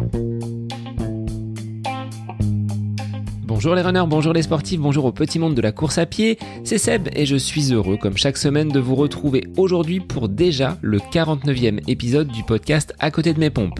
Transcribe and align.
Bye. 0.00 0.39
Bonjour 3.62 3.74
les 3.74 3.82
runners, 3.82 4.04
bonjour 4.08 4.32
les 4.32 4.40
sportifs, 4.40 4.80
bonjour 4.80 5.04
au 5.04 5.12
petit 5.12 5.38
monde 5.38 5.54
de 5.54 5.60
la 5.60 5.70
course 5.70 5.98
à 5.98 6.06
pied, 6.06 6.38
c'est 6.64 6.78
Seb 6.78 7.10
et 7.14 7.26
je 7.26 7.36
suis 7.36 7.74
heureux 7.74 7.98
comme 7.98 8.16
chaque 8.16 8.38
semaine 8.38 8.70
de 8.70 8.80
vous 8.80 8.94
retrouver 8.94 9.44
aujourd'hui 9.58 10.00
pour 10.00 10.30
déjà 10.30 10.78
le 10.80 10.96
49e 10.96 11.82
épisode 11.86 12.28
du 12.28 12.42
podcast 12.42 12.94
À 13.00 13.10
côté 13.10 13.34
de 13.34 13.38
mes 13.38 13.50
pompes. 13.50 13.78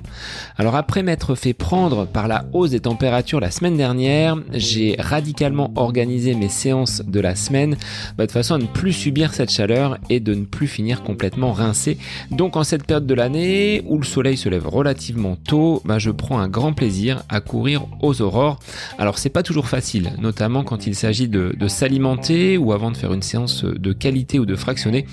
Alors 0.58 0.76
après 0.76 1.02
m'être 1.02 1.34
fait 1.34 1.54
prendre 1.54 2.06
par 2.06 2.28
la 2.28 2.44
hausse 2.52 2.72
des 2.72 2.80
températures 2.80 3.40
la 3.40 3.50
semaine 3.50 3.78
dernière, 3.78 4.36
j'ai 4.52 4.96
radicalement 4.98 5.72
organisé 5.76 6.34
mes 6.34 6.50
séances 6.50 7.00
de 7.02 7.20
la 7.20 7.34
semaine 7.34 7.78
bah, 8.18 8.26
de 8.26 8.32
façon 8.32 8.56
à 8.56 8.58
ne 8.58 8.66
plus 8.66 8.92
subir 8.92 9.32
cette 9.32 9.50
chaleur 9.50 9.96
et 10.10 10.20
de 10.20 10.34
ne 10.34 10.44
plus 10.44 10.66
finir 10.66 11.02
complètement 11.02 11.52
rincé. 11.52 11.96
Donc 12.30 12.58
en 12.58 12.64
cette 12.64 12.84
période 12.84 13.06
de 13.06 13.14
l'année 13.14 13.82
où 13.86 13.96
le 13.96 14.04
soleil 14.04 14.36
se 14.36 14.50
lève 14.50 14.68
relativement 14.68 15.36
tôt, 15.36 15.80
bah, 15.86 15.98
je 15.98 16.10
prends 16.10 16.38
un 16.38 16.48
grand 16.48 16.74
plaisir 16.74 17.22
à 17.30 17.40
courir 17.40 17.86
aux 18.02 18.20
aurores. 18.20 18.58
Alors 18.98 19.16
c'est 19.16 19.30
pas 19.30 19.42
toujours 19.42 19.69
facile, 19.70 20.10
notamment 20.18 20.64
quand 20.64 20.88
il 20.88 20.96
s'agit 20.96 21.28
de, 21.28 21.54
s'alimenter 21.68 22.58
ou 22.58 22.72
avant 22.72 22.90
de 22.90 22.96
faire 22.96 23.12
une 23.12 23.22
séance 23.22 23.64
de 23.64 23.92
qualité 23.92 24.40
ou 24.40 24.44
de 24.44 24.56
fractionner. 24.56 25.06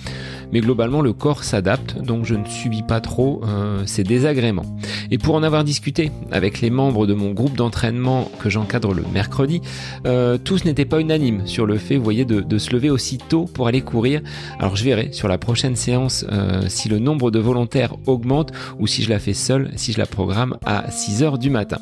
Mais 0.51 0.61
globalement, 0.61 1.01
le 1.01 1.13
corps 1.13 1.43
s'adapte, 1.43 1.97
donc 2.01 2.25
je 2.25 2.35
ne 2.35 2.45
subis 2.45 2.83
pas 2.83 3.01
trop 3.01 3.41
euh, 3.45 3.83
ces 3.85 4.03
désagréments. 4.03 4.65
Et 5.11 5.17
pour 5.17 5.35
en 5.35 5.43
avoir 5.43 5.63
discuté 5.63 6.11
avec 6.31 6.61
les 6.61 6.69
membres 6.69 7.07
de 7.07 7.13
mon 7.13 7.31
groupe 7.31 7.55
d'entraînement 7.55 8.29
que 8.39 8.49
j'encadre 8.49 8.93
le 8.93 9.03
mercredi, 9.13 9.61
euh, 10.05 10.37
tous 10.37 10.65
n'étaient 10.65 10.85
pas 10.85 10.99
unanimes 10.99 11.45
sur 11.45 11.65
le 11.65 11.77
fait, 11.77 11.97
vous 11.97 12.03
voyez, 12.03 12.25
de, 12.25 12.57
se 12.57 12.71
lever 12.71 12.89
aussi 12.89 13.17
tôt 13.17 13.45
pour 13.45 13.67
aller 13.67 13.81
courir. 13.81 14.21
Alors 14.59 14.75
je 14.75 14.83
verrai 14.83 15.09
sur 15.11 15.27
la 15.27 15.37
prochaine 15.37 15.75
séance 15.75 16.25
euh, 16.31 16.63
si 16.67 16.89
le 16.89 16.99
nombre 16.99 17.29
de 17.29 17.39
volontaires 17.39 17.95
augmente 18.07 18.51
ou 18.79 18.87
si 18.87 19.03
je 19.03 19.09
la 19.09 19.19
fais 19.19 19.33
seule, 19.33 19.71
si 19.75 19.93
je 19.93 19.99
la 19.99 20.05
programme 20.05 20.57
à 20.65 20.89
6 20.89 21.23
heures 21.23 21.37
du 21.37 21.49
matin. 21.49 21.77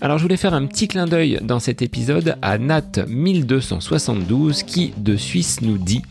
Alors 0.00 0.18
je 0.18 0.22
voulais 0.22 0.36
faire 0.36 0.54
un 0.54 0.66
petit 0.66 0.88
clin 0.88 1.06
d'œil 1.06 1.38
dans 1.42 1.58
cet 1.58 1.82
épisode 1.82 2.36
à 2.42 2.58
Nat 2.58 3.06
1272 3.08 4.62
qui 4.62 4.92
de 4.98 5.16
Suisse 5.16 5.60
nous 5.62 5.78
dit 5.78 6.02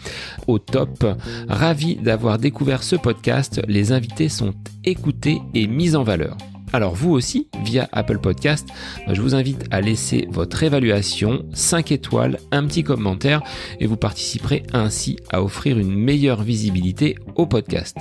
au 0.47 0.59
top, 0.59 1.05
ravi 1.47 1.84
d'avoir 1.93 2.39
découvert 2.39 2.81
ce 2.81 2.95
podcast, 2.95 3.61
les 3.67 3.91
invités 3.91 4.29
sont 4.29 4.53
écoutés 4.83 5.41
et 5.53 5.67
mis 5.67 5.95
en 5.95 6.03
valeur. 6.03 6.37
Alors 6.75 6.93
vous 6.93 7.11
aussi, 7.11 7.47
via 7.63 7.87
Apple 7.93 8.19
Podcast, 8.19 8.67
je 9.09 9.21
vous 9.21 9.33
invite 9.33 9.63
à 9.71 9.79
laisser 9.79 10.27
votre 10.29 10.61
évaluation, 10.61 11.45
5 11.53 11.93
étoiles, 11.93 12.37
un 12.51 12.65
petit 12.67 12.83
commentaire 12.83 13.41
et 13.79 13.85
vous 13.85 13.95
participerez 13.95 14.63
ainsi 14.73 15.15
à 15.31 15.41
offrir 15.41 15.79
une 15.79 15.95
meilleure 15.95 16.43
visibilité 16.43 17.15
au 17.35 17.45
podcast. 17.45 17.95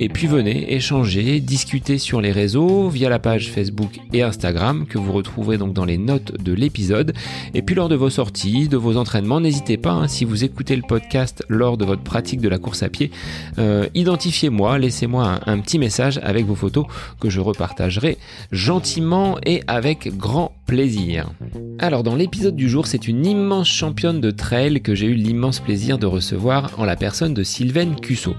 Et 0.00 0.08
puis 0.08 0.26
venez 0.26 0.74
échanger, 0.74 1.38
discuter 1.38 1.98
sur 1.98 2.20
les 2.20 2.32
réseaux 2.32 2.88
via 2.88 3.08
la 3.08 3.20
page 3.20 3.52
Facebook 3.52 4.00
et 4.12 4.24
Instagram 4.24 4.86
que 4.88 4.98
vous 4.98 5.12
retrouverez 5.12 5.56
donc 5.56 5.72
dans 5.72 5.84
les 5.84 5.96
notes 5.96 6.42
de 6.42 6.52
l'épisode. 6.52 7.14
Et 7.54 7.62
puis 7.62 7.76
lors 7.76 7.88
de 7.88 7.94
vos 7.94 8.10
sorties, 8.10 8.66
de 8.66 8.76
vos 8.76 8.96
entraînements, 8.96 9.40
n'hésitez 9.40 9.76
pas, 9.76 9.92
hein, 9.92 10.08
si 10.08 10.24
vous 10.24 10.42
écoutez 10.42 10.74
le 10.74 10.82
podcast 10.82 11.44
lors 11.48 11.76
de 11.76 11.84
votre 11.84 12.02
pratique 12.02 12.40
de 12.40 12.48
la 12.48 12.58
course 12.58 12.82
à 12.82 12.88
pied, 12.88 13.12
euh, 13.58 13.86
identifiez-moi, 13.94 14.80
laissez-moi 14.80 15.38
un 15.46 15.60
petit 15.60 15.78
message 15.78 16.18
avec 16.24 16.46
vos 16.46 16.56
photos 16.56 16.84
que 17.20 17.30
je 17.30 17.38
repartagerai 17.38 18.07
gentiment 18.52 19.36
et 19.44 19.62
avec 19.66 20.16
grand 20.16 20.52
plaisir. 20.66 21.30
Alors 21.78 22.02
dans 22.02 22.14
l'épisode 22.14 22.56
du 22.56 22.68
jour, 22.68 22.86
c'est 22.86 23.08
une 23.08 23.26
immense 23.26 23.68
championne 23.68 24.20
de 24.20 24.30
trail 24.30 24.80
que 24.80 24.94
j'ai 24.94 25.06
eu 25.06 25.14
l'immense 25.14 25.60
plaisir 25.60 25.98
de 25.98 26.06
recevoir 26.06 26.72
en 26.78 26.84
la 26.84 26.96
personne 26.96 27.34
de 27.34 27.42
Sylvaine 27.42 27.96
Cusso. 27.96 28.34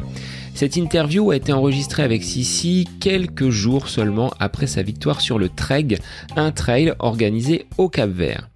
Cette 0.54 0.76
interview 0.76 1.32
a 1.32 1.38
été 1.38 1.54
enregistrée 1.54 2.04
avec 2.04 2.22
Sissi 2.24 2.86
quelques 3.00 3.50
jours 3.50 3.88
seulement 3.88 4.32
après 4.40 4.68
sa 4.68 4.82
victoire 4.82 5.22
sur 5.22 5.40
le 5.40 5.48
Treg, 5.48 6.00
un 6.36 6.52
trail 6.52 6.94
organisé 7.00 7.66
au 7.78 7.88
Cap 7.88 8.10
Vert. 8.10 8.50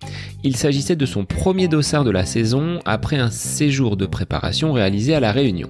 Il 0.44 0.58
s'agissait 0.58 0.98
de 0.98 1.06
son 1.06 1.24
premier 1.24 1.70
dossard 1.70 2.04
de 2.04 2.12
la 2.12 2.26
saison 2.26 2.80
après 2.84 3.16
un 3.16 3.30
séjour 3.30 3.96
de 3.96 4.06
préparation 4.06 4.74
réalisé 4.74 5.16
à 5.16 5.22
La 5.22 5.32
Réunion. 5.32 5.70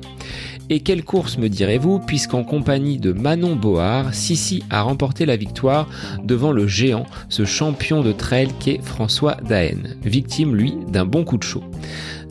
Et 0.73 0.79
quelle 0.79 1.03
course 1.03 1.38
me 1.38 1.50
direz-vous, 1.50 2.00
puisqu'en 2.00 2.44
compagnie 2.44 2.97
de 2.97 3.13
Manon 3.13 3.56
Board, 3.56 4.11
Sissi 4.11 4.63
a 4.72 4.81
remporté 4.81 5.28
la 5.28 5.35
victoire 5.35 5.88
devant 6.23 6.51
le 6.51 6.66
géant, 6.66 7.06
ce 7.29 7.45
champion 7.45 8.01
de 8.01 8.11
trail 8.11 8.47
qu'est 8.59 8.81
François 8.81 9.38
Daen, 9.47 9.95
victime 10.03 10.56
lui 10.56 10.73
d'un 10.88 11.06
bon 11.06 11.25
coup 11.25 11.38
de 11.38 11.44
chaud. 11.44 11.63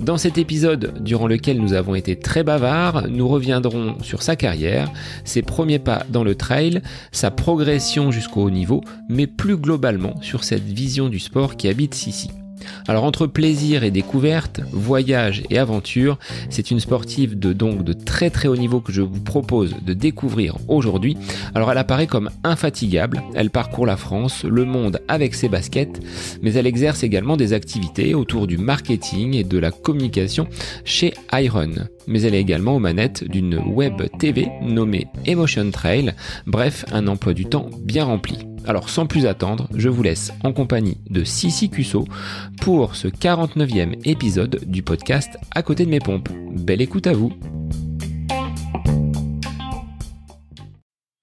Dans 0.01 0.19
cet 0.19 0.39
épisode, 0.39 1.05
durant 1.05 1.29
lequel 1.29 1.61
nous 1.61 1.73
avons 1.73 1.95
été 1.95 2.19
très 2.19 2.43
bavards, 2.43 3.07
nous 3.09 3.29
reviendrons 3.29 3.95
sur 4.03 4.25
sa 4.25 4.35
carrière, 4.35 4.91
ses 5.25 5.43
premiers 5.43 5.79
pas 5.79 6.05
dans 6.11 6.25
le 6.25 6.35
trail, 6.35 6.83
sa 7.13 7.31
progression 7.31 8.11
jusqu'au 8.11 8.43
haut 8.43 8.51
niveau, 8.51 8.81
mais 9.09 9.29
plus 9.29 9.57
globalement 9.57 10.21
sur 10.21 10.43
cette 10.43 10.67
vision 10.67 11.09
du 11.09 11.21
sport 11.21 11.57
qui 11.57 11.69
habite 11.69 11.95
Sissi. 11.95 12.42
Alors 12.89 13.05
entre 13.05 13.27
plaisir 13.27 13.85
et 13.85 13.91
découverte, 13.91 14.61
voyage 14.73 15.43
et 15.51 15.59
aventure, 15.59 16.19
c'est 16.51 16.71
une 16.71 16.81
sportive 16.81 17.39
de 17.39 17.53
donc 17.53 17.85
de 17.85 17.93
très 17.93 18.31
très 18.31 18.49
haut 18.49 18.57
niveau 18.57 18.81
que 18.81 18.93
je 18.93 19.03
vous 19.03 19.21
propose 19.21 19.75
de 19.85 19.95
découvrir 19.95 20.57
aujourd'hui. 20.69 21.17
Alors 21.55 21.71
elle 21.71 21.79
apparaît 21.79 22.07
comme 22.07 22.31
infatigable, 22.45 23.23
elle 23.35 23.51
parcourt 23.51 23.87
la 23.87 23.97
France, 23.97 24.45
le 24.45 24.65
monde 24.65 25.01
avec 25.09 25.35
ses 25.35 25.49
baskets, 25.49 26.01
mais 26.43 26.55
elle 26.55 26.67
exerce 26.67 27.03
également 27.03 27.37
des 27.37 27.53
activités 27.53 28.15
autour 28.15 28.47
du 28.47 28.59
marketing 28.59 29.35
et 29.35 29.45
de 29.45 29.59
la 29.59 29.71
communication 29.71 30.47
chez 30.85 31.15
Iron. 31.33 31.89
Mais 32.07 32.23
elle 32.23 32.35
est 32.35 32.41
également 32.41 32.77
aux 32.77 32.81
manettes 32.81 33.25
d'une 33.25 33.59
web 33.59 34.03
TV 34.19 34.49
nommée 34.63 35.07
Emotion 35.25 35.71
Trail, 35.71 36.15
bref 36.47 36.85
un 36.93 37.07
emploi 37.07 37.35
du 37.35 37.47
temps 37.47 37.71
bien 37.83 38.05
rempli. 38.05 38.39
Alors 38.67 38.89
sans 38.89 39.07
plus 39.07 39.27
attendre, 39.27 39.69
je 39.75 39.89
vous 39.89 40.03
laisse 40.03 40.33
en 40.45 40.53
compagnie 40.53 40.99
de 41.11 41.25
Sissi 41.25 41.69
Cusso 41.69 42.05
pour 42.61 42.95
ce 42.95 43.09
49e 43.09 43.97
épisode 44.05 44.61
du 44.67 44.83
podcast 44.83 45.37
À 45.53 45.63
côté 45.63 45.85
de 45.85 45.91
mes 45.91 46.01
pompes. 46.01 46.29
Belle 46.53 46.81
écoute 46.81 47.07
à 47.07 47.13
vous 47.13 47.33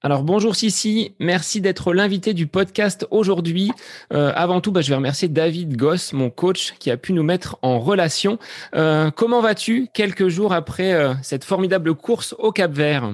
Alors 0.10 0.24
bonjour 0.24 0.56
Sissi, 0.56 1.14
merci 1.20 1.62
d'être 1.62 1.94
l'invité 1.94 2.34
du 2.34 2.48
podcast 2.48 3.06
aujourd'hui. 3.12 3.70
Euh, 4.12 4.32
avant 4.34 4.60
tout, 4.60 4.72
bah, 4.72 4.82
je 4.82 4.90
vais 4.90 4.96
remercier 4.96 5.28
David 5.28 5.78
Goss, 5.78 6.14
mon 6.14 6.32
coach, 6.32 6.74
qui 6.80 6.90
a 6.90 6.98
pu 6.98 7.14
nous 7.14 7.22
mettre 7.22 7.60
en 7.62 7.78
relation. 7.78 8.40
Euh, 8.74 9.12
comment 9.12 9.40
vas-tu 9.40 9.88
quelques 9.94 10.28
jours 10.28 10.52
après 10.52 10.94
euh, 10.94 11.14
cette 11.22 11.44
formidable 11.44 11.94
course 11.94 12.34
au 12.40 12.52
Cap 12.52 12.72
Vert? 12.72 13.14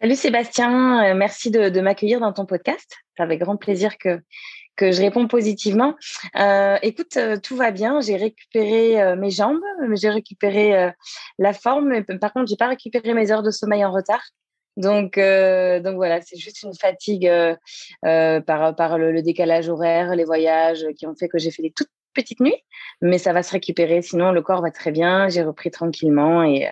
Salut 0.00 0.14
Sébastien, 0.14 1.14
merci 1.14 1.50
de, 1.50 1.80
m'accueillir 1.80 2.20
dans 2.20 2.32
ton 2.32 2.46
podcast. 2.46 2.98
C'est 3.16 3.24
avec 3.24 3.40
grand 3.40 3.56
plaisir 3.56 3.98
que, 3.98 4.20
je 4.80 5.00
réponds 5.00 5.26
positivement. 5.26 5.96
Écoute, 6.82 7.18
tout 7.42 7.56
va 7.56 7.72
bien. 7.72 8.00
J'ai 8.00 8.14
récupéré 8.14 9.16
mes 9.16 9.30
jambes, 9.30 9.60
j'ai 9.94 10.10
récupéré 10.10 10.92
la 11.40 11.52
forme. 11.52 12.04
Par 12.20 12.32
contre, 12.32 12.46
j'ai 12.48 12.56
pas 12.56 12.68
récupéré 12.68 13.14
mes 13.14 13.32
heures 13.32 13.42
de 13.42 13.50
sommeil 13.50 13.84
en 13.84 13.90
retard. 13.90 14.22
Donc, 14.76 15.18
donc 15.18 15.96
voilà, 15.96 16.20
c'est 16.22 16.38
juste 16.38 16.62
une 16.62 16.74
fatigue 16.74 17.30
par, 18.02 18.74
par 18.74 18.98
le, 18.98 19.22
décalage 19.22 19.68
horaire, 19.68 20.14
les 20.16 20.24
voyages 20.24 20.86
qui 20.96 21.06
ont 21.06 21.14
fait 21.14 21.28
que 21.28 21.38
j'ai 21.38 21.50
fait 21.50 21.62
des 21.62 21.72
toutes 21.72 21.90
petites 22.14 22.40
nuits. 22.40 22.62
Mais 23.00 23.18
ça 23.18 23.32
va 23.32 23.42
se 23.42 23.52
récupérer. 23.52 24.02
Sinon, 24.02 24.32
le 24.32 24.42
corps 24.42 24.62
va 24.62 24.70
très 24.70 24.90
bien. 24.90 25.28
J'ai 25.28 25.42
repris 25.42 25.70
tranquillement 25.70 26.42
et 26.42 26.70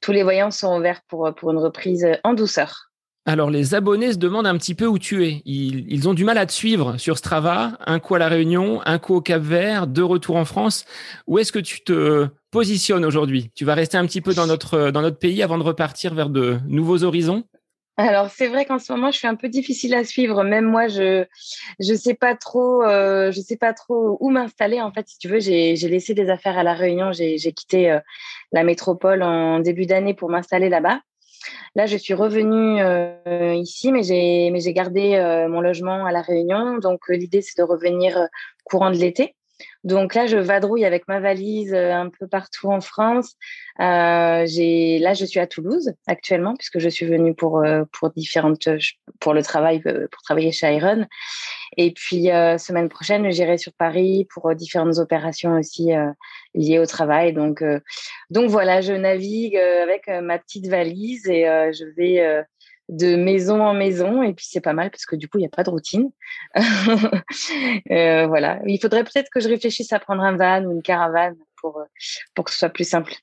tous 0.00 0.12
les 0.12 0.22
voyants 0.22 0.50
sont 0.50 0.76
ouverts 0.76 1.02
pour, 1.08 1.34
pour 1.34 1.50
une 1.52 1.58
reprise 1.58 2.06
en 2.24 2.34
douceur. 2.34 2.85
Alors 3.28 3.50
les 3.50 3.74
abonnés 3.74 4.12
se 4.12 4.18
demandent 4.18 4.46
un 4.46 4.56
petit 4.56 4.76
peu 4.76 4.86
où 4.86 5.00
tu 5.00 5.26
es. 5.26 5.42
Ils, 5.44 6.08
ont 6.08 6.14
du 6.14 6.24
mal 6.24 6.38
à 6.38 6.46
te 6.46 6.52
suivre 6.52 6.96
sur 6.96 7.18
Strava, 7.18 7.72
un 7.84 7.98
coup 7.98 8.14
à 8.14 8.20
la 8.20 8.28
Réunion, 8.28 8.80
un 8.86 9.00
coup 9.00 9.16
au 9.16 9.20
Cap 9.20 9.42
Vert, 9.42 9.88
deux 9.88 10.04
retours 10.04 10.36
en 10.36 10.44
France. 10.44 10.84
Où 11.26 11.40
est-ce 11.40 11.50
que 11.50 11.58
tu 11.58 11.82
te 11.82 12.28
positionnes 12.52 13.04
aujourd'hui? 13.04 13.50
Tu 13.56 13.64
vas 13.64 13.74
rester 13.74 13.98
un 13.98 14.06
petit 14.06 14.20
peu 14.20 14.32
dans 14.32 14.46
notre, 14.46 14.92
dans 14.92 15.02
notre 15.02 15.18
pays 15.18 15.42
avant 15.42 15.58
de 15.58 15.64
repartir 15.64 16.14
vers 16.14 16.30
de 16.30 16.58
nouveaux 16.68 17.02
horizons? 17.02 17.42
Alors 17.96 18.30
c'est 18.30 18.46
vrai 18.46 18.64
qu'en 18.64 18.78
ce 18.78 18.92
moment 18.92 19.10
je 19.10 19.18
suis 19.18 19.26
un 19.26 19.34
peu 19.34 19.48
difficile 19.48 19.94
à 19.94 20.04
suivre. 20.04 20.44
Même 20.44 20.66
moi 20.66 20.86
je 20.86 21.24
je 21.80 21.94
sais 21.94 22.14
pas 22.14 22.36
trop 22.36 22.84
euh, 22.84 23.32
je 23.32 23.40
sais 23.40 23.56
pas 23.56 23.72
trop 23.72 24.18
où 24.20 24.30
m'installer 24.30 24.80
en 24.80 24.92
fait. 24.92 25.08
Si 25.08 25.18
tu 25.18 25.26
veux 25.26 25.40
j'ai 25.40 25.74
laissé 25.74 26.14
des 26.14 26.30
affaires 26.30 26.58
à 26.58 26.62
la 26.62 26.74
Réunion. 26.74 27.10
J'ai 27.10 27.38
quitté 27.52 27.90
euh, 27.90 27.98
la 28.52 28.62
métropole 28.62 29.24
en 29.24 29.58
début 29.58 29.86
d'année 29.86 30.14
pour 30.14 30.30
m'installer 30.30 30.68
là-bas. 30.68 31.00
Là 31.74 31.86
je 31.86 31.96
suis 31.96 32.14
revenue 32.14 32.80
euh, 32.80 33.54
ici 33.54 33.92
mais 33.92 34.02
j'ai 34.02 34.50
mais 34.50 34.60
j'ai 34.60 34.72
gardé 34.72 35.18
mon 35.48 35.60
logement 35.60 36.06
à 36.06 36.12
la 36.12 36.22
Réunion. 36.22 36.78
Donc 36.78 37.08
l'idée 37.08 37.42
c'est 37.42 37.58
de 37.58 37.62
revenir 37.62 38.28
courant 38.64 38.90
de 38.90 38.96
l'été. 38.96 39.34
Donc 39.84 40.14
là, 40.14 40.26
je 40.26 40.36
vadrouille 40.36 40.84
avec 40.84 41.06
ma 41.08 41.20
valise 41.20 41.72
euh, 41.72 41.92
un 41.92 42.10
peu 42.10 42.26
partout 42.26 42.68
en 42.70 42.80
France. 42.80 43.34
Euh, 43.80 44.44
là, 44.44 45.14
je 45.14 45.24
suis 45.24 45.40
à 45.40 45.46
Toulouse 45.46 45.92
actuellement 46.06 46.54
puisque 46.56 46.78
je 46.78 46.88
suis 46.88 47.06
venue 47.06 47.34
pour 47.34 47.58
euh, 47.58 47.84
pour 47.92 48.10
différentes 48.10 48.68
pour 49.20 49.32
le 49.32 49.42
travail 49.42 49.80
pour 49.82 50.22
travailler 50.22 50.52
chez 50.52 50.74
Iron. 50.74 51.06
Et 51.76 51.92
puis 51.92 52.28
semaine 52.58 52.88
prochaine, 52.88 53.30
j'irai 53.30 53.58
sur 53.58 53.72
Paris 53.72 54.26
pour 54.32 54.54
différentes 54.54 54.98
opérations 54.98 55.58
aussi 55.58 55.90
liées 56.54 56.78
au 56.78 56.86
travail. 56.86 57.32
Donc 57.32 57.62
donc 58.30 58.50
voilà, 58.50 58.80
je 58.80 58.92
navigue 58.92 59.56
avec 59.56 60.08
ma 60.08 60.38
petite 60.38 60.68
valise 60.68 61.28
et 61.28 61.44
je 61.44 61.84
vais 61.96 62.44
de 62.88 63.16
maison 63.16 63.62
en 63.62 63.74
maison. 63.74 64.22
Et 64.22 64.32
puis, 64.34 64.46
c'est 64.48 64.60
pas 64.60 64.72
mal 64.72 64.90
parce 64.90 65.06
que 65.06 65.16
du 65.16 65.28
coup, 65.28 65.38
il 65.38 65.42
n'y 65.42 65.46
a 65.46 65.50
pas 65.50 65.64
de 65.64 65.70
routine. 65.70 66.10
voilà. 67.86 68.60
Il 68.66 68.78
faudrait 68.80 69.04
peut-être 69.04 69.28
que 69.32 69.40
je 69.40 69.48
réfléchisse 69.48 69.92
à 69.92 69.98
prendre 69.98 70.22
un 70.22 70.36
van 70.36 70.64
ou 70.64 70.72
une 70.72 70.82
caravane 70.82 71.36
pour, 71.60 71.82
pour 72.34 72.44
que 72.44 72.50
ce 72.50 72.58
soit 72.58 72.68
plus 72.68 72.88
simple. 72.88 73.14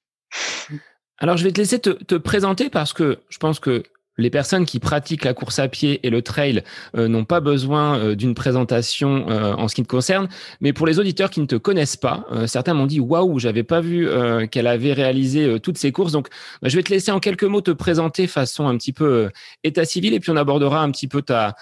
Alors, 1.20 1.38
je 1.38 1.44
vais 1.44 1.52
te 1.52 1.60
laisser 1.60 1.80
te, 1.80 1.92
te 1.92 2.16
présenter 2.16 2.70
parce 2.70 2.94
que 2.94 3.20
je 3.30 3.38
pense 3.38 3.60
que 3.60 3.84
les 4.18 4.30
personnes 4.30 4.66
qui 4.66 4.80
pratiquent 4.80 5.26
la 5.26 5.34
course 5.34 5.60
à 5.60 5.68
pied 5.68 6.06
et 6.06 6.10
le 6.10 6.22
trail 6.22 6.64
euh, 6.96 7.08
n'ont 7.08 7.26
pas 7.26 7.40
besoin 7.40 7.98
euh, 7.98 8.16
d'une 8.16 8.36
présentation 8.36 9.30
euh, 9.30 9.54
en 9.54 9.68
ce 9.68 9.76
qui 9.76 9.84
te 9.84 9.88
concerne, 9.88 10.28
mais 10.62 10.74
pour 10.74 10.88
les 10.88 11.00
auditeurs 11.00 11.30
qui 11.30 11.42
ne 11.42 11.46
te 11.46 11.56
connaissent 11.56 11.98
pas, 11.98 12.26
certains 12.48 12.74
m'ont 12.74 12.86
dit 12.86 13.00
waouh, 13.00 13.40
j'avais 13.40 13.64
pas 13.64 13.82
vu 13.82 14.08
qu'elle 14.50 14.68
avait 14.68 14.94
réalisé 14.94 15.60
toutes 15.60 15.78
ces 15.78 15.92
courses. 15.92 16.12
Donc, 16.12 16.30
bah, 16.62 16.70
je 16.70 16.76
vais 16.76 16.84
te 16.84 16.90
laisser 16.90 17.12
en 17.12 17.20
quelques 17.20 17.44
mots 17.44 17.62
te 17.62 17.72
présenter 17.72 18.28
façon 18.28 18.68
un 18.68 18.78
petit 18.78 18.94
peu 18.94 19.30
état 19.64 19.86
civil 19.86 20.14
et 20.14 20.20
puis 20.20 20.32
on 20.32 20.36
abordera 20.36 20.82
un 20.82 20.92
petit 20.92 21.08
peu 21.08 21.22
ta 21.22 21.56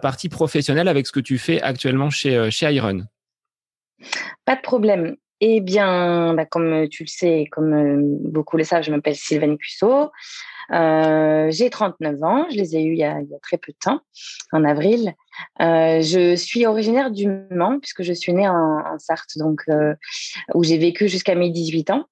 partie 0.00 0.28
professionnelle 0.28 0.88
avec 0.88 1.06
ce 1.06 1.12
que 1.12 1.20
tu 1.20 1.38
fais 1.38 1.60
actuellement 1.60 2.10
chez 2.10 2.50
chez 2.50 2.72
Iron. 2.74 3.04
Pas 4.44 4.56
de 4.56 4.62
problème. 4.62 5.16
Eh 5.40 5.60
bien, 5.60 6.34
bah, 6.34 6.46
comme 6.46 6.88
tu 6.88 7.02
le 7.02 7.08
sais, 7.08 7.46
comme 7.50 8.18
beaucoup 8.22 8.56
le 8.56 8.64
savent, 8.64 8.82
je 8.82 8.90
m'appelle 8.90 9.16
Sylvain 9.16 9.56
Cusso. 9.56 10.10
Euh, 10.72 11.48
j'ai 11.50 11.70
39 11.70 12.22
ans, 12.22 12.46
je 12.50 12.56
les 12.56 12.76
ai 12.76 12.82
eus 12.84 12.92
il 12.92 12.98
y 12.98 13.04
a, 13.04 13.20
très 13.42 13.58
peu 13.58 13.72
de 13.72 13.78
temps, 13.78 14.00
en 14.52 14.64
avril. 14.64 15.12
Euh, 15.60 16.00
je 16.00 16.34
suis 16.34 16.66
originaire 16.66 17.10
du 17.10 17.28
Mans, 17.50 17.78
puisque 17.78 18.02
je 18.02 18.12
suis 18.12 18.32
née 18.32 18.48
en, 18.48 18.54
en 18.54 18.98
Sarthe, 18.98 19.36
donc, 19.36 19.62
euh, 19.68 19.94
où 20.54 20.64
j'ai 20.64 20.78
vécu 20.78 21.08
jusqu'à 21.08 21.34
mes 21.34 21.50
18 21.50 21.90
ans. 21.90 22.06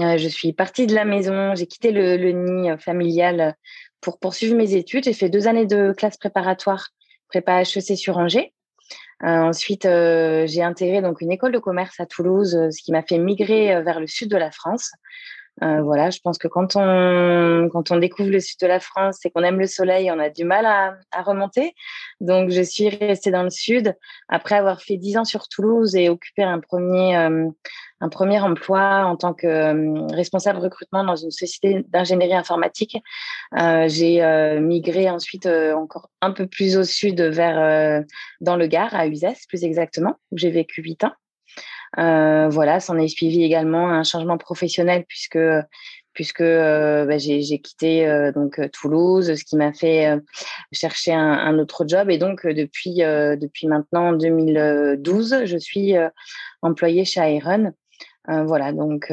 Euh, 0.00 0.16
je 0.16 0.28
suis 0.28 0.52
partie 0.52 0.86
de 0.86 0.94
la 0.94 1.04
maison, 1.04 1.54
j'ai 1.54 1.66
quitté 1.66 1.92
le, 1.92 2.16
le, 2.16 2.32
nid 2.32 2.70
familial 2.78 3.54
pour 4.00 4.18
poursuivre 4.18 4.56
mes 4.56 4.74
études. 4.74 5.04
J'ai 5.04 5.12
fait 5.12 5.28
deux 5.28 5.46
années 5.46 5.66
de 5.66 5.92
classe 5.92 6.16
préparatoire, 6.16 6.88
prépa 7.28 7.60
HEC 7.60 7.96
sur 7.96 8.16
Angers. 8.16 8.52
Euh, 9.22 9.26
ensuite, 9.26 9.86
euh, 9.86 10.46
j'ai 10.46 10.62
intégré 10.62 11.02
donc 11.02 11.20
une 11.20 11.30
école 11.30 11.52
de 11.52 11.58
commerce 11.58 12.00
à 12.00 12.06
Toulouse, 12.06 12.58
ce 12.70 12.82
qui 12.82 12.92
m'a 12.92 13.02
fait 13.02 13.18
migrer 13.18 13.82
vers 13.82 14.00
le 14.00 14.06
sud 14.06 14.30
de 14.30 14.36
la 14.36 14.50
France. 14.50 14.92
Euh, 15.62 15.82
voilà, 15.82 16.08
je 16.08 16.20
pense 16.20 16.38
que 16.38 16.48
quand 16.48 16.76
on, 16.76 17.68
quand 17.70 17.90
on 17.90 17.96
découvre 17.98 18.30
le 18.30 18.40
sud 18.40 18.58
de 18.60 18.66
la 18.66 18.80
France 18.80 19.18
et 19.24 19.30
qu'on 19.30 19.42
aime 19.42 19.58
le 19.58 19.66
soleil, 19.66 20.10
on 20.10 20.18
a 20.18 20.30
du 20.30 20.44
mal 20.44 20.64
à, 20.64 20.96
à, 21.12 21.22
remonter. 21.22 21.74
Donc, 22.20 22.50
je 22.50 22.62
suis 22.62 22.88
restée 22.88 23.30
dans 23.30 23.42
le 23.42 23.50
sud 23.50 23.94
après 24.28 24.54
avoir 24.54 24.80
fait 24.80 24.96
dix 24.96 25.18
ans 25.18 25.26
sur 25.26 25.48
Toulouse 25.48 25.94
et 25.96 26.08
occupé 26.08 26.44
un 26.44 26.60
premier, 26.60 27.16
euh, 27.18 27.48
un 28.00 28.08
premier 28.08 28.40
emploi 28.40 29.04
en 29.04 29.16
tant 29.16 29.34
que 29.34 29.46
euh, 29.46 30.06
responsable 30.12 30.58
recrutement 30.58 31.04
dans 31.04 31.16
une 31.16 31.30
société 31.30 31.84
d'ingénierie 31.88 32.34
informatique. 32.34 32.96
Euh, 33.58 33.88
j'ai 33.88 34.20
migré 34.60 35.10
ensuite 35.10 35.46
encore 35.46 36.10
un 36.20 36.32
peu 36.32 36.46
plus 36.46 36.76
au 36.76 36.84
sud 36.84 37.20
vers 37.20 38.04
dans 38.40 38.56
le 38.56 38.66
Gard, 38.66 38.94
à 38.94 39.06
Uzès 39.06 39.36
plus 39.48 39.64
exactement, 39.64 40.16
où 40.30 40.38
j'ai 40.38 40.50
vécu 40.50 40.82
huit 40.82 41.04
ans. 41.04 41.12
Euh, 41.98 42.48
voilà, 42.48 42.80
s'en 42.80 42.96
est 42.98 43.08
suivi 43.08 43.42
également 43.42 43.88
un 43.90 44.04
changement 44.04 44.38
professionnel 44.38 45.04
puisque 45.08 45.38
puisque 46.12 46.40
euh, 46.40 47.06
bah, 47.06 47.18
j'ai 47.18 47.60
quitté 47.60 48.06
euh, 48.06 48.32
donc 48.32 48.60
Toulouse, 48.72 49.34
ce 49.34 49.44
qui 49.44 49.56
m'a 49.56 49.72
fait 49.72 50.18
chercher 50.72 51.12
un, 51.12 51.32
un, 51.32 51.58
autre 51.58 51.84
job. 51.86 52.10
Et 52.10 52.18
donc 52.18 52.46
depuis 52.46 52.96
depuis 52.96 53.66
maintenant 53.66 54.12
2012, 54.12 55.44
je 55.44 55.56
suis 55.56 55.94
employée 56.62 57.04
chez 57.04 57.36
Iron. 57.36 57.72
Voilà, 58.28 58.72
donc 58.72 59.12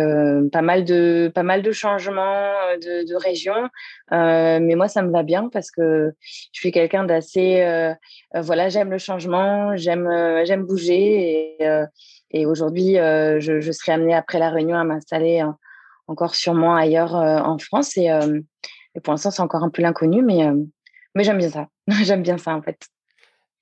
pas 0.52 0.62
mal 0.62 0.84
de 0.84 1.32
pas 1.34 1.44
mal 1.44 1.62
de 1.62 1.72
changements 1.72 2.52
de, 2.82 3.08
de 3.08 3.16
région, 3.16 3.70
mais 4.12 4.76
moi 4.76 4.88
ça 4.88 5.02
me 5.02 5.12
va 5.12 5.24
bien 5.24 5.50
parce 5.50 5.72
que 5.72 6.12
je 6.54 6.60
suis 6.60 6.72
quelqu'un 6.72 7.04
d'assez 7.04 7.94
voilà, 8.36 8.70
j'aime 8.70 8.92
le 8.92 8.98
changement, 8.98 9.76
j'aime 9.76 10.10
j'aime 10.46 10.66
bouger 10.66 11.58
et 11.60 11.88
et 12.32 12.46
aujourd'hui, 12.46 12.98
euh, 12.98 13.40
je, 13.40 13.72
serai 13.72 13.94
amenée 13.94 14.14
après 14.14 14.40
la 14.40 14.50
réunion 14.50 14.78
à 14.78 14.84
m'installer 14.84 15.44
encore 16.08 16.36
sûrement 16.36 16.76
ailleurs 16.76 17.16
euh, 17.16 17.40
en 17.40 17.58
France. 17.58 17.96
Et, 17.98 18.12
euh, 18.12 18.40
et, 18.96 19.00
pour 19.00 19.14
l'instant, 19.14 19.32
c'est 19.32 19.42
encore 19.42 19.64
un 19.64 19.70
peu 19.70 19.82
l'inconnu, 19.82 20.22
mais, 20.24 20.46
mais 21.16 21.24
j'aime 21.24 21.38
bien 21.38 21.50
ça. 21.50 21.68
j'aime 22.04 22.24
bien 22.24 22.38
ça, 22.38 22.54
en 22.56 22.62
fait. 22.62 22.88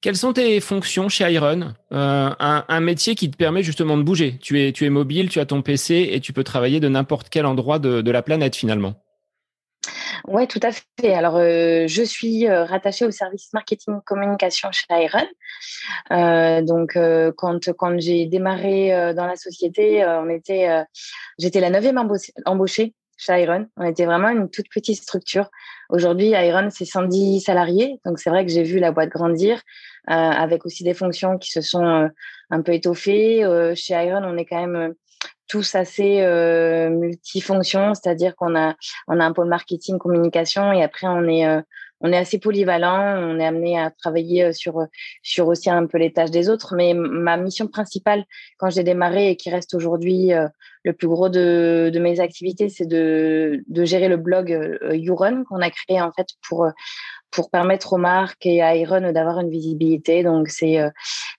Quelles 0.01 0.15
sont 0.15 0.33
tes 0.33 0.59
fonctions 0.59 1.09
chez 1.09 1.31
Iron 1.31 1.73
un, 1.89 2.65
un, 2.67 2.79
métier 2.79 3.15
qui 3.15 3.31
te 3.31 3.37
permet 3.37 3.63
justement 3.63 3.97
de 3.97 4.03
bouger? 4.03 4.37
Tu 4.39 4.61
es, 4.61 4.71
tu 4.71 4.85
es 4.85 4.89
mobile, 4.89 5.29
tu 5.29 5.39
as 5.39 5.45
ton 5.45 5.61
PC 5.61 6.09
et 6.11 6.19
tu 6.19 6.31
peux 6.31 6.43
travailler 6.43 6.79
de 6.79 6.87
n'importe 6.87 7.29
quel 7.29 7.45
endroit 7.45 7.79
de, 7.79 8.01
de 8.01 8.11
la 8.11 8.21
planète 8.21 8.55
finalement. 8.55 8.95
Oui, 10.27 10.47
tout 10.47 10.59
à 10.63 10.71
fait. 10.71 11.13
Alors, 11.13 11.35
euh, 11.35 11.85
je 11.87 12.01
suis 12.01 12.47
euh, 12.47 12.65
rattachée 12.65 13.05
au 13.05 13.11
service 13.11 13.49
marketing 13.53 13.99
communication 14.05 14.69
chez 14.71 14.85
Iron. 14.89 15.27
Euh, 16.11 16.61
donc, 16.61 16.95
euh, 16.95 17.31
quand, 17.35 17.71
quand 17.73 17.99
j'ai 17.99 18.25
démarré 18.25 18.93
euh, 18.93 19.13
dans 19.13 19.25
la 19.25 19.35
société, 19.35 20.03
on 20.05 20.29
était, 20.29 20.83
j'étais 21.37 21.59
la 21.59 21.69
neuvième 21.69 22.01
embauchée 22.45 22.93
chez 23.17 23.41
Iron. 23.41 23.67
On 23.77 23.85
était 23.85 24.05
vraiment 24.05 24.29
une 24.29 24.49
toute 24.49 24.67
petite 24.73 25.01
structure. 25.01 25.49
Aujourd'hui, 25.89 26.29
Iron, 26.29 26.69
c'est 26.71 26.85
110 26.85 27.41
salariés. 27.41 27.99
Donc, 28.05 28.19
c'est 28.19 28.29
vrai 28.29 28.45
que 28.45 28.51
j'ai 28.51 28.63
vu 28.63 28.79
la 28.79 28.91
boîte 28.91 29.09
grandir 29.09 29.61
avec 30.07 30.65
aussi 30.67 30.83
des 30.83 30.93
fonctions 30.93 31.39
qui 31.39 31.49
se 31.49 31.61
sont 31.61 32.09
un 32.51 32.61
peu 32.61 32.73
étoffées. 32.73 33.43
chez 33.75 33.93
Iron, 33.95 34.21
on 34.23 34.37
est 34.37 34.45
quand 34.45 34.65
même 34.65 34.93
tous 35.47 35.75
assez 35.75 36.21
euh, 36.21 36.89
multifonctions, 36.89 37.93
c'est-à-dire 37.93 38.35
qu'on 38.35 38.55
a 38.55 38.75
on 39.07 39.19
a 39.19 39.25
un 39.25 39.33
pôle 39.33 39.47
marketing, 39.47 39.97
communication 39.97 40.71
et 40.71 40.83
après 40.83 41.07
on 41.07 41.23
est 41.27 41.47
euh, 41.47 41.61
on 42.01 42.11
est 42.11 42.17
assez 42.17 42.39
polyvalent, 42.39 43.17
on 43.21 43.39
est 43.39 43.45
amené 43.45 43.79
à 43.79 43.89
travailler 43.91 44.45
euh, 44.45 44.53
sur 44.53 44.85
sur 45.23 45.47
aussi 45.47 45.69
un 45.69 45.85
peu 45.87 45.97
les 45.97 46.11
tâches 46.11 46.31
des 46.31 46.49
autres. 46.49 46.75
Mais 46.75 46.93
ma 46.93 47.37
mission 47.37 47.67
principale 47.67 48.25
quand 48.57 48.69
j'ai 48.69 48.83
démarré 48.83 49.29
et 49.29 49.35
qui 49.35 49.49
reste 49.49 49.73
aujourd'hui 49.73 50.33
euh, 50.33 50.47
le 50.83 50.93
plus 50.93 51.07
gros 51.07 51.29
de, 51.29 51.89
de 51.93 51.99
mes 51.99 52.19
activités, 52.19 52.69
c'est 52.69 52.85
de, 52.85 53.63
de 53.67 53.85
gérer 53.85 54.07
le 54.07 54.17
blog 54.17 54.51
euh, 54.51 54.95
YouRun 54.95 55.43
qu'on 55.45 55.61
a 55.61 55.69
créé 55.69 56.01
en 56.01 56.11
fait 56.11 56.27
pour 56.47 56.67
pour 57.31 57.49
permettre 57.49 57.93
aux 57.93 57.97
marques 57.97 58.45
et 58.45 58.61
à 58.61 58.75
Iron 58.75 59.11
d'avoir 59.11 59.39
une 59.39 59.49
visibilité. 59.49 60.23
Donc, 60.23 60.47
c'est 60.47 60.77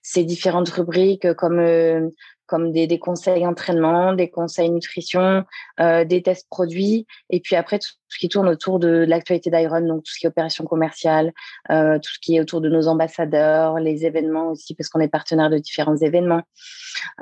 ces 0.03 0.23
différentes 0.23 0.69
rubriques 0.69 1.33
comme 1.33 2.11
comme 2.47 2.71
des, 2.71 2.87
des, 2.87 2.99
conseils 2.99 3.45
entraînement, 3.45 4.13
des 4.13 4.29
conseils 4.29 4.69
nutrition, 4.69 5.43
euh, 5.79 6.05
des 6.05 6.21
tests 6.21 6.47
produits, 6.49 7.05
et 7.29 7.39
puis 7.39 7.55
après 7.55 7.79
tout 7.79 7.89
ce 8.07 8.17
qui 8.17 8.29
tourne 8.29 8.47
autour 8.47 8.79
de, 8.79 9.05
l'actualité 9.07 9.49
d'Iron, 9.51 9.81
donc 9.81 10.03
tout 10.03 10.11
ce 10.11 10.19
qui 10.19 10.25
est 10.25 10.29
opération 10.29 10.65
commerciale, 10.65 11.33
euh, 11.69 11.99
tout 11.99 12.11
ce 12.13 12.19
qui 12.19 12.37
est 12.37 12.41
autour 12.41 12.61
de 12.61 12.69
nos 12.69 12.87
ambassadeurs, 12.87 13.79
les 13.79 14.05
événements 14.05 14.51
aussi, 14.51 14.75
parce 14.75 14.89
qu'on 14.89 14.99
est 14.99 15.07
partenaire 15.07 15.49
de 15.49 15.57
différents 15.57 15.97
événements. 15.97 16.43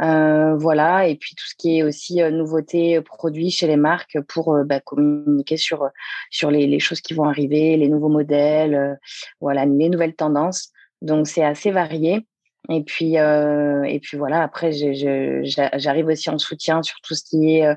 Euh, 0.01 0.55
voilà, 0.55 1.07
et 1.07 1.15
puis 1.15 1.35
tout 1.35 1.45
ce 1.45 1.55
qui 1.57 1.79
est 1.79 1.83
aussi 1.83 2.21
nouveautés 2.31 3.01
produits 3.01 3.51
chez 3.51 3.67
les 3.67 3.77
marques 3.77 4.19
pour 4.27 4.63
bah, 4.63 4.79
communiquer 4.79 5.57
sur 5.57 5.89
sur 6.31 6.51
les, 6.51 6.67
les, 6.67 6.79
choses 6.79 7.01
qui 7.01 7.13
vont 7.13 7.25
arriver, 7.25 7.77
les 7.77 7.89
nouveaux 7.89 8.09
modèles, 8.09 8.97
voilà, 9.41 9.65
les 9.65 9.89
nouvelles 9.89 10.15
tendances. 10.15 10.69
Donc 11.01 11.27
c'est 11.27 11.43
assez 11.43 11.71
varié. 11.71 12.25
Et 12.69 12.83
puis, 12.83 13.17
euh, 13.17 13.83
et 13.83 13.99
puis 13.99 14.17
voilà, 14.17 14.41
après, 14.41 14.71
j'arrive 14.71 16.07
aussi 16.07 16.29
en 16.29 16.37
soutien 16.37 16.81
sur 16.83 16.99
tout 17.01 17.13
ce 17.13 17.23
qui 17.23 17.57
est 17.57 17.65
euh, 17.65 17.75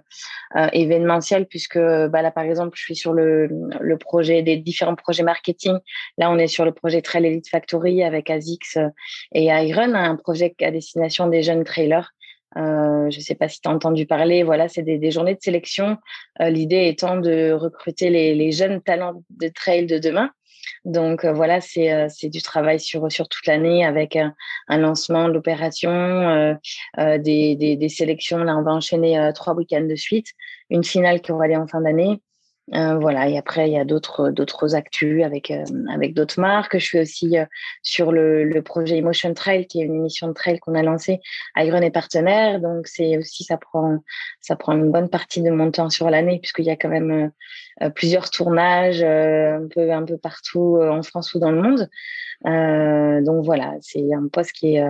euh, 0.56 0.68
événementiel, 0.72 1.46
puisque 1.46 1.78
bah, 1.78 2.22
là, 2.22 2.30
par 2.30 2.44
exemple, 2.44 2.76
je 2.76 2.82
suis 2.82 2.96
sur 2.96 3.12
le, 3.12 3.48
le 3.80 3.98
projet 3.98 4.42
des 4.42 4.56
différents 4.56 4.94
projets 4.94 5.22
marketing. 5.22 5.78
Là, 6.16 6.30
on 6.30 6.38
est 6.38 6.46
sur 6.46 6.64
le 6.64 6.72
projet 6.72 7.02
Trail 7.02 7.26
Elite 7.26 7.48
Factory 7.48 8.02
avec 8.02 8.30
ASICS 8.30 8.78
et 9.32 9.44
Iron, 9.44 9.94
un 9.94 10.16
projet 10.16 10.54
à 10.62 10.70
destination 10.70 11.28
des 11.28 11.42
jeunes 11.42 11.64
trailers. 11.64 12.12
Euh, 12.56 13.10
je 13.10 13.18
ne 13.18 13.22
sais 13.22 13.34
pas 13.34 13.48
si 13.48 13.60
tu 13.60 13.68
as 13.68 13.72
entendu 13.72 14.06
parler, 14.06 14.42
voilà, 14.42 14.68
c'est 14.68 14.82
des, 14.82 14.98
des, 14.98 15.10
journées 15.10 15.34
de 15.34 15.40
sélection. 15.40 15.98
Euh, 16.40 16.48
L'idée 16.48 16.88
étant 16.88 17.16
de 17.16 17.52
recruter 17.52 18.10
les, 18.10 18.34
les, 18.34 18.52
jeunes 18.52 18.80
talents 18.80 19.22
de 19.30 19.48
trail 19.48 19.86
de 19.86 19.98
demain. 19.98 20.30
Donc 20.88 21.26
euh, 21.26 21.34
voilà, 21.34 21.60
c'est 21.60 21.92
euh, 21.92 22.08
du 22.22 22.40
travail 22.40 22.80
sur 22.80 23.12
sur 23.12 23.28
toute 23.28 23.46
l'année 23.46 23.84
avec 23.84 24.16
un, 24.16 24.34
un, 24.68 24.78
lancement, 24.78 25.28
l'opération, 25.28 25.90
euh, 25.90 27.18
des, 27.18 27.56
des, 27.56 27.76
des, 27.76 27.88
sélections. 27.90 28.38
Là, 28.38 28.56
on 28.56 28.62
va 28.62 28.72
enchaîner 28.72 29.30
trois 29.34 29.54
week-ends 29.54 29.86
de 29.86 29.94
suite, 29.94 30.28
une 30.70 30.84
finale 30.84 31.20
qui 31.20 31.30
aura 31.30 31.46
lieu 31.46 31.56
en 31.56 31.66
fin 31.66 31.82
d'année. 31.82 32.22
Euh, 32.74 32.98
voilà, 32.98 33.28
et 33.28 33.38
après, 33.38 33.68
il 33.68 33.72
y 33.72 33.78
a 33.78 33.84
d'autres 33.84 34.30
d'autres 34.30 34.74
actus 34.74 35.24
avec 35.24 35.50
euh, 35.50 35.64
avec 35.90 36.12
d'autres 36.12 36.38
marques. 36.38 36.76
Je 36.78 36.84
suis 36.84 37.00
aussi 37.00 37.38
euh, 37.38 37.46
sur 37.82 38.12
le, 38.12 38.44
le, 38.44 38.62
projet 38.62 38.98
Emotion 38.98 39.32
Trail, 39.32 39.66
qui 39.66 39.80
est 39.80 39.84
une 39.84 39.94
émission 39.94 40.28
de 40.28 40.34
trail 40.34 40.58
qu'on 40.58 40.74
a 40.74 40.82
lancée. 40.82 41.20
Iron 41.56 41.80
est 41.80 41.90
partenaire, 41.90 42.60
donc 42.60 42.86
c'est 42.86 43.16
aussi 43.16 43.44
ça 43.44 43.56
prend 43.56 43.98
ça 44.40 44.54
prend 44.54 44.74
une 44.74 44.90
bonne 44.90 45.08
partie 45.08 45.42
de 45.42 45.50
mon 45.50 45.70
temps 45.70 45.88
sur 45.88 46.10
l'année 46.10 46.40
puisqu'il 46.40 46.66
y 46.66 46.70
a 46.70 46.76
quand 46.76 46.90
même 46.90 47.30
plusieurs 47.94 48.28
tournages 48.28 49.02
un 49.02 49.66
peu 49.72 49.90
un 49.90 50.04
peu 50.04 50.18
partout 50.18 50.78
en 50.82 51.02
France 51.02 51.34
ou 51.34 51.38
dans 51.38 51.52
le 51.52 51.62
monde. 51.62 51.88
donc 53.24 53.44
voilà, 53.44 53.74
c'est 53.80 54.12
un 54.12 54.28
poste 54.28 54.52
qui 54.52 54.76
est 54.76 54.84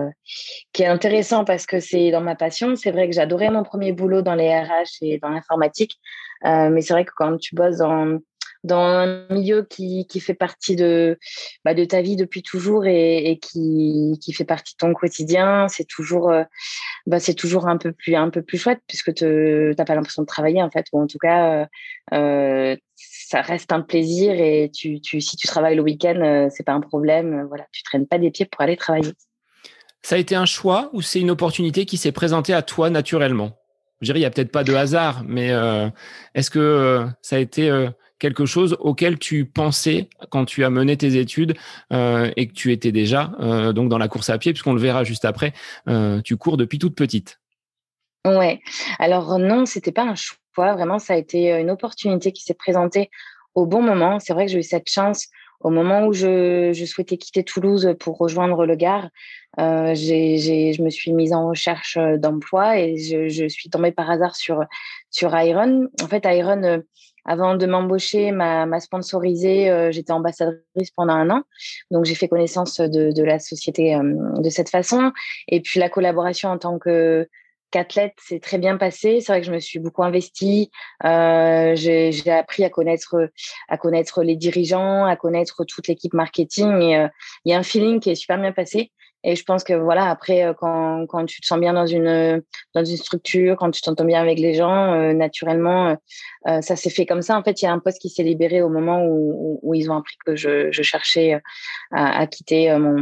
qui 0.73 0.83
est 0.83 0.87
intéressant 0.87 1.45
parce 1.45 1.65
que 1.65 1.79
c'est 1.79 2.11
dans 2.11 2.21
ma 2.21 2.35
passion. 2.35 2.75
C'est 2.75 2.91
vrai 2.91 3.07
que 3.07 3.15
j'adorais 3.15 3.51
mon 3.51 3.63
premier 3.63 3.93
boulot 3.93 4.21
dans 4.21 4.35
les 4.35 4.49
RH 4.49 4.97
et 5.01 5.19
dans 5.19 5.29
l'informatique. 5.29 5.99
Euh, 6.45 6.69
mais 6.69 6.81
c'est 6.81 6.93
vrai 6.93 7.05
que 7.05 7.11
quand 7.15 7.37
tu 7.37 7.55
bosses 7.55 7.77
dans, 7.77 8.19
dans 8.63 8.81
un 8.81 9.25
milieu 9.29 9.65
qui, 9.69 10.05
qui 10.07 10.19
fait 10.19 10.33
partie 10.33 10.75
de, 10.75 11.17
bah, 11.63 11.73
de 11.73 11.85
ta 11.85 12.01
vie 12.01 12.15
depuis 12.15 12.43
toujours 12.43 12.85
et, 12.85 13.39
qui, 13.41 14.17
qui, 14.21 14.33
fait 14.33 14.45
partie 14.45 14.73
de 14.73 14.77
ton 14.77 14.93
quotidien, 14.93 15.67
c'est 15.69 15.87
toujours, 15.87 16.29
euh, 16.29 16.43
bah, 17.05 17.19
c'est 17.19 17.33
toujours 17.33 17.67
un 17.67 17.77
peu 17.77 17.91
plus, 17.91 18.15
un 18.15 18.29
peu 18.29 18.41
plus 18.41 18.57
chouette 18.57 18.81
puisque 18.87 19.13
tu 19.13 19.73
n'as 19.77 19.85
pas 19.85 19.95
l'impression 19.95 20.23
de 20.23 20.27
travailler 20.27 20.61
en 20.61 20.69
fait, 20.69 20.85
ou 20.91 21.01
en 21.01 21.07
tout 21.07 21.19
cas, 21.19 21.67
euh, 22.13 22.75
ça 22.95 23.41
reste 23.41 23.71
un 23.71 23.81
plaisir 23.81 24.33
et 24.33 24.69
tu, 24.73 24.99
tu, 25.01 25.21
si 25.21 25.37
tu 25.37 25.47
travailles 25.47 25.75
le 25.75 25.83
week-end, 25.83 26.19
euh, 26.21 26.49
c'est 26.51 26.63
pas 26.63 26.73
un 26.73 26.81
problème. 26.81 27.45
Voilà, 27.47 27.65
tu 27.71 27.83
traînes 27.83 28.07
pas 28.07 28.17
des 28.17 28.31
pieds 28.31 28.45
pour 28.45 28.61
aller 28.61 28.75
travailler. 28.75 29.13
Ça 30.01 30.15
a 30.15 30.17
été 30.17 30.35
un 30.35 30.45
choix 30.45 30.89
ou 30.93 31.01
c'est 31.01 31.19
une 31.19 31.31
opportunité 31.31 31.85
qui 31.85 31.97
s'est 31.97 32.11
présentée 32.11 32.53
à 32.53 32.61
toi 32.61 32.89
naturellement? 32.89 33.58
Je 34.01 34.05
dirais, 34.05 34.19
il 34.19 34.21
n'y 34.21 34.25
a 34.25 34.31
peut-être 34.31 34.51
pas 34.51 34.63
de 34.63 34.73
hasard, 34.73 35.23
mais 35.27 35.49
est-ce 36.33 36.49
que 36.49 37.05
ça 37.21 37.35
a 37.35 37.39
été 37.39 37.89
quelque 38.19 38.45
chose 38.45 38.77
auquel 38.79 39.17
tu 39.17 39.45
pensais 39.45 40.09
quand 40.29 40.45
tu 40.45 40.63
as 40.63 40.69
mené 40.69 40.95
tes 40.97 41.17
études 41.17 41.55
euh, 41.91 42.31
et 42.35 42.47
que 42.47 42.53
tu 42.53 42.71
étais 42.71 42.91
déjà 42.91 43.31
euh, 43.39 43.73
donc 43.73 43.89
dans 43.89 43.97
la 43.97 44.07
course 44.07 44.29
à 44.29 44.37
pied, 44.37 44.51
puisqu'on 44.51 44.73
le 44.73 44.81
verra 44.81 45.03
juste 45.03 45.25
après, 45.25 45.53
euh, 45.87 46.21
tu 46.21 46.37
cours 46.37 46.57
depuis 46.57 46.77
toute 46.77 46.95
petite? 46.95 47.39
Ouais. 48.27 48.59
Alors 48.99 49.39
non, 49.39 49.65
c'était 49.65 49.93
pas 49.93 50.03
un 50.03 50.15
choix. 50.15 50.37
Vraiment, 50.57 50.99
ça 50.99 51.13
a 51.13 51.15
été 51.15 51.57
une 51.57 51.71
opportunité 51.71 52.33
qui 52.33 52.43
s'est 52.43 52.53
présentée 52.53 53.09
au 53.55 53.65
bon 53.65 53.81
moment. 53.81 54.19
C'est 54.19 54.33
vrai 54.33 54.45
que 54.45 54.51
j'ai 54.51 54.59
eu 54.59 54.63
cette 54.63 54.89
chance 54.89 55.27
au 55.61 55.69
moment 55.69 56.05
où 56.05 56.13
je, 56.13 56.71
je, 56.73 56.85
souhaitais 56.85 57.17
quitter 57.17 57.43
Toulouse 57.43 57.95
pour 57.99 58.17
rejoindre 58.17 58.65
le 58.65 58.75
Gard, 58.75 59.09
euh, 59.59 59.93
je 59.95 60.81
me 60.81 60.89
suis 60.89 61.13
mise 61.13 61.33
en 61.33 61.49
recherche 61.49 61.97
d'emploi 62.17 62.79
et 62.79 62.97
je, 62.97 63.27
je, 63.29 63.47
suis 63.47 63.69
tombée 63.69 63.91
par 63.91 64.09
hasard 64.09 64.35
sur, 64.35 64.63
sur 65.09 65.37
Iron. 65.37 65.87
En 66.01 66.07
fait, 66.07 66.23
Iron, 66.25 66.81
avant 67.25 67.55
de 67.55 67.65
m'embaucher, 67.65 68.31
m'a 68.31 68.79
sponsorisé. 68.79 69.69
Euh, 69.69 69.91
j'étais 69.91 70.11
ambassadrice 70.11 70.91
pendant 70.95 71.13
un 71.13 71.29
an, 71.29 71.43
donc 71.91 72.05
j'ai 72.05 72.15
fait 72.15 72.27
connaissance 72.27 72.79
de, 72.79 73.11
de 73.11 73.23
la 73.23 73.39
société 73.39 73.95
euh, 73.95 74.01
de 74.39 74.49
cette 74.49 74.69
façon. 74.69 75.11
Et 75.47 75.61
puis 75.61 75.79
la 75.79 75.89
collaboration 75.89 76.49
en 76.49 76.57
tant 76.57 76.79
que 76.79 77.27
qu'athlète 77.71 78.15
s'est 78.21 78.39
très 78.39 78.57
bien 78.57 78.77
passé. 78.77 79.21
C'est 79.21 79.31
vrai 79.31 79.41
que 79.41 79.47
je 79.47 79.51
me 79.51 79.59
suis 79.59 79.79
beaucoup 79.79 80.03
investie. 80.03 80.71
Euh, 81.05 81.75
j'ai 81.75 82.31
appris 82.31 82.63
à 82.63 82.69
connaître, 82.69 83.29
à 83.67 83.77
connaître 83.77 84.23
les 84.23 84.35
dirigeants, 84.35 85.05
à 85.05 85.15
connaître 85.15 85.63
toute 85.65 85.87
l'équipe 85.87 86.13
marketing. 86.13 86.81
Et 86.81 87.07
il 87.45 87.51
y 87.51 87.53
a 87.53 87.57
un 87.57 87.63
feeling 87.63 87.99
qui 87.99 88.09
est 88.11 88.15
super 88.15 88.39
bien 88.39 88.51
passé. 88.51 88.91
Et 89.23 89.35
je 89.35 89.43
pense 89.43 89.63
que 89.63 89.73
voilà, 89.73 90.09
après, 90.09 90.45
euh, 90.45 90.53
quand, 90.53 91.05
quand 91.07 91.25
tu 91.25 91.41
te 91.41 91.45
sens 91.45 91.59
bien 91.59 91.73
dans 91.73 91.85
une, 91.85 92.41
dans 92.73 92.85
une 92.85 92.97
structure, 92.97 93.57
quand 93.57 93.69
tu 93.71 93.81
t'entends 93.81 94.05
bien 94.05 94.21
avec 94.21 94.39
les 94.39 94.53
gens, 94.53 94.93
euh, 94.93 95.13
naturellement, 95.13 95.97
euh, 96.47 96.61
ça 96.61 96.77
s'est 96.77 96.89
fait 96.89 97.05
comme 97.05 97.21
ça. 97.21 97.37
En 97.37 97.43
fait, 97.43 97.61
il 97.61 97.65
y 97.65 97.67
a 97.67 97.73
un 97.73 97.79
poste 97.79 97.99
qui 97.99 98.09
s'est 98.09 98.23
libéré 98.23 98.61
au 98.61 98.69
moment 98.69 99.03
où, 99.05 99.59
où, 99.61 99.73
ils 99.73 99.91
ont 99.91 99.97
appris 99.97 100.15
que 100.25 100.35
je, 100.37 100.71
je 100.71 100.81
cherchais 100.83 101.33
à, 101.91 102.19
à 102.19 102.27
quitter 102.27 102.73
mon, 102.77 102.95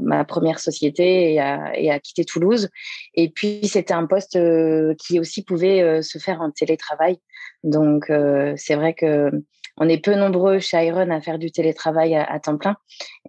ma, 0.00 0.24
première 0.24 0.58
société 0.58 1.32
et 1.32 1.40
à, 1.40 1.72
et 1.74 1.90
à 1.90 1.98
quitter 1.98 2.24
Toulouse. 2.24 2.68
Et 3.14 3.30
puis, 3.30 3.60
c'était 3.66 3.94
un 3.94 4.06
poste 4.06 4.38
qui 4.98 5.18
aussi 5.18 5.42
pouvait 5.42 6.02
se 6.02 6.18
faire 6.18 6.42
en 6.42 6.50
télétravail. 6.50 7.16
Donc, 7.64 8.12
c'est 8.56 8.74
vrai 8.74 8.92
que 8.92 9.30
on 9.78 9.88
est 9.88 9.98
peu 9.98 10.14
nombreux 10.14 10.58
chez 10.58 10.84
Iron 10.86 11.10
à 11.10 11.20
faire 11.20 11.38
du 11.38 11.50
télétravail 11.50 12.14
à, 12.14 12.38
temps 12.40 12.56
plein. 12.56 12.76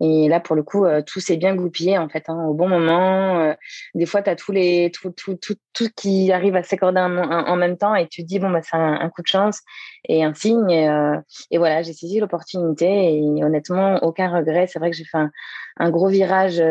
Et 0.01 0.27
là, 0.27 0.39
pour 0.39 0.55
le 0.55 0.63
coup, 0.63 0.85
euh, 0.85 1.01
tout 1.05 1.19
s'est 1.19 1.37
bien 1.37 1.55
goupillé 1.55 1.97
en 1.97 2.09
fait, 2.09 2.25
hein, 2.27 2.45
au 2.45 2.53
bon 2.53 2.67
moment. 2.67 3.39
Euh, 3.39 3.53
des 3.95 4.05
fois, 4.05 4.21
tu 4.21 4.29
as 4.29 4.35
tous 4.35 4.51
les, 4.51 4.91
tout, 4.91 5.11
tout, 5.11 5.35
tout, 5.35 5.55
tout 5.73 5.89
qui 5.95 6.31
arrive 6.31 6.55
à 6.55 6.63
s'accorder 6.63 6.99
en, 6.99 7.55
même 7.55 7.77
temps 7.77 7.95
et 7.95 8.07
tu 8.07 8.23
te 8.23 8.27
dis, 8.27 8.39
bon, 8.39 8.49
bah, 8.49 8.61
c'est 8.61 8.75
un, 8.75 9.09
coup 9.09 9.21
de 9.21 9.27
chance 9.27 9.61
et 10.07 10.23
un 10.23 10.33
signe. 10.33 10.69
Et, 10.69 10.89
euh, 10.89 11.17
et 11.51 11.57
voilà, 11.57 11.81
j'ai 11.81 11.93
saisi 11.93 12.19
l'opportunité 12.19 13.17
et 13.17 13.43
honnêtement, 13.43 14.03
aucun 14.03 14.29
regret. 14.29 14.67
C'est 14.67 14.79
vrai 14.79 14.91
que 14.91 14.97
j'ai 14.97 15.05
fait 15.05 15.17
un, 15.17 15.31
gros 15.79 16.07
virage 16.07 16.61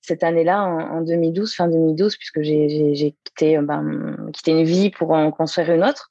cette 0.00 0.22
année-là, 0.22 0.62
en, 0.64 1.00
2012, 1.02 1.54
fin 1.54 1.68
2012, 1.68 2.16
puisque 2.16 2.42
j'ai 2.42 3.14
quitté, 3.24 3.58
ben, 3.58 4.16
quitté 4.32 4.52
une 4.52 4.64
vie 4.64 4.90
pour 4.90 5.12
en 5.12 5.30
construire 5.30 5.72
une 5.72 5.84
autre. 5.84 6.10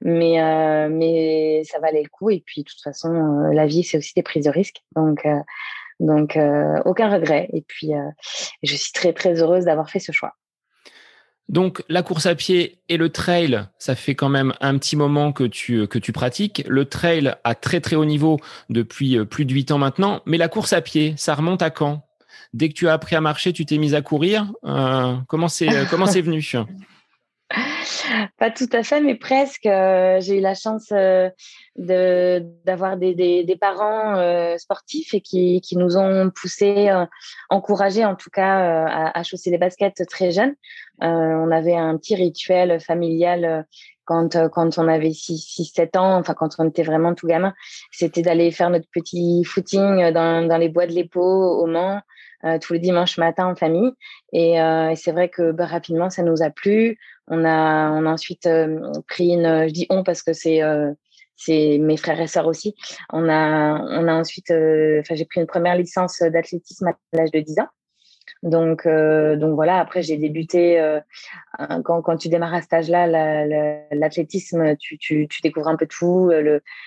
Mais, 0.00 0.40
euh, 0.40 0.88
mais 0.90 1.62
ça 1.64 1.78
valait 1.78 2.02
le 2.02 2.08
coup. 2.08 2.30
Et 2.30 2.42
puis, 2.44 2.62
de 2.62 2.68
toute 2.68 2.82
façon, 2.82 3.12
euh, 3.12 3.52
la 3.52 3.66
vie, 3.66 3.82
c'est 3.82 3.98
aussi 3.98 4.12
des 4.14 4.22
prises 4.22 4.44
de 4.44 4.50
risques. 4.50 4.82
Donc, 4.96 5.24
euh, 5.26 5.40
donc 6.00 6.38
aucun 6.86 7.10
regret. 7.10 7.48
Et 7.52 7.60
puis, 7.60 7.92
je 8.62 8.74
suis 8.74 8.92
très, 8.92 9.12
très 9.12 9.42
heureuse 9.42 9.66
d'avoir 9.66 9.90
fait 9.90 9.98
ce 9.98 10.12
choix. 10.12 10.32
Donc 11.50 11.82
la 11.88 12.04
course 12.04 12.26
à 12.26 12.36
pied 12.36 12.78
et 12.88 12.96
le 12.96 13.08
trail, 13.08 13.64
ça 13.76 13.96
fait 13.96 14.14
quand 14.14 14.28
même 14.28 14.54
un 14.60 14.78
petit 14.78 14.94
moment 14.94 15.32
que 15.32 15.42
tu, 15.42 15.88
que 15.88 15.98
tu 15.98 16.12
pratiques. 16.12 16.62
Le 16.68 16.84
trail 16.84 17.34
à 17.42 17.56
très 17.56 17.80
très 17.80 17.96
haut 17.96 18.04
niveau 18.04 18.38
depuis 18.68 19.24
plus 19.26 19.44
de 19.44 19.52
huit 19.52 19.72
ans 19.72 19.78
maintenant. 19.78 20.22
Mais 20.26 20.38
la 20.38 20.48
course 20.48 20.72
à 20.72 20.80
pied, 20.80 21.14
ça 21.16 21.34
remonte 21.34 21.60
à 21.60 21.70
quand? 21.70 22.06
Dès 22.54 22.68
que 22.68 22.74
tu 22.74 22.88
as 22.88 22.92
appris 22.92 23.16
à 23.16 23.20
marcher, 23.20 23.52
tu 23.52 23.66
t'es 23.66 23.78
mise 23.78 23.96
à 23.96 24.00
courir. 24.00 24.52
comment 24.62 25.48
c'est 25.48 25.68
comment 25.90 26.06
c'est 26.06 26.22
venu? 26.22 26.40
Pas 28.38 28.50
tout 28.50 28.68
à 28.72 28.82
fait, 28.82 29.00
mais 29.00 29.14
presque. 29.14 29.66
Euh, 29.66 30.20
j'ai 30.20 30.38
eu 30.38 30.40
la 30.40 30.54
chance 30.54 30.92
euh, 30.92 31.30
d'avoir 31.76 32.96
des, 32.96 33.14
des, 33.14 33.56
parents 33.56 34.16
euh, 34.16 34.56
sportifs 34.58 35.14
et 35.14 35.20
qui, 35.20 35.60
qui, 35.60 35.76
nous 35.76 35.96
ont 35.96 36.30
poussés, 36.30 36.90
encouragés 37.48 38.04
en 38.04 38.16
tout 38.16 38.30
cas 38.30 38.86
à, 38.86 39.18
à, 39.18 39.22
chausser 39.22 39.50
les 39.50 39.58
baskets 39.58 40.06
très 40.08 40.30
jeunes. 40.30 40.54
on 41.00 41.50
avait 41.50 41.76
un 41.76 41.96
petit 41.96 42.14
rituel 42.14 42.80
familial 42.80 43.66
quand, 44.04 44.36
quand 44.50 44.78
on 44.78 44.88
avait 44.88 45.10
6-7 45.10 45.98
ans, 45.98 46.18
enfin 46.18 46.34
quand 46.34 46.56
on 46.58 46.68
était 46.68 46.82
vraiment 46.82 47.14
tout 47.14 47.26
gamin, 47.26 47.54
c'était 47.92 48.22
d'aller 48.22 48.50
faire 48.50 48.70
notre 48.70 48.88
petit 48.92 49.44
footing 49.44 50.12
dans, 50.12 50.46
dans 50.46 50.58
les 50.58 50.68
bois 50.68 50.86
de 50.86 50.92
l'Épau 50.92 51.22
au 51.22 51.66
Mans. 51.66 52.00
tous 52.60 52.72
les 52.72 52.78
dimanches 52.78 53.18
matin 53.18 53.46
en 53.46 53.54
famille. 53.54 53.92
Et, 54.32 54.54
et 54.54 54.96
c'est 54.96 55.12
vrai 55.12 55.28
que 55.28 55.52
bah, 55.52 55.66
rapidement, 55.66 56.10
ça 56.10 56.22
nous 56.22 56.42
a 56.42 56.50
plu. 56.50 56.98
On 57.30 57.44
a, 57.44 57.90
on 57.92 58.06
a 58.06 58.10
ensuite 58.10 58.46
euh, 58.46 58.90
pris 59.06 59.28
une, 59.28 59.68
je 59.68 59.72
dis 59.72 59.86
on 59.88 60.02
parce 60.02 60.22
que 60.22 60.32
c'est 60.32 60.62
euh, 60.62 60.92
c'est 61.36 61.78
mes 61.78 61.96
frères 61.96 62.20
et 62.20 62.26
sœurs 62.26 62.48
aussi. 62.48 62.74
On 63.12 63.28
a, 63.28 63.80
on 63.80 64.08
a 64.08 64.12
ensuite, 64.12 64.50
euh, 64.50 65.00
j'ai 65.08 65.24
pris 65.24 65.40
une 65.40 65.46
première 65.46 65.76
licence 65.76 66.20
d'athlétisme 66.20 66.88
à 66.88 66.92
l'âge 67.12 67.30
de 67.30 67.40
10 67.40 67.60
ans. 67.60 67.68
Donc, 68.42 68.86
donc 68.86 69.54
voilà. 69.54 69.80
Après, 69.80 70.02
j'ai 70.02 70.18
débuté 70.18 70.98
quand, 71.84 72.02
quand 72.02 72.16
tu 72.16 72.28
démarres 72.28 72.54
à 72.54 72.60
cet 72.60 72.72
âge-là, 72.74 73.06
l'athlétisme, 73.90 74.76
tu, 74.76 74.98
tu, 74.98 75.28
tu, 75.28 75.40
découvres 75.42 75.68
un 75.68 75.76
peu 75.76 75.86
tout. 75.86 76.30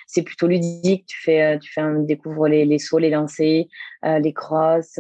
C'est 0.06 0.22
plutôt 0.22 0.48
ludique. 0.48 1.06
Tu 1.08 1.20
fais, 1.20 1.58
tu 1.60 1.72
fais, 1.72 1.82
découvres 2.02 2.48
les, 2.48 2.66
les 2.66 2.80
sauts, 2.80 3.00
les 3.00 3.10
lancers, 3.10 3.66
les 4.04 4.34
crosses, 4.34 5.00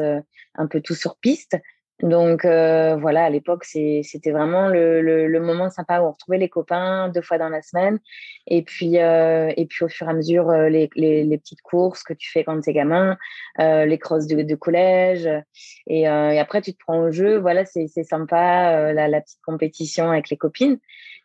un 0.55 0.67
peu 0.67 0.81
tout 0.81 0.95
sur 0.95 1.15
piste. 1.17 1.57
Donc 2.03 2.43
euh, 2.43 2.98
voilà, 2.98 3.24
à 3.24 3.29
l'époque, 3.29 3.63
c'était 3.63 4.31
vraiment 4.31 4.67
le, 4.67 5.01
le, 5.01 5.39
moment 5.39 5.69
sympa 5.69 6.01
où 6.01 6.07
on 6.07 6.12
retrouvait 6.12 6.38
les 6.38 6.50
copains 6.50 7.07
deux 7.07 7.22
fois 7.22 7.38
dans 7.38 7.48
la 7.48 7.62
semaine. 7.62 7.98
Et 8.45 8.62
puis, 8.62 9.00
euh, 9.00 9.53
et 9.55 9.65
puis 9.65 9.86
au 9.86 9.88
fur 9.88 10.07
et 10.07 10.10
à 10.10 10.13
mesure, 10.13 10.50
euh, 10.50 10.67
les, 10.67 10.89
les, 10.98 11.24
les, 11.24 11.38
petites 11.38 11.62
courses 11.62 12.03
que 12.03 12.12
tu 12.12 12.29
fais 12.29 12.43
quand 12.43 12.60
tu 12.60 12.69
es 12.69 12.74
gamin, 12.74 13.17
les 13.57 13.98
crosses 13.98 14.27
de, 14.27 14.41
de 14.41 14.55
collège. 14.55 15.29
Et, 15.88 16.01
et, 16.01 16.07
après, 16.07 16.62
tu 16.62 16.74
te 16.74 16.79
prends 16.86 17.00
au 17.00 17.12
jeu. 17.12 17.38
Voilà, 17.38 17.63
c'est 17.63 17.88
sympa, 18.03 18.91
la, 18.91 19.07
la, 19.07 19.22
petite 19.22 19.41
compétition 19.45 20.12
avec 20.12 20.29
les 20.29 20.36
copines. 20.36 20.79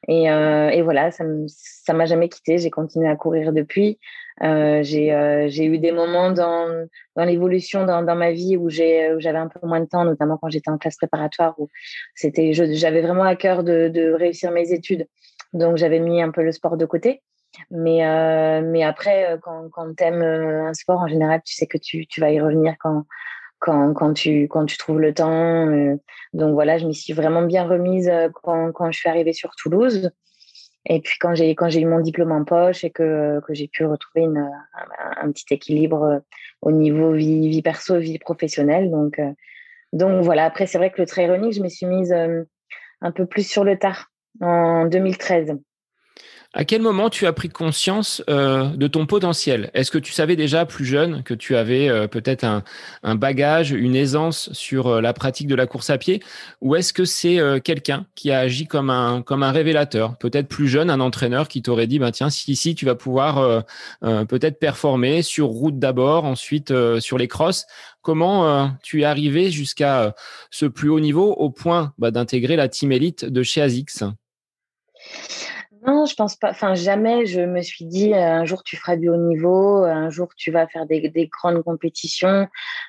Et, 0.07 0.25
et 0.25 0.83
voilà, 0.83 1.11
ça 1.11 1.25
ne 1.25 1.93
m'a 1.93 2.07
jamais 2.07 2.29
quitté. 2.29 2.59
J'ai 2.59 2.71
continué 2.71 3.09
à 3.09 3.17
courir 3.17 3.53
depuis. 3.53 3.99
Euh, 4.43 4.83
euh, 4.85 5.49
j'ai 5.49 5.65
eu 5.65 5.79
des 5.79 5.93
moments 5.93 6.31
dans, 6.31 6.87
dans 7.17 7.25
l'évolution 7.25 7.85
dans, 7.85 8.03
dans, 8.03 8.15
ma 8.15 8.31
vie 8.31 8.57
où 8.57 8.69
j'avais 8.69 9.39
un 9.39 9.49
peu 9.49 9.67
moins 9.67 9.81
de 9.81 9.87
temps, 9.87 10.05
notamment 10.05 10.39
quand 10.41 10.49
j'étais 10.49 10.71
en 10.71 10.79
classe 10.79 10.97
préparatoire, 10.97 11.59
où 11.59 11.69
c'était 12.15 12.53
j'avais 12.53 13.03
vraiment 13.03 13.25
à 13.25 13.35
cœur 13.37 13.65
de, 13.65 13.89
de, 13.89 14.13
réussir 14.13 14.53
mes 14.53 14.73
études. 14.73 15.07
Donc 15.53 15.77
j'avais 15.77 15.99
mis 15.99 16.23
un 16.23 16.31
peu 16.31 16.43
le 16.43 16.53
sport 16.53 16.77
de 16.77 16.87
côté. 16.87 17.23
Mais, 17.71 18.07
euh, 18.07 18.61
mais 18.63 18.83
après, 18.85 19.33
euh, 19.33 19.39
quand, 19.39 19.69
quand 19.71 19.97
tu 19.97 20.05
aimes 20.05 20.23
un 20.23 20.75
sport, 20.75 21.01
en 21.01 21.09
général, 21.09 21.41
tu 21.45 21.55
sais 21.55 21.67
que 21.67 21.79
tu, 21.79 22.07
tu 22.07 22.21
vas 22.21 22.31
y 22.31 22.41
revenir 22.41 22.75
quand, 22.79 23.07
quand, 23.59 23.93
quand, 23.95 24.13
tu, 24.15 24.49
quand 24.49 24.67
tu 24.67 24.77
trouves 24.79 25.01
le 25.01 25.13
temps. 25.15 25.67
donc 26.33 26.55
voilà, 26.55 26.79
je 26.79 26.87
m'y 26.87 26.95
suis 26.95 27.13
vraiment 27.13 27.43
bien 27.43 27.65
remise 27.67 28.11
quand, 28.43 28.73
quand 28.73 28.91
je 28.91 28.99
suis 28.99 29.09
arrivée 29.09 29.33
sur 29.33 29.51
Toulouse. 29.57 30.11
Et 30.89 31.01
puis 31.01 31.19
quand 31.21 31.35
j'ai 31.35 31.55
quand 31.55 31.69
j'ai 31.69 31.81
eu 31.83 31.87
mon 31.87 32.01
diplôme 32.01 32.33
en 32.33 32.45
poche 32.45 32.83
et 32.83 32.91
que, 32.91 33.41
que 33.47 33.55
j'ai 33.55 33.69
pu 33.69 33.85
retrouver 33.85 34.25
une, 34.25 34.51
un, 35.21 35.31
petit 35.33 35.53
équilibre 35.53 36.03
euh, 36.03 36.19
au 36.63 36.73
niveau 36.73 37.13
vie, 37.13 37.49
vie 37.49 37.63
perso, 37.63 37.99
vie 37.99 38.19
professionnelle. 38.19 38.91
Donc, 38.91 39.19
euh, 39.19 39.33
donc 39.93 40.25
voilà, 40.25 40.45
après 40.45 40.67
c'est 40.67 40.79
vrai 40.79 40.91
que 40.91 41.01
le 41.01 41.07
trail 41.07 41.31
running, 41.31 41.53
je 41.53 41.63
me 41.63 41.69
suis 41.69 41.87
mise 41.87 42.13
euh, 42.13 42.43
un 43.03 43.13
peu 43.13 43.27
plus 43.27 43.47
sur 43.47 43.65
le 43.65 43.79
tard 43.79 44.11
en 44.41 44.87
2013. 44.87 45.59
À 46.55 46.65
quel 46.65 46.81
moment 46.81 47.11
tu 47.11 47.27
as 47.27 47.35
pris 47.35 47.51
conscience 47.51 48.23
euh, 48.31 48.69
de 48.69 48.87
ton 48.87 49.05
potentiel? 49.05 49.71
Est-ce 49.75 49.91
que 49.91 49.99
tu 49.99 50.13
savais 50.13 50.35
déjà 50.35 50.65
plus 50.65 50.87
jeune 50.87 51.23
que 51.23 51.35
tu 51.35 51.55
avais 51.55 51.91
euh, 51.91 52.07
peut-être 52.07 52.43
un, 53.03 53.15
bagage, 53.17 53.71
une 53.73 53.95
aisance 53.95 54.51
sur 54.55 54.87
euh, 54.87 55.01
la 55.03 55.13
pratique 55.13 55.47
de 55.47 55.55
la 55.55 55.67
course 55.67 55.91
à 55.91 55.99
pied? 55.99 56.23
Ou 56.63 56.75
est-ce 56.75 56.95
que 56.95 57.05
c'est 57.05 57.39
quelqu'un 57.63 58.07
qui 58.15 58.31
a 58.31 58.39
agi 58.39 58.67
comme 58.67 58.89
un, 58.89 59.21
comme 59.21 59.43
un 59.43 59.53
révélateur? 59.53 60.17
Peut-être 60.17 60.49
plus 60.49 60.69
jeune, 60.69 60.89
un 60.89 61.01
entraîneur 61.01 61.49
qui 61.49 61.61
t'aurait 61.61 61.87
dit, 61.87 61.99
bah, 61.99 62.13
tiens, 62.13 62.31
si, 62.31 62.57
si 62.57 62.75
tu 62.75 62.87
vas 62.87 62.95
pouvoir 62.95 63.65
peut-être 64.01 64.59
performer 64.59 65.23
sur 65.23 65.49
route 65.49 65.79
d'abord, 65.79 66.25
ensuite 66.25 66.73
sur 66.99 67.19
les 67.19 67.29
crosses. 67.29 67.67
Comment 68.01 68.71
tu 68.83 69.03
es 69.03 69.05
arrivé 69.05 69.51
jusqu'à 69.51 70.15
ce 70.51 70.67
plus 70.67 70.89
haut 70.89 71.01
niveau 71.01 71.33
au 71.33 71.51
point 71.51 71.93
bah, 71.99 72.11
d'intégrer 72.11 72.57
la 72.57 72.69
team 72.69 72.91
élite 72.91 73.27
de 73.27 73.43
chez 73.43 73.61
ASICS? 73.61 74.05
Non, 75.95 76.07
je 76.07 76.15
pense 76.15 76.37
pas. 76.37 76.51
Enfin, 76.51 76.75
jamais 76.75 77.25
je 77.25 77.41
me 77.41 77.63
suis 77.63 77.85
dit 77.87 78.13
euh, 78.13 78.19
un 78.19 78.45
jour 78.45 78.63
tu 78.63 78.77
feras 78.77 78.97
du 78.97 79.09
haut 79.09 79.17
niveau, 79.17 79.85
un 79.85 80.11
jour 80.11 80.29
tu 80.37 80.51
vas 80.51 80.67
faire 80.67 80.87
des, 80.87 81.09
des 81.09 81.29
grandes 81.29 81.63
compétitions. 81.63 82.47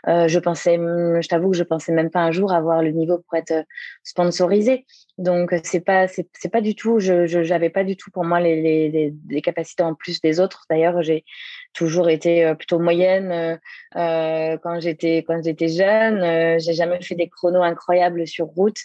Euh, 0.07 0.27
je 0.27 0.39
pensais, 0.39 0.75
je 0.75 1.27
t'avoue 1.27 1.51
que 1.51 1.57
je 1.57 1.63
pensais 1.63 1.93
même 1.93 2.09
pas 2.09 2.19
un 2.19 2.31
jour 2.31 2.51
avoir 2.51 2.81
le 2.81 2.91
niveau 2.91 3.19
pour 3.19 3.37
être 3.37 3.65
sponsorisé. 4.03 4.85
Donc 5.19 5.53
c'est 5.63 5.81
pas, 5.81 6.07
c'est 6.07 6.51
pas 6.51 6.61
du 6.61 6.75
tout. 6.75 6.99
Je, 6.99 7.27
j'avais 7.27 7.69
pas 7.69 7.83
du 7.83 7.95
tout 7.95 8.09
pour 8.09 8.23
moi 8.23 8.39
les, 8.39 8.61
les, 8.61 9.13
les, 9.29 9.41
capacités 9.41 9.83
en 9.83 9.93
plus 9.93 10.21
des 10.21 10.39
autres. 10.39 10.65
D'ailleurs, 10.69 11.01
j'ai 11.03 11.25
toujours 11.73 12.09
été 12.09 12.45
euh, 12.45 12.55
plutôt 12.55 12.79
moyenne 12.79 13.59
euh, 13.95 14.57
quand 14.63 14.79
j'étais 14.79 15.17
quand 15.27 15.43
j'étais 15.43 15.67
jeune. 15.67 16.59
j'ai 16.59 16.73
jamais 16.73 17.01
fait 17.01 17.15
des 17.15 17.27
chronos 17.29 17.63
incroyables 17.63 18.25
sur 18.25 18.47
route. 18.47 18.79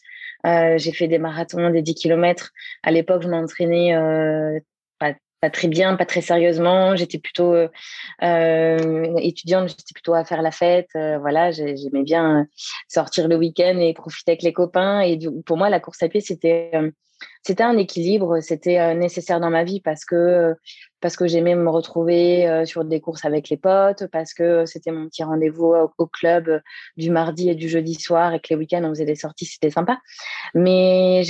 Euh, 0.47 0.77
j'ai 0.77 0.93
fait 0.93 1.09
des 1.09 1.19
marathons, 1.19 1.71
des 1.71 1.83
10 1.83 1.95
km. 1.95 2.51
À 2.83 2.91
l'époque, 2.91 3.23
je 3.23 3.29
m'entraînais 3.29 3.97
euh, 3.97 4.61
pas, 4.99 5.15
pas, 5.45 5.51
très 5.51 5.69
bien, 5.69 5.97
pas 5.97 6.07
très 6.07 6.23
sérieusement. 6.23 6.97
J'étais 6.97 7.19
plutôt 7.19 7.53
euh, 7.55 7.69
euh 8.23 9.17
étudiante, 9.19 9.69
j'étais 9.69 9.93
plutôt 9.95 10.15
à 10.15 10.25
faire 10.25 10.43
la 10.43 10.51
fête. 10.51 10.89
Euh, 10.97 11.19
voilà, 11.19 11.51
j'aimais 11.51 12.03
bien 12.03 12.47
sortir 12.89 13.29
le 13.29 13.37
week-end 13.37 13.77
et 13.79 13.93
profiter 13.93 14.33
avec 14.33 14.43
les 14.43 14.53
copains. 14.53 15.01
Et 15.01 15.19
pour 15.45 15.57
moi, 15.57 15.69
la 15.69 15.81
course 15.81 16.03
à 16.03 16.09
pied, 16.09 16.21
c'était 16.21 16.71
c'était 17.43 17.63
un 17.63 17.77
équilibre, 17.77 18.41
c'était 18.41 18.95
nécessaire 18.95 19.41
dans 19.41 19.51
ma 19.51 19.65
vie 19.65 19.81
parce 19.81 20.05
que 20.05 20.55
parce 21.05 21.19
que 21.19 21.27
j'aimais 21.27 21.55
me 21.55 21.69
retrouver 21.69 22.49
euh, 22.49 22.65
sur 22.65 22.83
des 22.83 22.99
courses 22.99 23.27
avec 23.27 23.51
les 23.51 23.59
potes, 23.59 24.07
parce 24.07 24.33
que 24.33 24.65
c'était 24.65 24.91
mon 24.91 25.07
petit 25.07 25.23
rendez-vous 25.23 25.75
au, 25.99 26.07
club 26.07 26.49
euh, 26.49 26.61
du 26.97 27.11
mardi 27.11 27.51
et 27.51 27.55
du 27.55 27.69
jeudi 27.69 27.93
soir 27.93 28.33
et 28.33 28.41
que 28.41 28.47
les 28.49 28.57
week-ends 28.57 28.83
on 28.85 28.89
faisait 28.89 29.05
des 29.05 29.15
sorties, 29.15 29.45
c'était 29.45 29.69
sympa. 29.69 29.99
Mais 30.55 31.21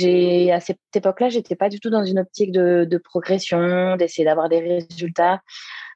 à 0.53 0.61
cette 0.61 0.79
époque-là, 0.95 1.27
j'étais 1.27 1.57
pas 1.57 1.67
du 1.67 1.81
tout 1.81 1.89
dans 1.89 2.05
une 2.05 2.19
optique 2.19 2.53
de, 2.53 3.01
progression, 3.03 3.97
d'essayer 3.97 4.23
d'avoir 4.23 4.47
des 4.47 4.61
résultats. 4.61 5.41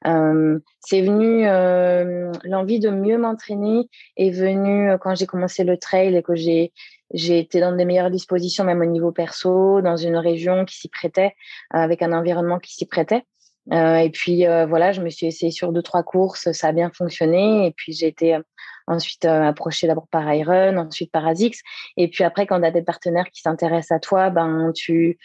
Euh, 0.06 0.58
c'est 0.80 1.00
venu 1.00 1.46
euh, 1.46 2.30
l'envie 2.44 2.80
de 2.80 2.90
mieux 2.90 3.16
m'entraîner 3.16 3.88
est 4.18 4.30
venue 4.30 4.90
quand 5.00 5.14
j'ai 5.14 5.26
commencé 5.26 5.64
le 5.64 5.78
trail 5.78 6.14
et 6.14 6.22
que 6.22 6.34
j'ai 6.34 6.74
j'ai 7.12 7.38
été 7.38 7.60
dans 7.60 7.72
des 7.74 7.84
meilleures 7.84 8.10
dispositions, 8.10 8.64
même 8.64 8.80
au 8.80 8.86
niveau 8.86 9.12
perso, 9.12 9.80
dans 9.80 9.96
une 9.96 10.16
région 10.16 10.64
qui 10.64 10.76
s'y 10.76 10.88
prêtait, 10.88 11.34
avec 11.70 12.02
un 12.02 12.12
environnement 12.12 12.58
qui 12.58 12.74
s'y 12.74 12.86
prêtait. 12.86 13.24
Euh, 13.72 13.96
et 13.96 14.10
puis 14.10 14.46
euh, 14.46 14.66
voilà, 14.66 14.92
je 14.92 15.00
me 15.00 15.10
suis 15.10 15.26
essayée 15.26 15.52
sur 15.52 15.72
deux 15.72 15.82
trois 15.82 16.02
courses, 16.02 16.50
ça 16.52 16.68
a 16.68 16.72
bien 16.72 16.90
fonctionné. 16.90 17.66
Et 17.66 17.72
puis 17.72 17.92
j'ai 17.92 18.06
été 18.06 18.34
euh, 18.34 18.42
ensuite 18.86 19.24
approchée 19.24 19.86
d'abord 19.86 20.08
par 20.08 20.32
Iron, 20.32 20.76
ensuite 20.78 21.12
par 21.12 21.26
Azix. 21.26 21.60
Et 21.96 22.08
puis 22.08 22.24
après, 22.24 22.46
quand 22.46 22.60
tu 22.60 22.66
as 22.66 22.70
des 22.70 22.82
partenaires 22.82 23.30
qui 23.30 23.42
s'intéressent 23.42 23.96
à 23.96 24.00
toi, 24.00 24.30
ben 24.30 24.72
tu 24.74 25.18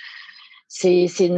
c'est 0.68 1.30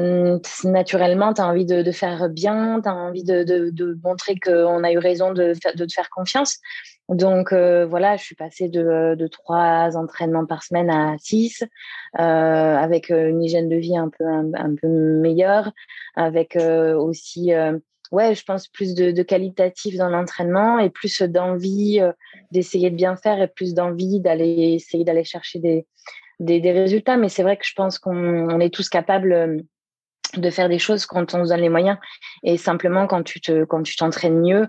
naturellement, 0.63 1.33
tu 1.33 1.41
as 1.41 1.47
envie 1.47 1.65
de, 1.65 1.81
de, 1.81 1.91
faire 1.91 2.29
bien, 2.29 2.79
tu 2.81 2.89
as 2.89 2.95
envie 2.95 3.23
de, 3.23 3.43
de, 3.43 3.69
de 3.71 3.97
montrer 4.03 4.35
qu'on 4.39 4.83
a 4.83 4.91
eu 4.91 4.97
raison 4.97 5.33
de, 5.33 5.53
de 5.75 5.85
te 5.85 5.93
faire 5.93 6.09
confiance. 6.09 6.57
Donc 7.09 7.53
euh, 7.53 7.85
voilà, 7.85 8.17
je 8.17 8.23
suis 8.23 8.35
passée 8.35 8.67
de, 8.67 9.15
de 9.15 9.27
trois 9.27 9.95
entraînements 9.95 10.45
par 10.45 10.63
semaine 10.63 10.89
à 10.89 11.15
six, 11.19 11.63
euh, 12.19 12.21
avec 12.21 13.11
euh, 13.11 13.29
une 13.29 13.43
hygiène 13.43 13.69
de 13.69 13.77
vie 13.77 13.97
un 13.97 14.09
peu 14.09 14.25
un, 14.25 14.75
peu 14.75 14.87
meilleure, 14.87 15.71
avec 16.15 16.55
euh, 16.55 16.95
aussi 16.95 17.51
ouais, 18.11 18.35
je 18.35 18.43
pense 18.43 18.67
plus 18.67 18.93
de, 18.93 19.11
de 19.11 19.23
qualitatif 19.23 19.97
dans 19.97 20.09
l'entraînement 20.09 20.79
et 20.79 20.89
plus 20.89 21.21
d'envie 21.21 22.01
d'essayer 22.51 22.89
de 22.89 22.95
bien 22.95 23.15
faire 23.17 23.41
et 23.41 23.47
plus 23.47 23.73
d'envie 23.73 24.19
d'aller 24.19 24.73
essayer 24.73 25.03
d'aller 25.03 25.25
chercher 25.25 25.59
des, 25.59 25.85
des, 26.39 26.59
des 26.59 26.71
résultats. 26.71 27.17
Mais 27.17 27.29
c'est 27.29 27.43
vrai 27.43 27.57
que 27.57 27.65
je 27.65 27.73
pense 27.75 27.99
qu'on 27.99 28.59
est 28.59 28.73
tous 28.73 28.89
capables 28.89 29.63
de 30.35 30.49
faire 30.49 30.69
des 30.69 30.79
choses 30.79 31.05
quand 31.05 31.33
on 31.33 31.45
se 31.45 31.49
donne 31.49 31.61
les 31.61 31.69
moyens 31.69 31.97
et 32.43 32.57
simplement 32.57 33.07
quand 33.07 33.23
tu 33.23 33.39
te 33.39 33.63
quand 33.63 33.81
tu 33.81 33.95
t'entraînes 33.95 34.41
mieux 34.41 34.67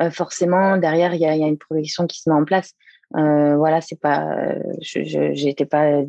euh, 0.00 0.10
forcément 0.10 0.76
derrière 0.78 1.14
il 1.14 1.20
y 1.20 1.26
a, 1.26 1.36
y 1.36 1.44
a, 1.44 1.46
une 1.46 1.58
progression 1.58 2.06
qui 2.06 2.20
se 2.20 2.28
met 2.28 2.34
en 2.34 2.44
place. 2.44 2.72
Euh, 3.16 3.56
voilà, 3.56 3.80
c'est 3.80 4.00
pas, 4.00 4.36
je 4.82 5.30
j'étais 5.32 5.64
pas 5.64 6.02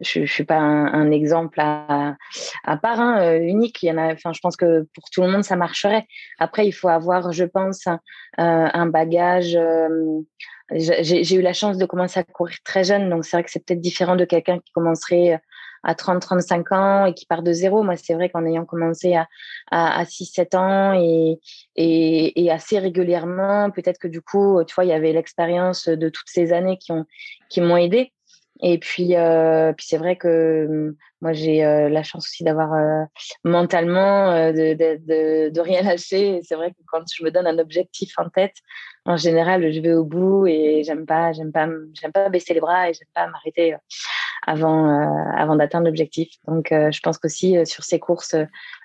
je, 0.00 0.24
je 0.24 0.32
suis 0.32 0.44
pas 0.44 0.58
un, 0.58 0.92
un 0.92 1.10
exemple 1.10 1.60
à, 1.60 2.16
à 2.64 2.76
part 2.76 3.00
hein, 3.00 3.20
euh, 3.20 3.38
unique. 3.38 3.82
Il 3.82 3.86
y 3.86 3.92
en 3.92 3.98
a, 3.98 4.12
enfin, 4.12 4.32
je 4.32 4.40
pense 4.40 4.56
que 4.56 4.86
pour 4.94 5.04
tout 5.10 5.22
le 5.22 5.28
monde 5.28 5.44
ça 5.44 5.56
marcherait. 5.56 6.06
Après, 6.38 6.66
il 6.66 6.72
faut 6.72 6.88
avoir, 6.88 7.32
je 7.32 7.44
pense, 7.44 7.86
un, 7.86 8.00
un 8.38 8.86
bagage. 8.86 9.56
Euh, 9.56 10.20
j'ai 10.72 11.34
eu 11.34 11.42
la 11.42 11.52
chance 11.52 11.78
de 11.78 11.86
commencer 11.86 12.20
à 12.20 12.24
courir 12.24 12.56
très 12.64 12.84
jeune, 12.84 13.08
donc 13.08 13.24
c'est 13.24 13.36
vrai 13.36 13.44
que 13.44 13.50
c'est 13.50 13.64
peut-être 13.64 13.80
différent 13.80 14.16
de 14.16 14.24
quelqu'un 14.24 14.58
qui 14.58 14.72
commencerait 14.72 15.40
à 15.84 15.94
30, 15.94 16.20
35 16.20 16.72
ans 16.72 17.06
et 17.06 17.14
qui 17.14 17.26
part 17.26 17.42
de 17.42 17.52
zéro. 17.52 17.82
Moi, 17.84 17.96
c'est 17.96 18.14
vrai 18.14 18.28
qu'en 18.28 18.44
ayant 18.44 18.64
commencé 18.64 19.14
à, 19.14 19.28
à, 19.70 20.00
à 20.00 20.04
6, 20.04 20.26
7 20.26 20.54
ans 20.56 20.92
et 21.76 22.50
assez 22.50 22.78
régulièrement, 22.78 23.70
peut-être 23.70 23.98
que 23.98 24.08
du 24.08 24.20
coup, 24.20 24.62
tu 24.64 24.74
vois, 24.74 24.84
il 24.84 24.88
y 24.88 24.92
avait 24.92 25.12
l'expérience 25.12 25.88
de 25.88 26.08
toutes 26.08 26.28
ces 26.28 26.52
années 26.52 26.78
qui 26.78 26.90
ont, 26.92 27.04
qui 27.48 27.60
m'ont 27.60 27.76
aidé. 27.76 28.12
Et 28.60 28.78
puis, 28.78 29.16
euh, 29.16 29.72
puis 29.74 29.86
c'est 29.88 29.98
vrai 29.98 30.16
que 30.16 30.66
hum, 30.68 30.96
moi 31.20 31.32
j'ai 31.32 31.64
euh, 31.64 31.88
la 31.88 32.02
chance 32.02 32.26
aussi 32.26 32.42
d'avoir 32.42 32.72
euh, 32.72 33.04
mentalement 33.44 34.32
de, 34.52 34.74
de, 34.74 35.50
de, 35.50 35.60
rien 35.60 35.82
lâcher. 35.82 36.40
C'est 36.42 36.54
vrai 36.54 36.70
que 36.70 36.78
quand 36.86 37.02
je 37.12 37.22
me 37.22 37.30
donne 37.30 37.46
un 37.46 37.58
objectif 37.58 38.12
en 38.18 38.28
tête, 38.30 38.54
en 39.04 39.16
général, 39.16 39.70
je 39.72 39.80
vais 39.80 39.92
au 39.92 40.04
bout 40.04 40.46
et 40.46 40.82
j'aime 40.84 41.06
pas, 41.06 41.32
j'aime 41.32 41.52
pas, 41.52 41.68
pas 42.14 42.28
baisser 42.28 42.54
les 42.54 42.60
bras 42.60 42.88
et 42.88 42.94
j'aime 42.94 43.08
pas 43.14 43.26
m'arrêter 43.26 43.76
avant, 44.46 45.32
avant 45.36 45.56
d'atteindre 45.56 45.86
l'objectif. 45.86 46.28
Donc, 46.46 46.68
je 46.70 47.00
pense 47.00 47.18
qu'aussi 47.18 47.56
sur 47.66 47.84
ces 47.84 47.98
courses 47.98 48.36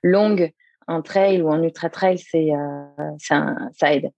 longues 0.03 0.51
en 0.88 1.01
trail 1.01 1.41
ou 1.41 1.49
en 1.49 1.62
ultra 1.63 1.89
trail, 1.89 2.17
c'est 2.19 2.49
ça, 3.19 3.55
ça 3.77 3.93
aide. 3.93 4.12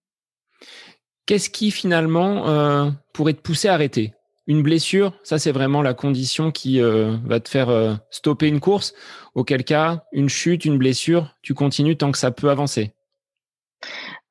Qu'est-ce 1.26 1.50
qui 1.50 1.72
finalement 1.72 2.92
pourrait 3.14 3.34
te 3.34 3.42
pousser 3.42 3.70
à 3.70 3.76
arrêter? 3.76 4.14
Une 4.48 4.62
blessure, 4.62 5.14
ça 5.24 5.40
c'est 5.40 5.52
vraiment 5.52 5.82
la 5.82 5.94
condition 5.94 6.52
qui 6.52 6.82
va 6.82 7.40
te 7.40 7.48
faire 7.48 8.00
stopper 8.10 8.48
une 8.48 8.60
course. 8.60 8.94
Auquel 9.36 9.64
cas, 9.64 10.04
une 10.12 10.28
chute, 10.28 10.66
une 10.66 10.78
blessure, 10.78 11.34
tu 11.42 11.54
continues 11.54 11.96
tant 11.96 12.12
que 12.12 12.18
ça 12.18 12.32
peut 12.32 12.50
avancer. 12.50 12.92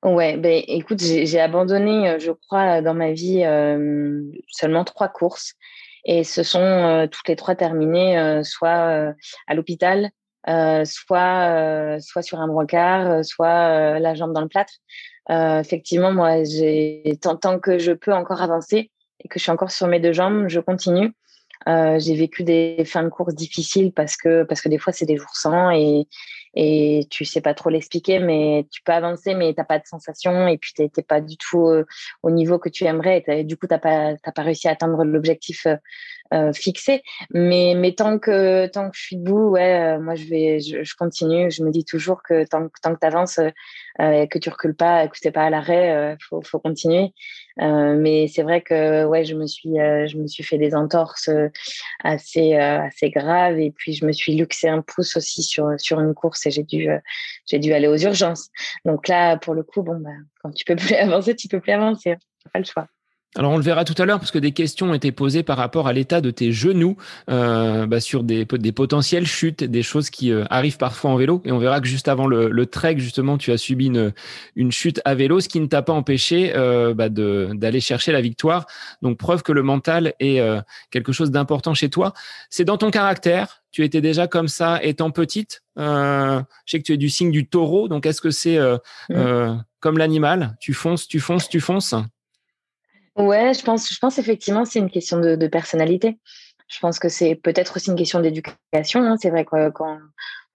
Ouais, 0.02 0.36
ben 0.36 0.62
écoute, 0.66 1.00
j'ai 1.00 1.40
abandonné, 1.40 2.18
je 2.18 2.30
crois, 2.32 2.82
dans 2.82 2.92
ma 2.92 3.12
vie 3.12 3.42
seulement 4.50 4.84
trois 4.84 5.08
courses. 5.08 5.54
Et 6.04 6.24
ce 6.24 6.42
sont 6.42 6.60
euh, 6.60 7.06
toutes 7.06 7.28
les 7.28 7.36
trois 7.36 7.54
terminées 7.54 8.18
euh, 8.18 8.42
soit 8.42 8.88
euh, 8.88 9.12
à 9.46 9.54
l'hôpital, 9.54 10.10
soit 10.84 11.98
soit 12.00 12.22
sur 12.22 12.40
un 12.40 12.48
brancard, 12.48 13.24
soit 13.24 14.00
la 14.00 14.14
jambe 14.14 14.32
dans 14.32 14.40
le 14.40 14.48
plâtre. 14.48 14.72
effectivement, 15.30 16.12
moi, 16.12 16.38
tant, 17.20 17.36
tant 17.36 17.60
que 17.60 17.78
je 17.78 17.92
peux 17.92 18.12
encore 18.12 18.42
avancer 18.42 18.90
que 19.28 19.38
je 19.38 19.42
suis 19.42 19.52
encore 19.52 19.70
sur 19.70 19.86
mes 19.86 20.00
deux 20.00 20.12
jambes, 20.12 20.48
je 20.48 20.60
continue. 20.60 21.12
Euh, 21.68 21.98
j'ai 22.00 22.16
vécu 22.16 22.42
des 22.42 22.84
fins 22.84 23.04
de 23.04 23.08
course 23.08 23.34
difficiles 23.34 23.92
parce 23.92 24.16
que 24.16 24.42
parce 24.42 24.60
que 24.60 24.68
des 24.68 24.78
fois 24.78 24.92
c'est 24.92 25.06
des 25.06 25.16
jours 25.16 25.34
sans 25.34 25.70
et 25.70 26.08
et 26.54 27.06
tu 27.08 27.24
sais 27.24 27.40
pas 27.40 27.54
trop 27.54 27.70
l'expliquer 27.70 28.18
mais 28.18 28.66
tu 28.72 28.82
peux 28.82 28.92
avancer 28.92 29.34
mais 29.34 29.54
t'as 29.54 29.64
pas 29.64 29.78
de 29.78 29.86
sensation 29.86 30.48
et 30.48 30.58
puis 30.58 30.72
t'es 30.74 31.02
pas 31.02 31.20
du 31.20 31.36
tout 31.36 31.68
euh, 31.68 31.86
au 32.24 32.32
niveau 32.32 32.58
que 32.58 32.68
tu 32.68 32.84
aimerais 32.84 33.22
et 33.28 33.44
du 33.44 33.56
coup 33.56 33.68
t'as 33.68 33.78
pas 33.78 34.16
pas 34.16 34.42
réussi 34.42 34.66
à 34.66 34.72
atteindre 34.72 35.04
l'objectif 35.04 35.66
euh, 36.32 36.42
euh, 36.42 36.52
fixé. 36.52 37.02
Mais, 37.32 37.74
mais 37.76 37.92
tant 37.92 38.18
que 38.18 38.66
tant 38.66 38.90
que 38.90 38.96
je 38.96 39.02
suis 39.02 39.16
debout, 39.16 39.50
ouais, 39.50 39.96
euh, 39.96 40.00
moi 40.00 40.14
je 40.14 40.24
vais, 40.24 40.60
je, 40.60 40.82
je, 40.82 40.94
continue. 40.96 41.50
Je 41.50 41.62
me 41.64 41.70
dis 41.70 41.84
toujours 41.84 42.22
que 42.22 42.44
tant, 42.44 42.68
tant 42.82 42.94
que 42.94 43.00
tu 43.00 43.06
avances, 43.06 43.38
euh, 44.00 44.26
que 44.26 44.38
tu 44.38 44.48
recules 44.50 44.74
pas, 44.74 45.08
que 45.08 45.18
t'es 45.18 45.30
pas 45.30 45.44
à 45.44 45.50
l'arrêt, 45.50 45.92
euh, 45.92 46.16
faut, 46.28 46.42
faut 46.42 46.58
continuer. 46.58 47.12
mais 47.58 48.28
c'est 48.28 48.42
vrai 48.42 48.62
que 48.62 49.04
ouais, 49.04 49.24
je 49.24 49.34
me 49.34 49.46
suis, 49.46 49.74
je 49.74 50.16
me 50.16 50.26
suis 50.26 50.44
fait 50.44 50.58
des 50.58 50.74
entorses 50.74 51.30
assez 52.04 52.54
assez 52.54 53.10
graves 53.10 53.58
et 53.58 53.70
puis 53.70 53.92
je 53.94 54.06
me 54.06 54.12
suis 54.12 54.34
luxé 54.34 54.68
un 54.68 54.82
pouce 54.82 55.16
aussi 55.16 55.42
sur 55.42 55.68
sur 55.78 56.00
une 56.00 56.14
course 56.14 56.46
et 56.46 56.50
j'ai 56.50 56.62
dû 56.64 56.88
j'ai 57.46 57.58
dû 57.58 57.72
aller 57.72 57.88
aux 57.88 57.96
urgences. 57.98 58.50
Donc 58.84 59.08
là, 59.08 59.36
pour 59.36 59.54
le 59.54 59.62
coup, 59.62 59.82
bon 59.82 59.98
bah 60.00 60.10
quand 60.42 60.52
tu 60.52 60.64
peux 60.64 60.76
plus 60.76 60.94
avancer, 60.94 61.36
tu 61.36 61.48
peux 61.48 61.60
plus 61.60 61.72
avancer. 61.72 62.16
Pas 62.52 62.58
le 62.58 62.64
choix. 62.64 62.88
Alors 63.34 63.52
on 63.52 63.56
le 63.56 63.62
verra 63.62 63.86
tout 63.86 63.94
à 63.96 64.04
l'heure 64.04 64.18
parce 64.18 64.30
que 64.30 64.38
des 64.38 64.52
questions 64.52 64.90
ont 64.90 64.94
été 64.94 65.10
posées 65.10 65.42
par 65.42 65.56
rapport 65.56 65.88
à 65.88 65.94
l'état 65.94 66.20
de 66.20 66.30
tes 66.30 66.52
genoux 66.52 66.98
euh, 67.30 67.86
bah, 67.86 67.98
sur 67.98 68.24
des, 68.24 68.44
des 68.44 68.72
potentielles 68.72 69.26
chutes, 69.26 69.64
des 69.64 69.82
choses 69.82 70.10
qui 70.10 70.30
euh, 70.30 70.44
arrivent 70.50 70.76
parfois 70.76 71.12
en 71.12 71.16
vélo. 71.16 71.40
Et 71.46 71.52
on 71.52 71.58
verra 71.58 71.80
que 71.80 71.86
juste 71.86 72.08
avant 72.08 72.26
le, 72.26 72.50
le 72.50 72.66
trek, 72.66 72.98
justement, 72.98 73.38
tu 73.38 73.50
as 73.50 73.56
subi 73.56 73.86
une, 73.86 74.12
une 74.54 74.70
chute 74.70 75.00
à 75.06 75.14
vélo, 75.14 75.40
ce 75.40 75.48
qui 75.48 75.60
ne 75.60 75.66
t'a 75.66 75.80
pas 75.80 75.94
empêché 75.94 76.52
euh, 76.54 76.92
bah, 76.92 77.08
d'aller 77.08 77.80
chercher 77.80 78.12
la 78.12 78.20
victoire. 78.20 78.66
Donc 79.00 79.16
preuve 79.16 79.42
que 79.42 79.52
le 79.52 79.62
mental 79.62 80.12
est 80.20 80.40
euh, 80.40 80.60
quelque 80.90 81.12
chose 81.12 81.30
d'important 81.30 81.72
chez 81.72 81.88
toi. 81.88 82.12
C'est 82.50 82.64
dans 82.66 82.76
ton 82.76 82.90
caractère. 82.90 83.62
Tu 83.70 83.82
étais 83.82 84.02
déjà 84.02 84.26
comme 84.26 84.48
ça 84.48 84.78
étant 84.82 85.10
petite. 85.10 85.62
Euh, 85.78 86.42
je 86.66 86.72
sais 86.72 86.78
que 86.80 86.84
tu 86.84 86.92
es 86.92 86.98
du 86.98 87.08
signe 87.08 87.30
du 87.30 87.46
taureau. 87.46 87.88
Donc 87.88 88.04
est-ce 88.04 88.20
que 88.20 88.30
c'est 88.30 88.58
mmh. 89.08 89.64
comme 89.80 89.96
l'animal? 89.96 90.54
Tu 90.60 90.74
fonces, 90.74 91.08
tu 91.08 91.18
fonces, 91.18 91.48
tu 91.48 91.60
fonces? 91.60 91.94
Ouais, 93.16 93.52
je 93.54 93.62
pense, 93.62 93.92
je 93.92 93.98
pense 93.98 94.18
effectivement 94.18 94.64
c'est 94.64 94.78
une 94.78 94.90
question 94.90 95.20
de, 95.20 95.36
de, 95.36 95.46
personnalité. 95.46 96.18
Je 96.68 96.78
pense 96.80 96.98
que 96.98 97.08
c'est 97.08 97.34
peut-être 97.34 97.76
aussi 97.76 97.90
une 97.90 97.96
question 97.96 98.20
d'éducation. 98.20 99.02
Hein. 99.02 99.16
C'est 99.20 99.28
vrai 99.28 99.44
que 99.44 99.68
quand, 99.70 99.98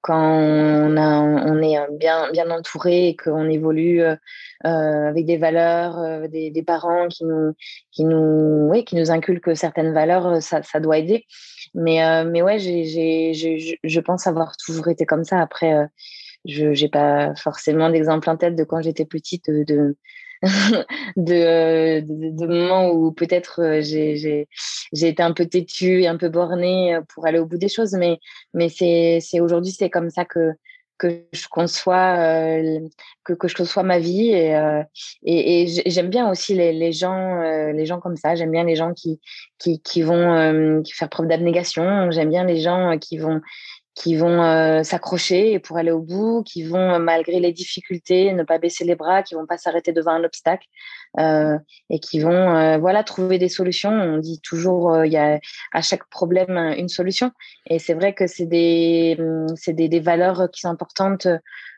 quand 0.01 0.19
on, 0.19 0.97
a, 0.97 1.19
on 1.19 1.61
est 1.61 1.77
bien, 1.99 2.31
bien 2.31 2.49
entouré 2.49 3.09
et 3.09 3.15
qu'on 3.15 3.47
évolue 3.49 4.01
euh, 4.01 4.15
avec 4.63 5.25
des 5.25 5.37
valeurs, 5.37 5.99
euh, 5.99 6.27
des, 6.27 6.49
des, 6.49 6.63
parents 6.63 7.07
qui 7.07 7.25
nous, 7.25 7.53
qui, 7.91 8.05
nous, 8.05 8.69
oui, 8.71 8.85
qui 8.85 8.95
nous 8.95 9.11
inculquent 9.11 9.55
certaines 9.55 9.93
valeurs, 9.93 10.41
ça, 10.41 10.63
ça 10.63 10.79
doit 10.79 10.97
aider. 10.97 11.25
Mais, 11.75 12.03
euh, 12.03 12.25
mais 12.25 12.41
ouais, 12.41 12.57
j'ai, 12.57 12.85
j'ai, 12.85 13.79
je 13.83 13.99
pense 13.99 14.25
avoir 14.25 14.55
toujours 14.57 14.87
été 14.87 15.05
comme 15.05 15.23
ça. 15.23 15.39
Après, 15.39 15.73
euh, 15.73 15.85
je 16.45 16.67
n'ai 16.67 16.89
pas 16.89 17.35
forcément 17.35 17.89
d'exemple 17.89 18.29
en 18.29 18.37
tête 18.37 18.55
de 18.55 18.63
quand 18.63 18.81
j'étais 18.81 19.05
petite 19.05 19.49
de 19.49 19.95
de, 21.17 21.99
de, 22.01 22.37
de, 22.37 22.45
moments 22.47 22.89
où 22.91 23.11
peut-être 23.11 23.61
euh, 23.61 23.81
j'ai 23.81 24.47
été 24.93 25.23
un 25.23 25.33
peu 25.33 25.45
têtue 25.45 26.01
et 26.01 26.07
un 26.07 26.17
peu 26.17 26.29
bornée 26.29 26.95
euh, 26.95 27.01
pour 27.13 27.25
aller 27.25 27.39
au 27.39 27.45
bout 27.45 27.57
des 27.57 27.69
choses, 27.69 27.93
mais, 27.93 28.19
mais 28.53 28.69
c'est 28.69 29.39
aujourd'hui, 29.39 29.71
c'est 29.71 29.89
comme 29.89 30.09
ça 30.09 30.25
que, 30.25 30.53
que 30.97 31.23
je 31.31 31.47
conçois 31.47 32.17
euh, 32.17 32.79
que, 33.23 33.33
que 33.33 33.47
je 33.47 33.55
conçois 33.55 33.83
ma 33.83 33.99
vie. 33.99 34.29
Et, 34.31 34.55
euh, 34.55 34.83
et, 35.23 35.63
et 35.63 35.89
j'aime 35.89 36.09
bien 36.09 36.29
aussi 36.29 36.55
les, 36.55 36.73
les 36.73 36.91
gens 36.91 37.41
euh, 37.41 37.71
les 37.71 37.85
gens 37.85 37.99
comme 37.99 38.17
ça. 38.17 38.35
J'aime 38.35 38.51
bien 38.51 38.63
les 38.63 38.75
gens 38.75 38.93
qui 38.93 39.19
qui, 39.57 39.81
qui 39.81 40.01
vont 40.01 40.83
faire 40.91 41.09
preuve 41.09 41.27
d'abnégation. 41.27 42.11
J'aime 42.11 42.29
bien 42.29 42.43
les 42.43 42.59
gens 42.59 42.97
qui 42.99 43.17
vont 43.17 43.41
qui 43.97 44.15
vont 44.15 44.43
euh, 44.43 44.83
s'accrocher 44.83 45.57
pour 45.57 45.77
aller 45.77 45.89
au 45.89 45.99
bout, 45.99 46.43
qui 46.43 46.63
vont, 46.63 46.93
euh, 46.93 46.99
malgré 46.99 47.39
les 47.39 47.51
difficultés, 47.51 48.31
ne 48.31 48.43
pas 48.43 48.59
baisser 48.59 48.85
les 48.85 48.93
bras, 48.93 49.23
qui 49.23 49.33
vont 49.33 49.47
pas 49.47 49.57
s'arrêter 49.57 49.91
devant 49.91 50.11
un 50.11 50.23
obstacle 50.23 50.67
euh, 51.19 51.57
et 51.89 51.99
qui 51.99 52.19
vont 52.19 52.55
euh, 52.55 52.77
voilà, 52.77 53.03
trouver 53.03 53.39
des 53.39 53.49
solutions. 53.49 53.89
On 53.89 54.19
dit 54.19 54.39
toujours, 54.43 55.03
il 55.03 55.11
y 55.11 55.17
a 55.17 55.39
à 55.73 55.81
chaque 55.81 56.07
problème 56.09 56.57
une 56.77 56.89
solution. 56.89 57.31
Et 57.67 57.79
c'est 57.79 57.95
vrai 57.95 58.13
que 58.13 58.27
c'est 58.27 58.45
des, 58.45 59.15
hum, 59.19 59.47
c'est 59.55 59.73
des, 59.73 59.89
des, 59.89 59.99
valeurs 59.99 60.51
qui 60.51 60.61
sont 60.61 60.69
importantes 60.69 61.27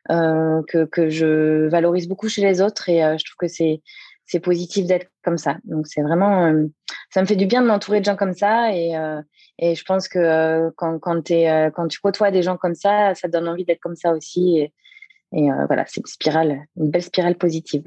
que, 0.10 0.86
que 0.86 1.10
je 1.10 1.70
valorise 1.70 2.10
beaucoup 2.10 2.28
chez 2.28 2.42
les 2.42 2.62
autres 2.62 2.90
et 2.90 3.00
je 3.00 3.24
trouve 3.24 3.38
que 3.40 3.48
c'est 3.48 3.82
c'est 4.26 4.40
positif 4.40 4.86
d'être 4.86 5.08
comme 5.24 5.38
ça. 5.38 5.58
Donc 5.64 5.88
c'est 5.88 6.02
vraiment, 6.02 6.54
ça 7.12 7.22
me 7.22 7.26
fait 7.26 7.36
du 7.36 7.48
bien 7.48 7.62
de 7.62 7.68
m'entourer 7.68 8.00
de 8.00 8.06
gens 8.06 8.16
comme 8.16 8.34
ça 8.34 8.76
et, 8.76 8.94
et 9.62 9.76
je 9.76 9.84
pense 9.84 10.08
que 10.08 10.20
euh, 10.20 10.72
quand, 10.78 11.00
quand, 11.00 11.32
euh, 11.32 11.70
quand, 11.70 11.88
tu 11.90 12.00
côtoies 12.00 12.32
des 12.32 12.42
gens 12.42 12.56
comme 12.56 12.76
ça, 12.76 13.14
ça 13.14 13.28
donne 13.28 13.48
envie 13.48 13.66
d'être 13.66 13.82
comme 13.82 13.98
ça 13.98 14.14
aussi. 14.14 14.70
Et, 15.34 15.52
euh, 15.52 15.66
voilà, 15.68 15.84
c'est 15.86 16.00
une 16.00 16.08
spirale, 16.08 16.62
une 16.78 16.90
belle 16.90 17.04
spirale 17.04 17.36
positive. 17.36 17.84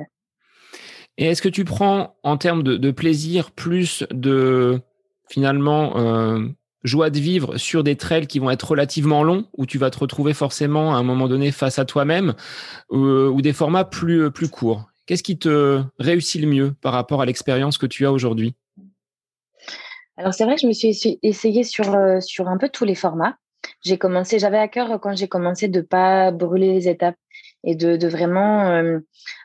Et 1.16 1.26
est-ce 1.26 1.40
que 1.40 1.48
tu 1.48 1.64
prends 1.64 2.16
en 2.22 2.37
termes 2.37 2.62
de, 2.62 2.90
plaisir 2.90 3.50
plus 3.50 4.04
de 4.11 4.80
finalement 5.28 5.94
joie 6.85 7.11
de 7.11 7.18
vivre 7.18 7.58
sur 7.58 7.85
des 7.85 7.96
trails 7.96 8.26
qui 8.26 8.38
vont 8.38 8.50
être 8.50 8.70
relativement 8.70 9.22
longs, 9.22 9.46
où 9.56 9.66
tu 9.66 9.76
vas 9.78 9.90
te 9.90 9.98
retrouver 9.98 10.35
forcément 10.35 10.94
à 10.94 10.98
un 10.98 11.02
moment 11.02 11.28
donné 11.28 11.52
face 11.52 11.78
à 11.78 11.85
toi-même, 11.85 12.35
ou 12.90 13.42
des 13.42 13.52
formats 13.52 13.85
plus, 13.85 14.30
plus 14.30 14.48
courts? 14.48 14.90
Qu'est-ce 15.04 15.22
qui 15.22 15.38
te 15.38 15.82
réussit 15.98 16.40
le 16.40 16.48
mieux 16.48 16.72
par 16.80 16.94
rapport 16.94 17.20
à 17.20 17.26
l'expérience 17.26 17.76
que 17.76 17.87
tu 17.87 18.06
as 18.06 18.12
aujourd'hui? 18.12 18.54
Alors 20.16 20.35
c'est 20.35 20.44
vrai 20.44 20.57
que 20.57 20.61
je 20.61 20.66
me 20.66 20.72
suis 20.72 21.18
essayée 21.22 21.64
sur, 21.64 21.94
euh, 21.94 22.20
sur 22.20 22.48
un 22.48 22.59
peu 22.59 22.68
tous 22.68 22.85
les 22.85 22.94
formats. 22.94 23.37
J'ai 23.85 23.98
commencé, 23.98 24.38
j'avais 24.38 24.59
à 24.59 24.68
cœur 24.68 25.01
quand 25.01 25.16
j'ai 25.16 25.29
commencé 25.29 25.68
de 25.68 25.81
pas 25.81 26.31
brûler 26.31 26.72
les 26.72 26.88
étapes 26.88 27.16
et 27.64 27.77
de, 27.77 27.96
de 27.96 28.09
vraiment 28.09 28.70
euh, 28.70 28.83
euh, 28.92 28.98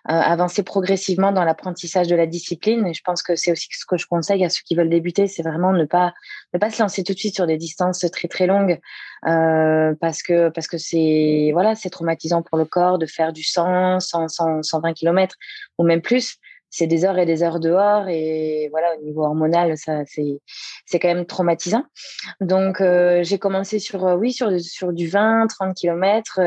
avancer 0.05 0.63
progressivement 0.63 1.31
dans 1.31 1.43
l'apprentissage 1.43 2.07
de 2.07 2.15
la 2.15 2.25
discipline. 2.25 2.85
Et 2.87 2.93
je 2.93 3.01
pense 3.03 3.21
que 3.21 3.35
c'est 3.35 3.51
aussi 3.51 3.67
ce 3.71 3.85
que 3.85 3.97
je 3.97 4.07
conseille 4.07 4.43
à 4.43 4.49
ceux 4.49 4.61
qui 4.65 4.75
veulent 4.75 4.89
débuter, 4.89 5.27
c'est 5.27 5.43
vraiment 5.43 5.71
ne 5.71 5.85
pas 5.85 6.13
ne 6.53 6.59
pas 6.59 6.69
se 6.69 6.81
lancer 6.81 7.03
tout 7.03 7.13
de 7.13 7.19
suite 7.19 7.35
sur 7.35 7.47
des 7.47 7.57
distances 7.57 8.05
très 8.11 8.27
très 8.27 8.47
longues 8.47 8.79
euh, 9.27 9.93
parce 10.01 10.23
que 10.23 10.49
parce 10.49 10.67
que 10.67 10.77
c'est 10.77 11.51
voilà 11.53 11.75
c'est 11.75 11.89
traumatisant 11.89 12.41
pour 12.41 12.57
le 12.57 12.65
corps 12.65 12.97
de 12.97 13.05
faire 13.05 13.33
du 13.33 13.43
100, 13.43 13.99
100, 13.99 14.27
100 14.29 14.63
120 14.63 14.93
km 14.93 15.35
ou 15.77 15.83
même 15.83 16.01
plus 16.01 16.37
c'est 16.69 16.87
des 16.87 17.05
heures 17.05 17.17
et 17.17 17.25
des 17.25 17.43
heures 17.43 17.59
dehors 17.59 18.07
et 18.07 18.67
voilà 18.71 18.95
au 18.97 19.03
niveau 19.03 19.23
hormonal 19.23 19.77
ça 19.77 20.03
c'est 20.05 20.39
c'est 20.85 20.99
quand 20.99 21.07
même 21.07 21.25
traumatisant. 21.25 21.83
Donc 22.41 22.81
euh, 22.81 23.23
j'ai 23.23 23.39
commencé 23.39 23.79
sur 23.79 24.05
euh, 24.05 24.15
oui 24.15 24.31
sur 24.31 24.59
sur 24.59 24.93
du 24.93 25.07
20 25.07 25.47
30 25.47 25.75
km 25.75 26.39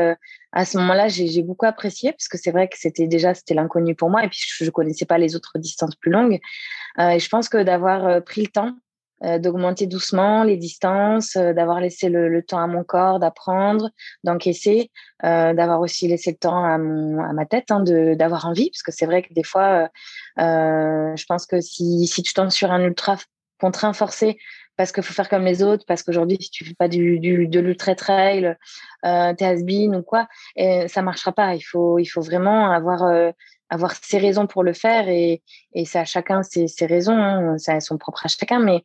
à 0.53 0.65
ce 0.65 0.77
moment-là 0.77 1.07
j'ai 1.07 1.43
beaucoup 1.43 1.65
apprécié 1.65 2.11
parce 2.11 2.27
que 2.27 2.37
c'est 2.37 2.51
vrai 2.51 2.67
que 2.67 2.77
c'était 2.77 3.07
déjà 3.07 3.33
c'était 3.33 3.53
l'inconnu 3.53 3.95
pour 3.95 4.09
moi 4.09 4.23
et 4.23 4.29
puis 4.29 4.39
je, 4.45 4.65
je 4.65 4.69
connaissais 4.69 5.05
pas 5.05 5.17
les 5.17 5.35
autres 5.35 5.57
distances 5.57 5.95
plus 5.95 6.11
longues. 6.11 6.39
Euh, 6.99 7.11
et 7.11 7.19
je 7.19 7.29
pense 7.29 7.49
que 7.49 7.63
d'avoir 7.63 8.05
euh, 8.05 8.19
pris 8.19 8.41
le 8.41 8.47
temps 8.47 8.75
euh, 9.23 9.37
d'augmenter 9.37 9.87
doucement 9.87 10.43
les 10.43 10.57
distances, 10.57 11.35
euh, 11.35 11.53
d'avoir 11.53 11.79
laissé 11.79 12.09
le, 12.09 12.41
temps 12.41 12.59
à 12.59 12.67
mon 12.67 12.83
corps 12.83 13.19
d'apprendre, 13.19 13.91
d'encaisser, 14.23 14.91
euh, 15.23 15.53
d'avoir 15.53 15.79
aussi 15.79 16.07
laissé 16.07 16.31
le 16.31 16.37
temps 16.37 16.63
à, 16.65 16.77
mon, 16.77 17.21
à 17.21 17.31
ma 17.33 17.45
tête 17.45 17.69
hein, 17.69 17.83
d'avoir 17.83 18.45
envie, 18.47 18.71
parce 18.71 18.83
que 18.83 18.91
c'est 18.91 19.05
vrai 19.05 19.21
que 19.21 19.33
des 19.33 19.43
fois, 19.43 19.89
je 20.37 21.25
pense 21.25 21.45
que 21.45 21.61
si, 21.61 22.07
si 22.07 22.23
tu 22.23 22.33
tombes 22.33 22.49
sur 22.49 22.71
un 22.71 22.81
ultra 22.81 23.17
contraint 23.59 23.93
forcé, 23.93 24.37
parce 24.75 24.91
qu'il 24.91 25.03
faut 25.03 25.13
faire 25.13 25.29
comme 25.29 25.45
les 25.45 25.61
autres, 25.61 25.83
parce 25.87 26.01
qu'aujourd'hui, 26.01 26.37
si 26.41 26.49
tu 26.49 26.65
fais 26.65 26.73
pas 26.73 26.87
du, 26.87 27.19
du 27.19 27.47
de 27.47 27.59
l'ultra 27.59 27.93
trail, 27.93 28.57
euh, 29.05 29.33
t'es 29.35 29.45
has 29.45 29.61
ou 29.61 30.01
quoi, 30.01 30.27
et 30.55 30.87
ça 30.87 31.03
marchera 31.03 31.31
pas. 31.31 31.53
Il 31.53 31.61
faut, 31.61 31.99
il 31.99 32.07
faut 32.07 32.21
vraiment 32.21 32.71
avoir 32.71 33.03
avoir 33.71 33.95
ses 33.95 34.17
raisons 34.17 34.47
pour 34.47 34.63
le 34.63 34.73
faire 34.73 35.07
et, 35.07 35.41
et 35.73 35.85
c'est 35.85 35.97
à 35.97 36.05
chacun 36.05 36.43
ses, 36.43 36.67
ses 36.67 36.85
raisons, 36.85 37.15
hein, 37.15 37.57
ça 37.57 37.79
sont 37.79 37.97
propres 37.97 38.25
à 38.25 38.27
chacun. 38.27 38.59
Mais 38.59 38.83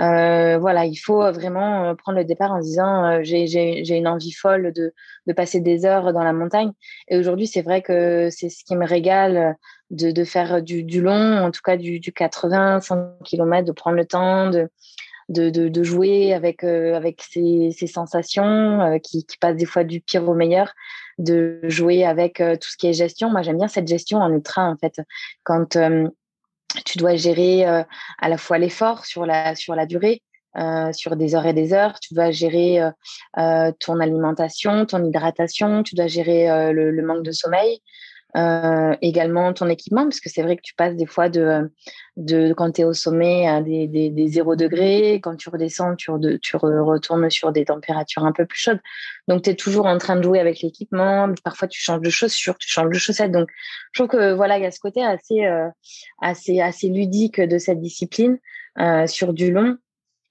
euh, 0.00 0.58
voilà, 0.58 0.84
il 0.84 0.96
faut 0.96 1.20
vraiment 1.32 1.84
euh, 1.84 1.94
prendre 1.94 2.18
le 2.18 2.24
départ 2.24 2.50
en 2.50 2.58
disant 2.58 3.06
euh, 3.06 3.20
j'ai 3.22 3.96
une 3.96 4.08
envie 4.08 4.32
folle 4.32 4.72
de, 4.72 4.92
de 5.28 5.32
passer 5.32 5.60
des 5.60 5.86
heures 5.86 6.12
dans 6.12 6.24
la 6.24 6.32
montagne. 6.32 6.72
Et 7.08 7.16
aujourd'hui, 7.16 7.46
c'est 7.46 7.62
vrai 7.62 7.80
que 7.80 8.28
c'est 8.30 8.48
ce 8.48 8.64
qui 8.64 8.74
me 8.74 8.84
régale 8.84 9.56
de, 9.90 10.10
de 10.10 10.24
faire 10.24 10.62
du, 10.62 10.82
du 10.82 11.00
long, 11.00 11.38
en 11.38 11.52
tout 11.52 11.62
cas 11.62 11.76
du, 11.76 12.00
du 12.00 12.12
80, 12.12 12.80
100 12.80 13.18
km, 13.24 13.64
de 13.64 13.72
prendre 13.72 13.96
le 13.96 14.04
temps 14.04 14.50
de 14.50 14.68
de, 15.28 15.50
de, 15.50 15.82
jouer 15.82 16.34
avec 16.34 16.64
euh, 16.64 16.94
avec 16.94 17.22
ces 17.22 17.86
sensations 17.86 18.80
euh, 18.80 18.98
qui, 18.98 19.24
qui 19.24 19.38
passent 19.38 19.56
des 19.56 19.64
fois 19.64 19.84
du 19.84 20.00
pire 20.00 20.28
au 20.28 20.34
meilleur 20.34 20.72
de 21.18 21.60
jouer 21.64 22.04
avec 22.04 22.40
euh, 22.40 22.56
tout 22.56 22.68
ce 22.68 22.76
qui 22.76 22.88
est 22.88 22.92
gestion 22.92 23.30
moi 23.30 23.42
j'aime 23.42 23.56
bien 23.56 23.68
cette 23.68 23.88
gestion 23.88 24.18
en 24.18 24.32
ultra 24.32 24.68
en 24.68 24.76
fait 24.76 25.00
quand 25.42 25.78
tu 26.84 26.98
dois 26.98 27.14
gérer 27.14 27.64
à 27.64 28.28
la 28.28 28.36
fois 28.36 28.58
l'effort 28.58 29.06
sur 29.06 29.26
la 29.26 29.54
sur 29.54 29.74
la 29.74 29.86
durée 29.86 30.22
sur 30.92 31.16
des 31.16 31.34
heures 31.34 31.46
et 31.46 31.52
des 31.52 31.72
heures. 31.72 31.98
Tu 32.00 32.14
dois 32.14 32.30
gérer 32.30 32.80
ton 33.78 34.00
alimentation, 34.00 34.84
ton 34.86 35.04
hydratation, 35.04 35.84
tu 35.84 35.94
dois 35.94 36.08
gérer 36.08 36.72
le, 36.72 37.02
manque 37.02 37.22
de 37.22 37.30
sommeil, 37.30 37.80
euh, 38.36 38.96
également 39.00 39.52
ton 39.52 39.68
équipement, 39.68 40.02
parce 40.02 40.20
que 40.20 40.28
c'est 40.28 40.42
vrai 40.42 40.56
que 40.56 40.62
tu 40.62 40.74
passes 40.74 40.96
des 40.96 41.06
fois 41.06 41.28
de, 41.28 41.70
de 42.16 42.52
quand 42.52 42.72
tu 42.72 42.80
es 42.80 42.84
au 42.84 42.92
sommet 42.92 43.46
à 43.46 43.60
des, 43.60 43.86
des, 43.86 44.10
des 44.10 44.26
0 44.26 44.56
degrés, 44.56 45.20
quand 45.22 45.36
tu 45.36 45.48
redescends, 45.48 45.94
tu, 45.94 46.10
re, 46.10 46.18
tu 46.42 46.56
retournes 46.56 47.30
sur 47.30 47.52
des 47.52 47.64
températures 47.64 48.24
un 48.24 48.32
peu 48.32 48.44
plus 48.44 48.58
chaudes. 48.58 48.80
Donc, 49.28 49.42
tu 49.42 49.50
es 49.50 49.54
toujours 49.54 49.86
en 49.86 49.98
train 49.98 50.16
de 50.16 50.22
jouer 50.22 50.40
avec 50.40 50.60
l'équipement. 50.62 51.32
Parfois, 51.44 51.68
tu 51.68 51.80
changes 51.80 52.00
de 52.00 52.10
chaussures, 52.10 52.58
tu 52.58 52.68
changes 52.68 52.90
de 52.90 52.98
chaussettes. 52.98 53.32
Donc, 53.32 53.48
je 53.92 54.02
trouve 54.02 54.08
que 54.08 54.32
voilà, 54.32 54.58
il 54.58 54.64
y 54.64 54.66
a 54.66 54.70
ce 54.72 54.80
côté 54.80 55.04
assez, 55.04 55.44
euh, 55.44 55.68
assez, 56.20 56.60
assez 56.60 56.88
ludique 56.88 57.40
de 57.40 57.58
cette 57.58 57.80
discipline 57.80 58.38
euh, 58.80 59.06
sur 59.06 59.32
du 59.32 59.52
long. 59.52 59.78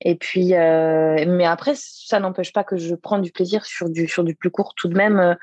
Et 0.06 0.16
puis, 0.16 0.54
euh, 0.54 1.24
mais 1.28 1.46
après, 1.46 1.74
ça 1.76 2.20
n'empêche 2.20 2.52
pas 2.52 2.63
que 2.63 2.76
je 2.76 2.94
prends 2.94 3.20
du 3.20 3.32
plaisir 3.32 3.66
sur 3.66 3.89
du, 3.89 4.08
sur 4.08 4.24
du 4.24 4.36
plus 4.36 4.52
court 4.52 4.74
tout 4.76 4.89
de 4.89 4.98
même 4.98 5.18
euh, 5.18 5.36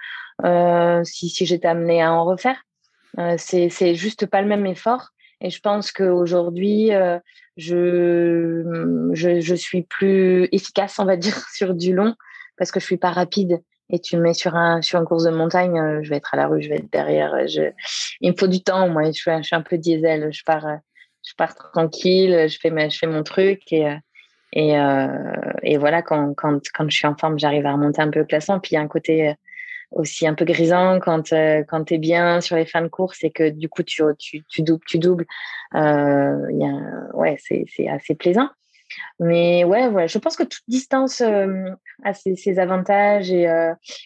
si, 1.05 1.29
si 1.29 1.47
j'étais 1.47 1.69
amenée 1.69 2.03
à 2.03 2.13
en 2.13 2.25
refaire. 2.25 2.57
Euh, 3.19 3.35
c'est, 3.39 3.95
juste 3.95 4.27
pas 4.27 4.43
le 4.43 4.49
même 4.49 4.67
effort. 4.67 5.09
Et 5.41 5.51
je 5.51 5.61
pense 5.61 5.91
qu'aujourd'hui, 5.91 6.93
euh, 6.93 7.19
je, 7.57 8.63
je, 9.15 9.41
je 9.41 9.55
suis 9.55 9.83
plus 9.83 10.49
efficace, 10.53 10.99
on 10.99 11.05
va 11.05 11.17
dire, 11.17 11.37
sur 11.55 11.75
du 11.75 11.95
long 11.95 12.15
parce 12.57 12.71
que 12.71 12.81
je 12.81 12.85
suis 12.85 12.99
pas 12.99 13.11
rapide. 13.11 13.63
Et 13.93 13.99
tu 13.99 14.17
me 14.17 14.23
mets 14.23 14.35
sur 14.35 14.55
un 14.55 14.83
sur 14.83 15.01
une 15.01 15.05
course 15.05 15.25
de 15.25 15.31
montagne, 15.31 15.77
euh, 15.77 16.01
je 16.03 16.11
vais 16.11 16.17
être 16.17 16.33
à 16.33 16.37
la 16.37 16.47
rue, 16.47 16.63
je 16.63 16.69
vais 16.69 16.77
être 16.77 16.93
derrière. 16.93 17.35
Il 18.21 18.31
me 18.31 18.37
faut 18.37 18.47
du 18.47 18.63
temps, 18.63 18.89
moi. 18.89 19.07
Je 19.07 19.13
suis, 19.13 19.31
je 19.39 19.43
suis 19.43 19.57
un 19.57 19.63
peu 19.63 19.79
diesel. 19.79 20.33
Je 20.33 20.43
pars, 20.45 20.79
je 21.27 21.35
pars 21.37 21.55
tranquille, 21.55 22.47
je 22.49 22.59
fais, 22.61 22.71
je 22.91 22.99
fais 22.99 23.09
mon 23.09 23.25
truc 23.25 23.61
et, 23.73 23.93
et, 24.53 24.77
et 25.63 25.77
voilà, 25.77 26.03
quand, 26.03 26.35
quand, 26.35 26.61
quand 26.73 26.89
je 26.89 26.97
suis 26.97 27.07
en 27.09 27.17
forme, 27.17 27.37
j'arrive 27.39 27.67
à 27.67 27.73
remonter 27.73 28.01
un 28.01 28.11
peu 28.11 28.21
le 28.21 28.27
classement. 28.27 28.61
Puis 28.61 28.73
il 28.73 28.75
y 28.75 28.79
a 28.79 28.81
un 28.81 28.89
côté 28.89 29.35
aussi 29.91 30.27
un 30.27 30.35
peu 30.35 30.45
grisant 30.45 31.01
quand, 31.01 31.31
quand 31.69 31.85
tu 31.85 31.95
es 31.95 31.99
bien 31.99 32.41
sur 32.41 32.57
les 32.57 32.67
fins 32.67 32.83
de 32.83 32.89
course 32.89 33.25
et 33.25 33.31
que 33.31 33.51
du 33.51 33.69
coup 33.69 33.83
tu, 33.83 34.03
tu, 34.19 34.45
tu 34.49 34.63
doubles, 34.63 34.85
tu 34.87 34.99
doubles. 34.99 35.27
y 35.75 35.77
a, 35.79 37.17
ouais, 37.17 37.37
c'est 37.39 37.89
assez 37.89 38.15
plaisant. 38.15 38.49
Mais 39.21 39.65
ouais, 39.65 39.87
ouais, 39.87 40.09
je 40.09 40.19
pense 40.19 40.37
que 40.37 40.43
toute 40.43 40.65
distance 40.69 41.21
a 41.21 42.15
ses, 42.15 42.37
ses, 42.37 42.59
avantages 42.59 43.31
et, 43.31 43.47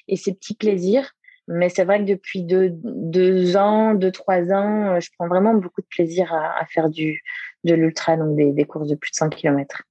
et 0.09 0.17
ses 0.17 0.35
petits 0.35 0.55
plaisirs. 0.55 1.13
Mais 1.47 1.69
c'est 1.69 1.85
vrai 1.85 1.99
que 1.99 2.05
depuis 2.05 2.43
deux, 2.43 2.71
deux, 2.73 3.57
ans, 3.57 3.95
deux, 3.95 4.11
trois 4.11 4.51
ans, 4.53 4.99
je 4.99 5.11
prends 5.19 5.29
vraiment 5.29 5.55
beaucoup 5.55 5.83
de 5.83 5.87
plaisir 5.87 6.33
à, 6.33 6.59
à 6.59 6.67
faire 6.67 6.89
du, 6.89 7.23
de 7.65 7.75
l'ultra, 7.75 8.17
donc 8.17 8.37
des, 8.37 8.53
des, 8.53 8.65
courses 8.65 8.89
de 8.89 8.95
plus 8.95 9.11
de 9.11 9.17
100 9.17 9.31
km. 9.31 9.83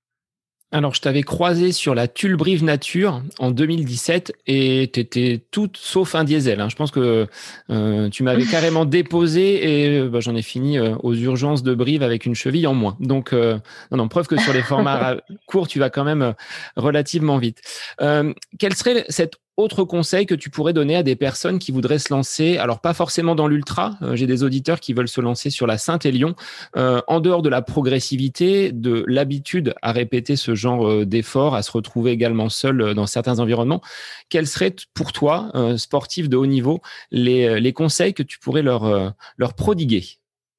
Alors, 0.73 0.95
je 0.95 1.01
t'avais 1.01 1.21
croisé 1.21 1.71
sur 1.71 1.93
la 1.93 2.07
Tulbrive 2.07 2.63
Nature 2.63 3.21
en 3.37 3.51
2017 3.51 4.33
et 4.47 4.89
tu 4.91 4.99
étais 4.99 5.45
toute 5.51 5.77
sauf 5.77 6.15
un 6.15 6.23
diesel. 6.23 6.59
Hein. 6.59 6.67
Je 6.67 6.75
pense 6.75 6.89
que 6.89 7.27
euh, 7.69 8.09
tu 8.09 8.23
m'avais 8.23 8.45
carrément 8.51 8.83
déposé 8.83 9.93
et 9.93 10.01
bah, 10.09 10.19
j'en 10.19 10.35
ai 10.35 10.41
fini 10.41 10.79
euh, 10.79 10.95
aux 11.03 11.13
urgences 11.13 11.61
de 11.61 11.75
Brive 11.75 12.01
avec 12.01 12.25
une 12.25 12.33
cheville 12.33 12.65
en 12.65 12.73
moins. 12.73 12.97
Donc, 12.99 13.33
euh, 13.33 13.59
non, 13.91 13.99
non, 13.99 14.07
preuve 14.07 14.25
que 14.25 14.35
sur 14.35 14.51
les 14.51 14.63
formats 14.63 15.17
courts, 15.45 15.67
tu 15.67 15.77
vas 15.77 15.91
quand 15.91 16.05
même 16.05 16.33
relativement 16.75 17.37
vite. 17.37 17.61
quelle 17.99 18.73
serait 18.73 19.05
cette 19.09 19.35
autre 19.55 19.83
conseil 19.83 20.25
que 20.25 20.33
tu 20.33 20.49
pourrais 20.49 20.73
donner 20.73 20.95
à 20.95 21.03
des 21.03 21.15
personnes 21.15 21.59
qui 21.59 21.71
voudraient 21.71 21.99
se 21.99 22.11
lancer, 22.11 22.57
alors 22.57 22.81
pas 22.81 22.93
forcément 22.93 23.35
dans 23.35 23.47
l'ultra, 23.47 23.97
euh, 24.01 24.15
j'ai 24.15 24.25
des 24.25 24.43
auditeurs 24.43 24.79
qui 24.79 24.93
veulent 24.93 25.07
se 25.07 25.21
lancer 25.21 25.49
sur 25.49 25.67
la 25.67 25.77
Sainte-Élion, 25.77 26.35
euh, 26.75 27.01
en 27.07 27.19
dehors 27.19 27.43
de 27.43 27.49
la 27.49 27.61
progressivité, 27.61 28.71
de 28.71 29.03
l'habitude 29.07 29.75
à 29.81 29.91
répéter 29.91 30.35
ce 30.35 30.55
genre 30.55 30.89
euh, 30.89 31.05
d'effort, 31.05 31.53
à 31.53 31.61
se 31.61 31.71
retrouver 31.71 32.11
également 32.11 32.49
seul 32.49 32.95
dans 32.95 33.05
certains 33.05 33.39
environnements, 33.39 33.81
quels 34.29 34.47
seraient 34.47 34.75
pour 34.93 35.11
toi, 35.11 35.51
sportif 35.77 36.29
de 36.29 36.37
haut 36.37 36.45
niveau, 36.45 36.81
les, 37.11 37.59
les 37.59 37.73
conseils 37.73 38.13
que 38.13 38.23
tu 38.23 38.39
pourrais 38.39 38.61
leur, 38.61 39.13
leur 39.37 39.53
prodiguer 39.53 40.03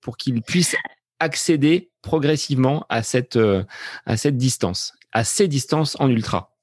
pour 0.00 0.16
qu'ils 0.16 0.42
puissent 0.42 0.76
accéder 1.18 1.90
progressivement 2.02 2.86
à 2.88 3.02
cette, 3.02 3.38
à 4.06 4.16
cette 4.16 4.36
distance, 4.36 4.92
à 5.12 5.24
ces 5.24 5.48
distances 5.48 5.96
en 5.98 6.08
ultra? 6.08 6.53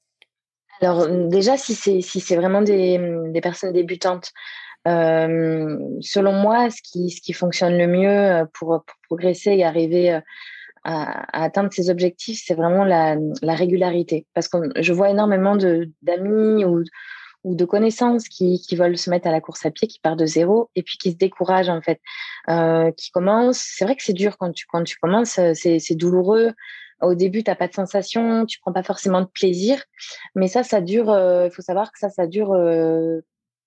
Alors 0.82 1.08
déjà, 1.08 1.56
si 1.56 1.74
c'est 1.74 2.00
si 2.00 2.20
c'est 2.20 2.36
vraiment 2.36 2.62
des, 2.62 3.40
personnes 3.42 3.72
débutantes, 3.72 4.32
euh, 4.88 5.78
selon 6.00 6.32
moi, 6.32 6.70
ce 6.70 6.82
qui, 6.82 7.10
ce 7.10 7.20
qui 7.20 7.32
fonctionne 7.32 7.78
le 7.78 7.86
mieux 7.86 8.08
euh, 8.08 8.44
pour, 8.52 8.84
progresser 9.06 9.52
et 9.52 9.64
arriver 9.64 10.14
euh, 10.14 10.20
à, 10.84 11.44
atteindre 11.44 11.72
ses 11.72 11.90
objectifs, 11.90 12.42
c'est 12.44 12.54
vraiment 12.54 12.84
la, 12.84 13.16
la, 13.42 13.54
régularité. 13.54 14.26
Parce 14.34 14.48
que 14.48 14.58
je 14.80 14.92
vois 14.92 15.10
énormément 15.10 15.56
d'amis 15.56 16.64
ou, 16.64 16.82
de 17.44 17.64
connaissances 17.64 18.28
qui, 18.28 18.60
qui, 18.60 18.76
veulent 18.76 18.98
se 18.98 19.10
mettre 19.10 19.26
à 19.26 19.32
la 19.32 19.40
course 19.40 19.66
à 19.66 19.70
pied, 19.70 19.88
qui 19.88 20.00
partent 20.00 20.18
de 20.18 20.26
zéro 20.26 20.70
et 20.76 20.82
puis 20.82 20.96
qui 20.96 21.10
se 21.10 21.16
découragent 21.16 21.68
en 21.68 21.80
fait, 21.80 22.00
euh, 22.48 22.90
qui 22.92 23.10
commencent. 23.10 23.58
C'est 23.58 23.84
vrai 23.84 23.96
que 23.96 24.02
c'est 24.02 24.12
dur 24.12 24.36
quand 24.38 24.52
tu 24.52 24.66
quand 24.66 24.84
tu 24.84 24.96
commences, 24.96 25.38
c'est 25.54 25.94
douloureux. 25.96 26.52
Au 27.02 27.14
début, 27.14 27.42
tu 27.42 27.50
n'as 27.50 27.56
pas 27.56 27.68
de 27.68 27.74
sensation, 27.74 28.46
tu 28.46 28.60
prends 28.60 28.72
pas 28.72 28.82
forcément 28.82 29.20
de 29.20 29.26
plaisir. 29.26 29.82
Mais 30.34 30.48
ça, 30.48 30.62
ça 30.62 30.80
dure, 30.80 31.10
euh, 31.10 31.46
il 31.46 31.52
faut 31.52 31.62
savoir 31.62 31.92
que 31.92 31.98
ça, 31.98 32.08
ça 32.10 32.26
dure 32.26 32.52
euh, 32.52 33.20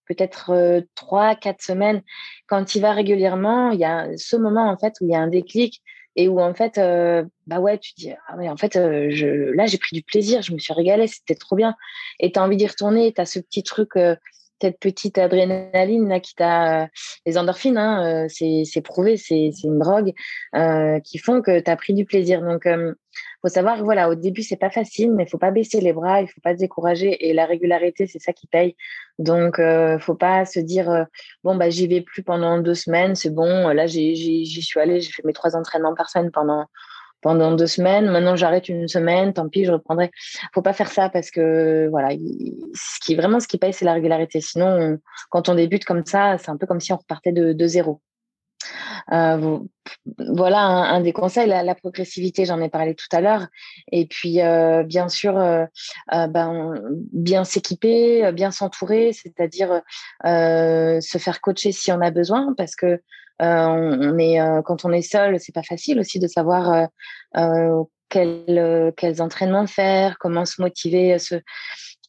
peut-être 0.08 0.52
euh, 0.52 0.82
trois, 0.96 1.36
quatre 1.36 1.62
semaines. 1.62 2.02
Quand 2.48 2.76
y 2.76 2.80
vas 2.80 2.94
régulièrement, 2.94 3.72
il 3.72 3.80
y 3.80 3.86
a 3.86 4.08
ce 4.18 4.36
moment, 4.38 4.70
en 4.70 4.78
fait, 4.78 4.94
où 5.02 5.06
il 5.06 5.12
y 5.12 5.16
a 5.16 5.20
un 5.20 5.28
déclic 5.28 5.84
et 6.16 6.30
où, 6.30 6.40
en 6.40 6.54
fait, 6.54 6.80
bah 7.46 7.60
ouais, 7.60 7.78
tu 7.78 7.92
dis, 7.98 8.12
ah 8.30 8.38
en 8.38 8.56
fait, 8.56 8.76
là, 8.76 9.66
j'ai 9.66 9.78
pris 9.78 9.98
du 9.98 10.02
plaisir, 10.02 10.42
je 10.42 10.54
me 10.54 10.60
suis 10.60 10.74
régalée, 10.74 11.08
c'était 11.08 11.36
trop 11.36 11.58
bien. 11.58 11.76
Et 12.22 12.32
tu 12.32 12.40
as 12.40 12.44
envie 12.44 12.56
d'y 12.56 12.68
retourner, 12.68 13.12
tu 13.14 13.20
as 13.20 13.26
ce 13.26 13.40
petit 13.40 13.64
truc 13.64 13.98
cette 14.62 14.80
petite 14.80 15.18
adrénaline 15.18 16.08
là 16.08 16.20
qui 16.20 16.36
t'a 16.36 16.88
les 17.26 17.38
endorphines 17.38 17.78
hein, 17.78 18.28
c'est 18.30 18.82
prouvé 18.84 19.18
c'est 19.18 19.52
une 19.64 19.80
drogue 19.80 20.14
euh, 20.56 21.00
qui 21.00 21.18
font 21.18 21.42
que 21.42 21.60
tu 21.60 21.70
as 21.70 21.76
pris 21.76 21.94
du 21.94 22.06
plaisir 22.06 22.42
donc 22.42 22.68
faut 23.42 23.50
savoir, 23.50 23.84
voilà, 23.84 24.10
au 24.10 24.16
début, 24.16 24.42
c'est 24.42 24.56
pas 24.56 24.70
facile, 24.70 25.14
mais 25.14 25.24
il 25.24 25.30
faut 25.30 25.38
pas 25.38 25.52
baisser 25.52 25.80
les 25.80 25.94
bras, 25.94 26.22
il 26.22 26.28
faut 26.28 26.42
pas 26.42 26.54
se 26.54 26.60
décourager. 26.60 27.28
Et 27.28 27.34
la 27.34 27.46
régularité, 27.46 28.08
c'est 28.08 28.20
ça 28.20 28.34
qui 28.34 28.48
paye. 28.48 28.76
Donc, 29.20 29.60
euh, 29.60 30.00
faut 30.00 30.16
pas 30.16 30.46
se 30.46 30.60
dire, 30.60 30.90
euh, 30.90 31.04
bon, 31.44 31.56
bah, 31.56 31.70
j'y 31.70 31.88
vais 31.88 32.02
plus 32.02 32.24
pendant 32.24 32.60
deux 32.60 32.74
semaines, 32.74 33.16
c'est 33.16 33.30
bon. 33.30 33.68
Là, 33.70 33.86
j'y 33.86 34.46
suis 34.46 34.80
allée, 34.80 35.00
j'ai 35.00 35.12
fait 35.12 35.24
mes 35.26 35.34
trois 35.34 35.56
entraînements 35.56 35.96
par 35.96 36.10
semaine 36.10 36.32
pendant, 36.32 36.66
pendant 37.26 37.56
deux 37.56 37.66
semaines. 37.66 38.12
Maintenant, 38.12 38.36
j'arrête 38.36 38.70
une 38.70 38.88
semaine, 38.88 39.34
tant 39.34 39.50
pis, 39.50 39.66
je 39.66 39.72
reprendrai. 39.72 40.12
Faut 40.54 40.62
pas 40.62 40.74
faire 40.74 40.92
ça 40.92 41.10
parce 41.10 41.32
que, 41.32 41.88
voilà, 41.90 42.12
ce 42.12 43.00
qui, 43.04 43.16
vraiment, 43.16 43.40
ce 43.40 43.48
qui 43.48 43.58
paye, 43.58 43.74
c'est 43.74 43.84
la 43.84 43.94
régularité. 43.94 44.42
Sinon, 44.42 45.00
quand 45.32 45.50
on 45.50 45.56
débute 45.56 45.86
comme 45.86 46.06
ça, 46.06 46.38
c'est 46.38 46.52
un 46.52 46.58
peu 46.58 46.68
comme 46.68 46.80
si 46.80 46.94
on 46.94 46.98
repartait 46.98 47.32
de, 47.32 47.68
zéro. 47.68 48.00
Euh, 49.12 49.58
voilà 50.20 50.60
un, 50.60 51.02
des 51.02 51.14
conseils, 51.14 51.48
la, 51.48 51.74
progressivité, 51.74 52.46
j'en 52.46 52.62
ai 52.62 52.70
parlé 52.70 52.94
tout 52.94 53.10
à 53.12 53.22
l'heure. 53.22 53.48
Et 53.92 54.06
puis, 54.06 54.44
euh, 54.44 54.84
bien 54.84 55.10
sûr, 55.10 55.36
euh, 55.36 55.66
ben, 56.12 56.76
bien 57.12 57.44
s'équiper, 57.44 58.32
bien 58.34 58.52
s'entourer, 58.52 59.14
c'est-à-dire 59.14 59.82
se 60.24 61.18
faire 61.18 61.42
coacher 61.42 61.72
si 61.72 61.92
on 61.92 62.02
a 62.02 62.12
besoin, 62.12 62.54
parce 62.56 62.76
que 62.76 63.02
on, 63.40 64.18
est, 64.18 64.40
quand 64.64 64.86
on 64.86 64.92
est 64.92 65.02
seul, 65.02 65.40
c'est 65.40 65.54
pas 65.54 65.64
facile 65.64 66.00
aussi 66.00 66.20
de 66.20 66.28
savoir 66.28 66.88
quels, 68.10 68.94
quels 68.96 69.22
entraînements 69.22 69.68
faire, 69.68 70.18
comment 70.20 70.46
se 70.46 70.62
motiver, 70.62 71.20
se, 71.20 71.36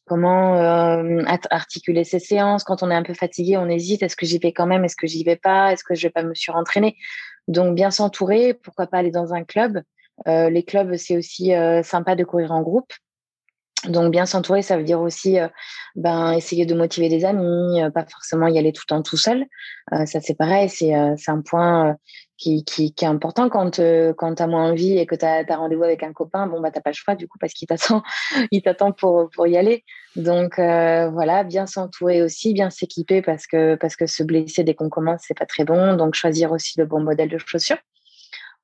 comment 0.07 0.55
euh, 0.55 1.21
articuler 1.51 2.03
ses 2.03 2.19
séances. 2.19 2.63
Quand 2.63 2.81
on 2.81 2.89
est 2.89 2.95
un 2.95 3.03
peu 3.03 3.13
fatigué, 3.13 3.57
on 3.57 3.69
hésite. 3.69 4.01
Est-ce 4.01 4.15
que 4.15 4.25
j'y 4.25 4.39
vais 4.39 4.53
quand 4.53 4.65
même 4.65 4.83
Est-ce 4.85 4.95
que 4.95 5.05
j'y 5.05 5.23
vais 5.23 5.35
pas 5.35 5.71
Est-ce 5.71 5.83
que 5.83 5.93
je 5.93 6.07
vais 6.07 6.11
pas 6.11 6.23
me 6.23 6.33
surentraîner? 6.33 6.95
Donc 7.47 7.75
bien 7.75 7.91
s'entourer. 7.91 8.53
Pourquoi 8.53 8.87
pas 8.87 8.97
aller 8.97 9.11
dans 9.11 9.33
un 9.33 9.43
club 9.43 9.81
euh, 10.27 10.49
Les 10.49 10.63
clubs, 10.63 10.95
c'est 10.95 11.17
aussi 11.17 11.53
euh, 11.53 11.83
sympa 11.83 12.15
de 12.15 12.23
courir 12.23 12.51
en 12.51 12.61
groupe. 12.61 12.91
Donc 13.85 14.11
bien 14.11 14.25
s'entourer, 14.25 14.63
ça 14.63 14.75
veut 14.75 14.83
dire 14.83 14.99
aussi 14.99 15.37
ben 15.95 16.31
essayer 16.31 16.65
de 16.65 16.73
motiver 16.73 17.09
des 17.09 17.25
amis, 17.25 17.79
pas 17.93 18.05
forcément 18.09 18.47
y 18.47 18.57
aller 18.57 18.73
tout 18.73 18.81
le 18.89 18.95
temps 18.95 19.03
tout 19.03 19.17
seul. 19.17 19.45
ça 19.91 20.19
c'est 20.19 20.33
pareil, 20.33 20.67
c'est 20.67 20.93
un 20.95 21.41
point 21.41 21.95
qui, 22.37 22.63
qui, 22.63 22.93
est 23.01 23.03
important 23.03 23.49
quand, 23.49 23.79
euh, 23.79 24.13
quand 24.13 24.35
tu 24.35 24.43
as 24.43 24.47
moins 24.47 24.71
envie 24.71 24.97
et 24.97 25.05
que 25.05 25.15
tu 25.15 25.25
as, 25.25 25.43
rendez-vous 25.49 25.83
avec 25.83 26.03
un 26.03 26.13
copain. 26.13 26.45
Bon, 26.47 26.61
bah, 26.61 26.71
tu 26.71 26.79
pas 26.81 26.91
le 26.91 26.95
choix 26.95 27.15
du 27.15 27.27
coup 27.27 27.39
parce 27.39 27.53
qu'il 27.53 27.67
t'attend, 27.67 28.03
il 28.51 28.61
t'attend 28.61 28.91
pour, 28.91 29.29
pour 29.31 29.47
y 29.47 29.57
aller. 29.57 29.83
Donc 30.15 30.59
euh, 30.59 31.09
voilà, 31.09 31.43
bien 31.43 31.65
s'entourer 31.65 32.21
aussi, 32.21 32.53
bien 32.53 32.69
s'équiper 32.69 33.21
parce 33.21 33.47
que, 33.47 33.75
parce 33.75 33.95
que 33.95 34.05
se 34.05 34.23
blesser 34.23 34.63
dès 34.63 34.75
qu'on 34.75 34.89
commence, 34.89 35.21
c'est 35.27 35.37
pas 35.37 35.45
très 35.45 35.65
bon. 35.65 35.95
Donc 35.95 36.13
choisir 36.13 36.51
aussi 36.51 36.79
le 36.79 36.85
bon 36.85 37.01
modèle 37.01 37.29
de 37.29 37.37
chaussures. 37.39 37.77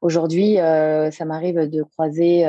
Aujourd'hui, 0.01 0.59
euh, 0.59 1.11
ça 1.11 1.25
m'arrive 1.25 1.69
de 1.69 1.83
croiser, 1.83 2.45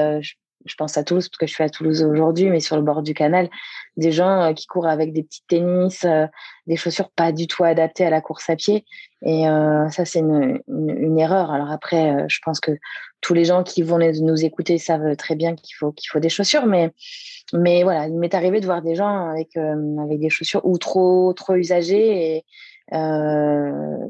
pense 0.76 0.96
à 0.96 1.04
Toulouse 1.04 1.28
parce 1.28 1.38
que 1.38 1.46
je 1.46 1.52
suis 1.52 1.64
à 1.64 1.68
Toulouse 1.68 2.02
aujourd'hui, 2.02 2.50
mais 2.50 2.60
sur 2.60 2.76
le 2.76 2.82
bord 2.82 3.02
du 3.02 3.14
canal, 3.14 3.50
des 3.96 4.12
gens 4.12 4.42
euh, 4.42 4.52
qui 4.52 4.66
courent 4.66 4.88
avec 4.88 5.12
des 5.12 5.22
petits 5.22 5.44
tennis, 5.46 6.04
euh, 6.04 6.26
des 6.66 6.76
chaussures 6.76 7.10
pas 7.10 7.32
du 7.32 7.46
tout 7.46 7.64
adaptées 7.64 8.04
à 8.04 8.10
la 8.10 8.20
course 8.20 8.48
à 8.50 8.56
pied. 8.56 8.84
Et 9.22 9.48
euh, 9.48 9.88
ça, 9.90 10.04
c'est 10.04 10.20
une, 10.20 11.18
erreur. 11.18 11.50
Alors 11.50 11.70
après, 11.70 12.26
je 12.28 12.38
pense 12.44 12.60
que 12.60 12.72
tous 13.20 13.34
les 13.34 13.44
gens 13.44 13.62
qui 13.62 13.82
vont 13.82 13.98
nous 13.98 14.44
écouter 14.44 14.78
savent 14.78 15.16
très 15.16 15.34
bien 15.34 15.54
qu'il 15.54 15.74
faut 15.76 15.94
des 16.20 16.28
chaussures, 16.28 16.66
mais 16.66 16.92
voilà, 17.52 18.06
il 18.06 18.18
m'est 18.18 18.34
arrivé 18.34 18.60
de 18.60 18.66
voir 18.66 18.82
des 18.82 18.94
gens 18.94 19.28
avec 19.30 20.20
des 20.20 20.28
chaussures 20.28 20.64
ou 20.66 20.76
trop 20.78 21.34
usagées 21.50 22.36
et 22.36 22.44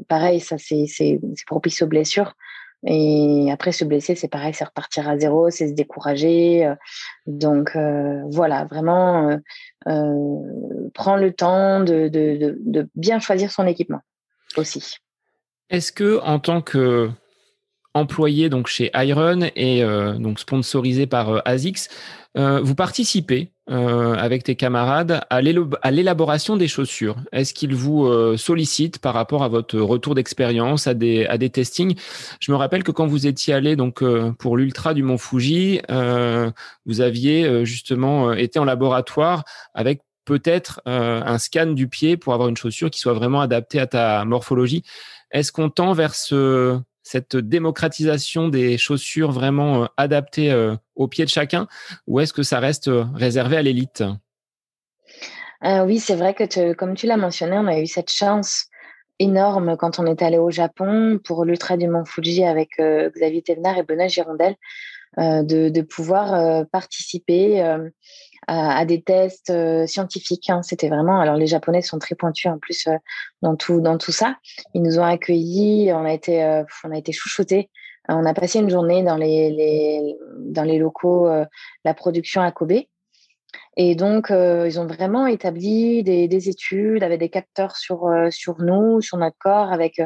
pareil, 0.08 0.40
ça 0.40 0.56
c'est 0.58 1.20
propice 1.46 1.82
aux 1.82 1.86
blessures. 1.86 2.34
Et 2.86 3.50
après, 3.50 3.72
se 3.72 3.84
blesser, 3.84 4.14
c'est 4.14 4.28
pareil, 4.28 4.52
c'est 4.52 4.64
repartir 4.64 5.08
à 5.08 5.18
zéro, 5.18 5.50
c'est 5.50 5.68
se 5.68 5.72
décourager. 5.72 6.66
Euh. 6.66 6.74
Donc 7.26 7.76
euh, 7.76 8.22
voilà, 8.30 8.64
vraiment, 8.64 9.38
euh, 9.88 10.90
prendre 10.92 11.22
le 11.22 11.32
temps 11.32 11.80
de, 11.80 12.08
de, 12.08 12.58
de, 12.60 12.88
bien 12.94 13.18
choisir 13.20 13.50
son 13.50 13.66
équipement 13.66 14.00
aussi. 14.56 14.96
Est-ce 15.70 15.92
que 15.92 16.20
en 16.22 16.38
tant 16.38 16.60
que 16.60 17.10
employé 17.94 18.48
donc 18.48 18.66
chez 18.66 18.90
Iron 18.94 19.48
et 19.56 19.82
donc 20.18 20.40
sponsorisé 20.40 21.06
par 21.06 21.42
ASICS, 21.46 21.88
vous 22.36 22.74
participez 22.74 23.54
euh, 23.70 24.12
avec 24.16 24.44
tes 24.44 24.56
camarades 24.56 25.22
à 25.30 25.40
l'élaboration 25.40 26.58
des 26.58 26.68
chaussures. 26.68 27.16
Est-ce 27.32 27.54
qu'ils 27.54 27.74
vous 27.74 28.04
euh, 28.04 28.36
sollicitent 28.36 28.98
par 28.98 29.14
rapport 29.14 29.42
à 29.42 29.48
votre 29.48 29.80
retour 29.80 30.14
d'expérience, 30.14 30.86
à 30.86 30.92
des, 30.92 31.24
à 31.24 31.38
des 31.38 31.48
testings? 31.48 31.98
Je 32.40 32.52
me 32.52 32.58
rappelle 32.58 32.82
que 32.82 32.90
quand 32.90 33.06
vous 33.06 33.26
étiez 33.26 33.54
allé 33.54 33.74
donc 33.74 34.02
euh, 34.02 34.32
pour 34.32 34.58
l'ultra 34.58 34.92
du 34.92 35.02
Mont 35.02 35.16
Fuji, 35.16 35.80
vous 36.84 37.00
aviez 37.00 37.64
justement 37.64 38.34
été 38.34 38.58
en 38.58 38.66
laboratoire 38.66 39.44
avec 39.72 40.02
peut-être 40.26 40.82
un 40.84 41.38
scan 41.38 41.68
du 41.68 41.88
pied 41.88 42.18
pour 42.18 42.34
avoir 42.34 42.50
une 42.50 42.56
chaussure 42.58 42.90
qui 42.90 43.00
soit 43.00 43.14
vraiment 43.14 43.40
adaptée 43.40 43.80
à 43.80 43.86
ta 43.86 44.26
morphologie. 44.26 44.82
Est-ce 45.30 45.52
qu'on 45.52 45.70
tend 45.70 45.94
vers 45.94 46.14
ce, 46.14 46.78
cette 47.04 47.36
démocratisation 47.36 48.48
des 48.48 48.76
chaussures 48.78 49.30
vraiment 49.30 49.88
adaptées 49.96 50.52
au 50.96 51.06
pied 51.06 51.24
de 51.24 51.30
chacun, 51.30 51.68
ou 52.06 52.18
est-ce 52.18 52.32
que 52.32 52.42
ça 52.42 52.58
reste 52.58 52.90
réservé 53.14 53.56
à 53.56 53.62
l'élite? 53.62 54.02
Oui, 55.62 56.00
c'est 56.00 56.16
vrai 56.16 56.34
que 56.34 56.72
comme 56.72 56.94
tu 56.94 57.06
l'as 57.06 57.16
mentionné, 57.16 57.56
on 57.56 57.66
a 57.66 57.78
eu 57.78 57.86
cette 57.86 58.10
chance 58.10 58.66
énorme 59.18 59.76
quand 59.76 59.98
on 59.98 60.06
est 60.06 60.22
allé 60.22 60.38
au 60.38 60.50
Japon 60.50 61.20
pour 61.22 61.44
l'Ultra 61.44 61.76
du 61.76 61.88
Mont 61.88 62.04
Fuji 62.04 62.44
avec 62.44 62.70
Xavier 62.78 63.42
Thévenard 63.42 63.78
et 63.78 63.82
Benoît 63.82 64.08
Girondel, 64.08 64.56
de, 65.18 65.68
de, 65.68 65.82
pouvoir 65.82 66.66
participer 66.72 67.62
à, 68.46 68.84
des 68.84 69.02
tests 69.02 69.50
euh, 69.50 69.86
scientifiques. 69.86 70.50
Hein. 70.50 70.62
C'était 70.62 70.88
vraiment. 70.88 71.20
Alors 71.20 71.36
les 71.36 71.46
Japonais 71.46 71.82
sont 71.82 71.98
très 71.98 72.14
pointus 72.14 72.50
en 72.50 72.58
plus 72.58 72.86
euh, 72.86 72.96
dans 73.42 73.56
tout 73.56 73.80
dans 73.80 73.98
tout 73.98 74.12
ça. 74.12 74.36
Ils 74.74 74.82
nous 74.82 74.98
ont 74.98 75.04
accueillis. 75.04 75.92
On 75.92 76.04
a 76.04 76.12
été 76.12 76.42
euh, 76.42 76.64
on 76.84 76.90
a 76.90 76.98
été 76.98 77.12
chouchoutés. 77.12 77.70
On 78.08 78.26
a 78.26 78.34
passé 78.34 78.58
une 78.58 78.68
journée 78.68 79.02
dans 79.02 79.16
les, 79.16 79.50
les 79.50 80.16
dans 80.38 80.64
les 80.64 80.78
locaux 80.78 81.26
la 81.84 81.94
production 81.94 82.42
à 82.42 82.52
Kobe. 82.52 82.82
Et 83.76 83.94
donc, 83.96 84.28
ils 84.30 84.78
ont 84.78 84.86
vraiment 84.86 85.26
établi 85.26 86.02
des, 86.04 86.28
des, 86.28 86.48
études 86.48 87.02
avec 87.02 87.18
des 87.18 87.28
capteurs 87.28 87.76
sur, 87.76 88.08
sur 88.30 88.60
nous, 88.60 89.00
sur 89.00 89.16
notre 89.18 89.36
corps, 89.38 89.72
avec 89.72 90.00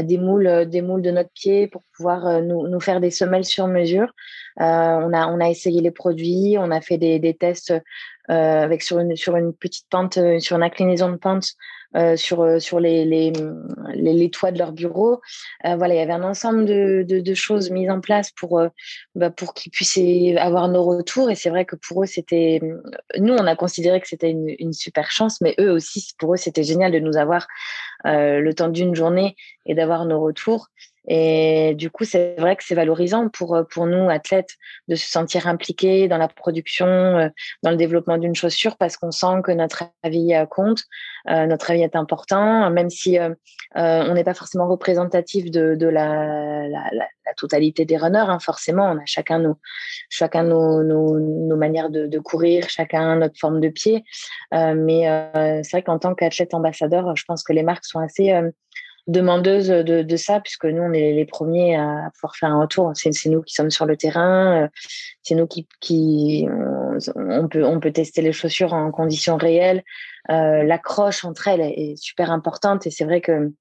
des, 0.00 0.18
moules, 0.18 0.66
des 0.68 0.82
moules 0.82 1.02
de 1.02 1.10
notre 1.10 1.30
pied 1.30 1.66
pour 1.66 1.82
pouvoir 1.96 2.40
nous, 2.42 2.68
nous 2.68 2.80
faire 2.80 3.00
des 3.00 3.10
semelles 3.10 3.44
sur 3.44 3.66
mesure. 3.66 4.12
Euh, 4.60 4.64
on, 4.64 5.12
a, 5.12 5.28
on 5.28 5.40
a 5.40 5.48
essayé 5.48 5.80
les 5.80 5.92
produits, 5.92 6.56
on 6.58 6.70
a 6.72 6.80
fait 6.80 6.98
des, 6.98 7.20
des 7.20 7.34
tests 7.34 7.70
euh, 7.70 7.80
avec 8.28 8.82
sur 8.82 8.98
une, 8.98 9.16
sur 9.16 9.36
une 9.36 9.52
petite 9.52 9.86
pente, 9.88 10.18
euh, 10.18 10.38
sur 10.38 10.56
une 10.56 10.62
inclinaison 10.62 11.10
de 11.10 11.16
pente 11.16 11.54
euh, 11.96 12.16
sur 12.16 12.60
sur 12.60 12.80
les, 12.80 13.06
les, 13.06 13.32
les, 13.94 14.30
toits 14.30 14.52
de 14.52 14.58
leur 14.58 14.72
bureau. 14.72 15.22
Euh, 15.64 15.76
voilà, 15.76 15.94
il 15.94 15.96
y 15.96 16.00
avait 16.00 16.12
un 16.12 16.22
ensemble 16.22 16.66
de, 16.66 17.02
de, 17.08 17.20
de 17.20 17.34
choses 17.34 17.70
mises 17.70 17.90
en 17.90 18.00
place 18.00 18.30
pour 18.30 18.62
bah, 19.14 19.30
pour 19.30 19.54
qu'ils 19.54 19.72
puissent 19.72 19.98
avoir 20.36 20.68
nos 20.68 20.84
retours. 20.84 21.30
Et 21.30 21.34
c'est 21.34 21.48
vrai 21.48 21.64
que 21.64 21.76
pour 21.76 22.02
eux, 22.02 22.06
c'était 22.06 22.60
nous, 23.18 23.32
on 23.32 23.46
a 23.46 23.56
considéré 23.56 24.00
que 24.00 24.08
c'était 24.08 24.30
une, 24.30 24.54
une, 24.58 24.74
super 24.74 25.10
chance, 25.10 25.40
mais 25.40 25.54
eux 25.58 25.70
aussi, 25.70 26.12
pour 26.18 26.34
eux, 26.34 26.36
c'était 26.36 26.64
génial 26.64 26.92
de 26.92 26.98
nous 26.98 27.16
avoir 27.16 27.46
le 28.04 28.52
temps 28.52 28.68
d'une 28.68 28.94
journée 28.94 29.34
et 29.64 29.74
d'avoir 29.74 30.04
nos 30.04 30.20
retours. 30.20 30.68
Et 31.10 31.74
du 31.74 31.90
coup, 31.90 32.04
c'est 32.04 32.34
vrai 32.38 32.54
que 32.54 32.62
c'est 32.62 32.74
valorisant 32.74 33.30
pour, 33.30 33.56
euh, 33.56 33.62
pour 33.64 33.86
nous, 33.86 34.10
athlètes, 34.10 34.56
de 34.88 34.94
se 34.94 35.08
sentir 35.08 35.46
impliqués 35.46 36.06
dans 36.06 36.18
la 36.18 36.28
production, 36.28 36.86
euh, 36.86 37.28
dans 37.62 37.70
le 37.70 37.76
développement 37.76 38.18
d'une 38.18 38.34
chaussure, 38.34 38.76
parce 38.76 38.98
qu'on 38.98 39.10
sent 39.10 39.40
que 39.42 39.50
notre 39.52 39.84
avis 40.02 40.34
euh, 40.34 40.44
compte, 40.44 40.84
notre 41.26 41.70
avis 41.70 41.82
est 41.82 41.94
important, 41.94 42.70
même 42.70 42.88
si 42.88 43.18
on 43.74 44.14
n'est 44.14 44.24
pas 44.24 44.32
forcément 44.32 44.66
représentatif 44.66 45.50
de, 45.50 45.74
de 45.74 45.86
la, 45.86 46.66
la, 46.66 46.88
la, 46.92 47.34
totalité 47.36 47.84
des 47.84 47.98
runners. 47.98 48.24
Hein, 48.28 48.38
forcément, 48.38 48.84
on 48.90 48.96
a 48.96 49.04
chacun 49.04 49.38
nos, 49.38 49.58
chacun 50.08 50.44
nos, 50.44 50.82
nos, 50.82 51.18
nos 51.18 51.56
manières 51.56 51.90
de, 51.90 52.06
de, 52.06 52.18
courir, 52.18 52.70
chacun 52.70 53.16
notre 53.16 53.38
forme 53.38 53.60
de 53.60 53.68
pied. 53.68 54.04
mais 54.52 55.02
c'est 55.62 55.70
vrai 55.72 55.82
qu'en 55.82 55.98
tant 55.98 56.14
qu'athlète 56.14 56.54
ambassadeur, 56.54 57.14
je 57.14 57.24
pense 57.26 57.42
que 57.42 57.52
les 57.52 57.62
marques 57.62 57.84
sont 57.84 58.00
assez 58.00 58.32
demandeuse 59.08 59.68
de, 59.68 60.02
de, 60.02 60.16
ça, 60.16 60.40
puisque 60.40 60.66
nous, 60.66 60.82
on 60.82 60.92
est 60.92 61.12
les 61.12 61.24
premiers 61.24 61.76
à 61.76 62.10
pouvoir 62.14 62.36
faire 62.36 62.50
un 62.50 62.60
retour. 62.60 62.92
C'est 62.94 63.10
nous 63.26 63.42
qui 63.42 63.54
sommes 63.54 63.70
sur 63.70 63.86
le 63.86 63.96
terrain, 63.96 64.64
euh, 64.64 64.68
c'est 65.22 65.34
nous 65.34 65.46
qui, 65.46 65.66
qui 65.80 66.46
on, 67.16 67.48
peut, 67.48 67.64
on 67.64 67.80
peut 67.80 67.90
tester 67.90 68.22
les 68.22 68.32
chaussures 68.32 68.74
en 68.74 68.90
conditions 68.90 69.36
réelles. 69.36 69.82
Euh, 70.30 70.62
L'accroche 70.62 71.24
entre 71.24 71.48
elles 71.48 71.60
est 71.60 71.96
super 71.96 72.30
importante 72.30 72.86
et 72.86 72.90
c'est 72.90 73.04
vrai 73.04 73.20
que 73.20 73.52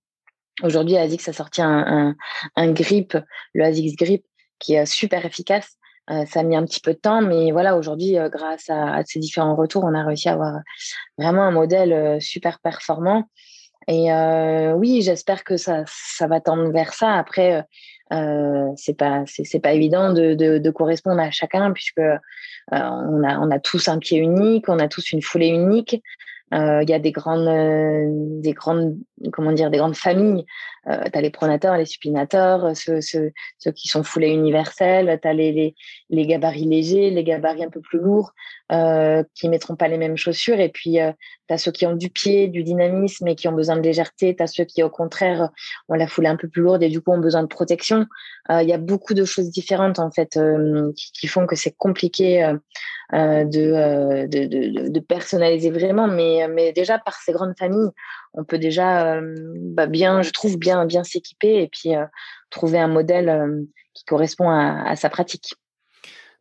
aujourd'hui, 0.64 0.98
ASICS 0.98 1.30
a 1.30 1.34
sorti 1.34 1.62
un, 1.62 1.86
un, 1.88 2.16
un, 2.56 2.72
grip, 2.72 3.18
le 3.54 3.64
ASICS 3.64 3.96
Grip, 3.96 4.26
qui 4.60 4.76
est 4.76 4.86
super 4.86 5.26
efficace. 5.26 5.78
Euh, 6.10 6.26
ça 6.26 6.40
a 6.40 6.44
mis 6.44 6.56
un 6.56 6.66
petit 6.66 6.80
peu 6.80 6.94
de 6.94 7.00
temps, 7.00 7.22
mais 7.22 7.52
voilà, 7.52 7.76
aujourd'hui, 7.76 8.18
euh, 8.18 8.30
grâce 8.30 8.70
à, 8.70 8.96
à, 8.96 9.04
ces 9.04 9.20
différents 9.20 9.56
retours, 9.56 9.84
on 9.84 9.94
a 9.94 10.04
réussi 10.04 10.30
à 10.30 10.34
avoir 10.34 10.62
vraiment 11.18 11.44
un 11.44 11.52
modèle 11.52 11.92
euh, 11.92 12.20
super 12.22 12.60
performant 12.60 13.26
et 13.88 14.12
euh, 14.12 14.74
oui, 14.74 15.02
j'espère 15.02 15.44
que 15.44 15.56
ça, 15.58 15.84
ça 15.88 16.28
va 16.28 16.42
tendre 16.42 16.72
vers 16.72 16.94
ça. 16.94 17.14
Après, 17.14 17.64
euh, 18.14 18.68
c'est 18.76 18.98
pas, 18.98 19.24
c'est 19.26 19.60
pas 19.60 19.74
évident 19.74 20.14
de, 20.14 20.34
de, 20.34 20.58
de, 20.58 20.72
correspondre 20.72 21.20
à 21.22 21.32
chacun 21.32 21.72
puisque 21.72 22.00
euh, 22.00 22.18
on 22.72 23.24
a, 23.24 23.40
on 23.40 23.50
a 23.52 23.60
tous 23.60 23.88
un 23.88 24.00
pied 24.00 24.20
unique, 24.20 24.68
on 24.68 24.80
a 24.80 24.88
tous 24.88 25.12
une 25.12 25.22
foulée 25.22 25.48
unique. 25.48 26.02
Euh, 26.54 26.82
il 26.84 26.90
y 26.90 26.94
a 26.94 27.00
des 27.00 27.12
grandes, 27.12 27.48
euh, 27.48 28.06
des 28.42 28.54
grandes, 28.54 28.98
comment 29.32 29.52
dire, 29.52 29.70
des 29.70 29.78
grandes 29.78 29.96
familles. 29.96 30.46
Euh, 30.88 31.04
tu 31.12 31.18
as 31.18 31.22
les 31.22 31.30
pronateurs, 31.30 31.78
les 31.78 31.86
supinateurs, 31.86 32.76
ceux, 32.76 33.02
ceux, 33.02 33.32
ceux 33.58 33.72
qui 33.72 33.88
sont 33.88 34.04
foulés 34.04 34.30
universels. 34.30 35.20
Tu 35.22 35.28
as 35.28 35.34
les, 35.34 35.52
les, 35.52 35.76
les, 36.10 36.26
gabarits 36.26 36.66
légers, 36.66 37.10
les 37.10 37.24
gabarits 37.24 37.64
un 37.64 37.70
peu 37.70 37.82
plus 37.82 38.00
lourds, 38.00 38.34
euh, 38.72 39.24
qui 39.36 39.50
mettront 39.50 39.76
pas 39.76 39.88
les 39.88 39.98
mêmes 39.98 40.18
chaussures. 40.18 40.60
Et 40.60 40.70
puis, 40.70 41.00
euh, 41.00 41.12
tu 41.48 41.54
as 41.54 41.58
ceux 41.58 41.72
qui 41.72 41.86
ont 41.86 41.96
du 41.96 42.10
pied, 42.10 42.48
du 42.48 42.64
dynamisme 42.64 43.28
et 43.28 43.36
qui 43.36 43.48
ont 43.48 43.54
besoin 43.54 43.76
de 43.76 43.82
légèreté. 43.82 44.36
Tu 44.36 44.44
as 44.44 44.48
ceux 44.48 44.66
qui, 44.66 44.84
au 44.84 44.90
contraire, 44.90 45.50
ont 45.90 45.96
la 45.96 46.08
foulée 46.08 46.30
un 46.30 46.38
peu 46.38 46.48
plus 46.48 46.62
lourde 46.62 46.84
et 46.84 46.90
du 46.90 47.02
coup 47.02 47.12
ont 47.12 47.20
besoin 47.20 47.42
de 47.42 47.48
protection. 47.48 48.06
Il 48.50 48.68
y 48.68 48.74
a 48.74 48.78
beaucoup 48.78 49.14
de 49.14 49.26
choses 49.26 49.50
différentes, 49.50 50.00
en 50.00 50.10
fait, 50.10 50.40
qui, 50.96 51.12
qui, 51.12 51.28
font 51.28 51.46
que 51.46 51.58
c'est 51.58 51.76
compliqué 51.76 52.46
euh, 53.14 53.46
euh, 53.48 54.28
de, 54.28 54.46
de, 54.46 54.90
de, 54.90 55.00
personnaliser 55.00 55.72
vraiment. 55.72 56.08
Mais, 56.08 56.48
mais 56.50 56.74
déjà, 56.74 57.00
par 57.00 57.16
ces 57.16 57.32
grandes 57.32 57.58
familles, 57.58 57.90
on 58.38 58.44
peut 58.44 58.58
déjà 58.58 59.16
euh, 59.16 59.36
bah 59.74 59.88
bien, 59.88 60.22
je 60.22 60.32
trouve, 60.32 60.58
bien, 60.58 60.86
bien 60.86 61.04
s'équiper 61.04 61.62
et 61.62 61.68
puis 61.68 61.92
trouver 62.50 62.80
un 62.80 62.88
modèle 62.88 63.66
qui 63.94 64.06
correspond 64.06 64.50
à, 64.50 64.84
à, 64.88 64.96
sa 64.96 65.10
pratique. 65.10 65.56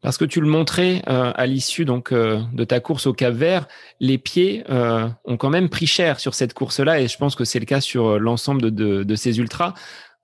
Parce 0.02 0.18
que 0.18 0.24
tu 0.24 0.40
le 0.40 0.46
montrais 0.46 1.02
à 1.06 1.46
l'issue 1.46 1.84
donc 1.84 2.12
de 2.12 2.64
ta 2.64 2.78
course 2.80 3.06
au 3.06 3.12
Cap 3.12 3.34
Vert, 3.34 3.66
les 3.98 4.18
pieds 4.18 4.62
ont 4.68 5.36
quand 5.36 5.50
même 5.50 5.68
pris 5.68 5.86
cher 5.86 6.20
sur 6.20 6.34
cette 6.34 6.54
course-là 6.54 7.00
et 7.00 7.08
je 7.08 7.16
pense 7.16 7.34
que 7.34 7.44
c'est 7.44 7.58
le 7.58 7.64
cas 7.64 7.80
sur 7.80 8.20
l'ensemble 8.20 8.60
de, 8.60 8.70
de, 8.70 9.02
de, 9.02 9.14
ces 9.16 9.38
ultras. 9.38 9.74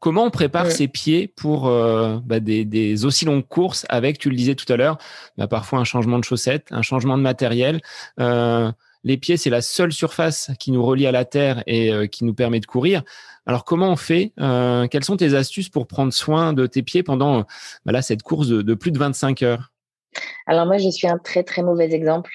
Comment 0.02 0.24
on 0.24 0.30
prépare 0.30 0.68
ses 0.68 0.88
pieds 0.88 1.28
pour 1.28 1.68
euh, 1.68 2.18
bah, 2.24 2.40
des, 2.40 2.64
des, 2.64 3.04
aussi 3.04 3.24
longues 3.24 3.46
courses 3.46 3.86
avec, 3.88 4.18
tu 4.18 4.30
le 4.30 4.34
disais 4.34 4.56
tout 4.56 4.70
à 4.72 4.76
l'heure, 4.76 4.98
bah, 5.38 5.46
parfois 5.46 5.78
un 5.78 5.84
changement 5.84 6.18
de 6.18 6.24
chaussettes, 6.24 6.66
un 6.72 6.82
changement 6.82 7.16
de 7.16 7.22
matériel. 7.22 7.80
Euh, 9.04 9.08
les 9.12 9.16
pieds, 9.16 9.36
c'est 9.36 9.50
la 9.50 9.62
seule 9.62 9.92
surface 9.92 10.50
qui 10.58 10.72
nous 10.72 10.84
relie 10.84 11.06
à 11.06 11.12
la 11.12 11.24
terre 11.24 11.62
et 11.66 11.92
euh, 11.92 12.06
qui 12.06 12.24
nous 12.24 12.34
permet 12.34 12.60
de 12.60 12.66
courir. 12.66 13.02
Alors 13.46 13.64
comment 13.64 13.90
on 13.90 13.96
fait 13.96 14.32
euh, 14.40 14.86
Quelles 14.88 15.04
sont 15.04 15.16
tes 15.16 15.34
astuces 15.34 15.68
pour 15.68 15.86
prendre 15.86 16.12
soin 16.12 16.52
de 16.52 16.66
tes 16.66 16.82
pieds 16.82 17.02
pendant 17.02 17.44
bah, 17.84 17.92
là, 17.92 18.02
cette 18.02 18.22
course 18.22 18.48
de, 18.48 18.74
plus 18.74 18.92
de 18.92 18.98
25 18.98 19.42
heures? 19.42 19.72
Alors 20.46 20.66
moi, 20.66 20.78
je 20.78 20.90
suis 20.90 21.08
un 21.08 21.18
très 21.18 21.42
très 21.42 21.62
mauvais 21.62 21.92
exemple. 21.92 22.32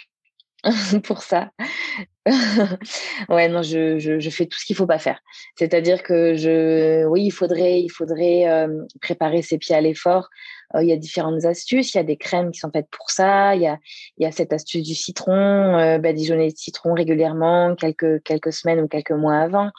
pour 1.04 1.22
ça. 1.22 1.52
ouais, 3.30 3.48
non, 3.48 3.62
je, 3.62 4.00
je, 4.00 4.30
fais 4.30 4.48
tout 4.48 4.58
ce 4.60 4.66
qu'il 4.66 4.76
faut 4.76 4.88
pas 4.88 5.00
faire. 5.00 5.20
C'est-à-dire 5.56 6.04
que 6.04 6.36
je, 6.36 7.06
oui, 7.06 7.26
il 7.26 7.32
faudrait, 7.32 7.80
il 7.80 7.90
faudrait 7.90 8.50
euh, 8.50 8.84
préparer 9.02 9.42
ses 9.42 9.58
pieds 9.58 9.76
à 9.76 9.82
l'effort. 9.82 10.30
Euh, 10.76 10.84
il 10.84 10.90
y 10.90 10.92
a 10.92 10.98
différentes 10.98 11.46
astuces. 11.46 11.94
Il 11.94 11.98
y 11.98 12.00
a 12.00 12.04
des 12.04 12.18
crèmes 12.18 12.52
qui 12.52 12.60
sont 12.60 12.72
faites 12.72 12.90
pour 12.90 13.10
ça. 13.10 13.56
Il 13.56 13.62
y 13.62 13.68
a, 13.68 13.78
y 14.18 14.26
a 14.26 14.32
cette 14.32 14.54
astuce 14.54 14.84
du 14.84 14.96
citron, 14.96 15.34
euh, 15.34 15.98
badigeonner 15.98 16.52
de 16.52 16.58
citron 16.58 16.94
régulièrement, 16.94 17.76
quelques 17.76 18.24
quelques 18.24 18.54
semaines 18.54 18.82
ou 18.82 18.88
quelques 18.88 19.12
mois 19.12 19.38
avant. 19.38 19.72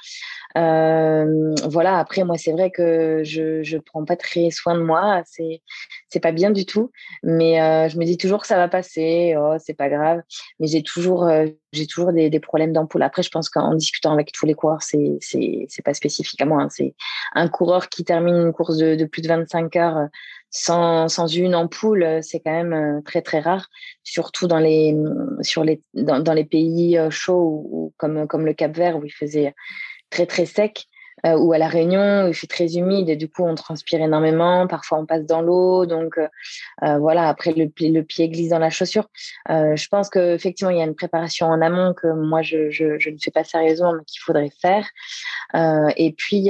Euh, 0.57 1.55
voilà. 1.64 1.98
Après, 1.98 2.24
moi, 2.24 2.38
c'est 2.38 2.53
vrai 2.53 2.70
que 2.70 3.22
je 3.24 3.62
je 3.62 3.79
prends 3.79 4.05
pas 4.05 4.16
très 4.16 4.51
soin 4.51 4.74
de 4.74 4.83
moi. 4.83 5.22
C'est 5.27 5.62
c'est 6.09 6.20
pas 6.20 6.33
bien 6.33 6.51
du 6.51 6.64
tout. 6.64 6.90
Mais 7.22 7.61
euh, 7.61 7.88
je 7.88 7.98
me 7.98 8.05
dis 8.05 8.16
toujours 8.16 8.40
que 8.40 8.46
ça 8.46 8.57
va 8.57 8.68
passer. 8.68 9.35
Oh, 9.38 9.57
c'est 9.59 9.74
pas 9.74 9.88
grave. 9.88 10.22
Mais 10.61 10.66
j'ai 10.68 10.83
toujours 10.83 11.24
euh, 11.24 11.46
j'ai 11.72 11.87
toujours 11.87 12.12
des, 12.12 12.31
des 12.31 12.40
problèmes 12.40 12.72
d'ampoule. 12.72 13.03
Après, 13.03 13.22
je 13.22 13.31
pense 13.31 13.51
qu'en 13.51 13.74
discutant 13.74 14.12
avec 14.12 14.33
tous 14.33 14.46
les 14.46 14.55
coureurs, 14.55 14.83
c'est 14.83 15.18
c'est 15.20 15.83
pas 15.85 15.94
spécifique 15.94 16.40
à 16.40 16.46
moi. 16.46 16.62
Hein. 16.62 16.68
C'est 16.70 16.94
un 17.35 17.48
coureur 17.48 17.88
qui 17.88 18.05
termine 18.05 18.37
une 18.37 18.53
course 18.53 18.79
de 18.79 19.05
plus 19.05 19.22
de 19.22 19.29
25 19.29 19.77
heures 19.77 20.09
sans, 20.51 21.09
sans 21.09 21.27
une 21.27 21.55
ampoule, 21.55 22.21
c'est 22.23 22.41
quand 22.41 22.53
même 22.53 23.03
très 23.05 23.23
très 23.23 23.41
rare, 23.41 23.69
surtout 24.03 24.47
dans 24.47 24.59
les 24.59 24.97
sur 25.43 25.65
les 25.65 25.83
dans, 25.95 26.21
dans 26.21 26.33
les 26.33 26.45
pays 26.45 26.99
chauds 27.11 27.67
ou, 27.71 27.95
comme 27.97 28.27
comme 28.27 28.47
le 28.47 28.55
Cap 28.55 28.77
Vert 28.77 28.97
où 28.99 29.05
il 29.05 29.13
faisait 29.13 29.55
très 30.11 30.27
très 30.27 30.47
sec 30.47 30.87
euh, 31.26 31.37
ou 31.37 31.52
à 31.52 31.59
la 31.59 31.68
Réunion 31.68 32.24
où 32.24 32.28
il 32.28 32.35
fait 32.35 32.46
très 32.46 32.76
humide 32.76 33.09
et 33.09 33.16
du 33.16 33.28
coup 33.28 33.44
on 33.44 33.54
transpire 33.54 34.00
énormément. 34.00 34.66
Parfois 34.66 34.98
on 34.98 35.07
passe 35.07 35.24
dans 35.24 35.40
l'eau, 35.40 35.87
donc 35.87 36.18
euh, 36.18 36.28
euh 36.85 36.98
voilà. 36.98 37.28
Après 37.28 37.52
le, 37.52 37.68
pied 38.02 38.28
glisse 38.28 38.50
dans 38.50 38.59
la 38.59 38.70
chaussure. 38.70 39.09
Euh, 39.50 39.74
je 39.76 39.88
pense 39.88 40.09
que 40.09 40.35
effectivement 40.35 40.70
il 40.70 40.78
y 40.78 40.81
a 40.81 40.85
une 40.85 40.94
préparation 40.94 41.46
en 41.46 41.61
amont 41.61 41.94
que 41.94 42.07
moi 42.07 42.42
je, 42.42 42.70
je, 42.70 42.98
je 42.98 43.11
ne 43.11 43.16
fais 43.18 43.31
pas 43.31 43.44
sérieusement 43.44 43.92
mais 43.92 44.04
qu'il 44.04 44.20
faudrait 44.20 44.50
faire. 44.61 44.87
Euh, 45.54 45.88
et 45.96 46.12
puis 46.12 46.48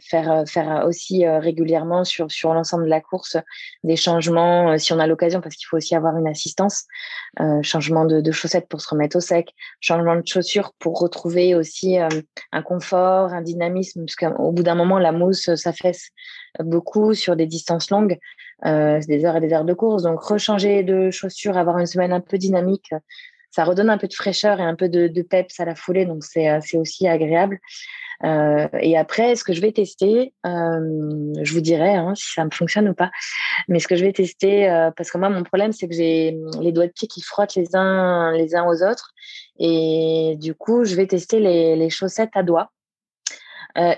faire 0.00 0.44
faire 0.46 0.84
aussi 0.86 1.26
régulièrement 1.26 2.04
sur 2.04 2.30
sur 2.30 2.52
l'ensemble 2.54 2.84
de 2.84 2.90
la 2.90 3.00
course 3.00 3.36
des 3.84 3.96
changements 3.96 4.76
si 4.78 4.92
on 4.92 4.98
a 4.98 5.06
l'occasion 5.06 5.40
parce 5.40 5.56
qu'il 5.56 5.66
faut 5.66 5.76
aussi 5.76 5.94
avoir 5.94 6.16
une 6.16 6.28
assistance. 6.28 6.84
changement 7.62 8.04
de, 8.04 8.20
de, 8.20 8.32
chaussettes 8.32 8.68
pour 8.68 8.80
se 8.80 8.88
remettre 8.88 9.16
au 9.16 9.20
sec, 9.20 9.52
changement 9.80 10.16
de 10.16 10.22
chaussures 10.26 10.72
pour 10.78 10.98
retrouver 10.98 11.54
aussi 11.54 11.98
un 11.98 12.62
confort, 12.62 13.32
un 13.32 13.42
parce 13.58 14.16
qu'au 14.16 14.52
bout 14.52 14.62
d'un 14.62 14.74
moment, 14.74 14.98
la 14.98 15.12
mousse 15.12 15.54
s'affaisse 15.54 16.10
beaucoup 16.60 17.14
sur 17.14 17.36
des 17.36 17.46
distances 17.46 17.90
longues, 17.90 18.18
euh, 18.64 19.00
des 19.06 19.24
heures 19.24 19.36
et 19.36 19.40
des 19.40 19.52
heures 19.52 19.64
de 19.64 19.74
course. 19.74 20.02
Donc, 20.02 20.20
rechanger 20.20 20.82
de 20.82 21.10
chaussures, 21.10 21.56
avoir 21.56 21.78
une 21.78 21.86
semaine 21.86 22.12
un 22.12 22.20
peu 22.20 22.38
dynamique, 22.38 22.90
ça 23.50 23.64
redonne 23.64 23.90
un 23.90 23.98
peu 23.98 24.06
de 24.06 24.14
fraîcheur 24.14 24.60
et 24.60 24.64
un 24.64 24.74
peu 24.74 24.88
de, 24.88 25.22
peps 25.22 25.58
à 25.60 25.64
la 25.64 25.74
foulée. 25.74 26.04
Donc, 26.04 26.24
c'est 26.24 26.76
aussi 26.76 27.08
agréable. 27.08 27.58
Euh, 28.24 28.68
et 28.80 28.96
après, 28.96 29.36
ce 29.36 29.44
que 29.44 29.52
je 29.52 29.60
vais 29.60 29.72
tester, 29.72 30.32
euh, 30.46 31.32
je 31.42 31.52
vous 31.52 31.60
dirai 31.60 31.94
hein, 31.94 32.14
si 32.14 32.32
ça 32.32 32.44
me 32.44 32.50
fonctionne 32.50 32.88
ou 32.88 32.94
pas. 32.94 33.10
Mais 33.68 33.78
ce 33.78 33.88
que 33.88 33.96
je 33.96 34.04
vais 34.04 34.12
tester, 34.12 34.70
euh, 34.70 34.90
parce 34.90 35.10
que 35.10 35.18
moi, 35.18 35.28
mon 35.28 35.42
problème, 35.42 35.72
c'est 35.72 35.88
que 35.88 35.94
j'ai 35.94 36.36
les 36.60 36.72
doigts 36.72 36.86
de 36.86 36.92
pied 36.92 37.08
qui 37.08 37.20
frottent 37.20 37.54
les 37.54 37.74
uns 37.74 38.32
les 38.32 38.54
uns 38.54 38.64
aux 38.64 38.82
autres. 38.82 39.12
Et 39.58 40.36
du 40.38 40.54
coup, 40.54 40.84
je 40.84 40.94
vais 40.94 41.06
tester 41.06 41.40
les 41.40 41.90
chaussettes 41.90 42.30
à 42.34 42.42
doigts. 42.42 42.70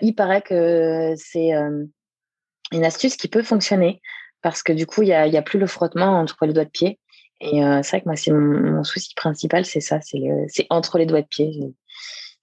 Il 0.01 0.15
paraît 0.15 0.43
que 0.43 1.15
c'est 1.17 1.51
une 1.51 2.85
astuce 2.85 3.17
qui 3.17 3.29
peut 3.29 3.43
fonctionner 3.43 4.01
parce 4.43 4.63
que 4.63 4.73
du 4.73 4.87
coup, 4.87 5.03
il 5.03 5.07
n'y 5.07 5.15
a, 5.15 5.23
a 5.23 5.43
plus 5.43 5.59
le 5.59 5.67
frottement 5.67 6.19
entre 6.19 6.47
les 6.47 6.53
doigts 6.53 6.65
de 6.65 6.71
pied. 6.71 6.99
Et 7.41 7.61
c'est 7.83 7.91
vrai 7.91 8.01
que 8.01 8.07
moi, 8.07 8.17
c'est 8.17 8.33
mon, 8.33 8.83
souci 8.85 9.15
principal, 9.15 9.65
c'est 9.65 9.81
ça, 9.81 10.01
c'est 10.01 10.67
entre 10.71 10.99
les 10.99 11.07
doigts 11.07 11.23
de 11.23 11.27
pied. 11.27 11.75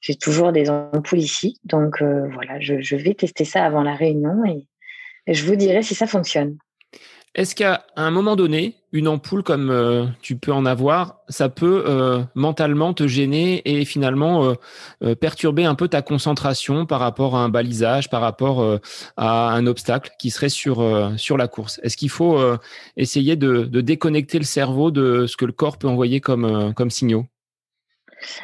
J'ai 0.06 0.16
toujours 0.16 0.52
des 0.52 0.70
ampoules 0.70 1.20
ici. 1.20 1.60
Donc 1.64 2.02
euh, 2.04 2.30
voilà, 2.32 2.60
je, 2.60 2.96
vais 2.96 3.16
tester 3.16 3.44
ça 3.44 3.66
avant 3.66 3.82
la 3.82 3.96
réunion 3.96 4.46
et, 4.46 4.68
je 5.28 5.44
vous 5.44 5.56
dirai 5.56 5.82
si 5.82 5.96
ça 5.96 6.06
fonctionne. 6.06 6.60
Est-ce 7.36 7.54
qu'à 7.54 7.86
un 7.98 8.12
moment 8.12 8.38
donné, 8.38 8.76
une 8.94 9.10
ampoule 9.10 9.44
comme 9.44 9.70
euh, 9.70 10.06
tu 10.22 10.38
peux 10.38 10.54
en 10.54 10.66
avoir, 10.66 11.20
ça 11.28 11.50
peut 11.50 11.84
euh, 11.86 12.24
mentalement 12.34 12.94
te 12.94 13.08
gêner 13.08 13.62
et 13.66 13.84
finalement 13.84 14.56
perturber 15.20 15.66
un 15.66 15.76
peu 15.76 15.88
ta 15.90 16.02
concentration 16.02 16.86
par 16.86 17.02
rapport 17.02 17.36
à 17.36 17.40
un 17.40 17.50
balisage, 17.50 18.10
par 18.10 18.22
rapport 18.22 18.80
à 19.18 19.52
un 19.52 19.68
obstacle 19.68 20.12
qui 20.18 20.32
serait 20.32 20.50
sur, 20.50 20.82
la 20.82 21.48
course? 21.48 21.80
Est-ce 21.84 21.98
qu'il 21.98 22.10
faut 22.10 22.40
essayer 22.96 23.36
de, 23.36 23.66
déconnecter 23.82 24.40
le 24.40 24.46
cerveau 24.46 24.92
de 24.92 25.28
ce 25.28 25.36
que 25.36 25.46
le 25.46 25.52
corps 25.52 25.78
peut 25.78 25.88
envoyer 25.88 26.22
comme, 26.22 26.90
signaux? 26.90 27.26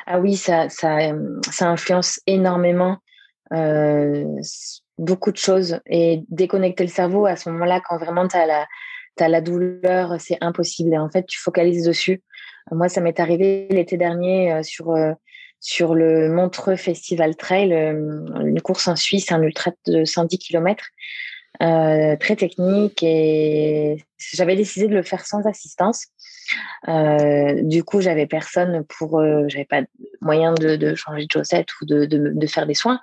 Ah 0.05 0.19
oui, 0.19 0.35
ça, 0.35 0.67
influence 1.61 2.19
énormément 2.27 2.97
euh, 3.53 4.25
beaucoup 5.01 5.31
de 5.31 5.37
choses. 5.37 5.79
Et 5.87 6.23
déconnecter 6.29 6.83
le 6.83 6.89
cerveau 6.89 7.25
à 7.25 7.35
ce 7.35 7.49
moment-là, 7.49 7.81
quand 7.87 7.97
vraiment 7.97 8.27
tu 8.27 8.37
as 8.37 8.45
la, 8.45 8.67
la 9.19 9.41
douleur, 9.41 10.15
c'est 10.19 10.37
impossible. 10.39 10.93
Et 10.93 10.97
en 10.97 11.09
fait, 11.09 11.25
tu 11.25 11.39
focalises 11.39 11.85
dessus. 11.85 12.21
Moi, 12.71 12.87
ça 12.87 13.01
m'est 13.01 13.19
arrivé 13.19 13.67
l'été 13.69 13.97
dernier 13.97 14.53
euh, 14.53 14.63
sur, 14.63 14.91
euh, 14.91 15.11
sur 15.59 15.95
le 15.95 16.29
Montreux 16.29 16.75
Festival 16.77 17.35
Trail, 17.35 17.73
une 17.73 18.61
course 18.61 18.87
en 18.87 18.95
Suisse, 18.95 19.31
un 19.31 19.41
ultra 19.41 19.71
de 19.87 20.05
110 20.05 20.37
km. 20.37 20.85
Très 22.19 22.35
technique 22.35 23.03
et 23.03 24.03
j'avais 24.17 24.55
décidé 24.55 24.87
de 24.87 24.95
le 24.95 25.03
faire 25.03 25.25
sans 25.25 25.45
assistance 25.45 26.07
euh, 26.87 27.61
du 27.63 27.83
coup, 27.83 28.01
j'avais 28.01 28.27
personne 28.27 28.83
pour, 28.85 29.19
euh, 29.19 29.45
j'avais 29.47 29.65
pas 29.65 29.81
moyen 30.21 30.53
de, 30.53 30.95
changer 30.95 31.25
de 31.25 31.31
chaussettes 31.31 31.69
ou 31.81 31.85
de, 31.85 32.47
faire 32.47 32.65
des 32.65 32.73
soins. 32.73 32.99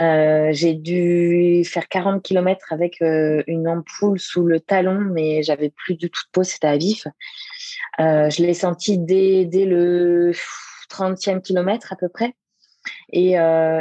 Euh, 0.00 0.48
j'ai 0.52 0.74
dû 0.74 1.64
faire 1.64 1.88
40 1.88 2.22
km 2.22 2.72
avec 2.72 3.00
une 3.00 3.68
ampoule 3.68 4.18
sous 4.18 4.44
le 4.44 4.60
talon, 4.60 5.00
mais 5.00 5.42
j'avais 5.42 5.70
plus 5.70 5.94
du 5.94 6.10
tout 6.10 6.22
de 6.24 6.30
peau, 6.32 6.42
c'était 6.42 6.66
à 6.66 6.76
vif. 6.76 7.06
je 7.98 8.42
l'ai 8.42 8.54
senti 8.54 8.98
dès, 8.98 9.44
dès 9.44 9.66
le 9.66 10.32
30e 10.90 11.40
kilomètre 11.40 11.92
à 11.92 11.96
peu 11.96 12.08
près. 12.08 12.34
Et, 13.12 13.32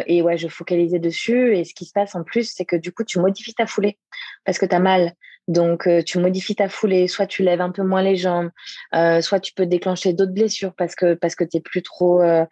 et, 0.07 0.21
ouais, 0.21 0.37
je 0.37 0.47
focalisais 0.47 0.99
dessus. 0.99 1.57
Et 1.57 1.65
ce 1.65 1.73
qui 1.73 1.85
se 1.85 1.93
passe 1.93 2.15
en 2.15 2.23
plus, 2.23 2.51
c'est 2.53 2.65
que 2.65 2.75
du 2.75 2.91
coup, 2.91 3.03
tu 3.03 3.19
modifies 3.19 3.53
ta 3.53 3.65
foulée 3.65 3.97
parce 4.45 4.57
que 4.57 4.65
tu 4.65 4.75
as 4.75 4.79
mal. 4.79 5.13
Donc, 5.47 5.87
euh, 5.87 6.01
tu 6.01 6.19
modifies 6.19 6.55
ta 6.55 6.69
foulée, 6.69 7.07
soit 7.07 7.27
tu 7.27 7.43
lèves 7.43 7.61
un 7.61 7.71
peu 7.71 7.83
moins 7.83 8.01
les 8.01 8.15
jambes, 8.15 8.49
euh, 8.95 9.21
soit 9.21 9.39
tu 9.39 9.53
peux 9.53 9.65
déclencher 9.65 10.13
d'autres 10.13 10.31
blessures 10.31 10.73
parce 10.73 10.95
que 10.95 11.15
parce 11.15 11.35
que 11.35 11.43
t'es 11.43 11.59
plus 11.59 11.81
trop, 11.81 12.21
euh, 12.21 12.45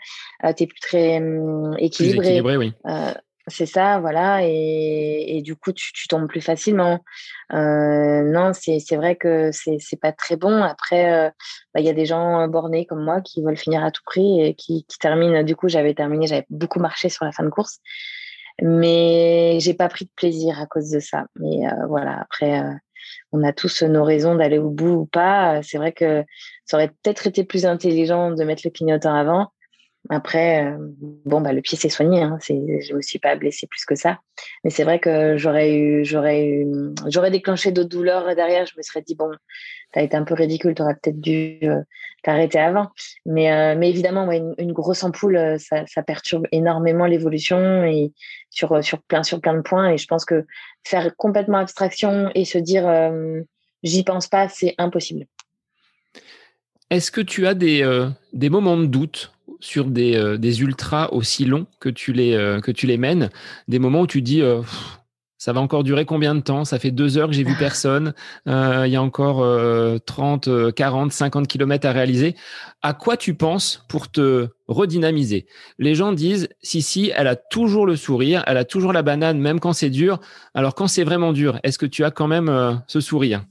t'es 0.57 0.67
plus 0.67 0.79
très 0.79 1.17
hum, 1.17 1.75
équilibré. 1.79 2.27
équilibré 2.27 2.57
oui. 2.57 2.73
C'est 3.47 3.65
ça, 3.65 3.99
voilà, 3.99 4.41
et, 4.43 5.41
du 5.43 5.55
coup 5.55 5.71
tu, 5.71 6.07
tombes 6.07 6.27
plus 6.27 6.41
facilement. 6.41 6.99
non, 7.51 8.51
c'est 8.53 8.95
vrai 8.95 9.15
que 9.15 9.51
c'est 9.51 9.99
pas 10.01 10.11
très 10.11 10.35
bon. 10.35 10.61
Après, 10.63 11.31
bah, 11.73 11.79
il 11.81 11.85
y 11.85 11.89
a 11.89 11.93
des 11.93 12.05
gens 12.05 12.47
bornés 12.47 12.85
comme 12.85 13.03
moi 13.03 13.21
qui 13.21 13.41
veulent 13.41 13.57
finir 13.57 13.83
à 13.83 13.91
tout 13.91 14.03
prix 14.05 14.41
et 14.41 14.53
qui 14.55 14.85
qui 14.87 14.97
terminent. 14.99 15.43
Du 15.43 15.55
coup, 15.55 15.69
j'avais 15.69 15.93
terminé, 15.93 16.27
j'avais 16.27 16.45
beaucoup 16.49 16.79
marché 16.79 17.09
sur 17.09 17.25
la 17.25 17.31
fin 17.31 17.43
de 17.43 17.49
course 17.49 17.79
mais 18.61 19.59
j'ai 19.59 19.73
pas 19.73 19.89
pris 19.89 20.05
de 20.05 20.11
plaisir 20.15 20.59
à 20.59 20.65
cause 20.65 20.89
de 20.89 20.99
ça. 20.99 21.25
Mais 21.35 21.67
euh, 21.67 21.87
voilà, 21.87 22.21
après, 22.21 22.61
euh, 22.61 22.73
on 23.31 23.43
a 23.43 23.53
tous 23.53 23.83
nos 23.83 24.03
raisons 24.03 24.35
d'aller 24.35 24.59
au 24.59 24.69
bout 24.69 24.93
ou 24.93 25.05
pas. 25.05 25.61
C'est 25.63 25.77
vrai 25.77 25.91
que 25.91 26.23
ça 26.65 26.77
aurait 26.77 26.89
peut-être 26.89 27.27
été 27.27 27.43
plus 27.43 27.65
intelligent 27.65 28.31
de 28.31 28.43
mettre 28.43 28.61
le 28.65 28.71
clignotant 28.71 29.15
avant. 29.15 29.51
Après, 30.09 30.65
euh, 30.65 30.77
bon, 31.25 31.41
bah, 31.41 31.53
le 31.53 31.61
pied 31.61 31.77
s'est 31.77 31.89
soigné. 31.89 32.21
Hein, 32.21 32.37
je 32.41 32.93
me 32.93 33.01
suis 33.01 33.19
pas 33.19 33.35
blessée 33.35 33.67
plus 33.67 33.85
que 33.85 33.95
ça. 33.95 34.19
Mais 34.63 34.71
c'est 34.71 34.83
vrai 34.83 34.99
que 34.99 35.37
j'aurais 35.37 35.73
eu, 35.73 36.03
j'aurais 36.03 36.43
eu, 36.43 36.67
j'aurais 37.07 37.29
déclenché 37.29 37.71
d'autres 37.71 37.89
douleurs 37.89 38.35
derrière. 38.35 38.65
Je 38.65 38.73
me 38.77 38.81
serais 38.81 39.03
dit, 39.03 39.15
bon, 39.15 39.29
tu 39.93 39.99
as 39.99 40.01
été 40.01 40.17
un 40.17 40.23
peu 40.23 40.33
ridicule, 40.33 40.73
tu 40.73 40.81
aurais 40.81 40.95
peut-être 40.95 41.21
dû 41.21 41.59
euh, 41.63 41.81
t'arrêter 42.23 42.59
avant. 42.59 42.89
Mais, 43.27 43.51
euh, 43.51 43.75
mais 43.77 43.89
évidemment, 43.89 44.29
une, 44.31 44.73
grosse 44.73 45.03
ampoule, 45.03 45.59
ça, 45.59 45.85
ça 45.85 46.01
perturbe 46.01 46.47
énormément 46.51 47.05
l'évolution 47.05 47.83
et 47.83 48.11
sur, 48.49 48.83
sur, 48.83 49.01
plein, 49.03 49.21
sur 49.21 49.39
plein 49.39 49.53
de 49.53 49.61
points. 49.61 49.91
Et 49.91 49.97
je 49.97 50.07
pense 50.07 50.25
que 50.25 50.45
faire 50.83 51.15
complètement 51.15 51.59
abstraction 51.59 52.31
et 52.33 52.45
se 52.45 52.57
dire 52.57 52.89
j'y 53.83 54.03
pense 54.03 54.27
pas, 54.27 54.49
c'est 54.49 54.73
impossible. 54.77 55.25
Est-ce 56.89 57.11
que 57.11 57.21
tu 57.21 57.47
as 57.47 57.53
des, 57.53 58.09
des 58.33 58.49
moments 58.49 58.77
de 58.77 58.85
doute 58.85 59.31
sur 59.59 59.85
des, 59.85 60.37
des 60.37 60.61
ultras 60.61 61.09
aussi 61.11 61.45
longs 61.45 61.67
que 61.79 61.89
tu 61.89 62.13
les, 62.13 62.59
que 62.63 62.71
tu 62.71 62.87
les 62.87 62.97
mènes 62.97 63.29
Des 63.67 63.79
moments 63.79 64.01
où 64.01 64.07
tu 64.07 64.21
dis 64.21 64.41
ça 65.41 65.53
va 65.53 65.59
encore 65.59 65.83
durer 65.83 66.05
combien 66.05 66.35
de 66.35 66.41
temps? 66.41 66.65
Ça 66.65 66.77
fait 66.77 66.91
deux 66.91 67.17
heures 67.17 67.27
que 67.27 67.33
j'ai 67.33 67.43
vu 67.43 67.55
personne. 67.59 68.13
Euh, 68.47 68.83
il 68.85 68.93
y 68.93 68.95
a 68.95 69.01
encore 69.01 69.43
30, 70.05 70.71
40, 70.75 71.11
50 71.11 71.47
kilomètres 71.47 71.87
à 71.87 71.91
réaliser. 71.91 72.35
À 72.83 72.93
quoi 72.93 73.17
tu 73.17 73.33
penses 73.33 73.83
pour 73.89 74.11
te 74.11 74.49
redynamiser? 74.67 75.47
Les 75.79 75.95
gens 75.95 76.11
disent, 76.11 76.47
si, 76.61 76.83
si, 76.83 77.11
elle 77.15 77.25
a 77.25 77.35
toujours 77.35 77.87
le 77.87 77.95
sourire, 77.95 78.43
elle 78.45 78.57
a 78.57 78.65
toujours 78.65 78.93
la 78.93 79.01
banane, 79.01 79.39
même 79.39 79.59
quand 79.59 79.73
c'est 79.73 79.89
dur. 79.89 80.19
Alors 80.53 80.75
quand 80.75 80.85
c'est 80.85 81.03
vraiment 81.03 81.33
dur, 81.33 81.59
est-ce 81.63 81.79
que 81.79 81.87
tu 81.87 82.03
as 82.03 82.11
quand 82.11 82.27
même 82.27 82.47
euh, 82.47 82.73
ce 82.85 82.99
sourire? 82.99 83.43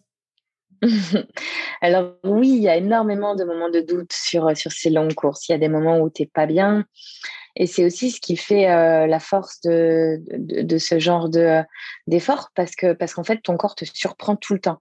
Alors 1.80 2.14
oui, 2.24 2.48
il 2.48 2.62
y 2.62 2.68
a 2.68 2.76
énormément 2.76 3.34
de 3.34 3.44
moments 3.44 3.70
de 3.70 3.80
doute 3.80 4.12
sur, 4.12 4.56
sur 4.56 4.72
ces 4.72 4.90
longues 4.90 5.14
courses. 5.14 5.48
Il 5.48 5.52
y 5.52 5.54
a 5.54 5.58
des 5.58 5.68
moments 5.68 6.00
où 6.00 6.10
tu 6.10 6.22
n'es 6.22 6.30
pas 6.32 6.46
bien. 6.46 6.84
Et 7.56 7.66
c'est 7.66 7.84
aussi 7.84 8.10
ce 8.10 8.20
qui 8.20 8.36
fait 8.36 8.70
euh, 8.70 9.06
la 9.06 9.18
force 9.18 9.60
de, 9.62 10.20
de, 10.28 10.78
ce 10.78 10.98
genre 10.98 11.28
de 11.28 11.62
d'effort 12.06 12.50
parce 12.54 12.76
que 12.76 12.92
parce 12.92 13.14
qu'en 13.14 13.24
fait 13.24 13.38
ton 13.42 13.56
corps 13.56 13.74
te 13.74 13.84
surprend 13.84 14.36
tout 14.36 14.54
le 14.54 14.60
temps. 14.60 14.78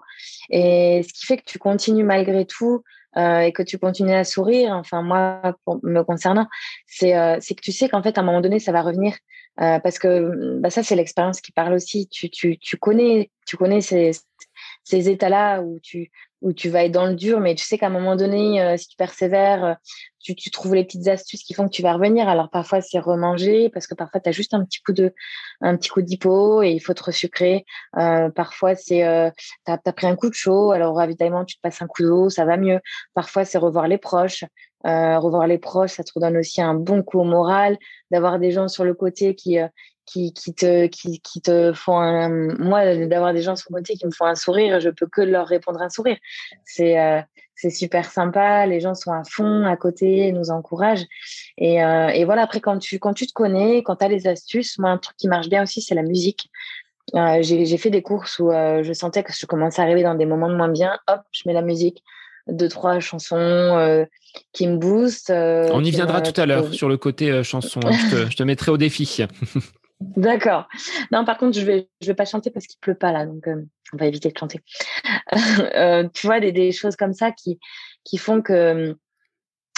Et 0.49 1.03
ce 1.07 1.13
qui 1.13 1.25
fait 1.25 1.37
que 1.37 1.45
tu 1.45 1.57
continues 1.57 2.03
malgré 2.03 2.45
tout 2.45 2.83
euh, 3.17 3.39
et 3.39 3.53
que 3.53 3.63
tu 3.63 3.79
continues 3.79 4.13
à 4.13 4.23
sourire. 4.23 4.73
Enfin 4.73 5.01
moi, 5.01 5.41
me 5.83 6.03
concernant, 6.03 6.47
c'est 6.85 7.17
euh, 7.17 7.37
c'est 7.41 7.55
que 7.55 7.61
tu 7.61 7.71
sais 7.71 7.89
qu'en 7.89 8.03
fait 8.03 8.17
à 8.17 8.21
un 8.21 8.23
moment 8.23 8.41
donné 8.41 8.59
ça 8.59 8.71
va 8.71 8.81
revenir 8.81 9.17
parce 9.57 9.99
que 9.99 10.57
bah, 10.59 10.69
ça 10.69 10.83
c'est 10.83 10.95
l'expérience 10.95 11.41
qui 11.41 11.51
parle 11.51 11.73
aussi. 11.73 12.07
Tu 12.07 12.29
tu 12.29 12.57
tu 12.59 12.77
connais 12.77 13.29
tu 13.45 13.57
connais 13.57 13.81
ces 13.81 14.13
ces 14.83 15.09
états-là 15.09 15.61
où 15.61 15.79
tu 15.81 16.11
où 16.41 16.53
tu 16.53 16.69
vas 16.69 16.85
être 16.85 16.91
dans 16.93 17.05
le 17.05 17.15
dur, 17.15 17.39
mais 17.39 17.53
tu 17.55 17.65
sais 17.65 17.77
qu'à 17.77 17.87
un 17.87 17.91
moment 17.91 18.15
donné, 18.15 18.61
euh, 18.61 18.77
si 18.77 18.87
tu 18.87 18.95
persévères, 18.95 19.65
euh, 19.65 19.73
tu, 20.21 20.35
tu, 20.35 20.51
trouves 20.51 20.75
les 20.75 20.85
petites 20.85 21.07
astuces 21.07 21.43
qui 21.43 21.53
font 21.53 21.65
que 21.67 21.73
tu 21.73 21.81
vas 21.81 21.93
revenir. 21.93 22.29
Alors 22.29 22.49
parfois 22.49 22.81
c'est 22.81 22.99
remanger 22.99 23.69
parce 23.69 23.87
que 23.87 23.95
parfois 23.95 24.19
tu 24.21 24.29
as 24.29 24.31
juste 24.31 24.53
un 24.53 24.63
petit 24.63 24.81
coup 24.81 24.93
de 24.93 25.13
un 25.61 25.75
petit 25.75 25.89
coup 25.89 26.01
d'hypo 26.01 26.61
et 26.61 26.71
il 26.71 26.79
faut 26.79 26.93
te 26.93 27.03
resucrer. 27.03 27.65
Euh, 27.97 28.29
parfois 28.29 28.75
c'est 28.75 29.05
euh, 29.05 29.29
tu 29.65 29.71
as, 29.71 29.93
pris 29.93 30.07
un 30.07 30.15
coup 30.15 30.29
de 30.29 30.33
chaud, 30.33 30.71
alors 30.71 30.95
ravitaillement 30.95 31.45
tu 31.45 31.57
te 31.57 31.61
passes 31.61 31.81
un 31.81 31.87
coup 31.87 32.03
d'eau, 32.03 32.29
ça 32.29 32.45
va 32.45 32.57
mieux. 32.57 32.79
Parfois 33.13 33.45
c'est 33.45 33.57
revoir 33.57 33.87
les 33.87 33.97
proches. 33.97 34.45
revoir 34.83 35.47
les 35.47 35.57
proches, 35.57 35.91
ça 35.91 36.03
te 36.03 36.11
redonne 36.15 36.37
aussi 36.37 36.61
un 36.61 36.73
bon 36.73 37.03
coup 37.03 37.19
au 37.19 37.25
moral, 37.25 37.77
d'avoir 38.11 38.39
des 38.39 38.51
gens 38.51 38.69
sur 38.69 38.85
le 38.85 38.93
côté 38.93 39.35
qui 39.35 39.57
qui, 40.09 40.33
qui, 40.33 40.53
te, 40.53 40.87
qui, 40.87 41.19
qui 41.19 41.41
te 41.41 41.71
font 41.73 41.99
un, 41.99 42.29
moi 42.57 42.95
d'avoir 43.05 43.33
des 43.33 43.41
gens 43.41 43.55
sur 43.55 43.69
côté 43.69 43.93
qui 43.93 44.05
me 44.05 44.11
font 44.11 44.25
un 44.25 44.35
sourire 44.35 44.79
je 44.79 44.89
peux 44.89 45.05
que 45.05 45.21
leur 45.21 45.47
répondre 45.47 45.81
un 45.81 45.89
sourire. 45.89 46.17
C'est 46.65 46.99
euh, 46.99 47.21
c'est 47.55 47.69
super 47.69 48.09
sympa 48.09 48.65
les 48.65 48.79
gens 48.79 48.95
sont 48.95 49.11
à 49.11 49.23
fond 49.23 49.65
à 49.65 49.77
côté 49.77 50.31
nous 50.31 50.49
encouragent. 50.49 51.05
Et, 51.57 51.83
euh, 51.83 52.07
et 52.07 52.25
voilà 52.25 52.43
après 52.43 52.59
quand 52.59 52.79
tu 52.79 52.97
quand 52.97 53.13
tu 53.13 53.27
te 53.27 53.33
connais 53.33 53.83
quand 53.83 53.97
tu 53.97 54.05
as 54.05 54.07
les 54.07 54.27
astuces 54.27 54.79
moi 54.79 54.89
un 54.89 54.97
truc 54.97 55.15
qui 55.17 55.27
marche 55.27 55.49
bien 55.49 55.63
aussi 55.63 55.81
c'est 55.81 55.95
la 55.95 56.03
musique. 56.03 56.49
Euh, 57.15 57.41
j'ai 57.41 57.77
fait 57.77 57.89
des 57.89 58.03
courses 58.03 58.37
où 58.39 58.51
je 58.51 58.93
sentais 58.93 59.23
que 59.23 59.33
je 59.33 59.45
commençais 59.45 59.81
à 59.81 59.85
arriver 59.85 60.03
dans 60.03 60.15
des 60.15 60.25
moments 60.25 60.49
de 60.49 60.55
moins 60.55 60.69
bien. 60.69 60.97
Hop 61.07 61.21
je 61.31 61.43
mets 61.45 61.53
la 61.53 61.61
musique 61.61 62.03
deux 62.47 62.69
trois 62.69 62.99
chansons 62.99 64.07
qui 64.53 64.67
me 64.67 64.77
boostent 64.77 65.29
on 65.31 65.83
y 65.83 65.91
viendra 65.91 66.21
tout 66.21 66.39
à 66.41 66.47
l'heure 66.47 66.73
sur 66.73 66.89
le 66.89 66.97
côté 66.97 67.43
chanson 67.43 67.79
hein. 67.85 67.91
je, 67.91 68.15
te, 68.15 68.31
je 68.31 68.37
te 68.37 68.41
mettrai 68.41 68.71
au 68.71 68.77
défi 68.77 69.23
D'accord. 69.99 70.67
Non, 71.11 71.25
par 71.25 71.37
contre, 71.37 71.57
je 71.59 71.65
vais, 71.65 71.89
je 72.01 72.07
vais 72.07 72.15
pas 72.15 72.25
chanter 72.25 72.51
parce 72.51 72.67
qu'il 72.67 72.79
pleut 72.79 72.95
pas 72.95 73.11
là, 73.11 73.25
donc 73.25 73.45
on 73.93 73.97
va 73.97 74.05
éviter 74.05 74.29
de 74.29 74.37
chanter. 74.37 74.61
tu 76.13 76.27
vois, 76.27 76.39
des, 76.39 76.71
choses 76.71 76.95
comme 76.95 77.13
ça 77.13 77.31
qui, 77.31 77.59
qui 78.05 78.17
font 78.17 78.41
que 78.41 78.95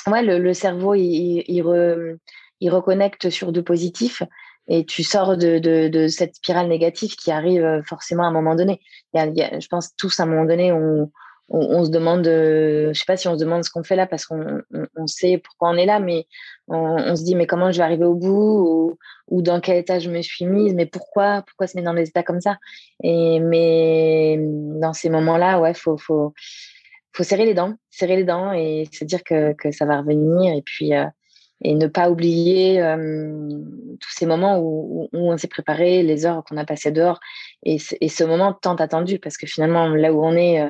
ouais, 0.07 0.23
le, 0.23 0.53
cerveau, 0.53 0.93
il, 0.93 1.43
il, 1.47 2.69
reconnecte 2.69 3.29
sur 3.31 3.51
du 3.51 3.63
positif 3.63 4.21
et 4.67 4.85
tu 4.85 5.03
sors 5.03 5.37
de, 5.37 5.57
de, 5.57 6.07
cette 6.07 6.35
spirale 6.35 6.67
négative 6.67 7.15
qui 7.15 7.31
arrive 7.31 7.81
forcément 7.87 8.23
à 8.23 8.27
un 8.27 8.31
moment 8.31 8.55
donné. 8.55 8.79
Il 9.15 9.33
y 9.35 9.41
a, 9.41 9.59
je 9.59 9.67
pense 9.67 9.95
tous 9.95 10.19
à 10.19 10.23
un 10.23 10.27
moment 10.27 10.45
donné, 10.45 10.71
on, 10.71 11.11
on, 11.53 11.83
se 11.83 11.89
demande, 11.89 12.25
je 12.25 12.91
sais 12.93 13.05
pas 13.05 13.17
si 13.17 13.27
on 13.27 13.37
se 13.37 13.43
demande 13.43 13.63
ce 13.63 13.69
qu'on 13.69 13.83
fait 13.83 13.95
là 13.95 14.07
parce 14.07 14.25
qu'on 14.25 14.61
on, 14.95 15.07
sait 15.07 15.37
pourquoi 15.37 15.69
on 15.69 15.75
est 15.75 15.85
là, 15.85 15.99
mais 15.99 16.25
on, 16.67 17.15
se 17.15 17.23
dit 17.23 17.35
mais 17.35 17.45
comment 17.45 17.71
je 17.71 17.77
vais 17.77 17.83
arriver 17.83 18.05
au 18.05 18.15
bout 18.15 18.97
ou, 19.27 19.41
dans 19.41 19.59
quel 19.59 19.77
état 19.77 19.99
je 19.99 20.09
me 20.09 20.21
suis 20.21 20.45
mise, 20.45 20.73
mais 20.73 20.85
pourquoi, 20.85 21.43
pourquoi 21.45 21.67
se 21.67 21.75
mettre 21.75 21.85
dans 21.85 21.93
des 21.93 22.07
états 22.07 22.23
comme 22.23 22.41
ça? 22.41 22.57
Et 23.03 23.39
mais 23.39 24.37
dans 24.39 24.93
ces 24.93 25.09
moments-là, 25.09 25.59
ouais, 25.59 25.73
faut, 25.73 25.97
faut, 25.97 26.33
faut 27.13 27.23
serrer 27.23 27.45
les 27.45 27.53
dents, 27.53 27.75
serrer 27.89 28.15
les 28.15 28.23
dents 28.23 28.53
et 28.53 28.87
se 28.91 29.03
dire 29.03 29.23
que, 29.23 29.53
que 29.53 29.71
ça 29.71 29.85
va 29.85 29.97
revenir 29.97 30.53
et 30.53 30.61
puis 30.61 30.93
euh, 30.93 31.05
et 31.63 31.75
ne 31.75 31.87
pas 31.87 32.09
oublier 32.09 32.81
euh, 32.81 33.47
tous 33.99 34.11
ces 34.11 34.25
moments 34.25 34.59
où, 34.59 35.09
où 35.13 35.31
on 35.31 35.37
s'est 35.37 35.47
préparé, 35.47 36.01
les 36.01 36.25
heures 36.25 36.43
qu'on 36.43 36.57
a 36.57 36.65
passées 36.65 36.91
dehors 36.91 37.19
et, 37.63 37.77
et, 38.01 38.09
ce 38.09 38.23
moment 38.23 38.53
tant 38.53 38.75
attendu 38.75 39.19
parce 39.19 39.37
que 39.37 39.45
finalement 39.45 39.87
là 39.89 40.11
où 40.11 40.23
on 40.23 40.33
est 40.35 40.61
euh, 40.61 40.69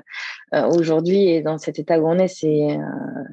euh, 0.53 0.67
aujourd'hui 0.67 1.29
et 1.29 1.41
dans 1.41 1.57
cet 1.57 1.79
état 1.79 1.99
où 1.99 2.07
on 2.07 2.17
est, 2.17 2.27
c'est 2.27 2.77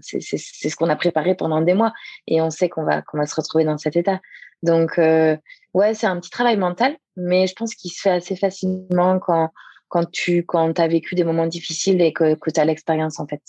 c'est 0.00 0.68
ce 0.68 0.76
qu'on 0.76 0.88
a 0.88 0.96
préparé 0.96 1.34
pendant 1.34 1.60
des 1.60 1.74
mois 1.74 1.92
et 2.28 2.40
on 2.40 2.50
sait 2.50 2.68
qu'on 2.68 2.84
va 2.84 3.02
qu'on 3.02 3.18
va 3.18 3.26
se 3.26 3.34
retrouver 3.34 3.64
dans 3.64 3.78
cet 3.78 3.96
état. 3.96 4.20
Donc 4.62 4.98
ouais, 4.98 5.94
c'est 5.94 6.06
un 6.06 6.18
petit 6.18 6.30
travail 6.30 6.56
mental, 6.56 6.96
mais 7.16 7.46
je 7.46 7.54
pense 7.54 7.74
qu'il 7.74 7.90
se 7.90 8.00
fait 8.00 8.10
assez 8.10 8.36
facilement 8.36 9.18
quand 9.18 9.50
quand 9.88 10.10
tu 10.10 10.44
quand 10.44 10.78
as 10.78 10.88
vécu 10.88 11.14
des 11.14 11.24
moments 11.24 11.46
difficiles 11.46 12.00
et 12.00 12.12
que, 12.12 12.34
que 12.34 12.50
tu 12.50 12.60
as 12.60 12.64
l'expérience 12.64 13.18
en 13.18 13.26
fait. 13.26 13.42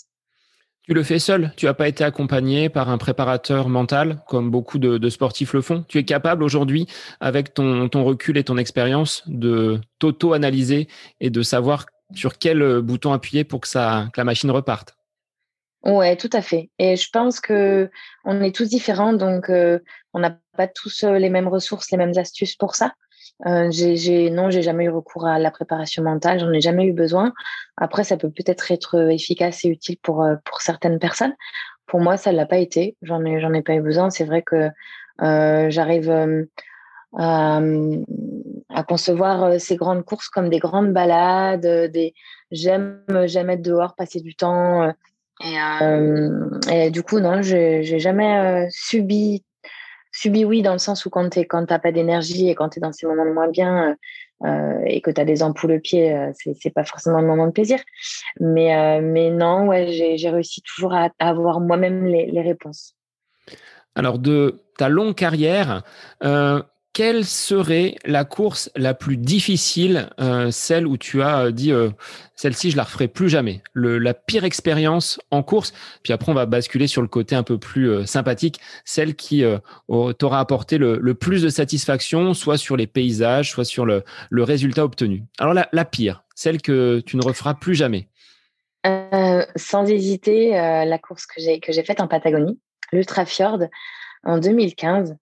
Tu 0.82 0.94
le 0.94 1.02
fais 1.02 1.18
seul, 1.18 1.52
tu 1.56 1.66
n'as 1.66 1.74
pas 1.74 1.88
été 1.88 2.04
accompagné 2.04 2.68
par 2.68 2.88
un 2.88 2.98
préparateur 2.98 3.68
mental, 3.68 4.22
comme 4.26 4.50
beaucoup 4.50 4.78
de, 4.78 5.08
sportifs 5.08 5.52
le 5.52 5.60
font. 5.60 5.84
Tu 5.88 5.98
es 5.98 6.04
capable 6.04 6.42
aujourd'hui, 6.42 6.86
avec 7.20 7.54
ton, 7.54 7.88
recul 7.92 8.38
et 8.38 8.44
ton 8.44 8.56
expérience, 8.56 9.22
de 9.26 9.80
t'auto-analyser 9.98 10.88
et 11.20 11.30
de 11.30 11.42
savoir 11.42 11.86
sur 12.14 12.38
quel 12.38 12.80
bouton 12.80 13.12
appuyer 13.12 13.44
pour 13.44 13.60
que, 13.60 13.68
la 13.74 14.24
machine 14.24 14.50
reparte. 14.50 14.96
Ouais, 15.82 16.16
tout 16.16 16.30
à 16.32 16.42
fait. 16.42 16.70
Et 16.78 16.96
je 16.96 17.08
pense 17.10 17.40
que 17.40 17.90
on 18.24 18.42
est 18.42 18.54
tous 18.54 18.68
différents, 18.68 19.14
donc 19.14 19.48
euh, 19.48 19.78
on 20.12 20.18
n'a 20.18 20.38
pas 20.56 20.66
tous 20.66 21.04
euh, 21.04 21.18
les 21.18 21.30
mêmes 21.30 21.48
ressources, 21.48 21.90
les 21.90 21.96
mêmes 21.96 22.16
astuces 22.16 22.54
pour 22.54 22.74
ça. 22.74 22.92
Euh, 23.46 23.68
j'ai, 23.70 24.30
non, 24.30 24.50
j'ai 24.50 24.62
jamais 24.62 24.84
eu 24.84 24.90
recours 24.90 25.26
à 25.26 25.38
la 25.38 25.50
préparation 25.50 26.02
mentale, 26.02 26.40
j'en 26.40 26.52
ai 26.52 26.60
jamais 26.60 26.86
eu 26.86 26.92
besoin. 26.92 27.32
Après, 27.76 28.04
ça 28.04 28.16
peut 28.16 28.30
peut-être 28.30 28.70
être 28.70 29.10
efficace 29.10 29.64
et 29.64 29.68
utile 29.68 29.96
pour, 30.02 30.22
euh, 30.22 30.36
pour 30.44 30.60
certaines 30.60 30.98
personnes. 30.98 31.34
Pour 31.86 32.00
moi, 32.00 32.16
ça 32.16 32.32
ne 32.32 32.36
l'a 32.36 32.46
pas 32.46 32.58
été. 32.58 32.96
J'en 33.02 33.24
ai, 33.24 33.40
j'en 33.40 33.52
ai 33.52 33.62
pas 33.62 33.74
eu 33.74 33.80
besoin. 33.80 34.10
C'est 34.10 34.24
vrai 34.24 34.42
que 34.42 34.68
euh, 35.22 35.70
j'arrive 35.70 36.10
à, 37.16 37.60
concevoir 38.86 39.60
ces 39.60 39.76
grandes 39.76 40.04
courses 40.04 40.28
comme 40.28 40.48
des 40.48 40.58
grandes 40.58 40.92
balades. 40.92 41.90
Des, 41.90 42.14
j'aime, 42.50 43.02
j'aime 43.24 43.50
être 43.50 43.62
dehors, 43.62 43.94
passer 43.96 44.20
du 44.20 44.34
temps. 44.34 44.92
Et, 45.42 45.56
et 46.70 46.90
du 46.90 47.02
coup, 47.02 47.18
non, 47.18 47.42
j'ai, 47.42 47.82
j'ai 47.82 47.98
jamais 47.98 48.68
subi 48.70 49.42
subi, 50.20 50.44
oui, 50.44 50.60
dans 50.60 50.72
le 50.72 50.78
sens 50.78 51.06
où 51.06 51.10
quand 51.10 51.30
tu 51.30 51.40
quand 51.40 51.66
pas 51.66 51.92
d'énergie 51.92 52.50
et 52.50 52.54
quand 52.54 52.68
tu 52.68 52.78
es 52.78 52.82
dans 52.82 52.92
ces 52.92 53.06
moments 53.06 53.24
de 53.24 53.32
moins 53.32 53.48
bien 53.48 53.90
euh, 53.90 53.94
euh, 54.46 54.82
et 54.86 55.00
que 55.00 55.10
tu 55.10 55.20
as 55.20 55.24
des 55.24 55.42
ampoules 55.42 55.72
au 55.72 55.80
pied, 55.80 56.14
euh, 56.14 56.30
c'est 56.34 56.74
pas 56.74 56.84
forcément 56.84 57.20
le 57.20 57.26
moment 57.26 57.46
de 57.46 57.52
plaisir. 57.52 57.78
Mais, 58.38 59.00
mais 59.00 59.30
non, 59.30 59.66
ouais, 59.66 60.16
j'ai 60.16 60.30
réussi 60.30 60.62
toujours 60.62 60.92
à, 60.92 61.10
avoir 61.18 61.60
moi-même 61.60 62.04
les, 62.04 62.26
les, 62.26 62.42
réponses. 62.42 62.96
Alors, 63.94 64.18
de 64.18 64.62
ta 64.76 64.88
longue 64.88 65.14
carrière, 65.14 65.82
quelle 67.00 67.24
serait 67.24 67.94
la 68.04 68.26
course 68.26 68.70
la 68.76 68.92
plus 68.92 69.16
difficile, 69.16 70.10
euh, 70.20 70.50
celle 70.50 70.86
où 70.86 70.98
tu 70.98 71.22
as 71.22 71.46
euh, 71.46 71.50
dit 71.50 71.72
euh, 71.72 71.88
celle-ci 72.36 72.70
je 72.70 72.76
la 72.76 72.82
referai 72.82 73.08
plus 73.08 73.30
jamais, 73.30 73.62
la 73.74 74.12
pire 74.12 74.44
expérience 74.44 75.18
en 75.30 75.42
course. 75.42 75.72
Puis 76.02 76.12
après 76.12 76.30
on 76.30 76.34
va 76.34 76.44
basculer 76.44 76.88
sur 76.88 77.00
le 77.00 77.08
côté 77.08 77.34
un 77.34 77.42
peu 77.42 77.56
plus 77.56 78.06
sympathique, 78.06 78.60
celle 78.84 79.14
qui 79.14 79.42
t'aura 80.18 80.40
apporté 80.40 80.76
le, 80.76 81.14
plus 81.14 81.40
de 81.40 81.48
satisfaction, 81.48 82.34
soit 82.34 82.58
sur 82.58 82.76
les 82.76 82.86
paysages, 82.86 83.50
soit 83.50 83.64
sur 83.64 83.86
le, 83.86 84.04
résultat 84.30 84.84
obtenu. 84.84 85.24
Alors 85.38 85.54
la, 85.54 85.84
pire, 85.86 86.24
celle 86.34 86.60
que 86.60 87.00
tu 87.00 87.16
ne 87.16 87.24
referas 87.24 87.54
plus 87.54 87.74
jamais. 87.74 88.08
sans 89.56 89.86
hésiter, 89.86 90.50
la 90.50 90.98
course 90.98 91.24
que 91.24 91.40
j'ai 91.40 91.82
faite 91.82 92.02
en 92.02 92.08
Patagonie, 92.08 92.60
l'Ultra 92.92 93.24
Fjord, 93.24 93.60
en 94.24 94.38
2015. 94.38 95.16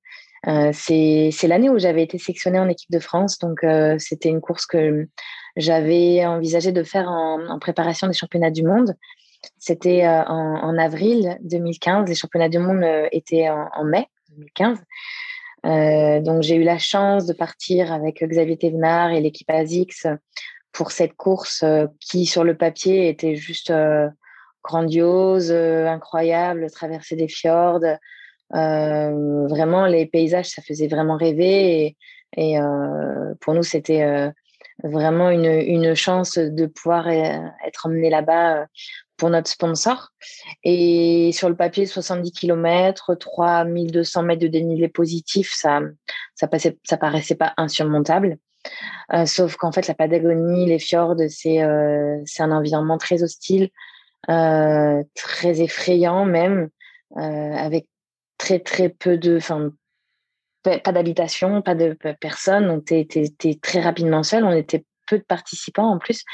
Euh, 0.47 0.71
c'est 0.73 1.49
l'année 1.49 1.69
où 1.69 1.79
j'avais 1.79 2.03
été 2.03 2.19
sélectionnée 2.19 2.59
en 2.59 2.69
équipe 2.69 2.91
de 2.91 3.01
France. 3.01 3.39
Donc, 3.39 3.65
euh, 3.65 3.97
c'était 3.99 4.29
une 4.29 4.41
course 4.41 4.67
que 4.67 5.09
j'avais 5.57 6.25
envisagé 6.25 6.73
de 6.73 6.83
faire 6.83 7.09
en, 7.09 7.59
préparation 7.59 8.07
des 8.07 8.13
championnats 8.13 8.51
du 8.51 8.63
monde. 8.63 8.95
C'était 9.59 10.07
euh, 10.07 10.25
en, 10.25 10.79
avril 10.79 11.39
2015. 11.43 12.09
Les 12.09 12.15
championnats 12.15 12.49
du 12.49 12.59
monde 12.59 12.85
étaient 13.13 13.49
en, 13.49 13.85
mai 13.85 14.07
2015. 14.31 14.79
donc, 16.25 16.43
j'ai 16.43 16.57
eu 16.57 16.63
la 16.63 16.79
chance 16.79 17.27
de 17.27 17.33
partir 17.33 17.93
avec 17.93 18.23
Xavier 18.23 18.57
Thévenard 18.57 19.11
et 19.11 19.21
l'équipe 19.21 19.51
ASICS 19.51 20.07
pour 20.73 20.93
cette 20.93 21.15
course 21.15 21.65
qui, 22.01 22.27
sur 22.27 22.45
le 22.45 22.57
papier, 22.57 23.09
était 23.09 23.35
juste 23.35 23.73
grandiose, 24.63 25.51
incroyable, 25.51 26.71
traverser 26.71 27.17
des 27.17 27.29
fjords, 27.29 27.81
vraiment, 28.51 29.87
les 29.87 30.07
paysages, 30.07 30.51
ça 30.51 30.63
faisait 30.63 30.89
vraiment 30.89 31.17
rêver. 31.17 31.97
Et, 32.37 32.59
euh, 32.59 33.35
pour 33.41 33.55
nous, 33.55 33.63
c'était 33.63 34.03
euh, 34.03 34.31
vraiment 34.85 35.31
une, 35.31 35.47
une, 35.47 35.95
chance 35.95 36.39
de 36.39 36.67
pouvoir 36.67 37.09
être 37.09 37.87
emmené 37.87 38.11
là-bas 38.11 38.67
pour 39.17 39.31
notre 39.31 39.51
sponsor. 39.51 40.11
Et 40.65 41.31
sur 41.33 41.49
le 41.49 41.57
papier, 41.57 41.87
70 41.87 42.33
km, 42.33 43.15
3200 43.15 44.23
mètres 44.23 44.43
de 44.43 44.49
dénivelé 44.49 44.89
positif, 44.89 45.53
ça, 45.53 45.81
ça, 46.35 46.47
passait, 46.47 46.79
ça 46.85 46.97
paraissait 46.97 47.35
pas 47.35 47.55
insurmontable. 47.57 48.39
sauf 49.25 49.57
qu'en 49.57 49.73
fait, 49.73 49.89
la 49.89 49.95
Patagonie, 49.95 50.67
les 50.67 50.79
fjords, 50.79 51.17
c'est 51.29 51.63
euh, 51.63 52.23
un 52.39 52.53
environnement 52.53 52.99
très 52.99 53.23
hostile, 53.23 53.71
euh, 54.29 55.03
très 55.15 55.61
effrayant 55.63 56.25
même, 56.25 56.69
euh, 57.17 57.21
avec 57.21 57.87
très 58.49 58.61
très 58.61 58.89
peu 58.89 59.19
de, 59.19 59.37
enfin 59.37 59.71
pas 60.63 60.93
d'habitation, 60.93 61.63
pas 61.63 61.75
de 61.75 61.97
personnes, 62.21 62.67
donc 62.67 62.85
tu 62.87 62.95
es, 62.95 63.55
très 63.61 63.81
rapidement 63.81 64.23
seul. 64.23 64.45
On 64.45 64.53
était 64.53 64.85
peu 65.07 65.19
de 65.19 65.25
participants 65.25 65.91
en 65.91 65.99
plus. 65.99 66.25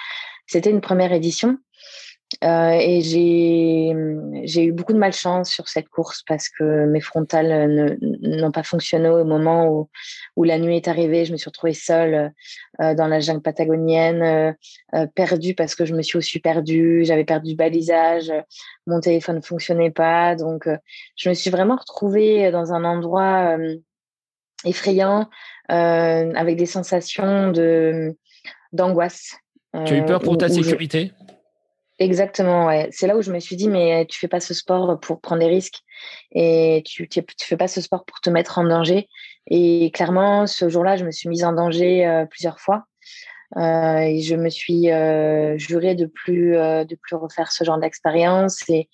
C'était 0.46 0.70
une 0.70 0.80
première 0.80 1.12
édition. 1.12 1.58
Euh, 2.42 2.76
et 2.80 3.00
j'ai 3.00 4.64
eu 4.64 4.72
beaucoup 4.72 4.92
de 4.92 4.98
malchance 4.98 5.50
sur 5.50 5.68
cette 5.68 5.88
course 5.88 6.22
parce 6.26 6.48
que 6.48 6.86
mes 6.86 7.00
frontales 7.00 7.96
n'ont 8.00 8.50
pas 8.50 8.62
fonctionné 8.62 9.08
au 9.08 9.24
moment 9.24 9.68
où, 9.68 9.88
où, 10.36 10.44
la 10.44 10.58
nuit 10.58 10.76
est 10.76 10.88
arrivée. 10.88 11.24
Je 11.24 11.32
me 11.32 11.36
suis 11.36 11.48
retrouvée 11.48 11.74
seule 11.74 12.32
euh, 12.80 12.94
dans 12.94 13.06
la 13.06 13.20
jungle 13.20 13.42
patagonienne, 13.42 14.56
euh, 14.94 15.06
perdue 15.14 15.54
parce 15.54 15.74
que 15.74 15.84
je 15.84 15.94
me 15.94 16.02
suis 16.02 16.18
aussi 16.18 16.40
perdue. 16.40 17.04
J'avais 17.04 17.24
perdu 17.24 17.50
le 17.50 17.56
balisage, 17.56 18.32
mon 18.86 19.00
téléphone 19.00 19.36
ne 19.36 19.42
fonctionnait 19.42 19.92
pas. 19.92 20.34
Donc, 20.34 20.68
je 21.16 21.28
me 21.28 21.34
suis 21.34 21.50
vraiment 21.50 21.76
retrouvée 21.76 22.50
dans 22.50 22.72
un 22.72 22.84
endroit 22.84 23.56
effrayant 24.64 25.28
avec 25.68 26.56
des 26.56 26.66
sensations 26.66 27.52
de 27.52 28.16
d'angoisse. 28.72 29.36
tu 29.86 29.94
as 29.94 29.98
eu 29.98 30.04
peur 30.04 30.20
pour 30.20 30.36
ta 30.36 30.48
sécurité? 30.48 31.12
Exactement, 32.00 32.66
ouais. 32.66 32.88
C'est 32.90 33.06
là 33.06 33.16
où 33.16 33.22
je 33.22 33.30
me 33.30 33.38
suis 33.38 33.54
dit, 33.54 33.68
mais 33.68 34.04
tu 34.06 34.18
fais 34.18 34.26
pas 34.26 34.40
ce 34.40 34.52
sport 34.52 34.98
pour 34.98 35.20
prendre 35.20 35.40
des 35.40 35.48
risques 35.48 35.80
et 36.32 36.82
tu, 36.84 37.08
fais 37.40 37.56
pas 37.56 37.68
ce 37.68 37.80
sport 37.80 38.04
pour 38.04 38.20
te 38.20 38.30
mettre 38.30 38.58
en 38.58 38.64
danger. 38.64 39.08
Et 39.46 39.92
clairement, 39.92 40.46
ce 40.48 40.68
jour-là, 40.68 40.96
je 40.96 41.04
me 41.04 41.12
suis 41.12 41.28
mise 41.28 41.44
en 41.44 41.52
danger 41.52 42.04
euh, 42.04 42.26
plusieurs 42.26 42.58
fois. 42.58 42.84
Euh, 43.56 43.98
et 43.98 44.20
je 44.20 44.34
me 44.34 44.48
suis 44.50 44.90
euh, 44.90 45.56
de 45.56 46.06
plus 46.06 46.56
euh, 46.56 46.84
de 46.84 46.96
plus 46.96 47.14
refaire 47.14 47.52
ce 47.52 47.62
genre 47.62 47.78
d'expérience 47.78 48.68
et 48.68 48.88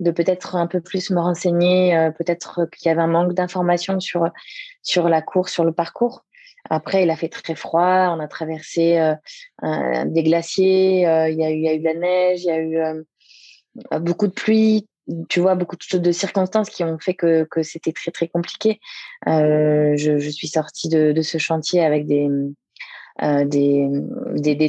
de 0.00 0.10
peut-être 0.10 0.56
un 0.56 0.66
peu 0.66 0.80
plus 0.80 1.10
me 1.10 1.20
renseigner. 1.20 1.96
Euh, 1.96 2.10
peut-être 2.10 2.66
qu'il 2.72 2.88
y 2.88 2.92
avait 2.92 3.02
un 3.02 3.06
manque 3.06 3.34
d'informations 3.34 4.00
sur 4.00 4.30
sur 4.82 5.08
la 5.08 5.20
course, 5.20 5.52
sur 5.52 5.64
le 5.64 5.72
parcours. 5.72 6.24
Après, 6.70 7.02
il 7.02 7.10
a 7.10 7.16
fait 7.16 7.28
très 7.28 7.54
froid. 7.54 8.14
On 8.16 8.20
a 8.20 8.28
traversé 8.28 8.98
euh, 8.98 10.04
des 10.06 10.22
glaciers. 10.22 11.06
Euh, 11.06 11.28
il, 11.28 11.38
y 11.38 11.44
a 11.44 11.74
eu, 11.74 11.78
de 11.78 11.84
la 11.84 11.94
neige. 11.94 12.42
Il 12.42 12.46
y 12.46 12.50
a 12.50 12.58
eu 12.58 12.78
euh, 12.78 13.02
beaucoup 14.00 14.26
de 14.26 14.32
pluie. 14.32 14.86
tu 15.28 15.40
vois, 15.40 15.54
beaucoup 15.54 15.76
de, 15.76 16.12
circonstances 16.12 16.70
qui 16.70 16.84
ont 16.84 16.98
fait 16.98 17.14
que, 17.14 17.46
c'était 17.62 17.92
très, 17.92 18.10
très 18.10 18.28
compliqué. 18.28 18.80
Je, 19.26 20.30
suis 20.32 20.48
sortie 20.48 20.88
de, 20.88 21.12
de, 21.12 21.22
ce 21.22 21.38
chantier 21.38 21.84
avec 21.84 22.06
des, 22.06 22.28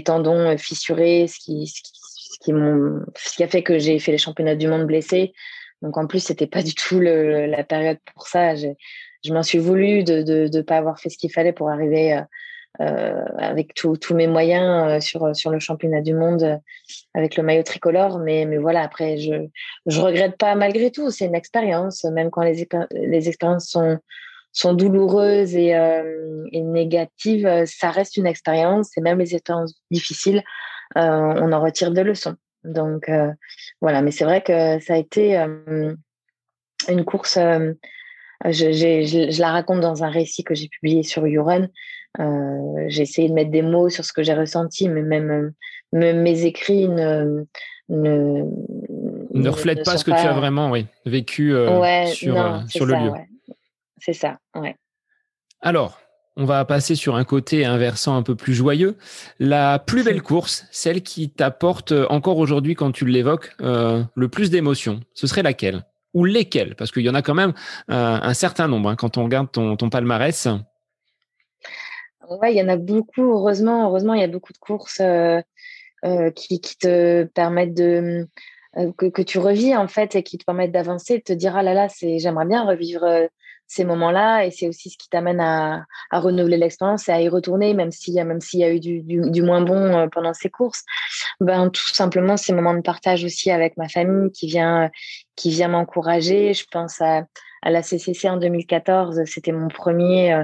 tendons 0.05 0.57
fissurés, 0.57 1.27
ce 1.27 1.39
qui, 1.39 1.71
a 3.43 3.47
fait 3.47 3.63
que 3.63 3.79
j'ai 3.79 3.99
fait 3.99 4.11
les 4.11 4.17
championnats 4.17 4.55
du 4.55 4.67
monde 4.67 4.85
blessés. 4.85 5.33
Donc 5.83 5.97
en 5.97 6.07
plus, 6.07 6.19
c'était 6.19 6.47
pas 6.47 6.63
du 6.63 6.73
tout 6.73 6.99
la 6.99 7.63
période 7.63 7.99
pour 8.13 8.27
ça. 8.27 8.55
Je, 9.23 9.33
m'en 9.33 9.43
suis 9.43 9.59
voulu 9.59 10.03
de 10.03 10.21
ne 10.21 10.47
de, 10.47 10.61
pas 10.61 10.77
avoir 10.77 10.99
fait 10.99 11.09
ce 11.09 11.17
qu'il 11.17 11.31
fallait 11.31 11.53
pour 11.53 11.69
arriver 11.69 12.13
euh, 12.13 12.21
euh, 12.79 13.25
avec 13.39 13.73
tous 13.73 14.13
mes 14.13 14.27
moyens 14.27 14.87
euh, 14.87 14.99
sur, 14.99 15.35
sur 15.35 15.49
le 15.49 15.59
championnat 15.59 16.01
du 16.01 16.13
monde 16.13 16.61
avec 17.15 17.35
le 17.35 17.43
maillot 17.43 17.63
tricolore. 17.63 18.19
Mais, 18.19 18.45
mais 18.45 18.57
voilà, 18.57 18.81
après, 18.81 19.17
je 19.17 19.33
ne 19.33 19.99
regrette 19.99 20.37
pas 20.37 20.55
malgré 20.55 20.91
tout. 20.91 21.09
C'est 21.09 21.25
une 21.25 21.35
expérience, 21.35 22.03
même 22.05 22.29
quand 22.29 22.43
les, 22.43 22.67
les 22.91 23.27
expériences 23.27 23.69
sont, 23.69 23.97
sont 24.51 24.73
douloureuses 24.73 25.55
et, 25.55 25.69
et, 26.51 26.61
négatives, 26.61 27.63
ça 27.65 27.89
reste 27.89 28.17
une 28.17 28.27
expérience. 28.27 28.95
Et 28.97 29.01
même 29.01 29.19
les 29.19 29.33
expériences 29.33 29.81
difficiles, 29.89 30.43
on 30.95 31.51
en 31.51 31.61
retire 31.61 31.91
des 31.91 32.03
leçons. 32.03 32.35
Donc 32.63 33.09
voilà, 33.81 34.01
mais 34.01 34.11
c'est 34.11 34.25
vrai 34.25 34.41
que 34.41 34.79
ça 34.79 34.93
a 34.93 34.97
été 34.97 35.35
une 36.87 37.05
course. 37.05 37.39
Je, 38.45 38.71
je, 38.71 39.29
je, 39.31 39.41
la 39.41 39.51
raconte 39.51 39.79
dans 39.79 40.03
un 40.03 40.09
récit 40.09 40.43
que 40.43 40.53
j'ai 40.53 40.67
publié 40.67 41.03
sur 41.03 41.27
YouRun. 41.27 41.67
Euh, 42.19 42.85
j'ai 42.87 43.03
essayé 43.03 43.29
de 43.29 43.33
mettre 43.33 43.51
des 43.51 43.61
mots 43.61 43.89
sur 43.89 44.03
ce 44.03 44.13
que 44.13 44.23
j'ai 44.23 44.33
ressenti, 44.33 44.89
mais 44.89 45.01
même, 45.01 45.53
mes 45.91 46.45
écrits 46.45 46.87
ne, 46.87 47.45
ne, 47.89 48.43
ne 49.33 49.49
reflètent 49.49 49.85
pas 49.85 49.97
ce 49.97 50.05
que 50.05 50.11
tu 50.11 50.17
as 50.17 50.33
vraiment 50.33 50.71
oui, 50.71 50.85
vécu 51.05 51.53
euh, 51.53 52.05
sur, 52.07 52.39
euh, 52.39 52.59
sur 52.67 52.85
le 52.85 52.95
lieu. 52.95 53.11
C'est 53.99 54.13
ça, 54.13 54.37
ouais. 54.55 54.75
Alors, 55.61 55.99
on 56.35 56.45
va 56.45 56.63
passer 56.65 56.95
sur 56.95 57.15
un 57.15 57.23
côté 57.23 57.65
inversant 57.65 58.15
un 58.15 58.21
peu 58.21 58.35
plus 58.35 58.53
joyeux. 58.53 58.95
La 59.39 59.79
plus 59.79 60.03
belle 60.03 60.21
course, 60.23 60.65
celle 60.71 61.01
qui 61.01 61.29
t'apporte 61.29 61.93
encore 62.09 62.37
aujourd'hui 62.37 62.75
quand 62.75 62.91
tu 62.91 63.05
l'évoques 63.05 63.55
le 63.59 64.27
plus 64.27 64.49
d'émotions, 64.49 65.01
ce 65.13 65.27
serait 65.27 65.43
laquelle? 65.43 65.83
Ou 66.17 66.25
lesquelles 66.25 66.75
Parce 66.75 66.91
qu'il 66.91 67.03
y 67.03 67.09
en 67.09 67.15
a 67.15 67.21
quand 67.21 67.35
même 67.35 67.53
un 67.87 68.33
certain 68.33 68.67
nombre 68.67 68.89
hein, 68.89 68.95
quand 68.95 69.17
on 69.17 69.23
regarde 69.23 69.51
ton, 69.51 69.89
palmarès. 69.89 70.47
Ouais, 72.27 72.53
il 72.53 72.57
y 72.57 72.61
en 72.61 72.69
a 72.69 72.75
beaucoup. 72.75 73.21
Heureusement, 73.21 73.87
heureusement, 73.87 74.15
il 74.15 74.21
y 74.21 74.23
a 74.23 74.27
beaucoup 74.27 74.51
de 74.51 74.57
courses 74.57 74.99
euh, 74.99 75.39
euh, 76.05 76.31
qui, 76.31 76.59
te 76.59 77.23
permettent 77.25 77.75
de 77.75 78.27
euh, 78.77 78.91
que, 78.91 79.21
tu 79.21 79.39
revis 79.39 79.75
en 79.75 79.87
fait 79.87 80.15
et 80.15 80.23
qui 80.23 80.37
te 80.37 80.45
permettent 80.45 80.71
d'avancer, 80.71 81.17
de 81.17 81.23
te 81.23 81.33
dire 81.33 81.55
ah 81.55 81.63
là 81.63 81.73
là, 81.73 81.87
j'aimerais 81.99 82.45
bien 82.45 82.63
revivre 82.63 83.03
euh, 83.03 83.27
ces 83.65 83.83
moments-là 83.85 84.45
et 84.45 84.51
c'est 84.51 84.67
aussi 84.67 84.89
ce 84.89 84.97
qui 84.97 85.09
t'amène 85.09 85.39
à, 85.39 85.85
renouveler 86.11 86.57
l'expérience 86.57 87.09
et 87.09 87.11
à 87.11 87.21
y 87.21 87.27
retourner 87.27 87.73
même 87.73 87.91
s'il 87.91 88.13
y 88.13 88.19
a 88.19 88.23
même 88.23 88.39
s'il 88.39 88.59
y 88.59 88.63
a 88.63 88.71
eu 88.71 88.79
du, 88.79 89.01
du, 89.01 89.41
moins 89.41 89.61
bon 89.61 89.97
euh, 89.97 90.07
pendant 90.11 90.33
ces 90.33 90.49
courses. 90.49 90.83
Ben 91.39 91.69
tout 91.69 91.89
simplement 91.89 92.37
ces 92.37 92.53
moments 92.53 92.75
de 92.75 92.81
partage 92.81 93.23
aussi 93.23 93.49
avec 93.51 93.77
ma 93.77 93.89
famille 93.89 94.31
qui 94.31 94.47
vient 94.47 94.91
qui 95.37 95.51
vient 95.51 95.69
m'encourager. 95.69 96.53
Je 96.53 96.65
pense 96.69 96.99
à 96.99 97.23
à 97.61 97.69
la 97.69 97.81
CCC 97.81 98.29
en 98.29 98.37
2014. 98.37 99.23
C'était 99.25 99.51
mon 99.51 99.67
premier 99.67 100.33
euh, 100.33 100.43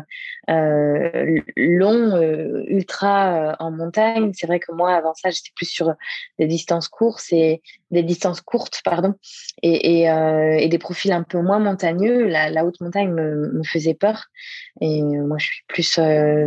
euh 0.49 1.39
long 1.55 2.15
euh, 2.15 2.63
ultra 2.67 3.51
euh, 3.51 3.55
en 3.59 3.71
montagne. 3.71 4.31
C'est 4.33 4.47
vrai 4.47 4.59
que 4.59 4.71
moi, 4.71 4.93
avant 4.93 5.13
ça, 5.13 5.29
j'étais 5.29 5.51
plus 5.55 5.69
sur 5.69 5.93
des 6.39 6.47
distances 6.47 6.87
courtes 6.87 7.25
et 7.31 7.61
des 7.91 8.03
distances 8.03 8.41
courtes, 8.41 8.81
pardon, 8.83 9.13
et, 9.61 10.01
et, 10.01 10.63
et 10.63 10.67
des 10.67 10.77
profils 10.79 11.11
un 11.11 11.23
peu 11.23 11.39
moins 11.39 11.59
montagneux. 11.59 12.27
La, 12.27 12.49
la 12.49 12.65
haute 12.65 12.81
montagne 12.81 13.11
me, 13.11 13.51
me, 13.53 13.63
faisait 13.63 13.93
peur. 13.93 14.25
Et 14.81 15.01
moi, 15.03 15.37
je 15.39 15.45
suis 15.45 15.63
plus, 15.67 15.99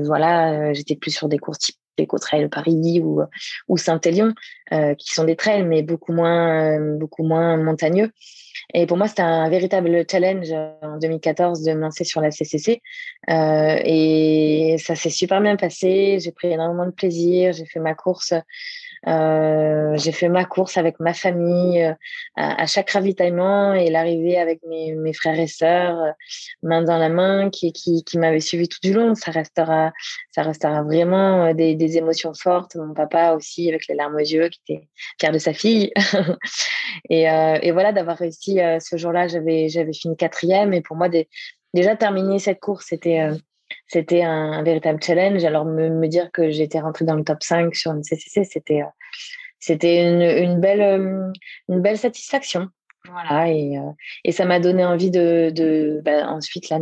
voilà, 0.04 0.72
j'étais 0.72 0.96
plus 0.96 1.12
sur 1.12 1.28
des 1.28 1.38
courses 1.38 1.58
type 1.58 1.76
Trail 2.20 2.48
Paris 2.48 3.00
ou, 3.02 3.22
ou 3.68 3.76
Saint-Élion, 3.76 4.34
euh, 4.72 4.94
qui 4.94 5.14
sont 5.14 5.24
des 5.24 5.36
trails, 5.36 5.64
mais 5.64 5.82
beaucoup 5.82 6.12
moins, 6.12 6.78
beaucoup 6.96 7.22
moins 7.22 7.56
montagneux. 7.56 8.10
Et 8.74 8.86
pour 8.86 8.96
moi, 8.96 9.08
c'était 9.08 9.22
un 9.22 9.48
véritable 9.48 10.04
challenge 10.10 10.50
euh, 10.50 10.72
en 10.82 10.98
2014 10.98 11.62
de 11.62 11.72
me 11.72 11.80
lancer 11.80 12.04
sur 12.04 12.20
la 12.20 12.30
CCC. 12.30 12.82
Euh, 13.30 13.80
et 13.84 14.76
ça 14.78 14.94
s'est 14.94 15.10
super 15.10 15.40
bien 15.40 15.56
passé. 15.56 16.18
J'ai 16.20 16.32
pris 16.32 16.48
énormément 16.48 16.86
de 16.86 16.90
plaisir. 16.90 17.52
J'ai 17.52 17.66
fait 17.66 17.80
ma 17.80 17.94
course 17.94 18.32
euh, 18.32 18.40
j'ai 19.06 20.12
fait 20.12 20.28
ma 20.28 20.44
course 20.44 20.76
avec 20.76 20.98
ma 21.00 21.14
famille 21.14 21.82
euh, 21.82 21.94
à, 22.36 22.66
chaque 22.66 22.90
ravitaillement 22.90 23.72
et 23.72 23.90
l'arrivée 23.90 24.38
avec 24.38 24.60
mes, 24.68 24.94
mes, 24.94 25.12
frères 25.12 25.38
et 25.38 25.46
sœurs, 25.46 25.98
euh, 26.00 26.10
main 26.62 26.82
dans 26.82 26.98
la 26.98 27.08
main, 27.08 27.50
qui, 27.50 27.72
qui, 27.72 28.04
qui 28.04 28.18
m'avaient 28.18 28.40
suivi 28.40 28.68
tout 28.68 28.78
du 28.82 28.92
long. 28.92 29.14
Ça 29.14 29.30
restera, 29.30 29.92
ça 30.32 30.42
restera 30.42 30.82
vraiment 30.82 31.54
des, 31.54 31.74
des, 31.74 31.96
émotions 31.96 32.34
fortes. 32.34 32.76
Mon 32.76 32.94
papa 32.94 33.32
aussi, 33.32 33.68
avec 33.68 33.86
les 33.88 33.94
larmes 33.94 34.16
aux 34.16 34.18
yeux, 34.18 34.48
qui 34.48 34.60
était 34.68 34.88
fier 35.20 35.32
de 35.32 35.38
sa 35.38 35.52
fille. 35.52 35.92
et, 37.10 37.30
euh, 37.30 37.58
et, 37.62 37.72
voilà, 37.72 37.92
d'avoir 37.92 38.16
réussi 38.16 38.58
ce 38.80 38.96
jour-là, 38.96 39.28
j'avais, 39.28 39.68
j'avais 39.68 39.92
fini 39.92 40.16
quatrième. 40.16 40.72
Et 40.74 40.80
pour 40.80 40.96
moi, 40.96 41.08
déjà 41.74 41.96
terminer 41.96 42.38
cette 42.38 42.60
course, 42.60 42.86
c'était 42.88 43.28
c'était 43.86 44.22
un, 44.22 44.62
véritable 44.62 45.02
challenge. 45.02 45.44
Alors 45.44 45.64
me, 45.64 46.06
dire 46.08 46.30
que 46.32 46.50
j'étais 46.50 46.80
rentrée 46.80 47.04
dans 47.04 47.14
le 47.14 47.24
top 47.24 47.42
5 47.42 47.74
sur 47.74 47.92
une 47.92 48.02
CCC, 48.02 48.44
c'était 48.44 48.82
euh, 48.82 48.90
c'était 49.58 50.04
une, 50.42 50.60
belle 50.60 50.82
euh, 50.82 51.32
une 51.68 51.80
belle 51.80 51.98
satisfaction. 51.98 52.68
Voilà 53.08 53.48
et, 53.48 53.78
euh, 53.78 53.92
et 54.24 54.32
ça 54.32 54.44
m'a 54.44 54.58
donné 54.58 54.84
envie 54.84 55.12
de, 55.12 55.50
de 55.54 56.00
bah, 56.04 56.28
ensuite 56.28 56.72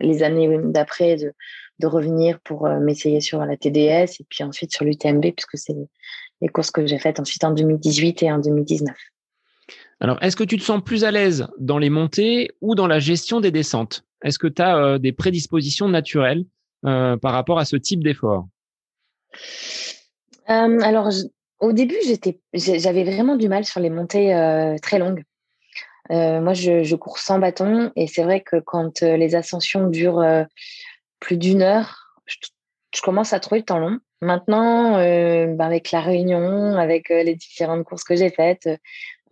les 0.00 0.22
années 0.24 0.58
d'après 0.64 1.14
de, 1.16 1.32
de 1.78 1.86
revenir 1.86 2.40
pour 2.40 2.68
m'essayer 2.68 3.20
sur 3.20 3.44
la 3.44 3.56
TDS 3.56 4.20
et 4.20 4.26
puis 4.28 4.42
ensuite 4.42 4.72
sur 4.72 4.84
l'UTMB 4.84 5.20
puisque 5.20 5.56
c'est 5.56 5.76
les 6.40 6.48
courses 6.48 6.72
que 6.72 6.84
j'ai 6.84 6.98
faites 6.98 7.20
ensuite 7.20 7.44
en 7.44 7.52
2018 7.52 8.24
et 8.24 8.32
en 8.32 8.38
2019. 8.38 8.92
Alors, 10.00 10.20
est-ce 10.20 10.34
que 10.34 10.42
tu 10.42 10.56
te 10.56 10.64
sens 10.64 10.82
plus 10.82 11.04
à 11.04 11.12
l'aise 11.12 11.46
dans 11.58 11.78
les 11.78 11.90
montées 11.90 12.50
ou 12.60 12.74
dans 12.74 12.88
la 12.88 12.98
gestion 12.98 13.40
des 13.40 13.52
descentes? 13.52 14.04
Est-ce 14.22 14.38
que 14.38 14.46
tu 14.46 14.62
as 14.62 14.76
euh, 14.76 14.98
des 14.98 15.12
prédispositions 15.12 15.88
naturelles 15.88 16.44
euh, 16.84 17.16
par 17.16 17.32
rapport 17.32 17.58
à 17.58 17.64
ce 17.64 17.76
type 17.76 18.02
d'effort? 18.02 18.46
Euh, 20.50 20.80
Alors, 20.80 21.08
au 21.60 21.72
début, 21.72 21.96
j'avais 22.54 23.04
vraiment 23.04 23.36
du 23.36 23.48
mal 23.48 23.64
sur 23.64 23.80
les 23.80 23.90
montées 23.90 24.76
très 24.82 24.98
longues. 24.98 25.22
moi, 26.10 26.54
je, 26.54 26.94
cours 26.96 27.18
sans 27.18 27.38
bâton 27.38 27.92
et 27.94 28.06
c'est 28.08 28.24
vrai 28.24 28.40
que 28.40 28.56
quand 28.56 29.02
les 29.02 29.34
ascensions 29.34 29.88
durent 29.88 30.46
plus 31.20 31.36
d'une 31.36 31.62
heure, 31.62 32.18
je, 32.26 33.00
commence 33.00 33.32
à 33.32 33.40
trouver 33.40 33.60
le 33.60 33.64
temps 33.64 33.78
long. 33.78 33.98
Maintenant, 34.20 34.96
ben, 34.96 35.60
avec 35.60 35.92
la 35.92 36.00
réunion, 36.00 36.76
avec 36.76 37.08
les 37.10 37.36
différentes 37.36 37.84
courses 37.84 38.04
que 38.04 38.16
j'ai 38.16 38.30
faites, 38.30 38.68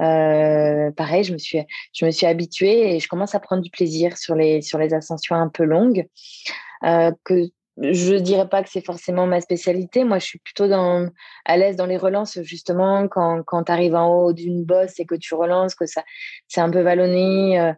euh, 0.01 0.91
pareil, 0.93 1.25
je 1.25 1.33
me 1.33 1.39
suis, 1.39 1.61
je 1.93 2.05
me 2.05 2.11
suis 2.11 2.27
habituée 2.27 2.95
et 2.95 3.01
je 3.01 3.09
commence 3.09 3.35
à 3.35 3.41
prendre 3.41 3.63
du 3.63 3.71
plaisir 3.71 4.17
sur 4.17 4.35
les, 4.35 4.63
sur 4.63 4.79
les 4.79 4.95
ascensions 4.95 5.37
un 5.37 5.49
peu 5.49 5.65
longues. 5.65 6.07
Euh, 6.85 7.13
que 7.25 7.51
je 7.81 8.15
dirais 8.17 8.49
pas 8.49 8.63
que 8.63 8.69
c'est 8.69 8.85
forcément 8.85 9.27
ma 9.27 9.41
spécialité. 9.41 10.05
Moi, 10.05 10.19
je 10.19 10.27
suis 10.27 10.39
plutôt 10.39 10.69
dans, 10.69 11.09
à 11.47 11.57
l'aise 11.57 11.77
dans 11.77 11.87
les 11.87 11.97
relances, 11.97 12.41
justement, 12.43 13.09
quand, 13.09 13.43
quand 13.45 13.65
tu 13.65 13.73
arrives 13.73 13.95
en 13.95 14.15
haut 14.15 14.33
d'une 14.33 14.65
bosse 14.65 14.99
et 15.01 15.07
que 15.07 15.15
tu 15.15 15.35
relances, 15.35 15.75
que 15.75 15.87
ça, 15.87 16.03
c'est 16.47 16.61
un 16.61 16.71
peu 16.71 16.81
vallonné. 16.81 17.59
Euh, 17.59 17.73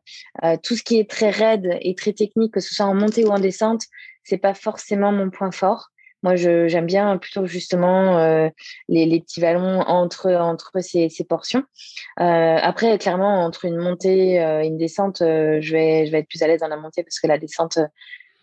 euh, 0.45 0.57
tout 0.62 0.77
ce 0.77 0.83
qui 0.83 0.99
est 0.99 1.09
très 1.09 1.31
raide 1.31 1.79
et 1.83 1.95
très 1.95 2.12
technique, 2.12 2.55
que 2.55 2.61
ce 2.61 2.75
soit 2.75 2.87
en 2.87 2.95
montée 2.95 3.25
ou 3.25 3.29
en 3.29 3.39
descente, 3.39 3.83
c'est 4.25 4.39
pas 4.39 4.55
forcément 4.55 5.12
mon 5.12 5.31
point 5.31 5.53
fort. 5.53 5.91
Moi, 6.23 6.37
j'aime 6.37 6.87
bien 6.87 7.18
plutôt 7.18 7.47
justement 7.47 8.18
euh, 8.18 8.49
les, 8.89 9.07
les, 9.07 9.20
petits 9.20 9.41
vallons 9.41 9.81
entre, 9.81 10.33
entre 10.33 10.70
ces, 10.81 11.09
ces 11.09 11.25
portions. 11.25 11.64
Euh, 12.20 12.59
après, 12.62 12.97
clairement, 12.99 13.45
entre 13.45 13.64
une 13.64 13.77
montée 13.77 14.35
et 14.35 14.66
une 14.66 14.79
descente, 14.79 15.20
euh, 15.20 15.59
je, 15.61 15.73
vais, 15.73 16.07
je 16.07 16.12
vais 16.12 16.20
être 16.20 16.29
plus 16.29 16.43
à 16.43 16.47
l'aise 16.47 16.61
dans 16.61 16.68
la 16.68 16.77
montée 16.77 17.03
parce 17.03 17.18
que 17.18 17.27
la 17.27 17.39
descente, 17.39 17.79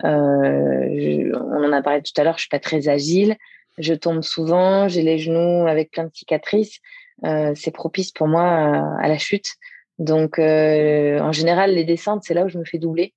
euh, 0.04 1.32
on 1.34 1.64
en 1.64 1.72
a 1.72 1.82
parlé 1.82 2.02
tout 2.02 2.20
à 2.20 2.24
l'heure, 2.26 2.36
je 2.36 2.42
suis 2.42 2.50
pas 2.50 2.60
très 2.60 2.90
agile. 2.90 3.38
Je 3.78 3.94
tombe 3.94 4.24
souvent, 4.24 4.90
j'ai 4.90 5.02
les 5.02 5.18
genoux 5.18 5.66
avec 5.68 5.92
plein 5.92 6.04
de 6.04 6.12
cicatrices. 6.14 6.80
c'est 7.24 7.72
propice 7.72 8.12
pour 8.12 8.28
moi 8.28 8.44
à, 8.44 9.04
à 9.04 9.08
la 9.08 9.18
chute. 9.18 9.56
Donc, 10.00 10.38
en 10.38 11.32
général, 11.32 11.74
les 11.76 11.86
descentes, 11.86 12.24
c'est 12.26 12.34
là 12.34 12.44
où 12.44 12.50
je 12.50 12.58
me 12.58 12.66
fais 12.66 12.78
doubler. 12.78 13.14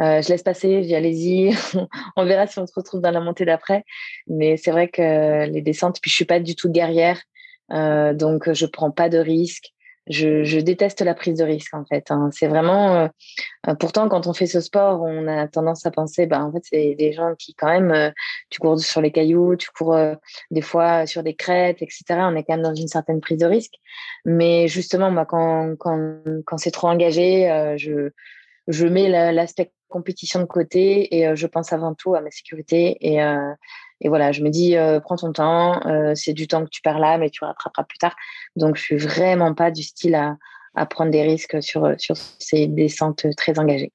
Euh, 0.00 0.22
je 0.22 0.28
laisse 0.28 0.42
passer, 0.42 0.80
dis 0.80 0.94
allez-y, 0.94 1.54
on 2.16 2.24
verra 2.24 2.46
si 2.46 2.58
on 2.58 2.66
se 2.66 2.72
retrouve 2.74 3.00
dans 3.00 3.10
la 3.10 3.20
montée 3.20 3.44
d'après. 3.44 3.84
Mais 4.26 4.56
c'est 4.56 4.70
vrai 4.70 4.88
que 4.88 5.46
les 5.46 5.62
descentes, 5.62 5.98
puis 6.00 6.10
je 6.10 6.16
suis 6.16 6.24
pas 6.24 6.40
du 6.40 6.54
tout 6.56 6.70
guerrière, 6.70 7.20
euh, 7.72 8.14
donc 8.14 8.50
je 8.52 8.66
prends 8.66 8.90
pas 8.90 9.08
de 9.10 9.18
risques. 9.18 9.70
je, 10.08 10.58
déteste 10.60 11.00
la 11.02 11.14
prise 11.14 11.38
de 11.38 11.44
risque 11.44 11.74
en 11.74 11.84
fait. 11.84 12.10
Hein. 12.10 12.30
C'est 12.32 12.48
vraiment. 12.48 13.10
Euh, 13.68 13.74
pourtant, 13.78 14.08
quand 14.08 14.26
on 14.26 14.32
fait 14.32 14.46
ce 14.46 14.60
sport, 14.60 15.02
on 15.02 15.28
a 15.28 15.46
tendance 15.46 15.84
à 15.84 15.90
penser, 15.90 16.26
bah 16.26 16.42
en 16.42 16.50
fait, 16.52 16.62
c'est 16.64 16.94
des 16.94 17.12
gens 17.12 17.34
qui 17.38 17.54
quand 17.54 17.68
même, 17.68 18.12
tu 18.50 18.60
cours 18.60 18.80
sur 18.80 19.02
les 19.02 19.12
cailloux, 19.12 19.56
tu 19.56 19.70
cours 19.70 19.96
des 20.50 20.62
fois 20.62 21.06
sur 21.06 21.22
des 21.22 21.34
crêtes, 21.34 21.82
etc. 21.82 22.04
On 22.22 22.34
est 22.34 22.44
quand 22.44 22.54
même 22.54 22.62
dans 22.62 22.74
une 22.74 22.88
certaine 22.88 23.20
prise 23.20 23.38
de 23.38 23.46
risque. 23.46 23.74
Mais 24.24 24.68
justement, 24.68 25.10
moi, 25.10 25.26
quand 25.26 25.76
quand 25.78 26.22
quand 26.46 26.58
c'est 26.58 26.70
trop 26.70 26.88
engagé, 26.88 27.74
je 27.76 28.10
je 28.68 28.86
mets 28.86 29.08
l'aspect 29.32 29.72
compétition 29.92 30.40
de 30.40 30.46
côté 30.46 31.16
et 31.16 31.36
je 31.36 31.46
pense 31.46 31.72
avant 31.72 31.94
tout 31.94 32.14
à 32.14 32.20
ma 32.20 32.30
sécurité 32.30 32.96
et 33.00 33.20
et 34.02 34.08
voilà, 34.08 34.32
je 34.32 34.42
me 34.42 34.50
dis, 34.50 34.76
euh, 34.76 34.98
prends 34.98 35.16
ton 35.16 35.32
temps, 35.32 35.80
euh, 35.86 36.12
c'est 36.16 36.32
du 36.32 36.48
temps 36.48 36.64
que 36.64 36.70
tu 36.70 36.82
perds 36.82 36.98
là, 36.98 37.18
mais 37.18 37.30
tu 37.30 37.44
rattraperas 37.44 37.84
plus 37.84 37.98
tard. 37.98 38.16
Donc, 38.56 38.76
je 38.76 38.82
suis 38.82 38.96
vraiment 38.96 39.54
pas 39.54 39.70
du 39.70 39.82
style 39.82 40.16
à, 40.16 40.36
prendre 40.86 41.12
des 41.12 41.22
risques 41.22 41.62
sur, 41.62 41.94
sur 41.98 42.16
ces 42.16 42.66
descentes 42.66 43.26
très 43.36 43.58
engagées. 43.58 43.92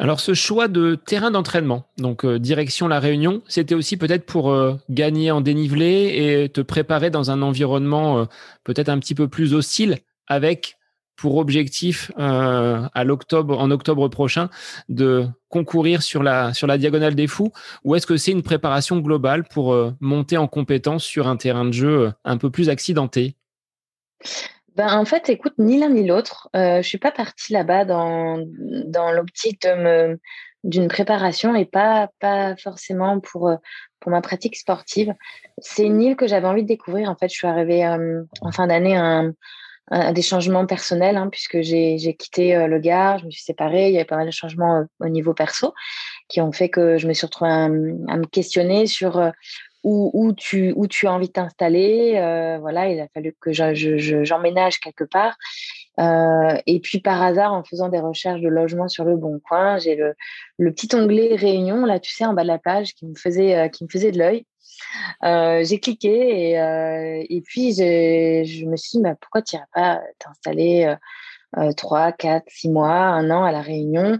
Alors, 0.00 0.18
ce 0.18 0.34
choix 0.34 0.66
de 0.66 0.94
terrain 0.94 1.30
d'entraînement, 1.30 1.84
donc 1.96 2.24
euh, 2.24 2.38
direction 2.38 2.88
la 2.88 2.98
Réunion, 2.98 3.42
c'était 3.46 3.74
aussi 3.74 3.96
peut-être 3.96 4.26
pour 4.26 4.56
gagner 4.90 5.30
en 5.30 5.40
dénivelé 5.40 6.42
et 6.44 6.48
te 6.48 6.60
préparer 6.60 7.10
dans 7.10 7.30
un 7.30 7.42
environnement 7.42 8.26
peut-être 8.64 8.88
un 8.88 8.98
petit 8.98 9.14
peu 9.14 9.28
plus 9.28 9.54
hostile 9.54 9.98
avec 10.26 10.77
pour 11.18 11.36
objectif 11.36 12.12
euh, 12.18 12.88
à 12.94 13.04
l'octobre, 13.04 13.58
en 13.58 13.70
octobre 13.70 14.08
prochain, 14.08 14.48
de 14.88 15.26
concourir 15.48 16.02
sur 16.02 16.22
la, 16.22 16.54
sur 16.54 16.66
la 16.66 16.78
diagonale 16.78 17.16
des 17.16 17.26
fous 17.26 17.52
Ou 17.84 17.96
est-ce 17.96 18.06
que 18.06 18.16
c'est 18.16 18.30
une 18.30 18.44
préparation 18.44 18.98
globale 18.98 19.42
pour 19.44 19.74
euh, 19.74 19.92
monter 20.00 20.36
en 20.36 20.46
compétence 20.46 21.02
sur 21.02 21.26
un 21.26 21.36
terrain 21.36 21.64
de 21.64 21.72
jeu 21.72 22.06
euh, 22.06 22.12
un 22.24 22.38
peu 22.38 22.50
plus 22.50 22.68
accidenté? 22.68 23.34
Ben, 24.76 24.96
en 24.96 25.04
fait, 25.04 25.28
écoute, 25.28 25.54
ni 25.58 25.80
l'un 25.80 25.88
ni 25.88 26.06
l'autre. 26.06 26.48
Je 26.54 26.82
suis 26.82 26.98
pas 26.98 27.10
partie 27.10 27.52
là-bas 27.52 27.84
dans, 27.84 28.38
dans 28.84 29.10
l'optique 29.10 29.66
d'une 30.62 30.86
préparation 30.86 31.56
et 31.56 31.64
pas, 31.64 32.10
pas 32.20 32.54
forcément 32.56 33.18
pour, 33.18 33.50
pour 33.98 34.12
ma 34.12 34.20
pratique 34.20 34.54
sportive. 34.54 35.14
C'est 35.58 35.84
une 35.84 36.00
île 36.00 36.14
que 36.14 36.28
j'avais 36.28 36.46
envie 36.46 36.62
de 36.62 36.68
découvrir. 36.68 37.10
En 37.10 37.16
fait, 37.16 37.28
je 37.28 37.34
suis 37.34 37.48
arrivée 37.48 37.84
en 37.88 38.52
fin 38.52 38.68
d'année 38.68 38.96
un 38.96 39.32
des 39.90 40.22
changements 40.22 40.66
personnels, 40.66 41.16
hein, 41.16 41.28
puisque 41.30 41.60
j'ai 41.62 42.16
quitté 42.18 42.54
euh, 42.54 42.66
le 42.66 42.78
Gard, 42.78 43.18
je 43.20 43.26
me 43.26 43.30
suis 43.30 43.42
séparée, 43.42 43.88
il 43.88 43.94
y 43.94 43.96
avait 43.96 44.04
pas 44.04 44.16
mal 44.16 44.26
de 44.26 44.32
changements 44.32 44.80
euh, 44.80 44.84
au 45.00 45.08
niveau 45.08 45.34
perso 45.34 45.74
qui 46.28 46.40
ont 46.40 46.52
fait 46.52 46.68
que 46.68 46.98
je 46.98 47.08
me 47.08 47.14
suis 47.14 47.26
retrouvée 47.26 47.50
à, 47.50 47.68
me 47.68 48.26
questionner 48.26 48.86
sur 48.86 49.18
euh, 49.18 49.30
où, 49.84 50.34
tu, 50.36 50.74
où 50.76 50.86
tu 50.86 51.06
as 51.06 51.12
envie 51.12 51.28
de 51.28 51.32
t'installer. 51.32 52.12
voilà, 52.60 52.90
il 52.90 53.00
a 53.00 53.08
fallu 53.14 53.34
que 53.40 53.52
j'emménage 53.52 54.74
je, 54.74 54.80
quelque 54.80 55.04
part. 55.04 55.34
Et 55.98 56.80
puis 56.80 57.00
par 57.00 57.22
hasard, 57.22 57.52
en 57.52 57.64
faisant 57.64 57.88
des 57.88 58.00
recherches 58.00 58.40
de 58.40 58.48
logement 58.48 58.88
sur 58.88 59.04
le 59.04 59.16
Bon 59.16 59.40
Coin, 59.40 59.78
j'ai 59.78 59.96
le, 59.96 60.72
petit 60.72 60.94
onglet 60.94 61.34
Réunion, 61.34 61.84
là, 61.84 61.98
tu 61.98 62.12
sais, 62.12 62.24
en 62.24 62.34
bas 62.34 62.42
de 62.42 62.48
la 62.48 62.58
page, 62.58 62.94
qui 62.94 63.06
me 63.06 63.14
faisait, 63.16 63.70
qui 63.70 63.84
me 63.84 63.88
faisait 63.88 64.12
de 64.12 64.18
l'œil. 64.18 64.44
Euh, 65.24 65.64
j'ai 65.64 65.80
cliqué 65.80 66.50
et, 66.50 66.60
euh, 66.60 67.24
et 67.28 67.40
puis 67.40 67.72
je 67.74 68.66
me 68.66 68.76
suis 68.76 68.98
dit, 68.98 69.02
bah, 69.02 69.14
pourquoi 69.20 69.42
tu 69.42 69.56
n'irais 69.56 69.66
pas 69.72 70.02
t'installer 70.18 70.94
euh, 71.56 71.72
3, 71.72 72.12
4, 72.12 72.44
6 72.48 72.70
mois, 72.70 72.92
un 72.92 73.30
an 73.30 73.44
à 73.44 73.52
La 73.52 73.60
Réunion? 73.60 74.18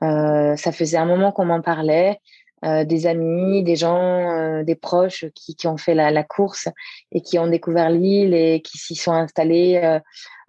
Ça 0.00 0.72
faisait 0.72 0.96
un 0.96 1.04
moment 1.04 1.32
qu'on 1.32 1.44
m'en 1.44 1.60
parlait. 1.60 2.18
Des 2.62 3.06
amis, 3.06 3.62
des 3.62 3.76
gens, 3.76 4.62
des 4.62 4.74
proches 4.74 5.24
qui, 5.34 5.66
ont 5.66 5.76
fait 5.76 5.94
la, 5.94 6.22
course 6.22 6.68
et 7.10 7.22
qui 7.22 7.38
ont 7.38 7.46
découvert 7.46 7.88
l'île 7.88 8.34
et 8.34 8.60
qui 8.60 8.76
s'y 8.76 8.94
sont 8.94 9.12
installés 9.12 9.98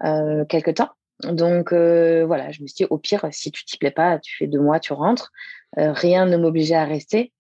euh, 0.03 0.45
quelque 0.45 0.71
temps. 0.71 0.89
Donc 1.23 1.71
voilà, 1.71 2.51
je 2.51 2.61
me 2.61 2.67
suis 2.67 2.83
dit, 2.83 2.87
au 2.89 2.97
pire, 2.97 3.25
si 3.31 3.51
tu 3.51 3.63
t'y 3.63 3.77
plais 3.77 3.91
pas, 3.91 4.19
tu 4.19 4.35
fais 4.37 4.47
deux 4.47 4.59
mois, 4.59 4.79
tu 4.79 4.93
rentres. 4.93 5.31
rien 5.77 6.25
ne 6.25 6.35
m'obligeait 6.37 6.75
à 6.75 6.85
rester. 6.85 7.31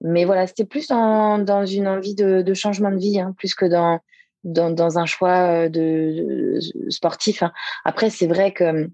Mais 0.00 0.24
voilà, 0.24 0.46
c'était 0.46 0.64
plus 0.64 0.88
dans, 0.88 1.66
une 1.66 1.88
envie 1.88 2.14
de, 2.14 2.54
changement 2.54 2.90
de 2.90 2.98
vie, 2.98 3.20
hein, 3.20 3.34
plus 3.36 3.54
que 3.54 3.66
dans, 3.66 4.00
dans, 4.44 4.98
un 4.98 5.06
choix 5.06 5.66
euh, 5.66 5.68
de, 5.68 6.58
sportif. 6.88 7.42
Hein. 7.42 7.52
Après, 7.84 8.10
c'est 8.10 8.26
vrai 8.26 8.52
que 8.52 8.90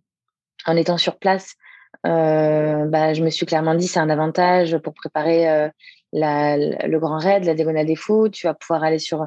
en 0.66 0.76
étant 0.76 0.98
sur 0.98 1.18
place, 1.18 1.54
euh, 1.54 1.65
bah, 2.06 3.14
je 3.14 3.22
me 3.22 3.30
suis 3.30 3.46
clairement 3.46 3.74
dit 3.74 3.88
c'est 3.88 4.00
un 4.00 4.10
avantage 4.10 4.78
pour 4.78 4.94
préparer 4.94 5.48
euh, 5.48 5.68
le 6.12 6.98
grand 6.98 7.18
raid, 7.18 7.44
la 7.44 7.54
diagonale 7.54 7.86
des 7.86 7.96
fous. 7.96 8.28
Tu 8.28 8.46
vas 8.46 8.54
pouvoir 8.54 8.82
aller 8.82 8.98
sur, 8.98 9.26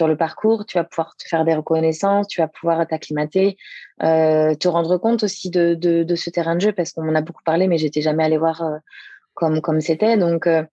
le 0.00 0.16
parcours, 0.16 0.64
tu 0.66 0.78
vas 0.78 0.84
pouvoir 0.84 1.14
te 1.16 1.26
faire 1.28 1.44
des 1.44 1.54
reconnaissances, 1.54 2.28
tu 2.28 2.40
vas 2.40 2.48
pouvoir 2.48 2.86
t'acclimater, 2.86 3.56
euh, 4.02 4.54
te 4.54 4.68
rendre 4.68 4.96
compte 4.98 5.22
aussi 5.22 5.50
de, 5.50 6.14
ce 6.16 6.30
terrain 6.30 6.54
de 6.54 6.60
jeu 6.60 6.72
parce 6.72 6.92
qu'on 6.92 7.08
en 7.08 7.14
a 7.14 7.20
beaucoup 7.20 7.42
parlé, 7.44 7.66
mais 7.68 7.78
j'étais 7.78 8.02
jamais 8.02 8.24
allée 8.24 8.38
voir 8.38 8.62
euh, 8.62 8.78
comme 9.34 9.80
c'était. 9.80 10.16
Donc 10.16 10.46
euh, 10.46 10.64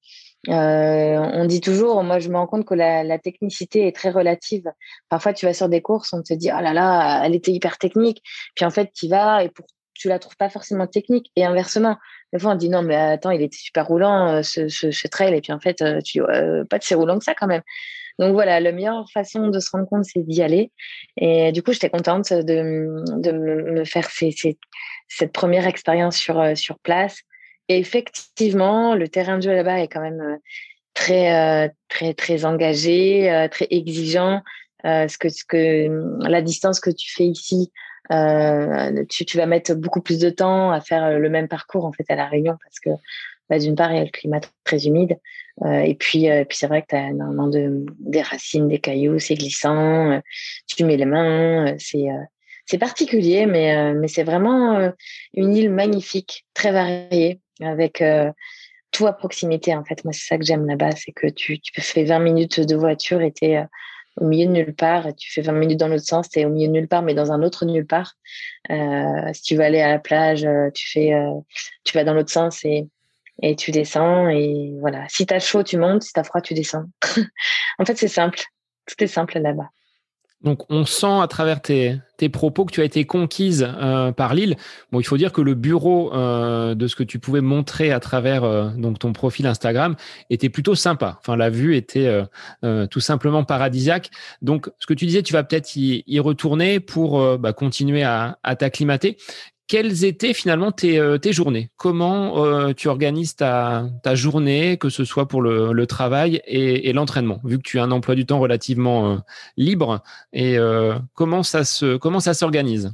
on 0.48 1.46
dit 1.46 1.62
toujours, 1.62 2.04
moi 2.04 2.20
je 2.20 2.30
me 2.30 2.38
rends 2.38 2.48
compte 2.48 2.66
que 2.66 2.76
la, 2.76 3.20
technicité 3.20 3.88
est 3.88 3.96
très 3.96 4.12
relative. 4.12 4.72
Parfois 5.10 5.34
tu 5.34 5.46
vas 5.46 5.54
sur 5.54 5.70
des 5.70 5.82
courses, 5.82 6.14
on 6.14 6.22
te 6.22 6.34
dit 6.34 6.50
oh 6.56 6.62
là 6.62 6.74
là, 6.74 7.24
elle 7.26 7.36
était 7.36 7.52
hyper 7.52 7.78
technique, 7.78 8.22
puis 8.56 8.66
en 8.66 8.70
fait 8.70 8.92
tu 8.94 9.08
vas 9.08 9.44
et 9.44 9.50
pour, 9.50 9.66
tu 9.98 10.08
la 10.08 10.20
trouves 10.20 10.38
pas 10.38 10.50
forcément 10.50 10.88
technique. 10.88 11.32
Et 11.36 11.46
inversement, 11.46 11.98
des 12.34 12.40
fois 12.40 12.52
on 12.52 12.56
dit 12.56 12.70
non 12.70 12.82
mais 12.82 12.96
attends 12.96 13.32
il 13.32 13.42
était 13.42 13.58
super 13.58 13.88
roulant 13.88 14.28
euh, 14.28 14.42
ce, 14.44 14.68
ce, 14.68 15.08
trail 15.08 15.34
et 15.34 15.42
puis 15.42 15.54
en 15.54 15.60
fait 15.60 15.82
euh, 15.82 16.00
tu 16.02 16.20
dis 16.20 16.26
pas 16.70 16.78
de 16.78 16.84
si 16.84 16.96
roulant 16.96 17.18
que 17.18 17.26
ça 17.26 17.34
quand 17.34 17.48
même. 17.48 17.64
Donc 18.20 18.34
voilà, 18.34 18.60
la 18.60 18.72
meilleure 18.72 19.06
façon 19.12 19.50
de 19.50 19.60
se 19.60 19.70
rendre 19.70 19.88
compte, 19.88 20.04
c'est 20.04 20.24
d'y 20.24 20.42
aller. 20.42 20.72
Et 21.18 21.52
du 21.52 21.62
coup, 21.62 21.72
j'étais 21.72 21.92
contente 21.92 22.34
de, 22.34 23.04
de 23.22 23.32
me 23.32 23.86
faire 23.86 24.10
cette 25.08 25.32
première 25.32 25.68
expérience 25.68 26.18
sur, 26.18 26.58
sur 26.58 26.80
place 26.80 27.22
effectivement, 27.70 28.96
le 28.96 29.08
terrain 29.08 29.38
de 29.38 29.44
jeu 29.44 29.54
là-bas 29.54 29.82
est 29.82 29.88
quand 29.88 30.02
même 30.02 30.22
euh, 30.22 30.38
très, 30.94 31.66
euh, 31.66 31.70
très, 31.90 32.14
très 32.14 32.46
engagé, 32.46 33.32
euh, 33.32 33.48
très 33.48 33.68
exigeant. 33.70 34.42
ce 34.84 35.18
que, 35.18 35.30
ce 35.30 35.44
que 35.44 35.90
la 36.28 36.42
distance 36.42 36.80
que 36.80 36.90
tu 36.90 37.12
fais 37.12 37.26
ici, 37.26 37.72
tu, 38.10 39.26
tu, 39.26 39.38
vas 39.38 39.46
mettre 39.46 39.74
beaucoup 39.74 40.02
plus 40.02 40.20
de 40.20 40.30
temps 40.30 40.72
à 40.72 40.82
faire 40.82 41.20
le 41.20 41.30
même 41.30 41.48
parcours 41.48 41.86
en 41.86 41.92
fait 41.92 42.06
à 42.10 42.16
la 42.16 42.26
Réunion 42.26 42.58
parce 42.64 42.80
que 42.80 42.90
bah, 43.50 43.60
d'une 43.60 43.76
part 43.76 43.92
il 43.92 43.98
y 43.98 44.02
a 44.02 44.04
le 44.04 44.10
climat 44.10 44.40
très 44.64 44.86
humide 44.86 45.18
et 45.66 45.96
puis 45.96 46.28
puis 46.48 46.58
c'est 46.58 46.68
vrai 46.68 46.82
que 46.84 46.88
tu 46.90 46.96
as 46.96 47.10
énormément 47.10 47.48
de 47.48 47.86
des 48.00 48.22
racines, 48.22 48.68
des 48.68 48.80
cailloux, 48.80 49.20
c'est 49.20 49.36
glissant, 49.36 50.22
tu 50.68 50.84
mets 50.84 50.98
les 50.98 51.06
mains, 51.06 51.76
c'est 51.80 52.08
c'est 52.66 52.78
particulier 52.78 53.46
mais 53.46 53.94
mais 53.94 54.08
c'est 54.08 54.24
vraiment 54.24 54.92
une 55.34 55.56
île 55.56 55.72
magnifique, 55.72 56.46
très 56.54 56.72
variée 56.72 57.42
avec 57.62 58.02
euh, 58.02 58.32
tout 58.92 59.08
à 59.08 59.14
proximité. 59.14 59.76
En 59.76 59.84
fait, 59.84 60.04
moi, 60.04 60.14
c'est 60.14 60.26
ça 60.26 60.38
que 60.38 60.46
j'aime 60.46 60.66
là-bas, 60.66 60.92
c'est 60.92 61.12
que 61.12 61.28
tu, 61.28 61.60
tu 61.60 61.82
fais 61.82 62.04
20 62.04 62.20
minutes 62.20 62.60
de 62.60 62.76
voiture 62.76 63.22
et 63.22 63.32
tu 63.32 63.46
euh, 63.56 63.64
au 64.18 64.26
milieu 64.26 64.48
de 64.48 64.52
nulle 64.52 64.76
part. 64.76 65.16
Tu 65.16 65.32
fais 65.32 65.42
20 65.42 65.54
minutes 65.54 65.80
dans 65.80 65.88
l'autre 65.88 66.06
sens, 66.06 66.30
tu 66.30 66.40
es 66.40 66.46
au 66.46 66.50
milieu 66.50 66.68
de 66.68 66.74
nulle 66.74 66.88
part, 66.88 67.02
mais 67.02 67.14
dans 67.14 67.32
un 67.32 67.42
autre 67.44 67.66
nulle 67.66 67.88
part. 67.88 68.14
Euh, 68.70 69.34
si 69.34 69.42
tu 69.44 69.56
veux 69.56 69.64
aller 69.64 69.82
à 69.82 69.90
la 69.90 70.00
plage, 70.00 70.48
tu 70.74 70.90
fais, 70.90 71.14
tu 71.84 71.98
vas 71.98 72.04
dans 72.04 72.14
l'autre 72.14 72.32
sens 72.32 72.66
et, 72.66 72.88
et 73.42 73.56
tu 73.56 73.72
descends. 73.72 74.30
Et 74.30 74.74
voilà. 74.80 75.06
Si 75.10 75.26
tu 75.26 75.34
as 75.34 75.40
chaud, 75.40 75.64
tu 75.64 75.78
montes. 75.78 76.04
Si 76.04 76.14
tu 76.14 76.20
as 76.20 76.24
froid, 76.24 76.42
tu 76.42 76.54
descends. 76.54 76.86
en 77.80 77.86
fait, 77.86 77.98
c'est 77.98 78.08
simple. 78.08 78.40
Tout 78.86 79.04
est 79.04 79.08
simple 79.08 79.40
là-bas. 79.40 79.70
Donc 80.44 80.64
on 80.70 80.86
sent 80.86 81.20
à 81.22 81.28
travers 81.28 81.62
tes, 81.62 82.00
propos 82.32 82.66
que 82.66 82.72
tu 82.72 82.82
as 82.82 82.84
été 82.84 83.06
conquise 83.06 83.68
euh, 83.68 84.12
par 84.12 84.36
l'île. 84.36 84.56
Bon, 84.92 85.00
il 85.00 85.04
faut 85.04 85.18
dire 85.18 85.32
que 85.32 85.42
le 85.42 85.56
bureau 85.56 86.14
euh, 86.14 86.76
de 86.76 86.88
ce 86.88 86.96
que 86.96 87.04
tu 87.04 87.18
pouvais 87.18 87.42
montrer 87.42 87.92
à 87.92 88.00
travers 88.00 88.44
euh, 88.44 88.70
donc 88.70 89.00
ton 89.00 89.14
profil 89.14 89.48
Instagram 89.48 89.96
était 90.30 90.50
plutôt 90.50 90.76
sympa. 90.76 91.18
Enfin, 91.20 91.36
la 91.36 91.50
vue 91.50 91.76
était 91.76 92.24
tout 92.90 93.00
simplement 93.00 93.44
paradisiaque. 93.44 94.12
Donc, 94.42 94.70
ce 94.80 94.86
que 94.86 94.94
tu 94.94 95.06
disais, 95.06 95.24
tu 95.24 95.34
vas 95.34 95.44
peut-être 95.44 95.76
y, 95.76 96.20
retourner 96.20 96.80
pour 96.80 97.38
bah, 97.38 97.54
continuer 97.54 98.04
à 98.04 98.38
t'acclimater 98.58 99.18
quelles 99.68 100.06
étaient 100.06 100.34
finalement 100.34 100.72
tes, 100.72 100.98
euh, 100.98 101.20
journées? 101.30 101.70
Comment 101.78 102.44
euh, 102.44 102.74
tu 102.74 102.88
organises 102.88 103.36
ta, 103.36 103.90
journée, 104.14 104.78
que 104.78 104.90
ce 104.90 105.04
soit 105.04 105.28
pour 105.28 105.42
le, 105.42 105.86
travail 105.88 106.42
et, 106.46 106.92
l'entraînement, 106.94 107.40
vu 107.44 107.58
que 107.58 107.64
tu 107.64 107.80
as 107.80 107.84
un 107.84 107.92
emploi 107.92 108.16
du 108.16 108.26
temps 108.26 108.40
relativement 108.40 109.12
euh, 109.12 109.18
libre 109.58 110.02
Et 110.34 110.58
comment 111.14 111.44
ça 111.44 111.64
se 111.64 111.98
comment 111.98 112.20
ça 112.20 112.34
s'organise? 112.34 112.94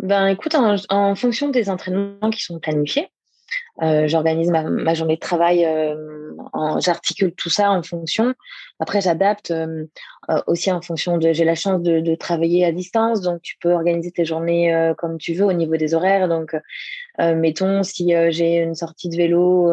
Ben 0.00 0.26
écoute, 0.28 0.54
en, 0.54 1.14
fonction 1.14 1.48
des 1.48 1.68
entraînements 1.70 2.30
qui 2.30 2.42
sont 2.42 2.58
planifiés, 2.58 3.08
euh, 3.82 4.06
j'organise 4.06 4.50
ma, 4.50 4.94
journée 4.94 5.16
de 5.16 5.20
travail, 5.20 5.64
euh, 5.64 5.96
j'articule 6.78 7.34
tout 7.34 7.50
ça 7.50 7.70
en 7.70 7.82
fonction. 7.82 8.34
Après, 8.78 9.00
j'adapte 9.00 9.50
euh, 9.50 9.86
aussi 10.46 10.70
en 10.70 10.80
fonction 10.80 11.18
de. 11.18 11.32
J'ai 11.32 11.44
la 11.44 11.54
chance 11.54 11.82
de, 11.82 12.14
travailler 12.14 12.64
à 12.64 12.72
distance, 12.72 13.20
donc 13.20 13.42
tu 13.42 13.56
peux 13.60 13.72
organiser 13.72 14.12
tes 14.12 14.24
journées 14.24 14.92
comme 14.98 15.18
tu 15.18 15.34
veux 15.34 15.44
au 15.44 15.52
niveau 15.52 15.76
des 15.76 15.94
horaires. 15.94 16.28
Donc, 16.28 16.56
mettons, 17.18 17.82
si 17.82 18.14
j'ai 18.30 18.56
une 18.56 18.74
sortie 18.74 19.08
de 19.08 19.16
vélo 19.16 19.72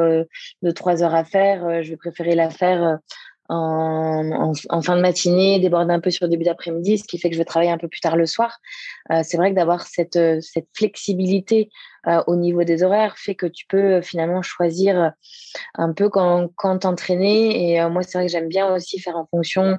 de 0.62 0.72
trois 0.72 1.04
heures 1.04 1.16
à 1.16 1.24
faire, 1.24 1.84
je 1.84 1.92
vais 1.92 1.98
préférer 1.98 2.36
la 2.36 2.50
faire 2.50 2.98
en, 3.52 4.82
fin 4.82 4.96
de 4.96 5.02
matinée, 5.02 5.60
déborder 5.60 5.94
un 5.94 6.00
peu 6.00 6.10
sur 6.10 6.26
le 6.26 6.30
début 6.30 6.46
d'après-midi, 6.46 6.98
ce 6.98 7.04
qui 7.04 7.18
fait 7.18 7.30
que 7.30 7.36
je 7.36 7.40
vais 7.40 7.46
travailler 7.46 7.72
un 7.72 7.78
peu 7.78 7.88
plus 7.88 8.00
tard 8.00 8.16
le 8.16 8.26
soir. 8.26 8.60
Euh, 9.12 9.22
c'est 9.24 9.38
vrai 9.38 9.52
que 9.52 9.56
d'avoir 9.56 9.86
cette, 9.88 10.16
euh, 10.16 10.40
cette 10.42 10.68
flexibilité 10.74 11.70
euh, 12.08 12.24
au 12.28 12.36
niveau 12.36 12.64
des 12.64 12.82
horaires 12.82 13.18
fait 13.18 13.36
que 13.36 13.46
tu 13.46 13.66
peux 13.68 14.02
finalement 14.02 14.42
choisir 14.42 15.12
un 15.76 15.94
peu 15.94 16.10
quand, 16.10 16.50
quand 16.56 16.80
t'entraîner. 16.80 17.74
Et 17.74 17.90
moi, 17.90 18.04
c'est 18.04 18.18
vrai 18.18 18.28
que 18.28 18.32
j'aime 18.32 18.48
bien 18.48 18.74
aussi 18.74 19.00
faire 19.00 19.18
en 19.18 19.28
fonction 19.28 19.78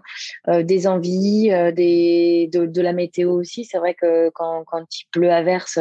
des 0.49 0.87
envies, 0.87 1.49
des, 1.75 2.49
de, 2.53 2.81
la 2.81 2.93
météo 2.93 3.33
aussi. 3.33 3.65
C'est 3.65 3.79
vrai 3.79 3.95
que 3.95 4.31
quand, 4.31 4.63
quand 4.65 4.85
il 5.01 5.07
pleut 5.11 5.33
à 5.33 5.43
verse, 5.43 5.81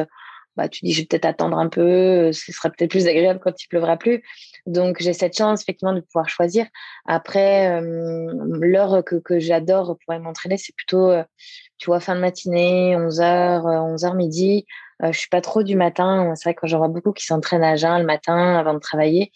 bah, 0.61 0.69
tu 0.69 0.85
dis 0.85 0.93
je 0.93 1.01
vais 1.01 1.07
peut-être 1.07 1.25
attendre 1.25 1.57
un 1.57 1.69
peu, 1.69 1.81
euh, 1.81 2.31
ce 2.33 2.51
sera 2.51 2.69
peut-être 2.69 2.91
plus 2.91 3.07
agréable 3.07 3.39
quand 3.43 3.63
il 3.63 3.67
pleuvra 3.67 3.97
plus. 3.97 4.21
Donc 4.67 4.97
j'ai 4.99 5.13
cette 5.13 5.35
chance 5.35 5.63
effectivement 5.63 5.93
de 5.93 6.01
pouvoir 6.01 6.29
choisir. 6.29 6.67
Après, 7.07 7.81
euh, 7.81 8.31
l'heure 8.59 9.03
que, 9.03 9.15
que 9.15 9.39
j'adore 9.39 9.97
pour 10.05 10.19
m'entraîner, 10.19 10.57
c'est 10.57 10.75
plutôt, 10.75 11.09
euh, 11.09 11.23
tu 11.79 11.87
vois, 11.87 11.99
fin 11.99 12.13
de 12.15 12.19
matinée, 12.21 12.95
11h, 12.95 13.63
11h 13.95 14.15
midi. 14.15 14.67
je 15.01 15.17
suis 15.17 15.29
pas 15.29 15.41
trop 15.41 15.63
du 15.63 15.75
matin. 15.75 16.31
C'est 16.35 16.49
vrai 16.49 16.53
que 16.53 16.67
j'en 16.67 16.77
vois 16.77 16.89
beaucoup 16.89 17.11
qui 17.11 17.25
s'entraînent 17.25 17.63
à 17.63 17.75
jeun 17.75 17.97
le 17.97 18.05
matin 18.05 18.55
avant 18.55 18.75
de 18.75 18.79
travailler, 18.79 19.31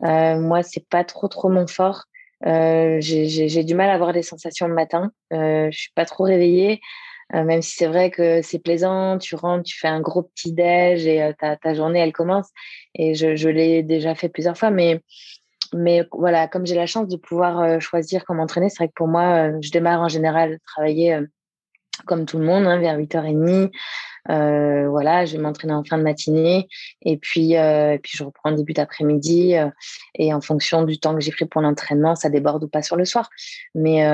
moi 0.00 0.62
c'est 0.62 0.86
pas 0.86 1.04
trop 1.04 1.28
trop 1.28 1.48
mon 1.48 1.66
fort. 1.66 2.04
j'ai 2.44 3.64
du 3.64 3.74
mal 3.74 3.88
à 3.88 3.94
avoir 3.94 4.12
des 4.12 4.22
sensations 4.22 4.68
le 4.68 4.74
matin. 4.74 5.10
je 5.30 5.70
suis 5.72 5.92
pas 5.94 6.04
trop 6.04 6.24
réveillée. 6.24 6.80
Euh, 7.34 7.42
même 7.44 7.62
si 7.62 7.76
c'est 7.76 7.86
vrai 7.86 8.10
que 8.10 8.40
c'est 8.42 8.58
plaisant, 8.60 9.18
tu 9.18 9.34
rentres, 9.34 9.64
tu 9.64 9.78
fais 9.78 9.88
un 9.88 10.00
gros 10.00 10.22
petit 10.22 10.52
déj 10.52 11.06
et 11.06 11.32
ta, 11.38 11.74
journée 11.74 11.98
elle 11.98 12.12
commence. 12.12 12.48
Et 12.94 13.14
je, 13.14 13.48
l'ai 13.48 13.82
déjà 13.82 14.14
fait 14.14 14.28
plusieurs 14.28 14.56
fois, 14.56 14.70
mais 14.70 15.02
mais 15.74 16.06
voilà, 16.12 16.46
comme 16.46 16.64
j'ai 16.64 16.76
la 16.76 16.86
chance 16.86 17.08
de 17.08 17.16
pouvoir 17.16 17.80
choisir 17.80 18.24
comment 18.24 18.44
entraîner, 18.44 18.68
c'est 18.68 18.78
vrai 18.78 18.88
que 18.88 18.94
pour 18.94 19.08
moi, 19.08 19.50
je 19.60 19.70
démarre 19.72 20.00
en 20.00 20.08
général 20.08 20.60
travailler 20.64 21.18
comme 22.04 22.26
tout 22.26 22.38
le 22.38 22.44
monde, 22.44 22.66
hein, 22.66 22.78
vers 22.78 22.98
8h30. 22.98 23.70
Euh, 24.28 24.88
voilà, 24.88 25.24
je 25.24 25.36
vais 25.36 25.42
m'entraîner 25.42 25.72
en 25.72 25.84
fin 25.84 25.98
de 25.98 26.02
matinée 26.02 26.66
et 27.02 27.16
puis, 27.16 27.56
euh, 27.56 27.96
puis 28.02 28.12
je 28.16 28.24
reprends 28.24 28.50
début 28.50 28.72
d'après-midi. 28.72 29.56
Euh, 29.56 29.70
et 30.16 30.34
en 30.34 30.40
fonction 30.40 30.82
du 30.82 30.98
temps 30.98 31.14
que 31.14 31.20
j'ai 31.20 31.30
pris 31.30 31.44
pour 31.46 31.60
l'entraînement, 31.60 32.16
ça 32.16 32.28
déborde 32.28 32.64
ou 32.64 32.68
pas 32.68 32.82
sur 32.82 32.96
le 32.96 33.04
soir. 33.04 33.30
Mais 33.74 34.04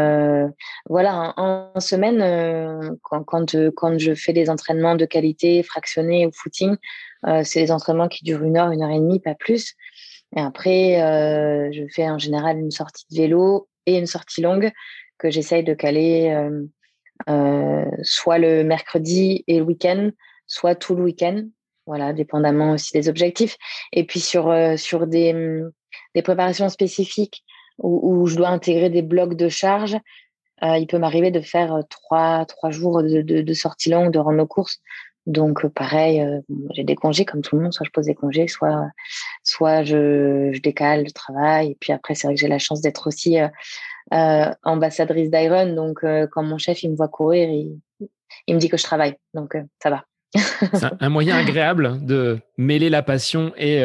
voilà, 0.88 1.34
en, 1.36 1.80
semaine, 1.80 2.98
quand, 3.02 3.24
quand, 3.24 3.56
quand, 3.74 3.98
je 3.98 4.14
fais 4.14 4.32
des 4.32 4.50
entraînements 4.50 4.96
de 4.96 5.06
qualité, 5.06 5.62
fractionnés 5.62 6.26
ou 6.26 6.30
footing, 6.32 6.76
c'est 7.44 7.60
des 7.60 7.72
entraînements 7.72 8.08
qui 8.08 8.24
durent 8.24 8.42
une 8.42 8.56
heure, 8.56 8.70
une 8.70 8.82
heure 8.82 8.90
et 8.90 8.98
demie, 8.98 9.20
pas 9.20 9.34
plus. 9.34 9.74
Et 10.36 10.40
après, 10.40 11.70
je 11.72 11.84
fais 11.94 12.08
en 12.08 12.18
général 12.18 12.58
une 12.58 12.70
sortie 12.70 13.06
de 13.10 13.16
vélo 13.16 13.68
et 13.86 13.98
une 13.98 14.06
sortie 14.06 14.42
longue 14.42 14.72
que 15.22 15.30
j'essaye 15.30 15.62
de 15.62 15.72
caler 15.72 16.30
euh, 16.30 16.64
soit 18.02 18.38
le 18.38 18.64
mercredi 18.64 19.44
et 19.46 19.58
le 19.58 19.64
week-end, 19.64 20.10
soit 20.46 20.74
tout 20.74 20.94
le 20.94 21.04
week-end. 21.04 21.44
Voilà, 21.86 22.12
dépendamment 22.12 22.72
aussi 22.72 22.92
des 22.92 23.08
objectifs. 23.08 23.56
Et 23.92 24.04
puis 24.04 24.20
sur, 24.20 24.50
euh, 24.50 24.76
sur 24.76 25.06
des, 25.06 25.32
mm, 25.32 25.72
des 26.14 26.22
préparations 26.22 26.68
spécifiques 26.68 27.44
où, 27.78 28.26
je 28.26 28.36
dois 28.36 28.50
intégrer 28.50 28.90
des 28.90 29.02
blocs 29.02 29.34
de 29.34 29.48
charge, 29.48 29.96
euh, 30.62 30.76
il 30.76 30.86
peut 30.86 30.98
m'arriver 30.98 31.32
de 31.32 31.40
faire 31.40 31.82
trois, 31.88 32.44
trois 32.46 32.70
jours 32.70 33.02
de, 33.02 33.22
de, 33.22 33.40
de 33.40 33.54
sortie 33.54 33.90
longue, 33.90 34.12
de 34.12 34.20
rendre 34.20 34.36
nos 34.36 34.46
courses. 34.46 34.80
Donc 35.26 35.66
pareil, 35.68 36.24
j'ai 36.74 36.84
des 36.84 36.96
congés 36.96 37.24
comme 37.24 37.42
tout 37.42 37.56
le 37.56 37.62
monde, 37.62 37.72
soit 37.72 37.86
je 37.86 37.90
pose 37.90 38.06
des 38.06 38.14
congés, 38.14 38.48
soit 38.48 38.88
soit 39.44 39.84
je, 39.84 40.50
je 40.52 40.60
décale 40.60 41.04
le 41.04 41.10
travail. 41.10 41.72
Et 41.72 41.76
puis 41.80 41.92
après, 41.92 42.14
c'est 42.14 42.26
vrai 42.26 42.34
que 42.34 42.40
j'ai 42.40 42.48
la 42.48 42.58
chance 42.58 42.80
d'être 42.80 43.06
aussi 43.06 43.40
euh, 43.40 43.48
ambassadrice 44.10 45.30
d'Iron. 45.30 45.74
Donc, 45.74 46.04
euh, 46.04 46.26
quand 46.30 46.42
mon 46.42 46.58
chef 46.58 46.82
il 46.82 46.90
me 46.90 46.96
voit 46.96 47.08
courir, 47.08 47.48
il, 47.48 47.78
il 48.46 48.54
me 48.54 48.60
dit 48.60 48.68
que 48.68 48.76
je 48.76 48.84
travaille. 48.84 49.14
Donc, 49.34 49.54
euh, 49.54 49.62
ça 49.82 49.90
va. 49.90 50.04
C'est 50.72 50.86
un 50.98 51.08
moyen 51.10 51.36
agréable 51.46 51.98
de 52.06 52.38
mêler 52.56 52.88
la 52.88 53.02
passion 53.02 53.52
et, 53.58 53.82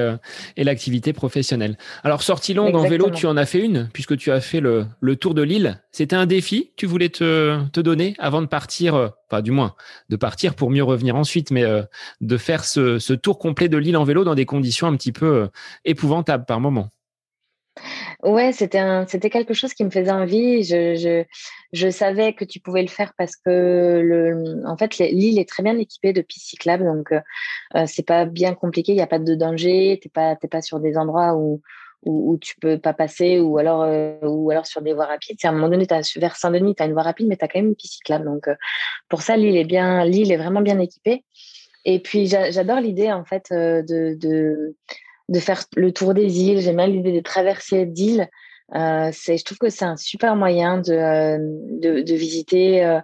et 0.56 0.64
l'activité 0.64 1.12
professionnelle. 1.12 1.78
Alors, 2.06 2.24
sortie 2.24 2.54
longue 2.54 2.74
en 2.74 2.88
vélo, 2.88 3.10
tu 3.10 3.26
en 3.26 3.36
as 3.36 3.46
fait 3.46 3.60
une, 3.60 3.90
puisque 3.92 4.16
tu 4.16 4.32
as 4.32 4.40
fait 4.40 4.62
le, 4.62 4.86
le 5.02 5.18
tour 5.18 5.34
de 5.34 5.42
l'île. 5.42 5.84
C'était 5.92 6.16
un 6.16 6.26
défi 6.26 6.70
que 6.70 6.76
tu 6.78 6.86
voulais 6.86 7.10
te, 7.10 7.62
te 7.74 7.82
donner 7.82 8.16
avant 8.18 8.42
de 8.42 8.46
partir, 8.48 9.12
enfin, 9.30 9.42
du 9.42 9.52
moins, 9.52 9.76
de 10.08 10.16
partir 10.16 10.56
pour 10.56 10.70
mieux 10.70 10.86
revenir 10.86 11.18
ensuite, 11.18 11.52
mais 11.52 11.66
de 12.22 12.38
faire 12.38 12.64
ce, 12.64 12.98
ce 12.98 13.12
tour 13.12 13.40
complet 13.40 13.68
de 13.68 13.78
l'île 13.78 13.98
en 13.98 14.06
vélo 14.06 14.24
dans 14.24 14.36
des 14.36 14.46
conditions 14.46 14.88
un 14.88 14.96
petit 14.96 15.12
peu 15.12 15.50
épouvantables 15.84 16.46
par 16.46 16.62
moment. 16.62 16.92
Ouais, 18.24 18.52
c'était 18.52 18.80
un, 18.80 19.06
c'était 19.08 19.30
quelque 19.30 19.54
chose 19.54 19.74
qui 19.74 19.84
me 19.84 19.90
faisait 19.90 20.12
envie. 20.12 20.64
Je, 20.64 20.96
je, 20.96 21.24
je 21.74 21.90
savais 21.90 22.34
que 22.34 22.46
tu 22.46 22.60
pouvais 22.60 22.82
le 22.82 22.88
faire 22.88 23.14
parce 23.18 23.36
que 23.36 24.02
le, 24.04 24.64
en 24.66 24.78
fait, 24.78 24.98
l'île 24.98 25.40
est 25.40 25.48
très 25.48 25.64
bien 25.64 25.78
équipée 25.78 26.14
de 26.14 26.22
pistes 26.22 26.48
cyclables, 26.48 26.86
donc 26.86 27.12
euh, 27.12 27.86
c'est 27.86 28.06
pas 28.06 28.26
bien 28.26 28.54
compliqué. 28.54 28.92
Il 28.94 28.96
n'y 28.96 29.02
a 29.02 29.08
pas 29.08 29.20
de 29.20 29.36
danger. 29.36 30.00
T'es 30.02 30.10
pas, 30.10 30.36
t'es 30.36 30.48
pas 30.48 30.62
sur 30.62 30.80
des 30.80 30.98
endroits 30.98 31.36
où, 31.36 31.62
où, 32.04 32.34
où, 32.34 32.38
tu 32.38 32.56
peux 32.60 32.78
pas 32.78 32.94
passer 32.94 33.40
ou 33.40 33.58
alors, 33.58 33.84
euh, 33.84 34.18
ou 34.24 34.50
alors 34.52 34.66
sur 34.66 34.82
des 34.82 34.94
voies 34.94 35.06
rapides. 35.06 35.38
C'est 35.40 35.48
à 35.48 35.52
un 35.52 35.54
moment 35.54 35.70
donné, 35.70 35.86
as, 35.92 36.18
vers 36.18 36.36
Saint-Denis, 36.36 36.76
tu 36.76 36.84
as 36.84 36.86
une 36.86 36.94
voie 36.94 37.04
rapide, 37.04 37.28
mais 37.28 37.38
tu 37.38 37.46
as 37.46 37.48
quand 37.48 37.60
même 37.60 37.70
une 37.70 37.76
piste 37.76 37.96
cyclable. 37.96 38.26
Donc, 38.26 38.48
euh, 38.48 38.56
pour 39.10 39.22
ça, 39.22 39.38
l'île 39.38 39.58
est 39.58 39.66
bien, 39.66 40.06
l'île 40.06 40.32
est 40.32 40.38
vraiment 40.38 40.62
bien 40.62 40.80
équipée. 40.80 41.24
Et 41.86 42.00
puis, 42.00 42.28
j'adore 42.28 42.82
l'idée, 42.82 43.12
en 43.14 43.24
fait, 43.24 43.46
euh, 43.52 43.82
de 43.82 44.76
de 45.30 45.40
faire 45.40 45.64
le 45.76 45.92
tour 45.92 46.14
des 46.14 46.42
îles. 46.42 46.60
J'aime 46.60 46.78
bien 46.78 46.88
l'idée 46.88 47.12
de 47.12 47.20
traverser 47.20 47.86
d'îles. 47.86 48.30
Euh, 48.76 49.12
je 49.12 49.44
trouve 49.44 49.58
que 49.58 49.70
c'est 49.70 49.86
un 49.86 49.98
super 49.98 50.36
moyen 50.36 50.80
de, 50.80 50.92
euh, 50.92 51.38
de, 51.40 52.02
de, 52.02 52.14
visiter 52.16 52.84
euh, 52.84 53.00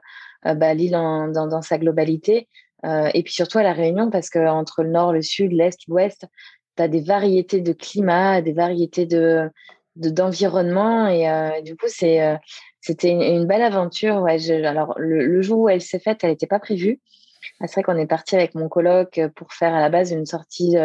euh 0.45 0.55
bah, 0.55 0.74
l'île 0.74 0.91
dans, 0.91 1.28
dans, 1.30 1.61
sa 1.61 1.78
globalité. 1.78 2.47
Et 3.13 3.24
puis 3.24 3.34
surtout 3.34 3.59
à 3.59 3.63
la 3.63 3.71
Réunion, 3.71 4.09
parce 4.09 4.30
que 4.30 4.39
entre 4.39 4.84
le 4.84 4.89
nord, 4.89 5.13
le 5.13 5.21
sud, 5.21 5.53
l'est, 5.53 5.80
l'ouest, 5.88 6.26
tu 6.76 6.84
as 6.84 6.89
des 6.89 6.99
variétés 6.99 7.61
de 7.61 7.71
climat, 7.71 8.41
des 8.41 8.51
variétés 8.51 9.05
de, 9.05 9.49
de 9.95 10.09
d'environnement. 10.09 11.07
Et 11.07 11.61
du 11.61 11.78
coup, 11.78 11.86
c'est, 11.88 12.38
c'était 12.82 13.11
une, 13.11 13.47
belle 13.47 13.61
aventure. 13.61 14.17
Ouais, 14.17 14.51
alors, 14.65 14.95
le, 14.97 15.26
le, 15.26 15.41
jour 15.41 15.59
où 15.59 15.69
elle 15.69 15.80
s'est 15.80 15.99
faite, 15.99 16.26
elle 16.26 16.32
n'était 16.32 16.45
pas 16.45 16.59
prévue. 16.59 16.99
Ah, 17.61 17.67
c'est 17.67 17.76
vrai 17.76 17.84
qu'on 17.84 17.97
est 17.97 18.05
parti 18.05 18.36
avec 18.36 18.53
mon 18.53 18.67
coloc 18.67 19.17
pour 19.34 19.53
faire 19.53 19.74
à 19.74 19.80
la 19.80 19.89
base 19.89 20.11
une 20.11 20.26
sortie 20.26 20.76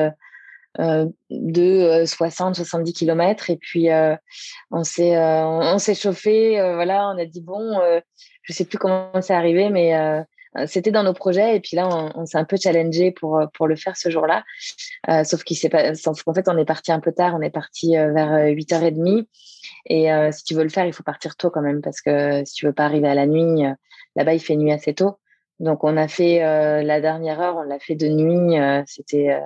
de 0.76 2.04
60-70 2.04 2.88
euh, 2.88 2.92
km 2.92 3.50
et 3.50 3.56
puis 3.56 3.90
euh, 3.90 4.14
on 4.70 4.84
s'est 4.84 5.18
on 5.18 5.78
s'est 5.78 5.94
chauffé 5.94 6.60
voilà 6.74 7.08
on 7.08 7.18
a 7.18 7.24
dit 7.24 7.40
bon 7.40 7.80
je 8.42 8.52
sais 8.52 8.64
plus 8.64 8.78
comment 8.78 9.10
c'est 9.20 9.34
arrivé 9.34 9.70
mais 9.70 10.24
c'était 10.66 10.90
dans 10.90 11.02
nos 11.02 11.12
projets. 11.12 11.56
Et 11.56 11.60
puis 11.60 11.76
là 11.76 11.88
on, 12.14 12.26
s'est 12.26 12.38
un 12.38 12.44
peu 12.44 12.56
challengé 12.56 13.12
pour 13.12 13.40
pour 13.54 13.66
le 13.66 13.76
faire 13.76 13.96
ce 13.96 14.08
jour-là. 14.08 14.44
Sauf 15.24 15.42
qu'il 15.42 15.56
s'est 15.56 15.68
pas 15.68 15.92
qu'en 15.92 16.34
fait 16.34 16.48
on 16.48 16.56
est 16.56 16.64
parti 16.64 16.92
un 16.92 17.00
peu 17.00 17.12
tard. 17.12 17.34
On 17.36 17.42
est 17.42 17.50
parti 17.50 17.94
vers 17.94 18.46
8h30 18.46 19.26
et 19.86 20.08
si 20.32 20.44
tu 20.44 20.54
veux 20.54 20.62
le 20.62 20.68
faire 20.68 20.86
il 20.86 20.92
faut 20.92 21.02
partir 21.02 21.36
tôt 21.36 21.50
quand 21.50 21.62
même 21.62 21.80
parce 21.80 22.00
que 22.00 22.44
si 22.44 22.54
tu 22.54 22.66
veux 22.66 22.72
pas 22.72 22.84
arriver 22.84 23.08
à 23.08 23.14
la 23.14 23.26
nuit 23.26 23.64
là-bas 24.16 24.34
il 24.34 24.40
fait 24.40 24.56
nuit 24.56 24.72
assez 24.72 24.94
tôt. 24.94 25.18
Donc 25.60 25.82
on 25.82 25.96
a 25.96 26.08
fait 26.08 26.38
la 26.84 27.00
dernière 27.00 27.40
heure 27.40 27.56
on 27.56 27.62
l'a 27.62 27.78
fait 27.78 27.96
de 27.96 28.08
nuit 28.08 28.56
c'était 28.86 29.38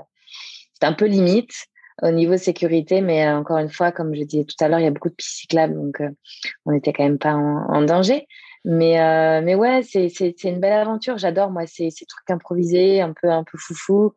un 0.85 0.93
peu 0.93 1.07
limite 1.07 1.67
au 2.03 2.11
niveau 2.11 2.37
sécurité, 2.37 3.01
mais 3.01 3.27
euh, 3.27 3.37
encore 3.37 3.59
une 3.59 3.69
fois, 3.69 3.93
comme 3.93 4.15
je 4.15 4.23
disais 4.23 4.45
tout 4.45 4.57
à 4.65 4.69
l'heure, 4.69 4.81
il 4.81 4.85
y 4.85 4.89
a 4.89 4.91
beaucoup 4.91 5.11
de 5.11 5.15
pistes 5.15 5.37
cyclables, 5.41 5.75
donc 5.75 6.01
euh, 6.01 6.09
on 6.65 6.73
n'était 6.73 6.93
quand 6.93 7.05
même 7.05 7.19
pas 7.19 7.35
en, 7.35 7.83
danger. 7.83 8.27
Mais, 8.65 9.01
euh, 9.01 9.41
mais 9.43 9.55
ouais, 9.55 9.83
c'est, 9.83 10.09
une 10.45 10.61
belle 10.61 10.73
aventure. 10.73 11.19
J'adore, 11.19 11.51
moi, 11.51 11.67
ces, 11.67 11.91
ces 11.91 12.07
trucs 12.07 12.31
improvisés, 12.31 13.01
un 13.01 13.13
peu, 13.13 13.29
un 13.29 13.45
peu 13.45 13.59
foufou, 13.59 14.15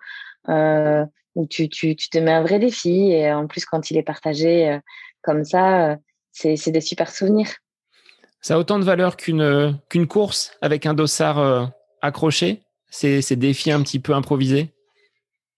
euh, 0.50 1.04
où 1.34 1.48
tu, 1.48 1.68
tu, 1.68 1.96
tu 1.96 2.10
te 2.10 2.18
mets 2.20 2.32
un 2.32 2.44
vrai 2.44 2.60
défi. 2.60 3.12
Et 3.12 3.34
en 3.34 3.48
plus, 3.48 3.66
quand 3.66 3.90
il 3.90 3.98
est 3.98 4.04
partagé 4.04 4.80
comme 5.24 5.44
ça, 5.44 5.98
c'est, 6.32 6.58
c'est 6.58 6.72
des 6.72 6.82
super 6.82 7.10
souvenirs. 7.10 7.50
Ça 8.40 8.54
a 8.54 8.60
autant 8.60 8.78
de 8.78 8.84
valeur 8.84 9.18
qu'une, 9.18 9.80
qu'une 9.90 10.06
course 10.06 10.56
avec 10.62 10.86
un 10.86 10.94
dossard 10.94 11.72
accroché? 12.02 12.62
Ces, 12.92 13.24
ces 13.24 13.36
défis 13.36 13.72
un 13.72 13.82
petit 13.82 14.00
peu 14.00 14.14
improvisés? 14.14 14.75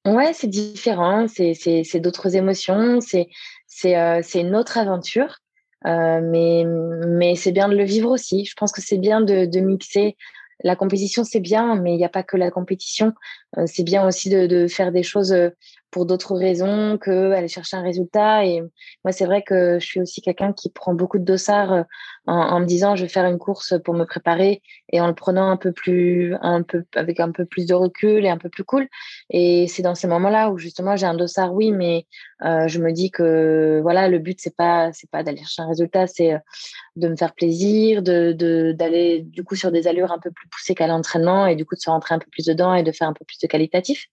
Ouais, 0.08 0.32
c'est 0.34 0.48
différent, 0.48 1.28
c'est, 1.28 2.00
d'autres 2.00 2.38
émotions, 2.38 3.02
c'est, 3.02 3.28
euh, 3.86 4.22
une 4.36 4.56
autre 4.56 4.78
aventure, 4.78 5.40
euh, 5.86 6.22
mais, 6.24 6.64
mais 6.66 7.36
c'est 7.36 7.52
bien 7.52 7.68
de 7.68 7.76
le 7.76 7.84
vivre 7.84 8.10
aussi. 8.10 8.46
Je 8.46 8.54
pense 8.56 8.72
que 8.72 8.82
c'est 8.82 8.98
bien 8.98 9.20
de, 9.20 9.46
de 9.46 9.60
mixer. 9.60 10.16
La 10.64 10.78
compétition, 10.78 11.26
c'est 11.26 11.42
bien, 11.42 11.76
mais 11.76 11.94
il 11.94 11.98
n'y 11.98 12.06
a 12.06 12.10
pas 12.10 12.24
que 12.24 12.38
la 12.38 12.52
compétition. 12.52 13.12
Euh, 13.58 13.64
c'est 13.66 13.84
bien 13.84 14.06
aussi 14.06 14.30
de, 14.30 14.68
faire 14.68 14.92
des 14.92 15.04
choses 15.04 15.34
pour 15.92 16.06
d'autres 16.06 16.36
raisons 16.36 16.98
que 16.98 17.32
aller 17.32 17.48
chercher 17.48 17.78
un 17.78 17.82
résultat. 17.82 18.46
Et 18.46 18.62
moi, 19.04 19.12
c'est 19.12 19.26
vrai 19.26 19.42
que 19.42 19.80
je 19.80 19.86
suis 19.86 20.02
aussi 20.02 20.22
quelqu'un 20.22 20.54
qui 20.54 20.70
prend 20.70 20.94
beaucoup 20.94 21.18
de 21.18 21.24
dossards 21.24 21.72
euh, 21.72 21.84
en, 22.28 22.60
me 22.60 22.66
disant 22.66 22.96
je 22.96 23.04
vais 23.04 23.10
faire 23.10 23.26
une 23.26 23.38
course 23.38 23.76
pour 23.84 23.94
me 23.94 24.04
préparer 24.04 24.62
et 24.92 25.00
en 25.00 25.08
le 25.08 25.16
prenant 25.16 25.50
un 25.50 25.56
peu 25.56 25.72
plus, 25.72 26.36
un 26.42 26.62
peu 26.62 26.84
avec 26.96 27.20
un 27.22 27.32
peu 27.32 27.46
plus 27.46 27.66
de 27.66 27.74
recul 27.74 28.26
et 28.26 28.30
un 28.30 28.38
peu 28.38 28.50
plus 28.50 28.66
cool. 28.66 28.88
Et 29.30 29.68
c'est 29.68 29.82
dans 29.82 29.96
ces 29.96 30.08
moments-là 30.08 30.52
où 30.52 30.58
justement 30.58 30.98
j'ai 30.98 31.06
un 31.06 31.14
dossard, 31.14 31.54
oui, 31.54 31.72
mais 31.72 32.06
euh, 32.44 32.68
je 32.68 32.80
me 32.80 32.92
dis 32.92 33.10
que 33.12 33.80
voilà, 33.82 34.10
le 34.10 34.20
but 34.20 34.40
c'est 34.42 34.56
pas 34.56 34.92
c'est 34.92 35.10
pas 35.10 35.24
d'aller 35.24 35.38
chercher 35.38 35.62
un 35.62 35.70
résultat, 35.70 36.08
c'est 36.08 36.34
euh, 36.34 36.40
de 36.98 37.08
me 37.08 37.16
faire 37.16 37.34
plaisir, 37.34 38.02
de 38.04 38.74
d'aller 38.74 39.22
du 39.22 39.44
coup 39.44 39.56
sur 39.56 39.72
des 39.72 39.88
allures 39.88 40.12
un 40.12 40.20
peu 40.20 40.32
plus 40.32 40.50
poussées 40.50 40.76
qu'à 40.76 40.88
l'entraînement 40.88 41.48
et 41.48 41.56
du 41.56 41.66
coup 41.66 41.76
de 41.76 41.80
se 41.80 41.90
rentrer 41.90 42.14
un 42.14 42.20
peu 42.20 42.30
plus 42.30 42.46
dedans 42.46 42.74
et 42.74 42.84
de 42.84 42.92
faire 42.92 43.08
un 43.08 43.14
peu 43.14 43.24
plus 43.26 43.37
de 43.40 43.48
qualitatif. 43.48 44.06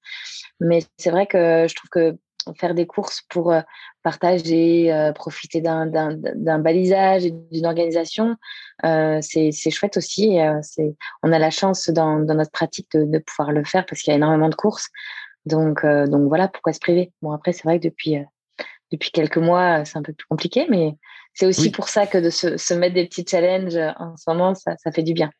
Mais 0.60 0.80
c'est 0.98 1.10
vrai 1.10 1.26
que 1.26 1.66
je 1.68 1.74
trouve 1.74 1.90
que 1.90 2.16
faire 2.58 2.74
des 2.74 2.86
courses 2.86 3.22
pour 3.28 3.52
euh, 3.52 3.60
partager, 4.02 4.92
euh, 4.92 5.12
profiter 5.12 5.60
d'un 5.60 6.58
balisage 6.58 7.24
et 7.24 7.30
d'une 7.30 7.66
organisation, 7.66 8.36
euh, 8.84 9.20
c'est 9.22 9.70
chouette 9.70 9.96
aussi. 9.96 10.38
on 11.22 11.32
a 11.32 11.38
la 11.38 11.50
chance 11.50 11.88
dans, 11.90 12.20
dans 12.20 12.34
notre 12.34 12.50
pratique 12.50 12.88
de, 12.92 13.04
de, 13.04 13.18
pouvoir 13.18 13.52
le 13.52 13.64
faire 13.64 13.86
parce 13.86 14.02
qu'il 14.02 14.10
y 14.10 14.14
a 14.14 14.16
énormément 14.16 14.48
de 14.48 14.54
courses. 14.54 14.88
Donc, 15.46 15.84
donc 15.84 16.28
voilà, 16.28 16.48
pourquoi 16.48 16.72
se 16.72 16.80
priver 16.80 17.12
Bon, 17.20 17.32
après, 17.32 17.52
c'est 17.52 17.64
vrai 17.64 17.78
que 17.78 17.84
depuis, 17.84 18.16
depuis 18.90 19.10
quelques 19.10 19.36
mois, 19.36 19.84
c'est 19.84 19.98
un 19.98 20.02
peu 20.02 20.14
plus 20.14 20.26
compliqué, 20.26 20.66
mais 20.70 20.94
c'est 21.34 21.46
aussi 21.46 21.70
pour 21.70 21.88
ça 21.88 22.06
que 22.06 22.16
de 22.16 22.30
se, 22.30 22.56
se, 22.56 22.72
mettre 22.72 22.94
des 22.94 23.06
petits 23.06 23.26
challenges 23.28 23.76
en 23.98 24.16
ce 24.16 24.30
moment, 24.30 24.54
ça, 24.54 24.74
ça 24.78 24.90
fait 24.90 25.02
du 25.02 25.12
bien. 25.12 25.30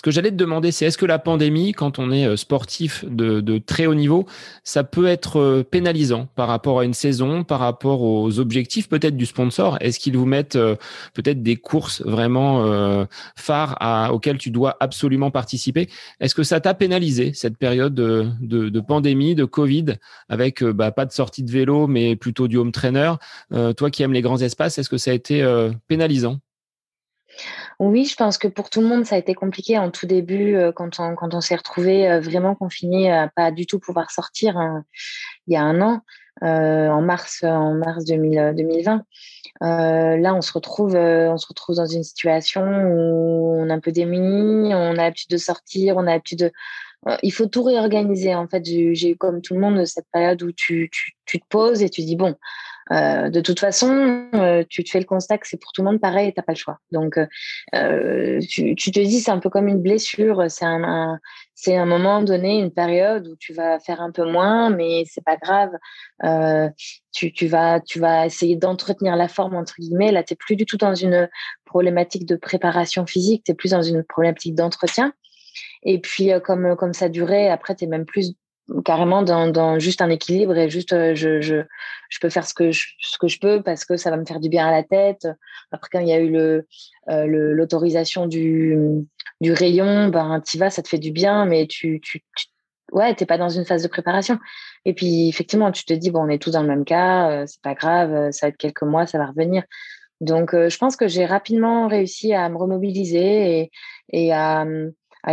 Ce 0.00 0.02
que 0.02 0.10
j'allais 0.10 0.30
te 0.30 0.36
demander, 0.36 0.72
c'est 0.72 0.86
est-ce 0.86 0.96
que 0.96 1.04
la 1.04 1.18
pandémie, 1.18 1.72
quand 1.72 1.98
on 1.98 2.10
est 2.10 2.24
euh, 2.24 2.36
sportif 2.36 3.04
de, 3.06 3.58
très 3.58 3.84
haut 3.84 3.94
niveau, 3.94 4.24
ça 4.64 4.82
peut 4.82 5.06
être 5.06 5.38
euh, 5.38 5.62
pénalisant 5.62 6.26
par 6.36 6.48
rapport 6.48 6.80
à 6.80 6.86
une 6.86 6.94
saison, 6.94 7.44
par 7.44 7.60
rapport 7.60 8.00
aux 8.00 8.38
objectifs 8.38 8.88
peut-être 8.88 9.14
du 9.14 9.26
sponsor? 9.26 9.76
Est-ce 9.80 10.00
qu'ils 10.00 10.16
vous 10.16 10.24
mettent 10.24 10.56
euh, 10.56 10.76
peut-être 11.12 11.42
des 11.42 11.56
courses 11.56 12.00
vraiment 12.00 13.06
phares 13.36 14.10
auxquelles 14.10 14.38
tu 14.38 14.50
dois 14.50 14.74
absolument 14.80 15.30
participer? 15.30 15.90
Est-ce 16.18 16.34
que 16.34 16.44
ça 16.44 16.60
t'a 16.60 16.72
pénalisé 16.72 17.32
cette 17.34 17.58
période 17.58 17.94
de, 17.94 18.80
pandémie, 18.80 19.34
de 19.34 19.44
Covid, 19.44 19.96
avec 20.30 20.64
bah, 20.64 20.92
pas 20.92 21.04
de 21.04 21.12
sortie 21.12 21.42
de 21.42 21.50
vélo, 21.50 21.86
mais 21.86 22.16
plutôt 22.16 22.48
du 22.48 22.56
home 22.56 22.72
trainer? 22.72 23.12
Toi 23.50 23.90
qui 23.90 24.02
aimes 24.02 24.14
les 24.14 24.22
grands 24.22 24.40
espaces, 24.40 24.78
est-ce 24.78 24.88
que 24.88 24.96
ça 24.96 25.10
a 25.10 25.14
été 25.14 25.44
pénalisant? 25.88 26.40
Oui, 27.80 28.04
je 28.04 28.14
pense 28.14 28.36
que 28.36 28.46
pour 28.46 28.68
tout 28.68 28.82
le 28.82 28.86
monde, 28.86 29.06
ça 29.06 29.14
a 29.14 29.18
été 29.18 29.32
compliqué 29.32 29.78
en 29.78 29.90
tout 29.90 30.06
début, 30.06 30.54
euh, 30.54 30.70
quand 30.70 31.00
on, 31.00 31.14
quand 31.14 31.32
on 31.32 31.40
s'est 31.40 31.56
retrouvé 31.56 32.10
euh, 32.10 32.20
vraiment 32.20 32.54
confiné, 32.54 33.10
à 33.10 33.28
pas 33.28 33.50
du 33.50 33.64
tout 33.64 33.78
pouvoir 33.78 34.10
sortir 34.10 34.58
hein, 34.58 34.84
il 35.46 35.54
y 35.54 35.56
a 35.56 35.62
un 35.62 35.80
an, 35.80 36.02
euh, 36.42 36.88
en 36.90 37.00
mars, 37.00 37.42
en 37.42 37.72
mars 37.72 38.04
2020. 38.04 39.02
là, 39.62 40.34
on 40.34 40.42
se 40.42 40.52
retrouve, 40.52 40.94
on 40.94 41.38
se 41.38 41.46
retrouve 41.46 41.76
dans 41.76 41.86
une 41.86 42.04
situation 42.04 42.60
où 42.62 43.56
on 43.58 43.70
est 43.70 43.72
un 43.72 43.80
peu 43.80 43.92
démuni, 43.92 44.74
on 44.74 44.92
a 44.92 44.94
l'habitude 44.94 45.30
de 45.30 45.38
sortir, 45.38 45.96
on 45.96 46.00
a 46.00 46.12
l'habitude 46.12 46.40
de 46.40 46.52
il 47.22 47.30
faut 47.32 47.46
tout 47.46 47.62
réorganiser. 47.62 48.34
En 48.34 48.46
fait, 48.46 48.62
j'ai 48.62 49.10
eu 49.12 49.16
comme 49.16 49.40
tout 49.40 49.54
le 49.54 49.60
monde 49.60 49.86
cette 49.86 50.04
période 50.12 50.42
où 50.42 50.52
tu, 50.52 50.90
tu, 50.92 51.16
tu 51.24 51.40
te 51.40 51.46
poses 51.48 51.82
et 51.82 51.88
tu 51.88 52.02
dis 52.02 52.14
bon, 52.14 52.36
euh, 52.92 53.30
de 53.30 53.40
toute 53.40 53.60
façon, 53.60 54.26
euh, 54.34 54.64
tu 54.68 54.82
te 54.82 54.90
fais 54.90 54.98
le 54.98 55.04
constat 55.04 55.38
que 55.38 55.46
c'est 55.46 55.60
pour 55.60 55.72
tout 55.72 55.82
le 55.82 55.90
monde 55.90 56.00
pareil 56.00 56.28
et 56.28 56.32
t'as 56.32 56.42
pas 56.42 56.52
le 56.52 56.58
choix. 56.58 56.78
Donc, 56.90 57.18
euh, 57.74 58.40
tu, 58.48 58.74
te 58.74 59.00
dis 59.00 59.20
c'est 59.20 59.30
un 59.30 59.38
peu 59.38 59.48
comme 59.48 59.68
une 59.68 59.80
blessure. 59.80 60.44
C'est 60.48 60.64
un, 60.64 61.18
c'est 61.54 61.76
un 61.76 61.86
moment 61.86 62.22
donné, 62.22 62.58
une 62.58 62.72
période 62.72 63.28
où 63.28 63.36
tu 63.36 63.52
vas 63.52 63.78
faire 63.78 64.00
un 64.00 64.10
peu 64.10 64.24
moins, 64.30 64.70
mais 64.70 65.04
c'est 65.06 65.24
pas 65.24 65.36
grave. 65.36 65.70
tu, 67.12 67.32
tu 67.32 67.46
vas, 67.46 67.80
tu 67.80 68.00
vas 68.00 68.26
essayer 68.26 68.56
d'entretenir 68.56 69.16
la 69.16 69.28
forme 69.28 69.54
entre 69.54 69.74
guillemets. 69.78 70.10
Là, 70.12 70.24
t'es 70.24 70.36
plus 70.36 70.56
du 70.56 70.66
tout 70.66 70.76
dans 70.76 70.94
une 70.94 71.28
problématique 71.64 72.26
de 72.26 72.36
préparation 72.36 73.06
physique, 73.06 73.44
t'es 73.44 73.54
plus 73.54 73.70
dans 73.70 73.82
une 73.82 74.02
problématique 74.02 74.56
d'entretien. 74.56 75.12
Et 75.82 76.00
puis, 76.00 76.30
comme, 76.44 76.76
comme 76.76 76.92
ça 76.92 77.08
durait, 77.08 77.48
après, 77.48 77.74
tu 77.74 77.86
même 77.86 78.04
plus 78.04 78.34
carrément 78.84 79.22
dans, 79.22 79.48
dans, 79.48 79.78
juste 79.78 80.02
un 80.02 80.10
équilibre 80.10 80.56
et 80.56 80.70
juste 80.70 80.92
euh, 80.92 81.14
je, 81.14 81.40
je, 81.40 81.56
je 82.08 82.18
peux 82.20 82.28
faire 82.28 82.46
ce 82.46 82.54
que 82.54 82.70
je, 82.70 82.88
ce 83.00 83.18
que 83.18 83.28
je 83.28 83.38
peux 83.38 83.62
parce 83.62 83.84
que 83.84 83.96
ça 83.96 84.10
va 84.10 84.16
me 84.16 84.24
faire 84.24 84.40
du 84.40 84.48
bien 84.48 84.66
à 84.66 84.70
la 84.70 84.82
tête. 84.82 85.26
Après, 85.72 85.88
quand 85.92 86.00
il 86.00 86.08
y 86.08 86.12
a 86.12 86.20
eu 86.20 86.30
le, 86.30 86.66
euh, 87.08 87.26
l'autorisation 87.26 88.26
du, 88.26 88.76
du 89.40 89.52
rayon, 89.52 90.08
ben, 90.08 90.40
tu 90.40 90.58
vas, 90.58 90.70
ça 90.70 90.82
te 90.82 90.88
fait 90.88 90.98
du 90.98 91.10
bien, 91.10 91.44
mais 91.46 91.66
tu, 91.66 92.00
tu, 92.00 92.22
tu 92.36 92.46
ouais, 92.92 93.14
t'es 93.14 93.26
pas 93.26 93.38
dans 93.38 93.48
une 93.48 93.64
phase 93.64 93.82
de 93.82 93.88
préparation. 93.88 94.38
Et 94.84 94.94
puis, 94.94 95.28
effectivement, 95.28 95.72
tu 95.72 95.84
te 95.84 95.92
dis, 95.92 96.10
bon, 96.10 96.24
on 96.24 96.28
est 96.28 96.40
tous 96.40 96.50
dans 96.50 96.62
le 96.62 96.68
même 96.68 96.84
cas, 96.84 97.30
euh, 97.30 97.44
c'est 97.46 97.62
pas 97.62 97.74
grave, 97.74 98.30
ça 98.32 98.46
va 98.46 98.48
être 98.50 98.56
quelques 98.56 98.82
mois, 98.82 99.06
ça 99.06 99.18
va 99.18 99.26
revenir. 99.26 99.64
Donc, 100.20 100.50
je 100.52 100.76
pense 100.76 100.96
que 100.96 101.08
j'ai 101.08 101.24
rapidement 101.24 101.88
réussi 101.88 102.34
à 102.34 102.46
me 102.50 102.58
remobiliser 102.58 103.60
et, 103.60 103.70
et 104.12 104.34
à, 104.34 104.66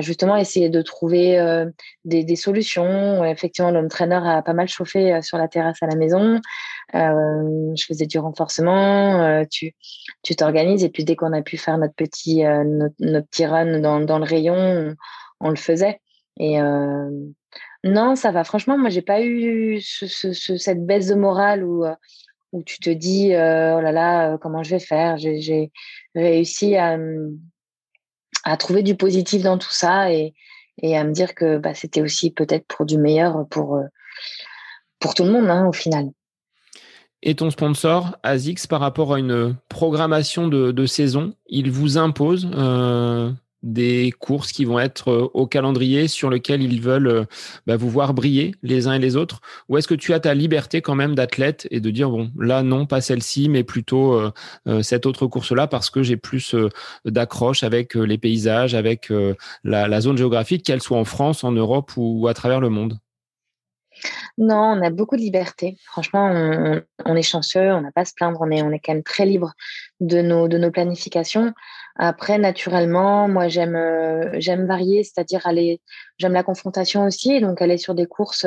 justement 0.02 0.36
essayer 0.36 0.70
de 0.70 0.82
trouver 0.82 1.40
euh, 1.40 1.66
des, 2.06 2.24
des, 2.24 2.36
solutions. 2.36 3.24
Effectivement, 3.24 3.72
l'homme 3.72 3.88
trainer 3.88 4.20
a 4.24 4.42
pas 4.42 4.54
mal 4.54 4.68
chauffé 4.68 5.14
euh, 5.14 5.22
sur 5.22 5.38
la 5.38 5.48
terrasse 5.48 5.82
à 5.82 5.88
la 5.88 5.96
maison. 5.96 6.42
Euh, 6.96 7.74
je 7.76 7.86
faisais 7.86 8.06
du 8.06 8.20
renforcement. 8.20 9.46
Tu 9.50 9.74
tu 10.24 10.36
t'organises 10.36 10.84
et 10.84 10.90
puis 10.90 11.04
dès 11.04 11.16
qu'on 11.16 11.34
a 11.34 11.42
pu 11.42 11.58
faire 11.58 11.78
notre 11.78 11.96
petit 11.96 12.44
notre, 12.44 13.28
petit 13.28 13.46
run 13.46 13.80
dans, 13.80 14.00
dans 14.00 14.20
le 14.20 14.26
rayon, 14.26 14.96
on, 15.40 15.50
le 15.50 15.56
faisait. 15.56 16.00
Et 16.40 16.60
non, 17.84 18.16
ça 18.16 18.32
va. 18.32 18.44
Franchement, 18.44 18.78
moi, 18.78 18.90
j'ai 18.90 19.02
pas 19.02 19.22
eu 19.22 19.80
ce, 19.82 20.08
ce, 20.08 20.58
cette 20.58 20.86
baisse 20.86 21.08
de 21.08 21.16
morale 21.16 21.64
où 21.64 21.86
où 22.54 22.64
tu 22.64 22.80
te 22.80 22.90
dis 22.90 23.28
oh 23.32 23.82
là 23.82 23.92
là 23.92 24.38
comment 24.38 24.64
je 24.64 24.72
vais 24.72 24.80
faire? 24.80 25.18
J'ai 25.18 25.72
réussi 26.16 26.78
à 26.78 26.98
à 28.48 28.58
trouver 28.58 28.84
du 28.84 28.96
positif 28.96 29.44
dans 29.44 29.58
tout 29.58 29.72
ça 29.72 30.12
et, 30.12 30.34
et 30.82 30.98
à 30.98 31.04
me 31.04 31.12
dire 31.12 31.36
que 31.36 31.58
bah, 31.58 31.74
c'était 31.74 32.02
aussi 32.02 32.32
peut-être 32.32 32.66
pour 32.68 32.86
du 32.86 32.98
meilleur 32.98 33.46
pour, 33.50 33.76
euh, 33.76 33.84
pour 35.00 35.14
tout 35.14 35.24
le 35.24 35.32
monde 35.32 35.50
hein, 35.50 35.68
au 35.68 35.74
final. 35.74 36.10
Et 37.24 37.36
ton 37.36 37.50
sponsor, 37.50 38.16
ASICS, 38.24 38.68
par 38.68 38.80
rapport 38.80 39.14
à 39.14 39.20
une 39.20 39.58
programmation 39.70 40.48
de, 40.48 40.72
de 40.72 40.86
saison, 40.86 41.34
il 41.48 41.72
vous 41.72 41.98
impose 41.98 42.50
euh, 42.54 43.32
des 43.64 44.14
courses 44.20 44.52
qui 44.52 44.66
vont 44.66 44.80
être 44.80 45.10
euh, 45.10 45.30
au 45.34 45.48
calendrier 45.48 46.08
sur 46.08 46.30
lequel 46.30 46.62
ils 46.62 46.82
veulent 46.82 47.08
euh, 47.08 47.26
bah, 47.66 47.76
vous 47.76 47.90
voir 47.90 48.14
briller 48.14 48.54
les 48.62 48.88
uns 48.88 48.94
et 48.94 49.00
les 49.00 49.16
autres 49.16 49.42
Ou 49.68 49.78
est-ce 49.78 49.88
que 49.88 49.96
tu 49.96 50.14
as 50.14 50.20
ta 50.20 50.34
liberté 50.34 50.82
quand 50.82 50.96
même 50.96 51.16
d'athlète 51.16 51.68
et 51.72 51.80
de 51.80 51.90
dire, 51.90 52.10
bon, 52.10 52.32
là, 52.40 52.62
non, 52.62 52.86
pas 52.86 53.02
celle-ci, 53.02 53.50
mais 53.50 53.64
plutôt 53.64 54.14
euh, 54.14 54.82
cette 54.82 55.06
autre 55.06 55.26
course-là 55.28 55.68
parce 55.68 55.90
que 55.90 56.04
j'ai 56.04 56.18
plus 56.18 56.56
d'accroche 57.06 57.64
avec 57.64 57.96
les 57.96 58.18
paysages, 58.18 58.76
avec 58.76 59.12
la, 59.64 60.02
zone 60.02 60.18
géographique, 60.18 60.64
qu'elle 60.64 60.82
soit 60.82 60.98
en 60.98 61.06
France, 61.06 61.44
en 61.44 61.52
Europe 61.52 61.92
ou 61.98 62.28
à 62.28 62.34
travers 62.34 62.60
le 62.60 62.70
monde? 62.70 62.98
Non, 64.38 64.78
on 64.78 64.82
a 64.84 64.90
beaucoup 64.90 65.16
de 65.16 65.22
liberté. 65.22 65.78
Franchement, 65.86 66.30
on, 67.06 67.16
est 67.16 67.22
chanceux, 67.24 67.72
on 67.72 67.82
n'a 67.82 67.92
pas 67.92 68.02
à 68.02 68.06
se 68.06 68.14
plaindre, 68.14 68.40
on 68.42 68.52
est, 68.52 68.62
on 68.62 68.72
est 68.72 68.80
quand 68.80 68.94
même 68.94 69.04
très 69.04 69.26
libre 69.26 69.54
de 70.00 70.22
nos 70.22 70.72
planifications. 70.72 71.54
Après, 72.00 72.38
naturellement, 72.38 73.28
moi, 73.28 73.48
j'aime, 73.48 73.76
euh, 73.76 74.30
j'aime 74.38 74.68
varier, 74.68 75.04
c'est-à-dire 75.04 75.48
aller, 75.48 75.82
j'aime 76.20 76.34
la 76.34 76.44
confrontation 76.44 77.06
aussi, 77.06 77.42
donc 77.42 77.60
aller 77.60 77.80
sur 77.80 77.96
des 77.96 78.06
courses 78.06 78.46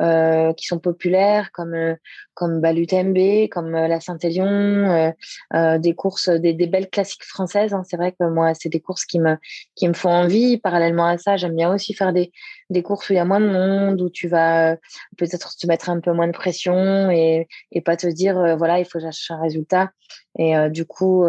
euh, 0.00 0.52
qui 0.52 0.66
sont 0.66 0.78
populaires, 0.78 1.52
comme 1.52 1.74
euh, 1.74 1.94
comme 2.34 2.60
Balutembe, 2.60 3.48
comme 3.50 3.72
la 3.72 4.00
Saint-Élion, 4.00 5.12
des 5.52 5.94
courses, 5.94 6.28
des, 6.28 6.52
des, 6.52 6.66
belles 6.66 6.88
classiques 6.88 7.24
françaises. 7.24 7.72
Hein. 7.72 7.82
C'est 7.88 7.96
vrai 7.96 8.12
que 8.12 8.24
moi, 8.24 8.52
c'est 8.54 8.70
des 8.70 8.80
courses 8.80 9.04
qui 9.04 9.20
me 9.20 9.36
qui 9.74 9.88
me 9.88 9.94
font 9.94 10.10
envie. 10.10 10.58
Parallèlement 10.58 11.06
à 11.06 11.18
ça, 11.18 11.36
j'aime 11.36 11.56
bien 11.56 11.72
aussi 11.72 11.94
faire 11.94 12.12
des 12.12 12.30
des 12.70 12.82
courses 12.82 13.08
où 13.10 13.12
il 13.12 13.16
y 13.16 13.18
a 13.18 13.24
moins 13.24 13.40
de 13.40 13.48
monde, 13.48 14.00
où 14.00 14.10
tu 14.10 14.28
vas 14.28 14.76
peut-être 15.18 15.56
te 15.56 15.66
mettre 15.66 15.90
un 15.90 16.00
peu 16.00 16.12
moins 16.12 16.26
de 16.26 16.32
pression 16.32 17.10
et 17.10 17.48
et 17.70 17.80
pas 17.80 17.96
te 17.96 18.06
dire 18.06 18.56
voilà, 18.56 18.78
il 18.78 18.84
faut 18.84 18.98
que 18.98 19.04
j'achète 19.04 19.30
un 19.30 19.40
résultat. 19.40 19.90
Et 20.38 20.54
du 20.70 20.86
coup 20.86 21.26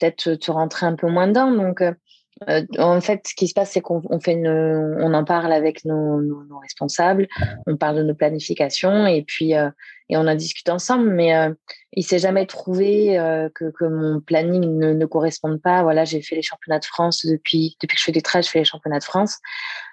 peut-être 0.00 0.34
te 0.34 0.50
rentrer 0.50 0.86
un 0.86 0.96
peu 0.96 1.08
moins 1.08 1.28
dedans. 1.28 1.52
Donc, 1.52 1.82
euh, 1.82 1.92
euh, 2.48 2.62
en 2.78 3.00
fait, 3.00 3.26
ce 3.26 3.34
qui 3.34 3.48
se 3.48 3.54
passe, 3.54 3.72
c'est 3.72 3.82
qu'on 3.82 4.20
fait 4.20 4.32
une, 4.32 4.48
on 4.48 5.12
en 5.12 5.24
parle 5.24 5.52
avec 5.52 5.84
nos, 5.84 6.22
nos, 6.22 6.58
responsables, 6.58 7.28
on 7.66 7.76
parle 7.76 7.96
de 7.96 8.02
nos 8.02 8.14
planifications 8.14 9.06
et 9.06 9.22
puis 9.22 9.54
euh, 9.54 9.68
et 10.08 10.16
on 10.16 10.26
en 10.26 10.34
discute 10.34 10.70
ensemble. 10.70 11.10
Mais 11.10 11.36
euh, 11.36 11.52
il 11.92 12.02
s'est 12.02 12.18
jamais 12.18 12.46
trouvé 12.46 13.16
que, 13.54 13.70
que 13.70 13.84
mon 13.84 14.20
planning 14.20 14.78
ne, 14.78 14.94
ne 14.94 15.06
corresponde 15.06 15.60
pas. 15.60 15.82
Voilà, 15.82 16.04
j'ai 16.04 16.22
fait 16.22 16.34
les 16.34 16.42
championnats 16.42 16.78
de 16.78 16.84
France 16.84 17.26
depuis 17.26 17.76
depuis 17.82 17.96
que 17.96 18.00
je 18.00 18.04
fais 18.04 18.12
des 18.12 18.22
trails, 18.22 18.42
je 18.42 18.48
fais 18.48 18.60
les 18.60 18.64
championnats 18.64 19.00
de 19.00 19.04
France 19.04 19.38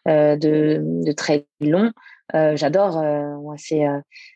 de, 0.05 0.79
de 1.05 1.11
très 1.11 1.47
long. 1.59 1.91
J'adore. 2.33 3.03
c'est 3.57 3.85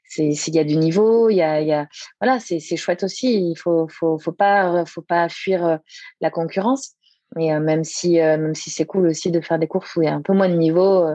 s'il 0.08 0.56
y 0.56 0.60
a 0.60 0.64
du 0.64 0.76
niveau, 0.78 1.30
il 1.30 1.36
y 1.36 1.42
a, 1.42 1.62
y 1.62 1.74
a 1.74 1.88
voilà, 2.20 2.40
c'est 2.40 2.78
chouette 2.78 3.04
aussi. 3.04 3.52
Il 3.52 3.56
faut 3.56 3.88
faut 3.90 4.18
faut 4.18 4.32
pas 4.32 4.86
faut 4.86 5.02
pas 5.02 5.30
fuir 5.30 5.80
la 6.22 6.30
concurrence. 6.30 6.96
Et 7.40 7.54
même 7.54 7.86
si, 7.86 8.16
même 8.16 8.56
si 8.56 8.70
c'est 8.70 8.86
cool 8.86 9.08
aussi 9.08 9.32
de 9.32 9.40
faire 9.40 9.58
des 9.58 9.68
courses 9.68 9.96
où 9.96 10.02
il 10.02 10.06
y 10.06 10.10
a 10.10 10.14
un 10.14 10.22
peu 10.22 10.34
moins 10.34 10.50
de 10.50 10.56
niveau, 10.56 11.08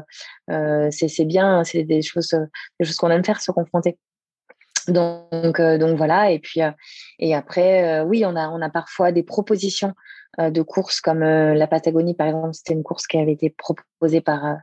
c'est 0.48 1.24
bien, 1.24 1.62
c'est 1.64 1.84
des 1.84 2.02
choses, 2.02 2.30
des 2.80 2.86
choses 2.86 2.96
qu'on 2.96 3.10
aime 3.10 3.24
faire, 3.24 3.40
se 3.40 3.52
confronter. 3.52 3.98
Donc, 4.88 5.60
donc 5.60 5.96
voilà. 5.96 6.30
Et 6.30 6.38
puis, 6.38 6.60
et 7.18 7.34
après, 7.34 8.00
oui, 8.02 8.24
on 8.24 8.34
a, 8.34 8.48
on 8.48 8.62
a 8.62 8.70
parfois 8.70 9.12
des 9.12 9.24
propositions 9.24 9.92
de 10.38 10.62
courses 10.62 11.00
comme 11.00 11.20
la 11.20 11.66
Patagonie, 11.66 12.14
par 12.14 12.28
exemple. 12.28 12.54
C'était 12.54 12.74
une 12.74 12.82
course 12.82 13.06
qui 13.06 13.18
avait 13.18 13.32
été 13.32 13.50
proposée 13.50 14.20
par, 14.20 14.56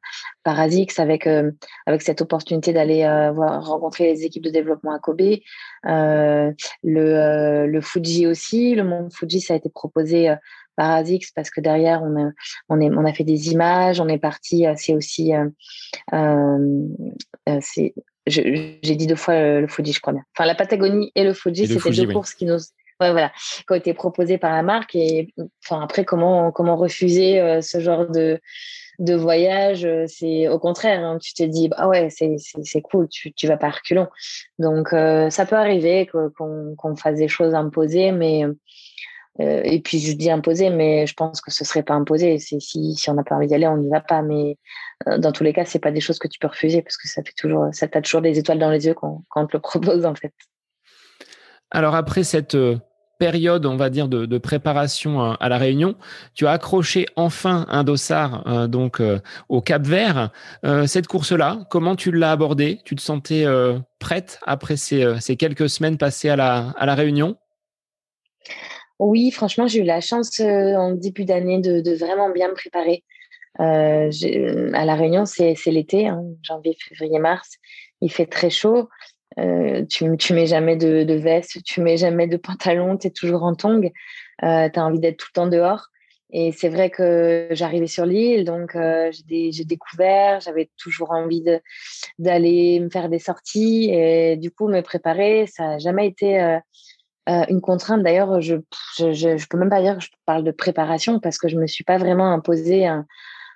par 0.44 0.60
ASICS 0.60 1.00
avec, 1.00 1.28
avec 1.86 2.02
cette 2.02 2.22
opportunité 2.22 2.74
d'aller 2.74 3.08
rencontrer 3.08 4.06
les 4.06 4.24
équipes 4.24 4.44
de 4.44 4.50
développement 4.50 4.94
à 4.94 5.00
Kobe. 5.00 5.22
le, 5.84 6.54
le 6.84 7.82
Fuji 7.82 8.28
aussi, 8.28 8.76
le 8.76 8.84
Mont 8.84 9.10
Fuji, 9.10 9.42
ça 9.42 9.54
a 9.54 9.58
été 9.58 9.70
proposé 9.70 10.34
par 10.76 10.92
ASICS 10.92 11.32
parce 11.36 11.50
que 11.50 11.62
derrière, 11.62 12.02
on 12.04 12.28
a, 12.28 12.32
on, 12.70 12.82
est, 12.82 12.90
on 12.90 13.06
a 13.06 13.14
fait 13.14 13.24
des 13.24 13.52
images, 13.52 14.00
on 14.00 14.08
est 14.08 14.20
parti, 14.20 14.66
c'est 14.76 14.94
aussi, 14.94 15.32
c'est 17.62 17.94
j'ai 18.26 18.80
dit 18.82 19.08
deux 19.08 19.16
fois 19.16 19.60
le, 19.60 19.68
Fuji, 19.68 19.94
je 19.94 20.00
crois 20.00 20.14
bien. 20.14 20.24
Enfin, 20.36 20.46
la 20.46 20.56
Patagonie 20.56 21.12
et 21.16 21.24
le 21.24 21.34
Fuji, 21.34 21.68
c'était 21.68 22.06
deux 22.06 22.14
courses 22.14 22.34
qui 22.34 22.46
nous, 22.46 22.58
ouais, 23.04 23.12
voilà, 23.12 23.32
qui 23.58 23.66
ont 23.70 23.76
été 23.76 23.93
proposées 23.93 24.38
par 24.38 24.51
la 24.51 24.64
marque. 24.64 24.95
Et 24.95 25.34
enfin, 25.64 25.82
après, 25.82 26.06
comment, 26.06 26.51
comment 26.51 26.76
refuser 26.76 27.39
euh, 27.39 27.62
ce 27.62 27.80
genre 27.80 28.10
de, 28.10 28.39
de 28.99 29.14
voyage 29.14 29.88
C'est 30.08 30.47
au 30.47 30.60
contraire, 30.60 31.04
hein, 31.04 31.18
tu 31.22 31.34
te 31.34 31.43
dis, 31.43 31.70
ah 31.78 31.88
ouais, 31.88 32.10
c'est 32.10 32.82
cool, 32.82 33.08
tu, 33.10 33.34
tu 33.34 33.47
vas 33.47 33.58
pas 33.58 33.70
reculons. 33.70 34.08
Donc, 34.60 34.93
euh, 34.93 35.30
ça 35.30 35.45
peut 35.45 35.56
arriver 35.56 36.08
qu'on 36.08 36.76
qu'on 36.76 36.95
fasse 36.95 37.18
des 37.18 37.28
choses 37.28 37.54
imposées, 37.54 38.12
mais 38.12 38.45
euh, 39.39 39.62
et 39.64 39.80
puis 39.82 39.99
je 39.99 40.14
dis 40.14 40.30
imposé, 40.30 40.70
mais 40.70 41.08
je 41.08 41.14
pense 41.16 41.41
que 41.41 41.51
ce 41.51 41.66
serait 41.66 41.84
pas 41.84 41.95
imposé. 41.95 42.38
C'est 42.39 42.60
si, 42.60 42.95
si 42.95 43.10
on 43.10 43.16
n'a 43.16 43.24
pas 43.24 43.36
envie 43.36 43.47
d'y 43.47 43.56
aller, 43.56 43.68
on 43.68 43.78
n'y 43.78 43.89
va 43.89 44.01
pas. 44.01 44.22
Mais 44.22 44.58
euh, 45.08 45.18
dans 45.18 45.32
tous 45.32 45.43
les 45.43 45.54
cas, 45.54 45.66
c'est 45.66 45.80
pas 45.80 45.91
des 45.91 46.01
choses 46.01 46.20
que 46.20 46.28
tu 46.28 46.39
peux 46.39 46.47
refuser 46.47 46.82
parce 46.82 46.97
que 46.97 47.08
ça 47.08 47.24
fait 47.24 47.34
toujours, 47.36 47.70
ça 47.72 47.88
t'a 47.88 48.01
toujours 48.01 48.22
des 48.22 48.38
étoiles 48.38 48.60
dans 48.60 48.70
les 48.70 48.86
yeux 48.86 48.93
quand, 48.93 49.24
on 49.36 49.47
te 49.47 49.54
le 49.54 49.62
propose 49.62 50.06
en 50.06 50.16
fait. 50.16 50.34
Alors 51.72 51.95
après 51.95 52.24
cette 52.24 52.54
euh, 52.54 52.78
période, 53.20 53.66
on 53.66 53.76
va 53.78 53.89
dire, 53.89 54.07
de, 54.07 54.38
préparation 54.38 55.32
à 55.34 55.49
la 55.49 55.57
Réunion, 55.57 55.95
tu 56.34 56.47
as 56.47 56.51
accroché 56.51 57.05
enfin 57.16 57.66
un 57.70 57.84
dossard 57.84 58.68
donc 58.68 59.01
au 59.49 59.61
Cap 59.61 59.84
Vert. 59.84 60.32
cette 60.86 61.07
course-là, 61.07 61.66
comment 61.70 61.95
tu 61.95 62.11
l'as 62.11 62.32
abordée? 62.32 62.80
Tu 62.84 62.95
te 62.95 63.01
sentais 63.01 63.45
prête 63.99 64.39
après 64.45 64.76
ces, 64.76 65.20
ces, 65.22 65.38
quelques 65.38 65.70
semaines 65.70 65.97
passées 65.97 66.30
à 66.30 66.36
la, 66.36 66.74
à 66.78 66.86
la 66.86 66.95
Réunion? 66.95 67.38
Oui, 68.99 69.32
franchement, 69.32 69.68
j'ai 69.68 69.80
eu 69.80 69.84
la 69.84 70.01
chance 70.01 70.39
euh, 70.39 70.76
en 70.76 70.91
début 70.91 71.26
d'année 71.26 71.59
de, 71.59 71.95
vraiment 71.95 72.30
bien 72.30 72.49
me 72.49 72.53
préparer. 72.53 73.03
Euh, 73.59 74.09
à 74.74 74.86
La 74.86 74.95
Réunion, 74.95 75.26
c'est 75.26 75.55
l'été, 75.68 76.07
hein, 76.07 76.24
janvier, 76.41 76.76
février, 76.80 77.20
mars. 77.20 77.57
Il 78.01 78.11
fait 78.11 78.26
très 78.26 78.49
chaud. 78.49 78.89
Euh, 79.40 79.86
tu, 79.86 80.06
tu 80.18 80.34
mets 80.34 80.46
jamais 80.46 80.76
de, 80.76 81.14
veste, 81.14 81.64
tu 81.64 81.82
mets 81.82 81.98
jamais 81.98 82.28
de 82.28 82.38
pantalon, 82.38 82.98
tu 82.98 83.08
es 83.08 83.12
toujours 83.12 83.44
en 83.44 83.56
tongue. 83.56 83.92
tu 84.40 84.46
as 84.46 84.72
envie 84.78 85.00
d'être 85.00 85.18
tout 85.18 85.28
le 85.32 85.34
temps 85.34 85.48
dehors. 85.48 85.88
Et 86.36 86.52
c'est 86.52 86.70
vrai 86.70 86.90
que 86.90 87.48
j'arrivais 87.52 87.88
sur 87.88 88.08
l'île, 88.08 88.44
donc 88.44 88.76
j'ai 89.12 89.66
découvert, 89.66 90.40
j'avais 90.40 90.72
toujours 90.78 91.12
envie 91.12 91.44
d'aller 92.18 92.80
me 92.80 92.90
faire 92.90 93.08
des 93.10 93.20
sorties. 93.20 93.92
Et 93.92 94.36
du 94.38 94.50
coup, 94.50 94.68
me 94.68 94.82
préparer, 94.82 95.46
ça 95.46 95.64
n'a 95.64 95.78
jamais 95.78 96.08
été 96.08 96.60
euh, 97.30 97.44
une 97.50 97.62
contrainte, 97.62 98.04
d'ailleurs, 98.04 98.42
je, 98.42 98.56
je, 98.98 99.48
peux 99.48 99.58
même 99.58 99.70
pas 99.70 99.82
dire 99.82 99.98
que 99.98 100.04
je 100.04 100.10
parle 100.26 100.44
de 100.44 100.52
préparation 100.52 101.20
parce 101.20 101.38
que 101.38 101.48
je 101.48 101.58
me 101.58 101.68
suis 101.68 101.86
pas 101.86 101.98
vraiment 101.98 102.32
imposé 102.32 102.86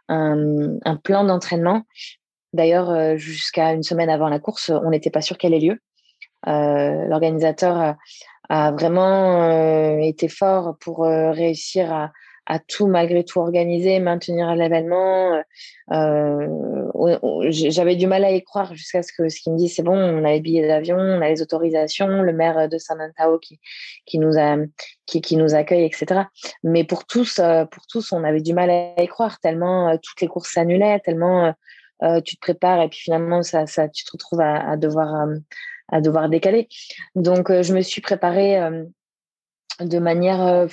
un 0.09 0.95
plan 1.03 1.23
d'entraînement. 1.25 1.83
D'ailleurs, 2.53 2.89
euh, 2.89 3.17
jusqu'à 3.17 3.73
une 3.73 3.83
semaine 3.83 4.09
avant 4.09 4.29
la 4.29 4.39
course, 4.39 4.69
on 4.69 4.89
n'était 4.89 5.09
pas 5.09 5.21
sûr 5.21 5.37
qu'elle 5.37 5.53
ait 5.53 5.59
lieu. 5.59 5.79
Euh, 6.47 7.05
L'organisateur 7.07 7.95
a, 8.49 8.71
vraiment 8.71 9.43
euh, 9.43 9.97
été 9.99 10.29
fort 10.29 10.77
pour 10.79 11.03
réussir 11.03 11.91
à, 11.91 12.59
tout 12.59 12.87
malgré 12.87 13.25
tout 13.25 13.39
organiser, 13.39 13.99
maintenir 13.99 14.55
l'événement. 14.55 15.43
J'avais 17.49 17.97
du 17.97 18.07
mal 18.07 18.23
à 18.23 18.31
y 18.31 18.41
croire 18.41 18.73
jusqu'à 18.73 19.03
ce 19.03 19.11
que 19.11 19.27
ce 19.27 19.41
qu'il 19.41 19.51
me 19.51 19.57
dit 19.57 19.67
c'est 19.67 19.83
bon, 19.83 19.97
on 19.97 20.23
a 20.23 20.31
les 20.31 20.39
billets 20.39 20.65
d'avion, 20.65 20.95
on 20.97 21.21
a 21.21 21.27
les 21.27 21.41
autorisations, 21.41 22.21
le 22.21 22.31
maire 22.31 22.69
de 22.69 22.77
San 22.77 23.01
Antao 23.01 23.37
qui 23.39 23.59
qui 24.05 24.17
nous 24.17 24.31
qui, 25.05 25.19
qui 25.19 25.35
nous 25.35 25.55
accueille, 25.55 25.83
etc. 25.83 26.21
Mais 26.63 26.85
pour 26.85 27.05
tous, 27.05 27.41
pour 27.69 27.85
tous, 27.87 28.13
on 28.13 28.23
avait 28.23 28.41
du 28.41 28.53
mal 28.53 28.69
à 28.69 29.03
y 29.03 29.07
croire 29.07 29.41
tellement 29.41 29.97
toutes 29.97 30.21
les 30.21 30.27
courses 30.27 30.53
s'annulaient, 30.53 31.01
tellement 31.01 31.53
euh, 32.03 32.21
tu 32.21 32.35
te 32.35 32.41
prépares 32.41 32.81
et 32.81 32.89
puis 32.89 32.99
finalement 32.99 33.43
ça, 33.43 33.67
ça 33.67 33.87
tu 33.89 34.03
te 34.03 34.11
retrouves 34.11 34.41
à, 34.41 34.71
à 34.71 34.77
devoir 34.77 35.27
à 35.89 36.01
devoir 36.01 36.29
décaler. 36.29 36.67
Donc 37.15 37.49
je 37.49 37.73
me 37.73 37.81
suis 37.81 38.01
préparée 38.01 38.59
de 39.79 39.99
manière 39.99 40.67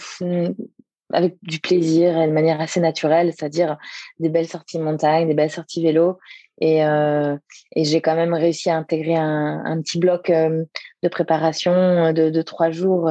avec 1.13 1.37
du 1.43 1.61
plaisir 1.61 2.21
et 2.21 2.27
de 2.27 2.33
manière 2.33 2.61
assez 2.61 2.81
naturelle, 2.81 3.33
c'est-à-dire 3.33 3.77
des 4.19 4.29
belles 4.29 4.49
sorties 4.49 4.79
montagne, 4.79 5.29
des 5.29 5.35
belles 5.35 5.51
sorties 5.51 5.83
vélo. 5.83 6.19
Et, 6.61 6.85
euh, 6.85 7.37
et 7.75 7.85
j'ai 7.85 8.01
quand 8.01 8.15
même 8.15 8.33
réussi 8.35 8.71
à 8.71 8.77
intégrer 8.77 9.17
un, 9.17 9.63
un 9.65 9.81
petit 9.81 9.99
bloc 9.99 10.31
euh, 10.31 10.65
de 11.03 11.09
préparation 11.09 12.13
de, 12.13 12.31
de 12.31 12.43
trois 12.43 12.71
jours 12.71 13.11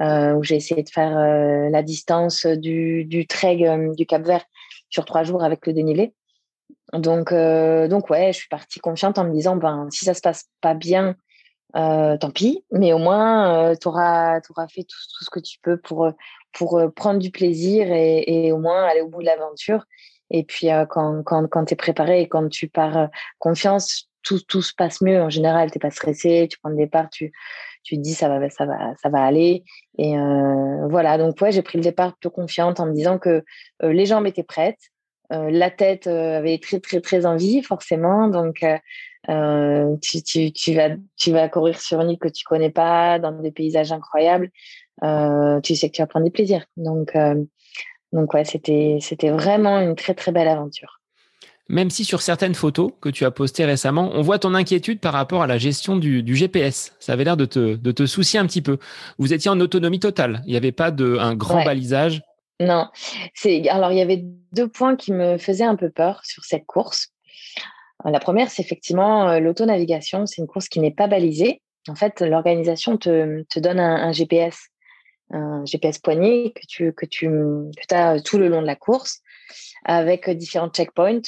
euh, 0.00 0.32
où 0.32 0.42
j'ai 0.42 0.56
essayé 0.56 0.82
de 0.82 0.88
faire 0.88 1.16
euh, 1.16 1.68
la 1.70 1.82
distance 1.82 2.46
du, 2.46 3.04
du 3.04 3.26
trek 3.26 3.68
euh, 3.68 3.94
du 3.94 4.06
Cap 4.06 4.22
Vert 4.22 4.44
sur 4.88 5.04
trois 5.04 5.24
jours 5.24 5.44
avec 5.44 5.66
le 5.66 5.72
dénivelé. 5.72 6.14
Donc, 6.92 7.32
donc 7.32 8.10
ouais, 8.10 8.32
je 8.32 8.38
suis 8.38 8.48
partie 8.48 8.80
confiante 8.80 9.18
en 9.18 9.24
me 9.24 9.32
disant, 9.32 9.56
ben, 9.56 9.88
si 9.90 10.04
ça 10.04 10.14
se 10.14 10.20
passe 10.20 10.46
pas 10.60 10.74
bien, 10.74 11.14
euh, 11.76 12.16
tant 12.16 12.30
pis, 12.30 12.64
mais 12.72 12.92
au 12.92 12.98
moins, 12.98 13.70
euh, 13.70 13.74
tu 13.80 13.88
auras, 13.88 14.40
fait 14.68 14.82
tout, 14.82 14.98
ce 15.20 15.30
que 15.30 15.38
tu 15.38 15.58
peux 15.62 15.76
pour, 15.76 16.12
pour 16.52 16.78
euh, 16.78 16.88
prendre 16.88 17.20
du 17.20 17.30
plaisir 17.30 17.86
et, 17.90 18.52
au 18.52 18.58
moins 18.58 18.84
aller 18.84 19.00
au 19.00 19.08
bout 19.08 19.20
de 19.20 19.26
l'aventure. 19.26 19.84
Et 20.30 20.44
puis, 20.44 20.70
euh, 20.70 20.86
quand, 20.86 21.22
quand, 21.24 21.48
quand 21.48 21.64
tu 21.66 21.74
es 21.74 21.76
préparé 21.76 22.22
et 22.22 22.28
quand 22.28 22.48
tu 22.48 22.68
pars 22.68 22.96
euh, 22.96 23.06
confiance, 23.38 24.08
tout, 24.22 24.40
tout 24.40 24.62
se 24.62 24.74
passe 24.74 25.00
mieux. 25.00 25.20
En 25.20 25.30
général, 25.30 25.70
tu 25.70 25.78
n'es 25.78 25.80
pas 25.80 25.90
stressé, 25.90 26.46
tu 26.50 26.58
prends 26.58 26.70
le 26.70 26.76
départ, 26.76 27.08
tu, 27.08 27.32
tu 27.82 27.96
te 27.96 28.00
dis 28.00 28.14
ça 28.14 28.28
va, 28.28 28.50
ça 28.50 28.66
va, 28.66 28.94
ça 29.02 29.08
va 29.08 29.22
aller. 29.22 29.64
Et 29.96 30.14
voilà, 30.90 31.16
donc 31.16 31.40
ouais, 31.40 31.52
j'ai 31.52 31.62
pris 31.62 31.78
le 31.78 31.84
départ 31.84 32.12
plutôt 32.12 32.30
confiante 32.30 32.80
en 32.80 32.86
me 32.86 32.92
disant 32.92 33.18
que 33.18 33.42
les 33.82 34.04
jambes 34.04 34.26
étaient 34.26 34.42
prêtes. 34.42 34.89
La 35.30 35.70
tête 35.70 36.06
avait 36.06 36.58
très, 36.58 36.80
très, 36.80 37.00
très 37.00 37.24
envie, 37.24 37.62
forcément. 37.62 38.28
Donc, 38.28 38.64
tu, 40.02 40.22
tu, 40.22 40.52
tu, 40.52 40.74
vas, 40.74 40.90
tu 41.16 41.30
vas 41.32 41.48
courir 41.48 41.80
sur 41.80 42.00
une 42.00 42.10
île 42.10 42.18
que 42.18 42.28
tu 42.28 42.44
connais 42.44 42.70
pas, 42.70 43.18
dans 43.18 43.32
des 43.32 43.52
paysages 43.52 43.92
incroyables. 43.92 44.50
Euh, 45.02 45.60
tu 45.60 45.76
sais 45.76 45.88
que 45.88 45.96
tu 45.96 46.02
vas 46.02 46.06
prendre 46.06 46.26
du 46.26 46.32
plaisir. 46.32 46.64
Donc, 46.76 47.16
euh, 47.16 47.34
donc 48.12 48.34
ouais, 48.34 48.44
c'était, 48.44 48.98
c'était 49.00 49.30
vraiment 49.30 49.78
une 49.78 49.94
très 49.94 50.14
très 50.14 50.32
belle 50.32 50.48
aventure. 50.48 51.00
Même 51.68 51.90
si 51.90 52.04
sur 52.04 52.20
certaines 52.20 52.56
photos 52.56 52.90
que 53.00 53.08
tu 53.08 53.24
as 53.24 53.30
postées 53.30 53.64
récemment, 53.64 54.10
on 54.12 54.22
voit 54.22 54.40
ton 54.40 54.54
inquiétude 54.54 54.98
par 54.98 55.12
rapport 55.12 55.42
à 55.42 55.46
la 55.46 55.56
gestion 55.56 55.96
du, 55.96 56.24
du 56.24 56.34
GPS. 56.34 56.96
Ça 56.98 57.12
avait 57.12 57.22
l'air 57.22 57.36
de 57.36 57.44
te, 57.44 57.76
de 57.76 57.92
te 57.92 58.06
soucier 58.06 58.40
un 58.40 58.46
petit 58.46 58.60
peu. 58.60 58.78
Vous 59.18 59.32
étiez 59.32 59.50
en 59.50 59.60
autonomie 59.60 60.00
totale. 60.00 60.42
Il 60.46 60.50
n'y 60.50 60.56
avait 60.56 60.72
pas 60.72 60.90
de, 60.90 61.16
un 61.20 61.36
grand 61.36 61.64
balisage. 61.64 62.22
Non. 62.60 62.88
Alors, 63.70 63.90
il 63.90 63.98
y 63.98 64.02
avait 64.02 64.22
deux 64.52 64.68
points 64.68 64.94
qui 64.94 65.12
me 65.12 65.38
faisaient 65.38 65.64
un 65.64 65.76
peu 65.76 65.90
peur 65.90 66.20
sur 66.24 66.44
cette 66.44 66.66
course. 66.66 67.08
La 68.04 68.20
première, 68.20 68.50
c'est 68.50 68.62
effectivement 68.62 69.38
l'autonavigation. 69.38 70.26
C'est 70.26 70.42
une 70.42 70.46
course 70.46 70.68
qui 70.68 70.78
n'est 70.78 70.90
pas 70.90 71.06
balisée. 71.06 71.62
En 71.88 71.94
fait, 71.94 72.20
l'organisation 72.20 72.98
te, 72.98 73.44
donne 73.58 73.80
un, 73.80 74.12
GPS 74.12 74.68
un 75.30 75.64
GPS 75.64 75.98
poignet 75.98 76.52
que 76.54 77.06
tu, 77.06 77.24
as 77.90 78.20
tout 78.20 78.38
le 78.38 78.48
long 78.48 78.60
de 78.60 78.66
la 78.66 78.76
course 78.76 79.20
avec 79.84 80.28
différents 80.28 80.68
checkpoints, 80.68 81.22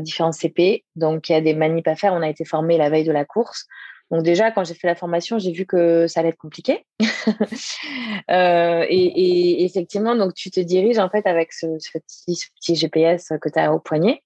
différents 0.00 0.32
CP. 0.32 0.84
Donc, 0.96 1.28
il 1.28 1.32
y 1.32 1.34
a 1.34 1.42
des 1.42 1.54
manips 1.54 1.88
à 1.88 1.96
faire. 1.96 2.14
On 2.14 2.22
a 2.22 2.28
été 2.28 2.46
formé 2.46 2.78
la 2.78 2.88
veille 2.88 3.04
de 3.04 3.12
la 3.12 3.26
course. 3.26 3.66
Donc 4.10 4.24
déjà, 4.24 4.50
quand 4.50 4.64
j'ai 4.64 4.74
fait 4.74 4.88
la 4.88 4.96
formation, 4.96 5.38
j'ai 5.38 5.52
vu 5.52 5.66
que 5.66 6.06
ça 6.08 6.20
allait 6.20 6.30
être 6.30 6.36
compliqué. 6.36 6.84
euh, 8.30 8.84
et, 8.88 9.06
et, 9.06 9.64
effectivement, 9.64 10.16
donc 10.16 10.34
tu 10.34 10.50
te 10.50 10.60
diriges 10.60 10.98
en 10.98 11.08
fait 11.08 11.26
avec 11.26 11.52
ce, 11.52 11.66
petit, 11.66 12.74
GPS 12.74 13.32
que 13.40 13.48
tu 13.48 13.58
as 13.58 13.72
au 13.72 13.78
poignet. 13.78 14.22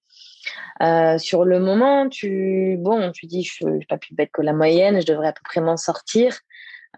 Euh, 0.81 1.17
sur 1.17 1.45
le 1.45 1.59
moment, 1.59 2.09
tu 2.09 2.77
bon, 2.79 3.11
tu 3.11 3.25
dis 3.27 3.43
je 3.43 3.53
suis 3.53 3.85
pas 3.87 3.97
plus 3.97 4.13
bête 4.13 4.29
que 4.33 4.41
la 4.41 4.53
moyenne, 4.53 5.01
je 5.01 5.05
devrais 5.05 5.27
à 5.27 5.33
peu 5.33 5.41
près 5.43 5.61
m'en 5.61 5.77
sortir. 5.77 6.39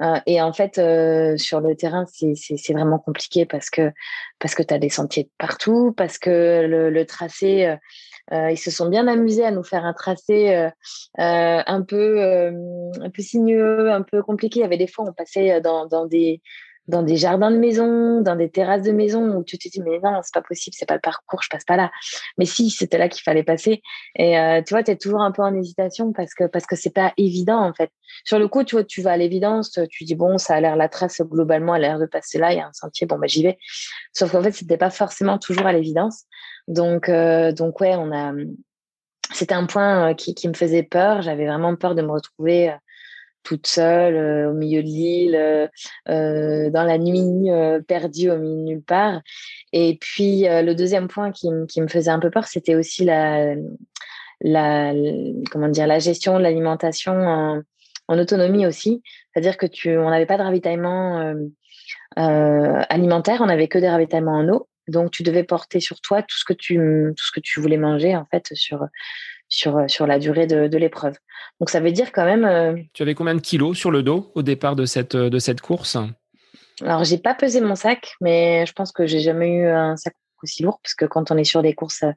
Euh, 0.02 0.20
et 0.26 0.42
en 0.42 0.54
fait, 0.54 0.78
euh, 0.78 1.38
sur 1.38 1.60
le 1.60 1.76
terrain, 1.76 2.06
c'est 2.08 2.74
vraiment 2.74 3.00
compliqué 3.00 3.46
parce 3.46 3.70
que 3.70 3.92
parce 4.40 4.56
que 4.56 4.64
tu 4.64 4.74
as 4.74 4.80
des 4.80 4.90
sentiers 4.90 5.30
partout, 5.38 5.94
parce 5.96 6.18
que 6.18 6.66
le, 6.68 7.06
tracé, 7.06 7.76
euh, 8.32 8.52
ils 8.52 8.58
se 8.58 8.72
sont 8.72 8.90
bien 8.90 9.08
amusés 9.08 9.46
à 9.46 9.52
nous 9.52 9.64
faire 9.64 9.86
un 9.86 9.94
tracé 9.94 10.70
un 11.18 11.82
peu 11.82 12.22
un 12.22 13.10
peu 13.10 13.22
sinueux, 13.22 13.92
un 13.92 14.04
peu 14.04 14.22
compliqué. 14.22 14.60
Il 14.60 14.64
y 14.64 14.66
avait 14.66 14.78
des 14.78 14.88
fois, 14.88 15.06
on 15.08 15.14
passait 15.14 15.62
dans 15.62 16.06
des 16.06 16.42
dans 16.88 17.04
des 17.04 17.18
jardins 17.18 17.52
de 17.52 17.58
maison, 17.58 18.22
dans 18.22 18.36
des 18.36 18.50
terrasses 18.50 18.84
de 18.84 18.92
maison 18.92 19.36
où 19.36 19.44
tu 19.44 19.58
te 19.58 19.68
dis 19.68 19.82
mais 19.82 20.00
non, 20.00 20.20
c'est 20.24 20.34
pas 20.34 20.42
possible, 20.42 20.76
c'est 20.78 20.86
pas 20.86 20.96
le 20.96 21.02
parcours, 21.02 21.42
je 21.42 21.50
passe 21.50 21.66
pas 21.66 21.76
là. 21.76 21.92
Mais 22.38 22.46
si, 22.46 22.70
c'était 22.70 22.98
là 22.98 23.10
qu'il 23.10 23.24
fallait 23.24 23.44
passer. 23.44 23.82
Et 24.16 24.40
euh, 24.40 24.62
tu 24.62 24.74
vois, 24.74 24.84
tu 24.84 24.92
es 24.92 24.96
toujours 24.96 25.22
un 25.22 25.32
peu 25.32 25.42
en 25.42 25.54
hésitation 25.56 26.14
parce 26.14 26.34
que 26.34 26.46
parce 26.46 26.66
que 26.66 26.76
c'est 26.76 26.94
pas 26.94 27.14
évident 27.18 27.60
en 27.60 27.74
fait. 27.74 27.92
Sur 28.24 28.40
le 28.40 28.48
coup, 28.48 28.64
tu 28.64 28.76
vois, 28.76 28.84
tu 28.84 29.02
vas 29.02 29.12
à 29.12 29.18
l'évidence, 29.18 29.78
tu 29.90 30.06
dis 30.06 30.16
bon, 30.16 30.38
ça 30.38 30.56
a 30.56 30.62
l'air 30.62 30.76
la 30.76 30.90
trace 30.90 31.22
globalement 31.22 31.74
a 31.74 31.80
l'air 31.80 32.00
de 32.00 32.06
passer 32.06 32.38
là, 32.38 32.54
il 32.54 32.58
y 32.58 32.62
a 32.62 32.68
un 32.68 32.74
sentier, 32.74 33.06
bon 33.08 33.18
bah 33.18 33.28
j'y 33.28 33.44
vais. 33.44 33.58
Sauf 34.14 34.32
qu'en 34.32 34.42
fait, 34.42 34.52
c'était 34.52 34.78
pas 34.78 34.90
forcément 34.90 35.38
toujours 35.38 35.66
à 35.66 35.74
l'évidence. 35.74 36.24
Donc 36.68 37.10
euh, 37.10 37.52
donc 37.52 37.82
ouais, 37.82 37.96
on 37.96 38.12
a 38.14 38.34
c'était 39.34 39.56
un 39.56 39.66
point 39.66 40.14
qui, 40.14 40.34
qui 40.34 40.48
me 40.48 40.54
faisait 40.54 40.84
peur. 40.84 41.22
J'avais 41.22 41.46
vraiment 41.46 41.76
peur 41.76 41.96
de 41.96 42.02
me 42.02 42.12
retrouver 42.12 42.74
toute 43.48 43.66
seule 43.66 44.16
euh, 44.16 44.52
au 44.52 44.54
milieu 44.54 44.84
de 44.84 44.88
l'île, 44.88 45.36
euh, 45.36 45.68
euh, 46.10 46.70
dans 46.70 46.84
la 46.84 46.98
nuit, 46.98 47.50
perdue 47.88 48.30
au 48.30 48.38
milieu 48.38 48.56
de 48.56 48.64
nulle 48.64 48.82
part. 48.82 49.22
Et 49.72 49.98
puis 50.02 50.44
le 50.44 50.74
deuxième 50.74 51.08
point 51.08 51.32
qui, 51.32 51.48
qui, 51.70 51.82
me 51.82 51.88
faisait 51.88 52.12
un 52.12 52.20
peu 52.20 52.30
peur, 52.30 52.46
c'était 52.46 52.76
aussi 52.76 53.06
la, 53.06 53.56
la, 54.42 54.94
comment 55.50 55.70
dire, 55.70 55.88
la 55.88 56.00
gestion 56.00 56.38
de 56.38 56.44
l'alimentation 56.44 57.14
en, 57.14 58.20
autonomie 58.20 58.66
aussi. 58.66 59.02
C'est-à-dire 59.32 59.58
que 59.58 59.66
tu, 59.66 59.98
on 59.98 60.10
n'avait 60.10 60.26
pas 60.26 60.38
de 60.38 60.44
ravitaillement 60.44 61.34
alimentaire, 62.16 63.40
on 63.42 63.46
n'avait 63.46 63.68
que 63.68 63.80
des 63.80 63.90
ravitaillements 63.90 64.40
en 64.40 64.50
eau. 64.50 64.68
Donc, 64.88 65.12
tu 65.12 65.24
devais 65.24 65.44
porter 65.44 65.82
sur 65.82 66.00
toi 66.00 66.22
tout 66.22 66.38
ce 66.38 66.46
que 66.46 66.54
tu, 66.54 66.78
tout 67.16 67.26
ce 67.26 67.32
que 67.32 67.42
tu 67.42 67.60
voulais 67.60 67.78
manger, 67.78 68.16
en 68.16 68.26
fait, 68.32 68.48
sur, 68.54 68.88
sur, 69.50 69.90
sur 69.90 70.08
la 70.08 70.20
durée 70.20 70.48
de, 70.48 70.68
de 70.68 70.78
l'épreuve. 70.78 71.16
Donc 71.60 71.70
ça 71.70 71.80
veut 71.80 71.92
dire 71.92 72.12
quand 72.12 72.26
même. 72.26 72.46
Euh, 72.46 72.76
tu 72.94 73.04
avais 73.04 73.16
combien 73.16 73.36
de 73.36 73.42
kilos 73.42 73.78
sur 73.78 73.92
le 73.92 74.04
dos 74.04 74.32
au 74.36 74.42
départ 74.42 74.76
de 74.76 74.86
cette, 74.86 75.16
de 75.16 75.40
cette 75.40 75.62
course? 75.62 75.98
Alors 76.82 77.04
j'ai 77.04 77.18
pas 77.18 77.34
pesé 77.34 77.62
mon 77.62 77.76
sac, 77.76 78.16
mais 78.22 78.66
je 78.66 78.74
pense 78.74 78.92
que 78.92 79.08
j'ai 79.08 79.20
jamais 79.20 79.50
eu 79.50 79.68
un 79.68 79.98
sac 79.98 80.14
aussi 80.44 80.62
lourd 80.62 80.80
parce 80.84 80.94
que 80.94 81.06
quand 81.06 81.32
on 81.32 81.38
est 81.38 81.44
sur 81.44 81.62
des 81.64 81.74
courses 81.74 82.04
euh, 82.04 82.12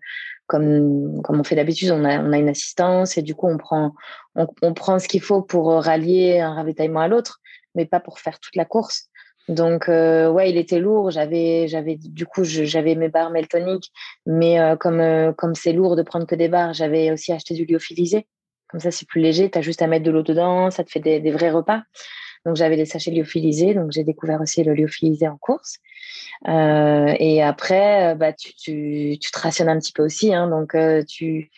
comme, 0.47 1.23
comme 1.23 1.41
on 1.41 1.45
fait 1.45 1.57
d'habitude, 1.57 1.91
on 1.93 2.05
a, 2.05 2.19
on 2.19 2.33
a 2.33 2.39
une 2.39 2.49
assistance 2.49 3.17
et 3.17 3.23
du 3.23 3.35
coup 3.35 3.47
on 3.47 3.57
prend, 3.57 3.95
on, 4.35 4.75
prend 4.75 4.99
ce 4.99 5.07
qu'il 5.07 5.23
faut 5.23 5.43
pour 5.43 5.73
rallier 5.73 6.41
un 6.41 6.55
ravitaillement 6.55 7.01
à 7.01 7.09
l'autre, 7.09 7.41
mais 7.75 7.87
pas 7.87 8.01
pour 8.01 8.19
faire 8.19 8.41
toute 8.41 8.57
la 8.57 8.65
course. 8.65 9.10
Donc 9.51 9.91
euh, 9.91 10.31
ouais, 10.31 10.51
il 10.51 10.57
était 10.57 10.79
lourd. 10.79 11.11
J'avais, 11.11 11.69
j'avais 11.69 11.97
du 11.97 12.25
coup, 12.25 12.45
j'avais 12.45 12.95
mes 12.95 13.09
barres 13.09 13.31
meltoniques, 13.31 13.93
mais 14.25 14.59
comme 14.81 15.35
comme 15.37 15.55
c'est 15.55 15.73
lourd 15.73 15.97
de 15.97 16.03
prendre 16.03 16.27
que 16.27 16.35
des 16.35 16.49
barres, 16.49 16.73
j'avais 16.73 17.13
aussi 17.13 17.33
acheté 17.33 17.53
du 17.55 17.67
lyophilisé. 17.67 18.27
Comme 18.71 18.81
ça, 18.81 18.91
c'est 18.91 19.07
plus 19.07 19.21
léger. 19.21 19.51
Tu 19.51 19.59
as 19.59 19.63
juste 19.63 19.83
à 19.83 19.89
mettre 19.89 20.05
de 20.05 20.11
l'eau 20.11 20.23
dedans. 20.23 20.71
Ça 20.71 20.85
te 20.85 20.91
fait 20.91 21.01
des, 21.01 21.31
vrais 21.33 21.51
repas. 21.51 21.83
Donc, 22.47 22.57
j'avais 22.57 22.77
des 22.77 22.87
sachets 22.87 23.11
lyophilisés. 23.11 23.75
Donc, 23.75 23.91
j'ai 23.91 24.05
découvert 24.05 24.41
aussi 24.41 24.63
le 24.63 24.75
lyophilisé 24.75 25.27
en 25.29 25.37
course. 25.37 25.79
Euh, 26.49 27.13
et 27.19 27.43
après, 27.43 28.13
euh, 28.13 28.15
bah, 28.15 28.33
tu, 28.33 28.55
tu, 28.55 29.19
tu, 29.21 29.31
te 29.31 29.39
rationnes 29.41 29.69
un 29.69 29.79
petit 29.79 29.93
peu 29.93 30.05
aussi. 30.05 30.33
Hein, 30.33 30.49
donc, 30.49 30.75
euh, 30.75 31.03
tu 31.03 31.51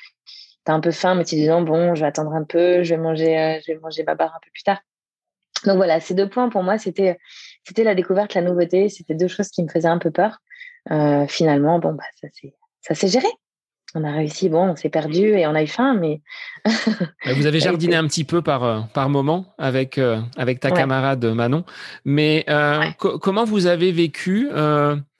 as 0.67 0.73
un 0.73 0.81
peu 0.81 0.91
faim, 0.91 1.15
mais 1.15 1.25
tu 1.25 1.35
dis 1.35 1.49
non, 1.49 1.63
bon, 1.63 1.95
je 1.95 2.01
vais 2.01 2.07
attendre 2.07 2.33
un 2.33 2.45
peu. 2.45 2.83
Je 2.83 2.95
vais 2.95 3.01
manger, 3.01 3.61
je 3.67 3.73
vais 3.73 3.79
manger 3.79 4.05
ma 4.05 4.15
barre 4.15 4.35
un 4.35 4.41
peu 4.43 4.51
plus 4.51 4.63
tard. 4.63 4.81
Donc, 5.67 5.77
voilà, 5.77 6.01
ces 6.01 6.15
deux 6.15 6.29
points 6.29 6.49
pour 6.49 6.63
moi, 6.63 6.79
c'était 6.79 7.19
c'était 7.65 7.85
la 7.85 7.95
découverte, 7.95 8.35
la 8.35 8.43
nouveauté. 8.43 8.89
C'était 8.89 9.15
deux 9.15 9.29
choses 9.29 9.49
qui 9.49 9.63
me 9.63 9.69
faisaient 9.69 9.89
un 9.89 9.99
peu 9.99 10.11
peur. 10.11 10.39
finalement, 11.29 11.79
bon, 11.79 11.95
bah, 11.95 12.05
ça 12.81 12.95
s'est 12.95 13.09
géré 13.09 13.29
on 13.95 14.05
a 14.05 14.13
réussi, 14.13 14.49
bon, 14.49 14.71
on 14.71 14.77
s'est 14.77 14.89
perdu 14.89 15.21
et 15.21 15.47
on 15.47 15.55
a 15.55 15.63
eu 15.63 15.67
faim, 15.67 15.95
mais. 15.95 16.23
vous 17.35 17.47
avez 17.47 17.61
jardiné 17.61 17.97
un 17.97 18.07
petit 18.07 18.25
peu 18.25 18.43
par, 18.43 18.65
euh, 18.65 18.81
par 18.95 19.09
moment 19.09 19.55
avec, 19.59 19.99
euh, 19.99 20.21
avec 20.37 20.61
ta 20.61 20.71
camarade 20.71 21.25
Manon. 21.25 21.65
Mais 22.05 22.45
euh, 22.49 22.83
comment 22.99 23.45
vous 23.45 23.67
avez 23.67 23.93
vécu 23.93 24.51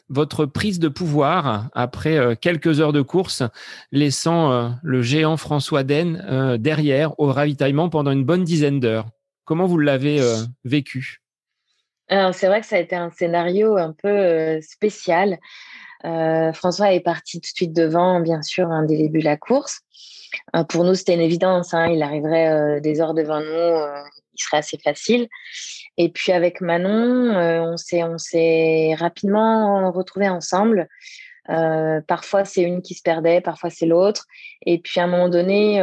votre 0.09 0.45
prise 0.45 0.79
de 0.79 0.89
pouvoir 0.89 1.71
après 1.73 2.37
quelques 2.37 2.81
heures 2.81 2.93
de 2.93 3.01
course, 3.01 3.43
laissant 3.93 4.75
le 4.83 5.03
géant 5.03 5.39
François 5.39 5.85
Den 5.85 6.59
derrière 6.59 7.19
au 7.19 7.27
ravitaillement 7.27 7.89
pendant 7.89 8.11
une 8.11 8.25
bonne 8.25 8.45
dizaine 8.45 8.79
d'heures? 8.79 9.07
Comment 9.45 9.67
vous 9.67 9.79
l'avez 9.79 10.21
vécu? 10.65 11.23
C'est 12.33 12.47
vrai 12.47 12.61
que 12.61 12.67
ça 12.67 12.77
a 12.77 12.81
été 12.81 12.97
un 12.97 13.11
scénario 13.11 13.77
un 13.77 13.93
peu 13.93 14.61
spécial. 14.61 15.39
Euh, 16.05 16.53
François 16.53 16.93
est 16.93 17.01
parti 17.01 17.41
tout 17.41 17.51
de 17.53 17.57
suite 17.57 17.73
devant, 17.73 18.21
bien 18.21 18.43
sûr, 18.43 18.71
hein, 18.71 18.85
dès 18.85 18.97
le 18.97 19.03
début 19.03 19.21
de 19.21 19.25
la 19.25 19.37
course. 19.37 19.81
Euh, 20.57 20.65
pour 20.65 20.85
nous, 20.85 20.95
c'était 20.95 21.15
une 21.15 21.21
évidence. 21.21 21.75
Hein, 21.75 21.89
il 21.89 22.03
arriverait 22.03 22.49
euh, 22.51 22.81
des 22.81 23.01
heures 23.01 23.15
devant 23.15 23.41
nous, 23.41 24.03
il 24.35 24.43
serait 24.43 24.59
assez 24.59 24.79
facile. 24.79 25.29
Et 25.99 26.09
puis 26.09 26.33
avec 26.33 26.61
Manon, 26.63 27.37
on 27.73 27.77
s'est 27.77 28.03
on 28.03 28.17
s'est 28.17 28.95
rapidement 28.99 29.91
retrouvés 29.93 30.31
ensemble. 30.31 30.89
parfois 32.09 32.47
c'est 32.47 32.63
une 32.63 32.81
qui 32.81 32.95
se 32.95 33.03
perdait, 33.03 33.43
parfois 33.43 33.69
c'est 33.69 33.85
l'autre. 33.85 34.27
Et 34.65 34.79
puis 34.79 35.01
à 35.01 35.05
un 35.05 35.07
moment 35.07 35.29
donné, 35.29 35.83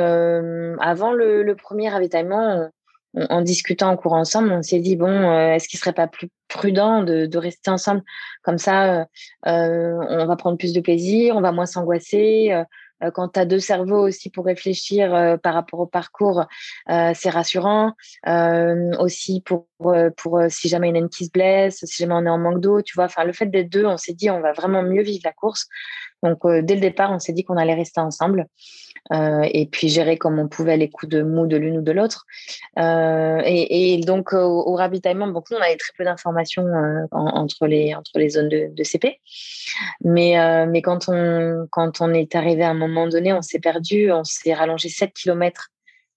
avant 0.79 1.11
le, 1.13 1.53
premier 1.53 1.89
ravitaillement, 1.89 2.69
en 3.15 3.41
discutant 3.41 3.89
en 3.89 3.97
cours 3.97 4.13
ensemble, 4.13 4.51
on 4.51 4.61
s'est 4.61 4.79
dit 4.79 4.95
bon, 4.95 5.09
euh, 5.09 5.53
est-ce 5.53 5.67
qu'il 5.67 5.79
serait 5.79 5.93
pas 5.93 6.07
plus 6.07 6.29
prudent 6.47 7.03
de, 7.03 7.25
de 7.25 7.37
rester 7.37 7.71
ensemble? 7.71 8.03
Comme 8.43 8.57
ça 8.57 9.01
euh, 9.01 9.05
euh 9.47 9.97
On 10.09 10.25
va 10.25 10.35
prendre 10.35 10.57
plus 10.57 10.73
de 10.73 10.81
plaisir, 10.81 11.35
on 11.35 11.41
va 11.41 11.51
moins 11.51 11.65
s'angoisser. 11.65 12.51
Euh, 12.51 12.63
quand 13.13 13.29
tu 13.29 13.39
as 13.39 13.45
deux 13.45 13.59
cerveaux 13.59 14.05
aussi 14.05 14.29
pour 14.29 14.45
réfléchir 14.45 15.37
par 15.41 15.53
rapport 15.53 15.79
au 15.79 15.85
parcours, 15.85 16.43
c'est 16.85 17.29
rassurant. 17.29 17.93
aussi 18.99 19.41
pour 19.45 19.67
pour 20.17 20.41
si 20.49 20.67
jamais 20.67 20.89
une 20.89 21.07
qui 21.07 21.23
se 21.23 21.31
blesse, 21.31 21.85
si 21.85 22.03
jamais 22.03 22.15
on 22.15 22.25
est 22.25 22.29
en 22.29 22.37
manque 22.37 22.59
d'eau, 22.59 22.81
tu 22.81 22.95
vois. 22.95 23.05
Enfin, 23.05 23.23
le 23.23 23.31
fait 23.31 23.45
d'être 23.45 23.69
deux, 23.69 23.85
on 23.85 23.95
s'est 23.95 24.11
dit 24.13 24.29
on 24.29 24.41
va 24.41 24.51
vraiment 24.51 24.83
mieux 24.83 25.01
vivre 25.01 25.21
la 25.23 25.31
course. 25.31 25.69
Donc 26.23 26.39
dès 26.45 26.75
le 26.75 26.81
départ, 26.81 27.11
on 27.11 27.19
s'est 27.19 27.33
dit 27.33 27.43
qu'on 27.43 27.57
allait 27.57 27.75
rester 27.75 28.01
ensemble. 28.01 28.47
Euh, 29.11 29.41
et 29.51 29.65
puis 29.65 29.89
gérer 29.89 30.17
comme 30.17 30.37
on 30.37 30.47
pouvait 30.47 30.77
les 30.77 30.89
coups 30.89 31.09
de 31.09 31.23
mou 31.23 31.47
de 31.47 31.57
l'une 31.57 31.79
ou 31.79 31.81
de 31.81 31.91
l'autre. 31.91 32.25
Euh, 32.77 33.41
et, 33.43 33.93
et, 33.93 34.01
donc 34.01 34.33
au, 34.33 34.75
ravitaillement, 34.75 35.27
donc 35.27 35.49
nous 35.49 35.57
on 35.57 35.61
avait 35.61 35.77
très 35.77 35.93
peu 35.97 36.03
d'informations 36.03 36.65
euh, 36.67 37.05
entre 37.11 37.65
les 37.65 37.95
entre 37.95 38.11
les 38.15 38.29
zones 38.29 38.49
de, 38.49 38.69
de 38.71 38.83
CP, 38.83 39.19
mais 40.03 40.35
mais 40.67 40.81
quand 40.81 41.05
on 41.07 41.67
quand 41.71 42.01
on 42.01 42.13
est 42.13 42.35
arrivé 42.35 42.63
à 42.63 42.69
un 42.69 42.75
moment 42.75 43.07
donné, 43.07 43.33
on 43.33 43.41
s'est 43.41 43.59
perdu, 43.59 44.11
on 44.11 44.23
s'est 44.23 44.53
rallongé 44.53 44.89
7 44.89 45.11
km 45.13 45.69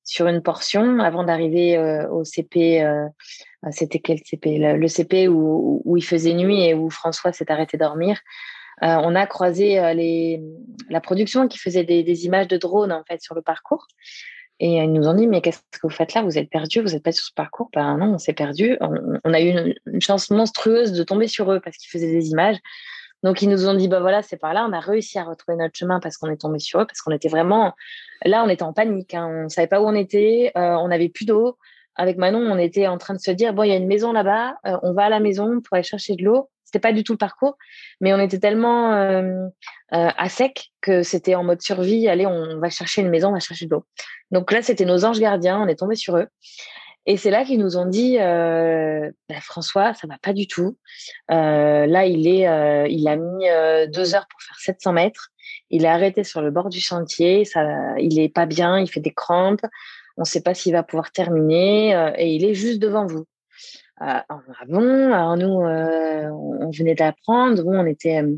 sur 0.04 0.26
une 0.26 0.42
portion 0.42 0.98
avant 0.98 1.24
d'arriver 1.24 1.78
au 2.10 2.24
CP. 2.24 2.84
C'était 3.70 4.00
quel 4.00 4.18
CP 4.18 4.58
le, 4.58 4.88
CP 4.88 5.28
où, 5.28 5.80
où 5.84 5.96
il 5.96 6.04
faisait 6.04 6.34
nuit 6.34 6.64
et 6.64 6.74
où 6.74 6.90
François 6.90 7.32
s'est 7.32 7.50
arrêté 7.50 7.78
dormir. 7.78 8.18
Euh, 8.82 8.96
on 9.02 9.14
a 9.14 9.26
croisé 9.26 9.78
euh, 9.78 10.38
la 10.88 11.00
production 11.00 11.46
qui 11.46 11.58
faisait 11.58 11.84
des, 11.84 12.26
images 12.26 12.48
de 12.48 12.56
drones 12.56 12.92
en 12.92 13.04
fait 13.04 13.20
sur 13.22 13.34
le 13.34 13.42
parcours. 13.42 13.86
Et 14.60 14.76
ils 14.76 14.92
nous 14.92 15.08
ont 15.08 15.14
dit, 15.14 15.26
mais 15.26 15.40
qu'est-ce 15.40 15.58
que 15.72 15.80
vous 15.82 15.90
faites 15.90 16.14
là? 16.14 16.22
Vous 16.22 16.38
êtes 16.38 16.48
perdus, 16.48 16.80
vous 16.80 16.90
n'êtes 16.90 17.02
pas 17.02 17.10
sur 17.10 17.24
ce 17.24 17.32
parcours? 17.34 17.68
Ben 17.74 17.96
non, 17.96 18.14
on 18.14 18.18
s'est 18.18 18.32
perdus. 18.32 18.76
On, 18.80 19.34
a 19.34 19.40
eu 19.40 19.74
une, 19.86 20.00
chance 20.00 20.30
monstrueuse 20.30 20.92
de 20.92 21.02
tomber 21.02 21.26
sur 21.26 21.50
eux 21.52 21.60
parce 21.60 21.76
qu'ils 21.76 21.90
faisaient 21.90 22.12
des 22.12 22.30
images. 22.30 22.58
Donc 23.24 23.42
ils 23.42 23.48
nous 23.48 23.68
ont 23.68 23.74
dit, 23.74 23.88
bah 23.88 24.00
voilà, 24.00 24.22
c'est 24.22 24.36
par 24.36 24.54
là. 24.54 24.64
On 24.68 24.72
a 24.72 24.78
réussi 24.78 25.18
à 25.18 25.24
retrouver 25.24 25.56
notre 25.56 25.76
chemin 25.76 25.98
parce 25.98 26.16
qu'on 26.16 26.30
est 26.30 26.40
tombé 26.40 26.60
sur 26.60 26.80
eux, 26.80 26.86
parce 26.86 27.00
qu'on 27.02 27.10
était 27.12 27.28
vraiment 27.28 27.72
là, 28.24 28.44
on 28.44 28.48
était 28.48 28.62
en 28.62 28.72
panique. 28.72 29.14
Hein. 29.14 29.26
On 29.30 29.42
ne 29.44 29.48
savait 29.48 29.66
pas 29.66 29.80
où 29.80 29.86
on 29.86 29.94
était, 29.94 30.52
euh, 30.56 30.74
on 30.76 30.88
n'avait 30.88 31.08
plus 31.08 31.24
d'eau. 31.24 31.58
Avec 31.96 32.16
Manon, 32.16 32.40
on 32.40 32.56
était 32.56 32.86
en 32.86 32.98
train 32.98 33.14
de 33.14 33.20
se 33.20 33.32
dire, 33.32 33.52
bon, 33.52 33.64
il 33.64 33.70
y 33.70 33.72
a 33.72 33.76
une 33.76 33.88
maison 33.88 34.12
là-bas, 34.12 34.56
on 34.82 34.94
va 34.94 35.04
à 35.04 35.08
la 35.10 35.20
maison 35.20 35.60
pour 35.60 35.74
aller 35.74 35.82
chercher 35.82 36.14
de 36.14 36.24
l'eau 36.24 36.48
c'était 36.72 36.88
pas 36.88 36.94
du 36.94 37.04
tout 37.04 37.12
le 37.12 37.18
parcours, 37.18 37.58
mais 38.00 38.14
on 38.14 38.18
était 38.18 38.38
tellement 38.38 38.94
euh, 38.94 39.46
euh, 39.92 40.08
à 40.16 40.28
sec 40.30 40.70
que 40.80 41.02
c'était 41.02 41.34
en 41.34 41.44
mode 41.44 41.60
survie. 41.60 42.08
Allez, 42.08 42.26
on 42.26 42.58
va 42.58 42.70
chercher 42.70 43.02
une 43.02 43.10
maison, 43.10 43.28
on 43.28 43.32
va 43.32 43.40
chercher 43.40 43.66
de 43.66 43.72
l'eau. 43.72 43.84
Donc 44.30 44.50
là, 44.50 44.62
c'était 44.62 44.86
nos 44.86 45.04
anges 45.04 45.20
gardiens. 45.20 45.60
On 45.60 45.68
est 45.68 45.76
tombé 45.76 45.96
sur 45.96 46.16
eux. 46.16 46.28
Et 47.04 47.18
c'est 47.18 47.28
là 47.28 47.44
qu'ils 47.44 47.58
nous 47.58 47.76
ont 47.76 47.84
dit, 47.84 48.18
euh, 48.18 49.10
bah, 49.28 49.40
François, 49.42 49.92
ça 49.92 50.06
va 50.06 50.16
pas 50.22 50.32
du 50.32 50.46
tout. 50.46 50.78
là, 51.28 52.06
il 52.06 52.26
est, 52.26 52.90
il 52.90 53.08
a 53.08 53.16
mis 53.16 53.90
deux 53.92 54.14
heures 54.14 54.26
pour 54.28 54.40
faire 54.40 54.56
700 54.58 54.94
mètres. 54.94 55.28
Il 55.68 55.84
est 55.84 55.88
arrêté 55.88 56.24
sur 56.24 56.40
le 56.40 56.50
bord 56.50 56.70
du 56.70 56.80
sentier. 56.80 57.44
Ça, 57.44 57.64
il 57.98 58.18
est 58.18 58.30
pas 58.30 58.46
bien. 58.46 58.78
Il 58.78 58.88
fait 58.88 59.00
des 59.00 59.12
crampes. 59.12 59.66
On 60.16 60.22
ne 60.22 60.26
sait 60.26 60.42
pas 60.42 60.54
s'il 60.54 60.72
va 60.72 60.82
pouvoir 60.82 61.12
terminer. 61.12 62.12
et 62.16 62.28
il 62.28 62.46
est 62.46 62.54
juste 62.54 62.78
devant 62.78 63.06
vous. 63.06 63.26
Ah, 64.04 64.24
bon, 64.66 65.12
alors 65.12 65.36
nous, 65.36 65.60
euh, 65.62 66.28
on 66.28 66.70
venait 66.70 66.96
d'apprendre, 66.96 67.62
bon, 67.62 67.78
on 67.78 67.86
était, 67.86 68.20
euh, 68.20 68.36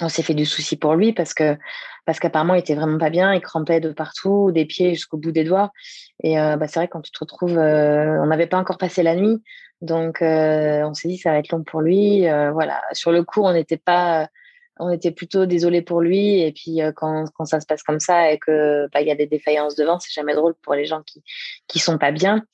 on 0.00 0.08
s'est 0.08 0.22
fait 0.22 0.34
du 0.34 0.46
souci 0.46 0.76
pour 0.76 0.94
lui 0.94 1.12
parce 1.12 1.34
que 1.34 1.56
parce 2.06 2.20
qu'apparemment 2.20 2.54
il 2.54 2.60
était 2.60 2.76
vraiment 2.76 2.98
pas 2.98 3.10
bien, 3.10 3.34
il 3.34 3.40
crampait 3.40 3.80
de 3.80 3.90
partout, 3.90 4.52
des 4.52 4.66
pieds 4.66 4.90
jusqu'au 4.94 5.16
bout 5.16 5.32
des 5.32 5.42
doigts. 5.42 5.72
Et 6.22 6.38
euh, 6.38 6.56
bah, 6.56 6.68
c'est 6.68 6.78
vrai 6.78 6.86
quand 6.86 7.00
tu 7.00 7.10
te 7.10 7.18
retrouves, 7.18 7.58
on 7.58 8.26
n'avait 8.26 8.46
pas 8.46 8.58
encore 8.58 8.78
passé 8.78 9.02
la 9.02 9.16
nuit, 9.16 9.42
donc 9.80 10.18
on 10.20 10.94
s'est 10.94 11.08
dit 11.08 11.18
ça 11.18 11.32
va 11.32 11.38
être 11.38 11.50
long 11.50 11.64
pour 11.64 11.80
lui. 11.80 12.20
voilà, 12.52 12.80
sur 12.92 13.10
le 13.10 13.24
coup 13.24 13.42
on 13.42 13.52
n'était 13.52 13.78
pas 13.78 14.28
on 14.78 14.90
était 14.90 15.10
plutôt 15.10 15.46
désolé 15.46 15.82
pour 15.82 16.00
lui. 16.00 16.40
Et 16.40 16.52
puis 16.52 16.80
quand, 16.96 17.26
quand, 17.34 17.44
ça 17.44 17.60
se 17.60 17.66
passe 17.66 17.82
comme 17.82 18.00
ça 18.00 18.32
et 18.32 18.38
que 18.38 18.88
bah, 18.92 19.02
y 19.02 19.10
a 19.10 19.14
des 19.14 19.26
défaillances 19.26 19.76
devant, 19.76 19.98
c'est 19.98 20.12
jamais 20.12 20.34
drôle 20.34 20.54
pour 20.62 20.74
les 20.74 20.84
gens 20.84 21.02
qui 21.02 21.22
qui 21.68 21.78
sont 21.78 21.98
pas 21.98 22.12
bien. 22.12 22.44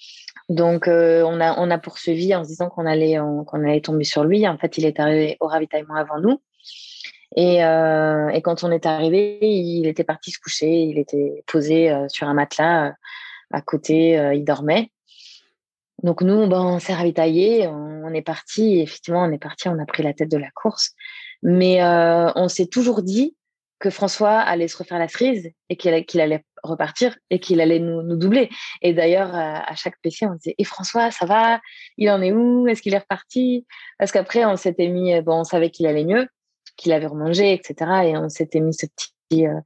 Donc 0.49 0.87
on 0.87 1.41
a 1.41 1.59
on 1.59 1.71
a 1.71 1.79
poursuivi 1.79 2.35
en 2.35 2.45
se 2.45 2.49
disant 2.49 2.69
qu'on 2.69 2.87
allait 2.87 3.19
qu'on 3.47 3.65
allait 3.65 3.81
tomber 3.81 4.05
sur 4.05 4.25
lui. 4.25 4.47
En 4.47 4.59
fait, 4.59 4.79
il 4.79 4.85
est 4.85 5.01
arrivé 5.01 5.37
au 5.41 5.47
ravitaillement 5.47 5.95
avant 5.95 6.21
nous. 6.21 6.41
Et, 7.37 7.65
euh, 7.65 8.29
et, 8.31 8.43
quand 8.43 8.65
on 8.65 8.73
est 8.73 8.87
arrivé, 8.87 9.39
il 9.41 9.87
était 9.87 10.05
parti 10.05 10.31
se 10.33 10.39
coucher. 10.39 10.83
Il 10.83 10.99
était 10.99 11.45
posé 11.47 11.91
euh, 11.91 12.09
sur 12.09 12.29
un 12.29 12.35
matelas 12.35 12.89
euh, 12.89 12.93
à 13.53 13.61
côté. 13.63 14.19
Euh, 14.19 14.35
il 14.35 14.45
dormait. 14.45 14.91
Donc 16.03 16.23
nous, 16.23 16.49
ben, 16.49 16.61
on 16.61 16.79
s'est 16.81 16.95
ravitaillé. 16.95 17.69
On, 17.69 18.13
est 18.13 18.23
parti. 18.23 18.81
Effectivement, 18.81 19.23
on 19.23 19.31
est 19.31 19.39
parti. 19.39 19.69
On 19.69 19.79
a 19.79 19.87
pris 19.87 20.03
la 20.03 20.13
tête 20.13 20.31
de 20.31 20.39
la 20.39 20.51
course. 20.51 20.95
Mais 21.43 21.83
on 21.83 22.49
s'est 22.49 22.67
toujours 22.67 23.03
dit 23.03 23.37
que 23.79 23.89
François 23.89 24.39
allait 24.39 24.69
se 24.69 24.77
refaire 24.77 24.99
la 24.99 25.09
cerise 25.09 25.51
et 25.71 25.77
qu'il 25.77 26.21
allait 26.21 26.45
repartir 26.63 27.17
et 27.31 27.41
qu'il 27.41 27.63
allait 27.63 27.79
nous, 27.79 28.03
nous, 28.03 28.17
doubler. 28.17 28.51
Et 28.83 28.93
d'ailleurs, 28.93 29.35
à, 29.35 29.75
chaque 29.75 29.99
PC, 30.03 30.27
on 30.27 30.35
disait 30.35 30.55
Et 30.59 30.65
François, 30.65 31.11
ça 31.11 31.25
va? 31.25 31.61
Il 31.97 32.11
en 32.11 32.21
est 32.21 32.33
où? 32.33 32.69
Est-ce 32.69 32.83
qu'il 32.83 32.93
est 32.93 32.99
reparti? 32.99 33.67
Parce 33.99 34.13
qu'après, 34.13 34.45
on 34.45 34.57
s'était 34.57 34.89
mis, 34.89 35.19
bon, 35.23 35.41
on 35.41 35.45
savait 35.45 35.71
qu'il 35.71 35.87
allait 35.87 36.05
mieux 36.05 36.27
qu'il 36.81 36.93
avait 36.93 37.07
remangé, 37.07 37.53
etc. 37.53 37.91
Et 38.05 38.17
on 38.17 38.29
s'était 38.29 38.61
mis 38.61 38.75
ce 38.75 38.87
petit 38.87 39.13
euh, 39.33 39.61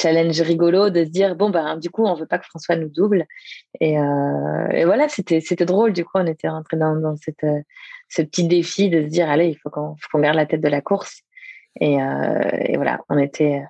challenge 0.00 0.40
rigolo 0.40 0.90
de 0.90 1.04
se 1.04 1.10
dire 1.10 1.36
bon 1.36 1.50
ben 1.50 1.76
du 1.76 1.90
coup 1.90 2.04
on 2.04 2.14
veut 2.14 2.26
pas 2.26 2.38
que 2.38 2.46
François 2.46 2.76
nous 2.76 2.88
double. 2.88 3.26
Et, 3.80 3.98
euh, 3.98 4.84
voilà 4.84 5.08
c'était 5.08 5.40
c'était 5.40 5.66
drôle 5.66 5.92
du 5.92 6.04
coup 6.04 6.12
on 6.14 6.26
était 6.26 6.48
rentré 6.48 6.76
dans, 6.76 6.96
dans 6.96 7.16
cette 7.16 7.44
euh, 7.44 7.60
ce 8.08 8.22
petit 8.22 8.48
défi 8.48 8.88
de 8.88 9.02
se 9.02 9.08
dire 9.08 9.28
allez 9.28 9.48
il 9.48 9.56
faut 9.56 9.70
qu'on 9.70 9.96
qu'on 10.10 10.20
garde 10.20 10.36
la 10.36 10.46
tête 10.46 10.60
de 10.60 10.68
la 10.68 10.80
course. 10.80 11.22
Et, 11.80 11.94
et, 11.94 12.76
voilà 12.76 12.98
on 13.08 13.18
était 13.18 13.62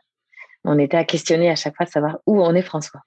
on 0.64 0.78
était 0.78 0.96
à 0.96 1.04
questionner 1.04 1.50
à 1.50 1.56
chaque 1.56 1.76
fois 1.76 1.84
de 1.84 1.90
savoir 1.90 2.18
où 2.26 2.42
on 2.42 2.54
est 2.54 2.62
François. 2.62 3.00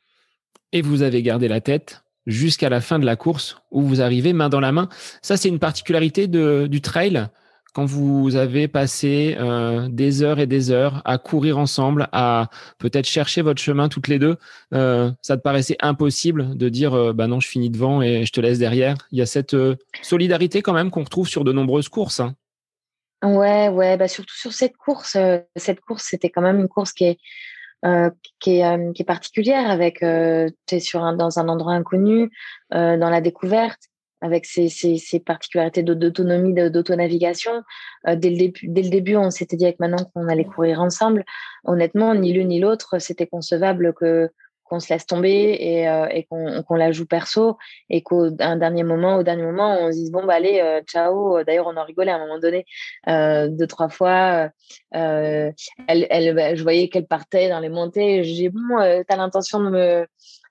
Et 0.71 0.81
vous 0.81 1.01
avez 1.01 1.23
gardé 1.23 1.47
la 1.47 1.61
tête 1.61 2.03
jusqu'à 2.27 2.69
la 2.69 2.79
fin 2.79 2.99
de 2.99 3.05
la 3.05 3.15
course 3.15 3.57
où 3.71 3.81
vous 3.81 4.01
arrivez 4.01 4.33
main 4.33 4.49
dans 4.49 4.59
la 4.59 4.71
main. 4.71 4.89
Ça 5.21 5.37
c'est 5.37 5.49
une 5.49 5.59
particularité 5.59 6.27
de, 6.27 6.67
du 6.67 6.81
trail 6.81 7.27
quand 7.73 7.85
vous 7.85 8.35
avez 8.35 8.67
passé 8.67 9.35
euh, 9.39 9.87
des 9.89 10.21
heures 10.21 10.39
et 10.39 10.45
des 10.45 10.69
heures 10.69 11.01
à 11.05 11.17
courir 11.17 11.57
ensemble, 11.57 12.07
à 12.11 12.49
peut-être 12.77 13.07
chercher 13.07 13.41
votre 13.41 13.61
chemin 13.61 13.89
toutes 13.89 14.07
les 14.07 14.19
deux, 14.19 14.37
euh, 14.73 15.11
ça 15.21 15.37
te 15.37 15.41
paraissait 15.41 15.77
impossible 15.81 16.55
de 16.55 16.69
dire 16.69 16.93
euh, 16.93 17.13
bah 17.13 17.25
non, 17.25 17.39
je 17.39 17.47
finis 17.47 17.71
devant 17.71 18.01
et 18.01 18.25
je 18.25 18.31
te 18.31 18.39
laisse 18.39 18.59
derrière. 18.59 18.95
Il 19.11 19.17
y 19.17 19.21
a 19.23 19.25
cette 19.25 19.55
solidarité 20.03 20.61
quand 20.61 20.73
même 20.73 20.91
qu'on 20.91 21.03
retrouve 21.03 21.27
sur 21.27 21.43
de 21.43 21.51
nombreuses 21.51 21.89
courses. 21.89 22.19
Hein. 22.19 22.35
Ouais, 23.23 23.69
ouais, 23.69 23.97
bah 23.97 24.07
surtout 24.07 24.35
sur 24.35 24.53
cette 24.53 24.77
course. 24.77 25.17
cette 25.55 25.79
course, 25.81 26.05
c'était 26.09 26.29
quand 26.29 26.41
même 26.41 26.59
une 26.59 26.67
course 26.67 26.93
qui 26.93 27.05
est 27.05 27.17
qui, 28.39 28.59
est, 28.61 29.03
particulière 29.05 29.69
avec 29.69 29.99
tu 29.99 30.75
es 30.75 30.79
sur 30.79 31.03
un, 31.03 31.13
dans 31.13 31.37
un 31.37 31.49
endroit 31.49 31.73
inconnu, 31.73 32.31
dans 32.71 33.09
la 33.09 33.19
découverte 33.19 33.89
avec 34.23 34.45
ses, 34.45 35.19
particularités 35.19 35.83
d'autonomie, 35.83 36.53
d'autonavigation. 36.53 37.61
Euh, 38.07 38.15
dès, 38.15 38.29
le 38.29 38.37
début, 38.37 38.67
dès 38.69 38.81
le 38.81 38.89
début, 38.89 39.15
on 39.17 39.29
s'était 39.29 39.57
dit 39.57 39.65
avec 39.65 39.79
Manon 39.79 39.97
qu'on 40.13 40.29
allait 40.29 40.45
courir 40.45 40.81
ensemble. 40.81 41.25
Honnêtement, 41.65 42.15
ni 42.15 42.31
l'une 42.31 42.47
ni 42.47 42.59
l'autre, 42.59 42.99
c'était 42.99 43.27
concevable 43.27 43.93
que 43.93 44.29
qu'on 44.63 44.79
se 44.79 44.93
laisse 44.93 45.05
tomber 45.05 45.57
et, 45.59 45.89
euh, 45.89 46.07
et 46.07 46.23
qu'on 46.23 46.75
la 46.75 46.93
joue 46.93 47.05
perso 47.05 47.57
et 47.89 48.01
qu'au 48.01 48.29
dernier 48.29 48.83
moment, 48.83 49.17
au 49.17 49.23
dernier 49.23 49.43
moment, 49.43 49.77
on 49.77 49.91
se 49.91 49.97
dise 49.97 50.09
bon 50.09 50.25
bah 50.25 50.35
allez, 50.35 50.61
euh, 50.61 50.81
ciao. 50.83 51.43
D'ailleurs, 51.43 51.67
on 51.67 51.75
en 51.75 51.83
rigolait 51.83 52.11
à 52.11 52.15
un 52.15 52.19
moment 52.19 52.39
donné 52.39 52.65
deux 53.05 53.67
trois 53.67 53.89
fois. 53.89 54.49
elle, 54.93 55.53
elle, 55.87 56.33
bah, 56.33 56.55
je 56.55 56.63
voyais 56.63 56.87
qu'elle 56.87 57.07
partait 57.07 57.49
dans 57.49 57.59
les 57.59 57.67
montées. 57.67 58.23
J'ai 58.23 58.47
bon, 58.47 58.77
t'as 59.05 59.17
l'intention 59.17 59.59
de 59.59 59.69
me 59.69 60.07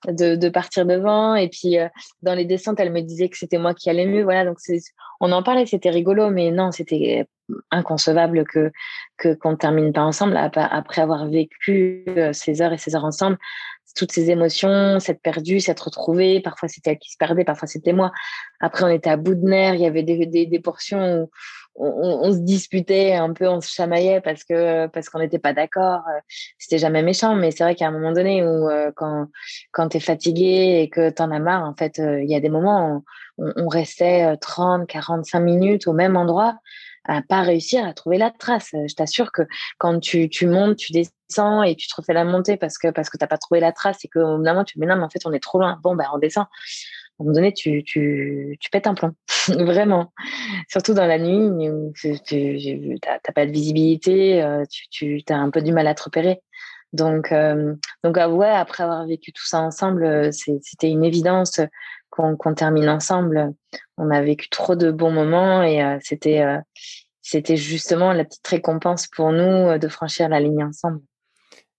de, 0.06 0.36
de, 0.36 0.48
partir 0.48 0.86
devant. 0.86 1.34
Et 1.34 1.48
puis, 1.48 1.78
euh, 1.78 1.88
dans 2.22 2.34
les 2.34 2.44
descentes, 2.44 2.80
elle 2.80 2.92
me 2.92 3.00
disait 3.00 3.28
que 3.28 3.36
c'était 3.38 3.58
moi 3.58 3.74
qui 3.74 3.90
allais 3.90 4.06
mieux. 4.06 4.22
Voilà, 4.22 4.44
donc 4.44 4.58
on 5.20 5.32
en 5.32 5.42
parlait, 5.42 5.66
c'était 5.66 5.90
rigolo, 5.90 6.30
mais 6.30 6.50
non, 6.50 6.70
c'était 6.70 7.26
inconcevable 7.70 8.44
que 8.44 8.70
qu'on 9.40 9.56
termine 9.56 9.92
pas 9.92 10.02
ensemble 10.02 10.36
après 10.36 11.02
avoir 11.02 11.28
vécu 11.28 12.04
euh, 12.08 12.32
ces 12.32 12.62
heures 12.62 12.72
et 12.72 12.78
ces 12.78 12.96
heures 12.96 13.04
ensemble 13.04 13.38
toutes 13.94 14.12
ces 14.12 14.30
émotions, 14.30 15.00
s'être 15.00 15.20
perdu, 15.20 15.60
s'être 15.60 15.84
retrouvé. 15.84 16.40
Parfois, 16.40 16.68
c'était 16.68 16.92
elle 16.92 16.98
qui 16.98 17.10
se 17.10 17.16
perdait, 17.16 17.44
parfois, 17.44 17.68
c'était 17.68 17.92
moi. 17.92 18.12
Après, 18.60 18.84
on 18.84 18.88
était 18.88 19.10
à 19.10 19.16
bout 19.16 19.34
de 19.34 19.44
nerfs. 19.44 19.74
Il 19.74 19.80
y 19.80 19.86
avait 19.86 20.02
des, 20.02 20.26
des, 20.26 20.46
des 20.46 20.60
portions 20.60 21.22
où 21.22 21.30
on, 21.74 22.32
se 22.32 22.38
disputait 22.38 23.14
un 23.14 23.32
peu, 23.32 23.48
on 23.48 23.60
se 23.60 23.70
chamaillait 23.70 24.20
parce 24.20 24.44
que 24.44 24.86
parce 24.88 25.08
qu'on 25.08 25.18
n'était 25.18 25.38
pas 25.38 25.52
d'accord. 25.52 26.02
C'était 26.58 26.78
jamais 26.78 27.02
méchant, 27.02 27.34
mais 27.34 27.50
c'est 27.50 27.64
vrai 27.64 27.74
qu'à 27.74 27.88
un 27.88 27.90
moment 27.90 28.12
donné 28.12 28.42
où 28.44 28.68
euh, 28.68 28.92
quand 28.94 29.28
quand 29.72 29.88
t'es 29.88 30.00
fatigué 30.00 30.80
et 30.82 30.88
que 30.90 31.10
t'en 31.10 31.30
as 31.30 31.38
marre, 31.38 31.64
en 31.64 31.74
fait, 31.74 31.98
euh, 31.98 32.22
il 32.22 32.30
y 32.30 32.34
a 32.34 32.40
des 32.40 32.50
moments 32.50 32.96
où 32.96 33.04
on, 33.38 33.52
on 33.56 33.68
restait 33.68 34.36
30, 34.36 34.86
45 34.86 35.40
minutes 35.40 35.86
au 35.86 35.92
même 35.92 36.16
endroit 36.16 36.58
à 37.04 37.22
pas 37.22 37.42
réussir 37.42 37.84
à 37.84 37.92
trouver 37.94 38.18
la 38.18 38.30
trace. 38.30 38.70
Je 38.72 38.94
t'assure 38.94 39.32
que 39.32 39.42
quand 39.78 39.98
tu, 40.00 40.28
tu 40.28 40.46
montes, 40.46 40.76
tu 40.76 40.92
descends 40.92 41.62
et 41.62 41.74
tu 41.74 41.88
te 41.88 41.94
refais 41.96 42.12
la 42.12 42.24
montée 42.24 42.56
parce 42.56 42.78
que 42.78 42.88
parce 42.88 43.10
que 43.10 43.16
t'as 43.16 43.26
pas 43.26 43.38
trouvé 43.38 43.60
la 43.60 43.72
trace 43.72 44.04
et 44.04 44.08
que 44.08 44.18
au 44.18 44.38
bout 44.38 44.44
moment 44.44 44.64
tu 44.64 44.74
te 44.74 44.80
dis 44.80 44.86
non 44.86 44.96
mais 44.96 45.02
en 45.02 45.10
fait 45.10 45.24
on 45.24 45.32
est 45.32 45.42
trop 45.42 45.58
loin. 45.58 45.78
Bon 45.82 45.96
ben 45.96 46.06
on 46.12 46.18
descend. 46.18 46.46
Un 47.22 47.24
moment 47.24 47.34
donné 47.34 47.52
tu 47.52 47.82
tu 47.84 48.56
tu 48.60 48.70
pètes 48.70 48.86
un 48.86 48.94
plomb 48.94 49.14
vraiment. 49.48 50.12
Surtout 50.68 50.94
dans 50.94 51.06
la 51.06 51.18
nuit 51.18 51.50
tu 51.94 52.98
t'as 53.00 53.32
pas 53.32 53.46
de 53.46 53.52
visibilité, 53.52 54.42
euh, 54.42 54.64
tu 54.70 55.22
tu 55.22 55.32
as 55.32 55.36
un 55.36 55.50
peu 55.50 55.62
du 55.62 55.72
mal 55.72 55.86
à 55.86 55.94
te 55.94 56.02
repérer. 56.02 56.40
Donc, 56.92 57.32
euh, 57.32 57.74
donc 58.04 58.18
ah 58.18 58.28
ouais, 58.28 58.50
après 58.50 58.82
avoir 58.82 59.06
vécu 59.06 59.32
tout 59.32 59.46
ça 59.46 59.60
ensemble, 59.60 60.30
c'était 60.32 60.90
une 60.90 61.04
évidence 61.04 61.60
qu'on 62.10 62.54
termine 62.54 62.88
ensemble. 62.88 63.54
On 63.96 64.10
a 64.10 64.20
vécu 64.22 64.48
trop 64.50 64.76
de 64.76 64.90
bons 64.90 65.10
moments 65.10 65.62
et 65.62 65.82
euh, 65.82 65.98
c'était 66.02 66.42
euh, 66.42 66.58
c'était 67.22 67.56
justement 67.56 68.12
la 68.12 68.24
petite 68.24 68.46
récompense 68.46 69.06
pour 69.06 69.32
nous 69.32 69.42
euh, 69.42 69.78
de 69.78 69.88
franchir 69.88 70.28
la 70.28 70.40
ligne 70.40 70.64
ensemble. 70.64 71.00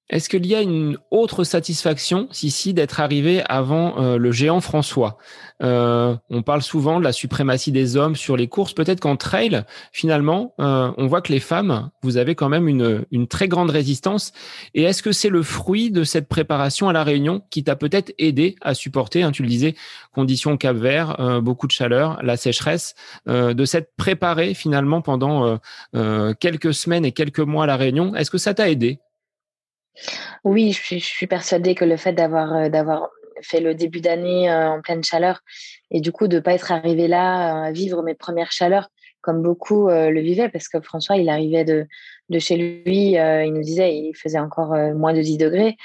Est-ce 0.10 0.28
qu'il 0.28 0.46
y 0.46 0.54
a 0.54 0.62
une 0.62 0.98
autre 1.12 1.46
satisfaction, 1.46 2.28
si 2.30 2.74
d'être 2.74 3.00
arrivé 3.00 3.42
avant 3.48 4.00
euh, 4.00 4.18
le 4.18 4.32
géant 4.34 4.60
François? 4.60 5.18
Euh, 5.64 6.16
On 6.30 6.42
parle 6.44 6.62
souvent 6.62 7.00
de 7.00 7.06
la 7.06 7.14
suprématie 7.14 7.72
des 7.72 7.96
hommes 7.96 8.18
sur 8.18 8.36
les 8.36 8.50
courses. 8.50 8.74
Peut-être 8.74 9.00
qu'en 9.00 9.16
trail, 9.16 9.64
finalement, 9.94 10.54
euh, 10.60 10.92
on 10.98 11.08
voit 11.08 11.22
que 11.22 11.32
les 11.32 11.40
femmes, 11.40 11.90
vous 12.04 12.18
avez 12.18 12.36
quand 12.36 12.50
même 12.50 12.68
une, 12.68 13.06
une 13.12 13.28
très 13.28 13.48
grande 13.48 13.70
résistance. 13.70 14.34
Et 14.76 14.84
est-ce 14.84 15.02
que 15.02 15.14
c'est 15.14 15.30
le 15.30 15.42
fruit 15.42 15.90
de 15.90 16.04
cette 16.04 16.28
préparation 16.28 16.90
à 16.90 16.94
la 16.94 17.06
Réunion 17.06 17.42
qui 17.50 17.64
t'a 17.64 17.78
peut-être 17.78 18.14
aidé 18.18 18.56
à 18.62 18.74
supporter, 18.74 19.24
hein, 19.24 19.32
tu 19.32 19.42
le 19.42 19.48
disais, 19.48 19.74
conditions 20.14 20.58
Cap 20.58 20.76
Vert, 20.76 21.42
beaucoup 21.42 21.66
de 21.66 21.72
chaleur, 21.72 22.20
la 22.24 22.36
sécheresse, 22.36 22.94
de 23.26 23.66
s'être 23.66 23.92
préparé 23.96 24.54
finalement 24.54 25.02
pendant 25.02 25.60
quelques 26.40 26.74
semaines 26.74 27.06
et 27.06 27.14
quelques 27.14 27.40
mois 27.40 27.64
à 27.64 27.68
la 27.68 27.78
Réunion? 27.78 28.16
Est-ce 28.16 28.30
que 28.30 28.38
ça 28.38 28.54
t'a 28.54 28.70
aidé? 28.70 29.00
Oui, 30.44 30.72
je 30.72 30.98
suis, 30.98 31.28
persuadée 31.28 31.76
que 31.76 31.86
le 31.86 31.98
fait 31.98 32.14
d'avoir 32.14 32.54
euh, 32.54 33.08
fait 33.42 33.60
le 33.60 33.76
début 33.76 34.02
d'année 34.02 34.50
euh, 34.50 34.70
en 34.70 34.82
pleine 34.82 35.04
chaleur 35.04 35.42
et 35.92 36.02
du 36.02 36.12
coup 36.12 36.28
de 36.28 36.40
pas 36.40 36.54
être 36.54 36.72
arrivé 36.72 37.08
là 37.08 37.66
à 37.66 37.72
vivre 37.72 38.02
mes 38.02 38.16
premières 38.16 38.52
chaleurs 38.52 38.90
comme 39.22 39.42
beaucoup 39.42 39.90
euh, 39.90 40.10
le 40.10 40.22
vivaient 40.22 40.50
parce 40.50 40.68
que 40.68 40.80
François 40.82 41.18
il 41.18 41.30
arrivait 41.30 41.66
de 41.66 41.88
chez 42.40 42.58
lui 42.58 43.12
il 43.12 43.54
nous 43.54 43.62
disait 43.62 43.96
il 43.96 44.14
faisait 44.16 44.40
encore 44.40 44.76
moins 44.96 45.14
de 45.14 45.22
10 45.22 45.38
degrés. 45.38 45.78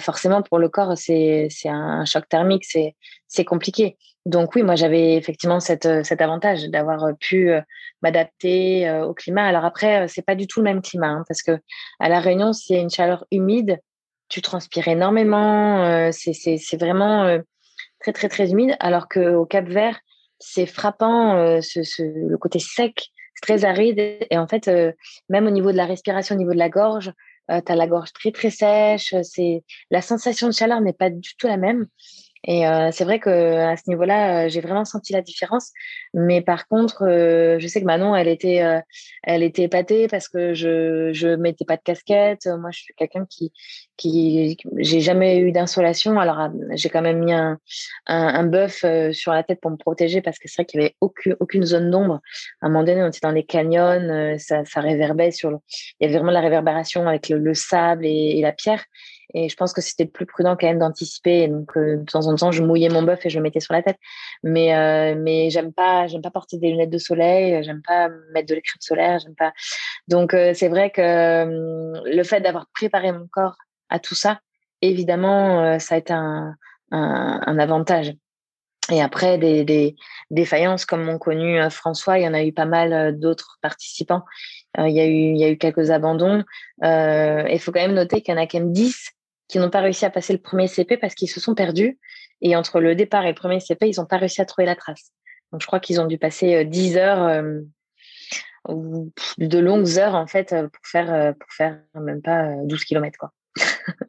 Forcément 0.00 0.42
pour 0.42 0.58
le 0.58 0.68
corps 0.68 0.96
c'est 0.96 1.48
un 1.66 2.04
choc 2.04 2.28
thermique 2.28 2.64
c'est 2.64 3.44
compliqué 3.44 3.96
donc 4.26 4.54
oui, 4.54 4.62
moi 4.62 4.74
j'avais 4.74 5.16
effectivement 5.16 5.58
euh, 5.58 6.02
cet 6.02 6.22
avantage 6.22 6.64
d'avoir 6.70 7.04
euh, 7.04 7.12
pu 7.12 7.50
euh, 7.50 7.60
m'adapter 8.02 8.90
au 9.02 9.12
climat. 9.12 9.44
Alors 9.44 9.64
après, 9.64 10.08
c'est 10.08 10.24
pas 10.24 10.34
du 10.34 10.46
tout 10.46 10.60
le 10.60 10.64
même 10.64 10.80
climat 10.80 11.08
hein, 11.08 11.24
parce 11.28 11.42
que 11.42 11.58
à 12.00 12.08
la 12.08 12.20
Réunion, 12.20 12.50
a 12.52 12.74
une 12.74 12.90
chaleur 12.90 13.26
humide, 13.30 13.78
tu 14.28 14.40
transpires 14.40 14.88
énormément. 14.88 16.10
c'est 16.12 16.76
vraiment 16.78 17.38
très 18.00 18.12
très 18.12 18.28
très 18.28 18.50
humide. 18.50 18.76
Alors 18.80 19.08
qu'au 19.08 19.46
Cap 19.46 19.66
Vert, 19.66 20.00
c'est 20.38 20.66
frappant 20.66 21.60
ce, 21.60 22.02
le 22.02 22.36
côté 22.38 22.58
sec, 22.58 23.08
très 23.42 23.64
aride 23.64 23.98
et 23.98 24.38
en 24.38 24.46
fait 24.46 24.70
même 25.28 25.46
au 25.46 25.50
niveau 25.50 25.72
de 25.72 25.76
la 25.76 25.86
respiration, 25.86 26.34
au 26.34 26.38
niveau 26.38 26.52
de 26.52 26.58
la 26.58 26.70
gorge, 26.70 27.12
tu 27.48 27.72
as 27.72 27.76
la 27.76 27.86
gorge 27.86 28.12
très 28.12 28.32
très 28.32 28.50
sèche. 28.50 29.14
C'est 29.22 29.64
la 29.90 30.02
sensation 30.02 30.48
de 30.48 30.52
chaleur 30.52 30.80
n'est 30.80 30.92
pas 30.92 31.10
du 31.10 31.36
tout 31.36 31.46
la 31.46 31.56
même. 31.56 31.86
Et 32.46 32.66
euh, 32.66 32.90
c'est 32.92 33.04
vrai 33.04 33.18
que 33.20 33.30
à 33.30 33.76
ce 33.76 33.84
niveau-là, 33.88 34.44
euh, 34.44 34.48
j'ai 34.48 34.60
vraiment 34.60 34.84
senti 34.84 35.12
la 35.12 35.22
différence. 35.22 35.70
Mais 36.12 36.42
par 36.42 36.68
contre, 36.68 37.04
euh, 37.04 37.58
je 37.58 37.66
sais 37.66 37.80
que 37.80 37.86
Manon, 37.86 38.14
elle 38.14 38.28
était, 38.28 38.62
elle 39.22 39.42
était 39.42 39.62
épatée 39.62 40.08
parce 40.08 40.28
que 40.28 40.52
je 40.54 41.10
je 41.12 41.28
mettais 41.28 41.64
pas 41.64 41.76
de 41.76 41.82
casquette. 41.82 42.46
Moi, 42.46 42.70
je 42.70 42.80
suis 42.80 42.94
quelqu'un 42.94 43.26
qui 43.28 43.52
qui 43.96 44.58
j'ai 44.76 45.00
jamais 45.00 45.38
eu 45.38 45.52
d'insolation. 45.52 46.18
Alors 46.20 46.50
j'ai 46.72 46.90
quand 46.90 47.02
même 47.02 47.24
mis 47.24 47.32
un 47.32 47.58
un, 48.06 48.26
un 48.26 48.44
bœuf 48.44 48.84
sur 49.12 49.32
la 49.32 49.42
tête 49.42 49.60
pour 49.60 49.70
me 49.70 49.76
protéger 49.76 50.20
parce 50.20 50.38
que 50.38 50.48
c'est 50.48 50.62
vrai 50.62 50.66
qu'il 50.66 50.80
y 50.80 50.84
avait 50.84 50.96
aucune 51.00 51.36
aucune 51.40 51.64
zone 51.64 51.90
d'ombre. 51.90 52.20
À 52.60 52.66
un 52.66 52.68
moment 52.68 52.84
donné, 52.84 53.02
on 53.02 53.08
était 53.08 53.20
dans 53.22 53.30
les 53.30 53.44
canyons, 53.44 54.36
ça 54.38 54.64
ça 54.64 54.80
réverbait 54.80 55.30
sur. 55.30 55.50
Le... 55.50 55.58
Il 56.00 56.06
y 56.06 56.08
avait 56.08 56.18
vraiment 56.18 56.32
la 56.32 56.40
réverbération 56.40 57.08
avec 57.08 57.28
le, 57.28 57.54
sable 57.54 58.04
et, 58.04 58.38
et 58.38 58.42
la 58.42 58.52
pierre. 58.52 58.84
Et 59.32 59.48
je 59.48 59.56
pense 59.56 59.72
que 59.72 59.80
c'était 59.80 60.04
plus 60.04 60.26
prudent 60.26 60.56
quand 60.56 60.66
même 60.66 60.78
d'anticiper. 60.78 61.48
Donc, 61.48 61.76
euh, 61.76 61.96
de 61.96 62.04
temps 62.04 62.26
en 62.26 62.34
temps, 62.34 62.52
je 62.52 62.62
mouillais 62.62 62.88
mon 62.88 63.02
bœuf 63.02 63.24
et 63.24 63.30
je 63.30 63.38
le 63.38 63.42
mettais 63.42 63.60
sur 63.60 63.72
la 63.72 63.82
tête. 63.82 63.96
Mais, 64.42 64.74
euh, 64.76 65.14
mais 65.18 65.50
j'aime 65.50 65.72
pas, 65.72 66.06
j'aime 66.06 66.22
pas 66.22 66.30
porter 66.30 66.58
des 66.58 66.70
lunettes 66.70 66.90
de 66.90 66.98
soleil. 66.98 67.62
J'aime 67.64 67.82
pas 67.82 68.08
mettre 68.32 68.48
de 68.48 68.54
l'écran 68.54 68.76
solaire. 68.80 69.18
J'aime 69.20 69.34
pas. 69.34 69.52
Donc, 70.08 70.34
euh, 70.34 70.52
c'est 70.54 70.68
vrai 70.68 70.90
que 70.90 71.02
le 72.04 72.22
fait 72.22 72.40
d'avoir 72.40 72.66
préparé 72.74 73.12
mon 73.12 73.26
corps 73.26 73.56
à 73.88 73.98
tout 73.98 74.14
ça, 74.14 74.40
évidemment, 74.82 75.78
ça 75.78 75.94
a 75.94 75.98
été 75.98 76.12
un, 76.12 76.56
un 76.90 77.58
avantage. 77.58 78.12
Et 78.90 79.00
après, 79.00 79.38
des, 79.38 79.64
des 79.64 79.96
défaillances 80.30 80.84
comme 80.84 81.04
m'ont 81.04 81.18
connu 81.18 81.58
François, 81.70 82.18
il 82.18 82.24
y 82.24 82.28
en 82.28 82.34
a 82.34 82.44
eu 82.44 82.52
pas 82.52 82.66
mal 82.66 83.18
d'autres 83.18 83.58
participants. 83.62 84.24
il, 84.78 84.90
y 84.90 85.00
a 85.00 85.06
eu, 85.06 85.32
il 85.32 85.38
y 85.38 85.44
a 85.44 85.50
eu 85.50 85.56
quelques 85.56 85.90
abandons. 85.90 86.44
Euh, 86.82 87.44
il 87.50 87.58
faut 87.58 87.72
quand 87.72 87.80
même 87.80 87.94
noter 87.94 88.20
qu'il 88.20 88.34
y 88.34 88.36
en 88.36 88.40
a 88.40 88.46
quand 88.46 88.58
même 88.58 88.72
10 88.72 89.10
qui 89.48 89.58
n'ont 89.58 89.70
pas 89.70 89.80
réussi 89.80 90.04
à 90.04 90.10
passer 90.10 90.32
le 90.32 90.38
premier 90.38 90.68
CP 90.68 90.96
parce 90.98 91.14
qu'ils 91.14 91.30
se 91.30 91.40
sont 91.40 91.54
perdus. 91.54 91.98
Et 92.42 92.56
entre 92.56 92.80
le 92.80 92.94
départ 92.94 93.24
et 93.24 93.28
le 93.28 93.34
premier 93.34 93.60
CP, 93.60 93.88
ils 93.88 93.98
n'ont 93.98 94.06
pas 94.06 94.18
réussi 94.18 94.42
à 94.42 94.44
trouver 94.44 94.66
la 94.66 94.76
trace. 94.76 95.12
Donc, 95.52 95.62
je 95.62 95.66
crois 95.66 95.80
qu'ils 95.80 96.00
ont 96.00 96.06
dû 96.06 96.18
passer 96.18 96.64
10 96.64 96.96
heures 96.98 97.22
euh, 97.22 97.60
de 99.38 99.58
longues 99.58 99.98
heures, 99.98 100.14
en 100.14 100.26
fait, 100.26 100.50
pour 100.50 100.84
faire, 100.84 101.34
pour 101.38 101.52
faire 101.52 101.80
même 101.94 102.20
pas 102.20 102.54
12 102.64 102.84
km, 102.84 103.18
quoi. 103.18 103.32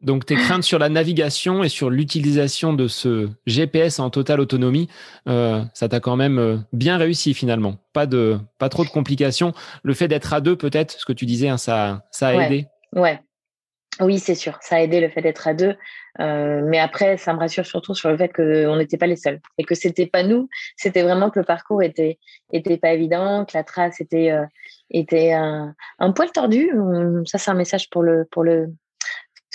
Donc 0.01 0.25
tes 0.25 0.35
craintes 0.35 0.63
sur 0.63 0.79
la 0.79 0.89
navigation 0.89 1.63
et 1.63 1.69
sur 1.69 1.89
l'utilisation 1.89 2.73
de 2.73 2.87
ce 2.87 3.29
GPS 3.45 3.99
en 3.99 4.09
totale 4.09 4.39
autonomie, 4.39 4.89
euh, 5.27 5.63
ça 5.73 5.89
t'a 5.89 5.99
quand 5.99 6.15
même 6.15 6.39
euh, 6.39 6.57
bien 6.73 6.97
réussi 6.97 7.33
finalement. 7.33 7.77
Pas 7.93 8.05
de, 8.05 8.37
pas 8.59 8.69
trop 8.69 8.83
de 8.83 8.89
complications. 8.89 9.53
Le 9.83 9.93
fait 9.93 10.07
d'être 10.07 10.33
à 10.33 10.41
deux, 10.41 10.55
peut-être, 10.55 10.91
ce 10.91 11.05
que 11.05 11.13
tu 11.13 11.25
disais, 11.25 11.49
hein, 11.49 11.57
ça, 11.57 12.05
ça 12.11 12.27
a 12.29 12.33
aidé? 12.33 12.67
Ouais. 12.93 13.19
Oui, 14.01 14.19
c'est 14.19 14.35
sûr, 14.35 14.57
ça 14.59 14.75
a 14.75 14.79
aidé 14.81 14.99
le 14.99 15.09
fait 15.09 15.21
d'être 15.21 15.47
à 15.47 15.53
deux. 15.53 15.73
Euh, 16.19 16.61
mais 16.65 16.79
après, 16.79 17.15
ça 17.15 17.33
me 17.33 17.39
rassure 17.39 17.65
surtout 17.65 17.93
sur 17.93 18.09
le 18.09 18.17
fait 18.17 18.27
qu'on 18.27 18.75
n'était 18.75 18.97
pas 18.97 19.07
les 19.07 19.15
seuls 19.15 19.39
et 19.57 19.63
que 19.63 19.73
c'était 19.73 20.05
pas 20.05 20.23
nous. 20.23 20.49
C'était 20.75 21.01
vraiment 21.01 21.29
que 21.29 21.39
le 21.39 21.45
parcours 21.45 21.81
était 21.81 22.19
était 22.51 22.77
pas 22.77 22.91
évident, 22.91 23.45
que 23.45 23.57
la 23.57 23.63
trace 23.63 24.01
était 24.01 24.33
était 24.89 25.31
un, 25.31 25.75
un 25.99 26.11
poil 26.11 26.29
tordu. 26.31 26.71
Ça, 27.25 27.37
c'est 27.37 27.51
un 27.51 27.55
message 27.55 27.89
pour 27.89 28.03
le 28.03 28.25
pour 28.31 28.43
le 28.43 28.67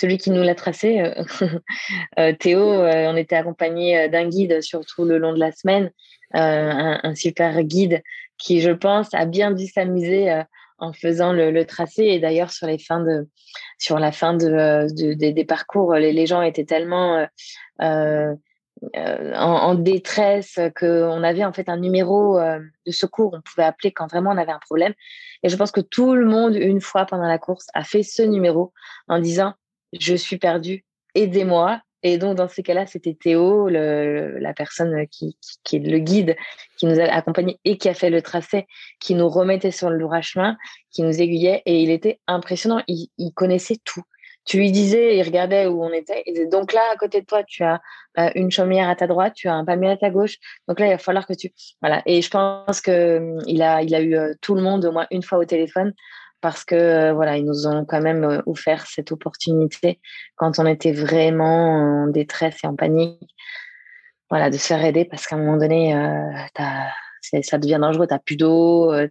celui 0.01 0.17
qui 0.17 0.31
nous 0.31 0.41
l'a 0.41 0.55
tracé, 0.55 0.99
euh, 0.99 1.23
euh, 2.19 2.33
Théo, 2.33 2.59
euh, 2.59 3.05
on 3.07 3.15
était 3.15 3.35
accompagné 3.35 4.09
d'un 4.09 4.27
guide 4.27 4.61
surtout 4.61 5.05
le 5.05 5.19
long 5.19 5.31
de 5.31 5.39
la 5.39 5.51
semaine, 5.51 5.91
un, 6.33 7.13
super 7.13 7.61
guide 7.63 8.01
qui, 8.37 8.61
je 8.61 8.71
pense, 8.71 9.13
a 9.13 9.25
bien 9.25 9.51
dû 9.51 9.67
s'amuser 9.67 10.43
en 10.79 10.93
faisant 10.93 11.33
le, 11.33 11.63
tracé. 11.65 12.03
Et 12.05 12.19
d'ailleurs, 12.19 12.51
sur 12.51 12.67
les 12.67 12.79
fins 12.79 13.01
de, 13.01 13.27
sur 13.77 13.99
la 13.99 14.11
fin 14.11 14.33
de, 14.33 14.87
des 14.89 15.45
parcours, 15.45 15.93
les, 15.95 16.25
gens 16.25 16.41
étaient 16.41 16.63
tellement 16.63 17.27
en, 17.79 18.37
en, 19.35 19.75
détresse 19.75 20.57
qu'on 20.79 21.21
avait 21.21 21.43
en 21.43 21.51
fait 21.51 21.67
un 21.67 21.77
numéro 21.77 22.39
de 22.39 22.91
secours. 22.91 23.33
On 23.33 23.41
pouvait 23.41 23.67
appeler 23.67 23.91
quand 23.91 24.07
vraiment 24.07 24.31
on 24.31 24.37
avait 24.37 24.53
un 24.53 24.59
problème. 24.59 24.93
Et 25.43 25.49
je 25.49 25.57
pense 25.57 25.71
que 25.71 25.81
tout 25.81 26.15
le 26.15 26.25
monde, 26.25 26.55
une 26.55 26.79
fois 26.79 27.05
pendant 27.05 27.27
la 27.27 27.39
course, 27.39 27.67
a 27.73 27.83
fait 27.83 28.03
ce 28.03 28.21
numéro 28.21 28.71
en 29.09 29.19
disant 29.19 29.53
je 29.99 30.15
suis 30.15 30.37
perdue, 30.37 30.85
aidez-moi. 31.15 31.81
Et 32.03 32.17
donc, 32.17 32.35
dans 32.35 32.47
ces 32.47 32.63
cas-là, 32.63 32.87
c'était 32.87 33.13
Théo, 33.13 33.69
la 33.69 34.53
personne 34.53 35.05
qui, 35.07 35.37
est 35.71 35.79
le 35.79 35.99
guide, 35.99 36.35
qui 36.77 36.87
nous 36.87 36.99
a 36.99 37.03
accompagnés 37.03 37.59
et 37.63 37.77
qui 37.77 37.89
a 37.89 37.93
fait 37.93 38.09
le 38.09 38.23
tracé, 38.23 38.65
qui 38.99 39.13
nous 39.13 39.29
remettait 39.29 39.71
sur 39.71 39.91
le 39.91 39.99
droit 39.99 40.21
chemin, 40.21 40.57
qui 40.91 41.03
nous 41.03 41.21
aiguillait. 41.21 41.61
Et 41.67 41.83
il 41.83 41.91
était 41.91 42.19
impressionnant. 42.27 42.81
Il, 42.87 43.09
connaissait 43.35 43.77
tout. 43.83 44.01
Tu 44.45 44.57
lui 44.57 44.71
disais, 44.71 45.15
il 45.17 45.21
regardait 45.21 45.67
où 45.67 45.83
on 45.83 45.93
était. 45.93 46.23
Il 46.25 46.33
disait, 46.33 46.47
donc 46.47 46.73
là, 46.73 46.81
à 46.91 46.95
côté 46.95 47.21
de 47.21 47.25
toi, 47.27 47.43
tu 47.43 47.63
as 47.63 47.79
euh, 48.17 48.31
une 48.33 48.49
chaumière 48.49 48.89
à 48.89 48.95
ta 48.95 49.05
droite, 49.05 49.33
tu 49.35 49.47
as 49.47 49.53
un 49.53 49.63
palmier 49.63 49.91
à 49.91 49.97
ta 49.97 50.09
gauche. 50.09 50.37
Donc 50.67 50.79
là, 50.79 50.87
il 50.87 50.89
va 50.89 50.97
falloir 50.97 51.27
que 51.27 51.33
tu. 51.33 51.51
Voilà. 51.81 52.01
Et 52.07 52.23
je 52.23 52.29
pense 52.31 52.81
que 52.81 53.17
hum, 53.17 53.43
il 53.45 53.61
a 53.61 53.83
eu 53.83 54.15
euh, 54.15 54.33
tout 54.41 54.55
le 54.55 54.63
monde 54.63 54.85
au 54.85 54.91
moins 54.91 55.05
une 55.11 55.21
fois 55.21 55.37
au 55.37 55.45
téléphone 55.45 55.93
parce 56.41 56.65
que 56.65 56.75
euh, 56.75 57.13
voilà, 57.13 57.37
ils 57.37 57.45
nous 57.45 57.67
ont 57.67 57.85
quand 57.85 58.01
même 58.01 58.23
euh, 58.23 58.41
offert 58.45 58.85
cette 58.87 59.11
opportunité 59.11 59.99
quand 60.35 60.59
on 60.59 60.65
était 60.65 60.91
vraiment 60.91 62.03
en 62.03 62.07
détresse 62.07 62.57
et 62.63 62.67
en 62.67 62.75
panique. 62.75 63.35
Voilà, 64.29 64.49
de 64.49 64.57
se 64.57 64.67
faire 64.67 64.83
aider 64.83 65.05
parce 65.05 65.27
qu'à 65.27 65.35
un 65.35 65.39
moment 65.39 65.57
donné, 65.57 65.95
euh, 65.95 66.31
ça 67.43 67.57
devient 67.57 67.79
dangereux. 67.81 68.07
T'as 68.07 68.19
plus 68.19 68.37
d'eau, 68.37 68.91
ouais, 68.91 69.09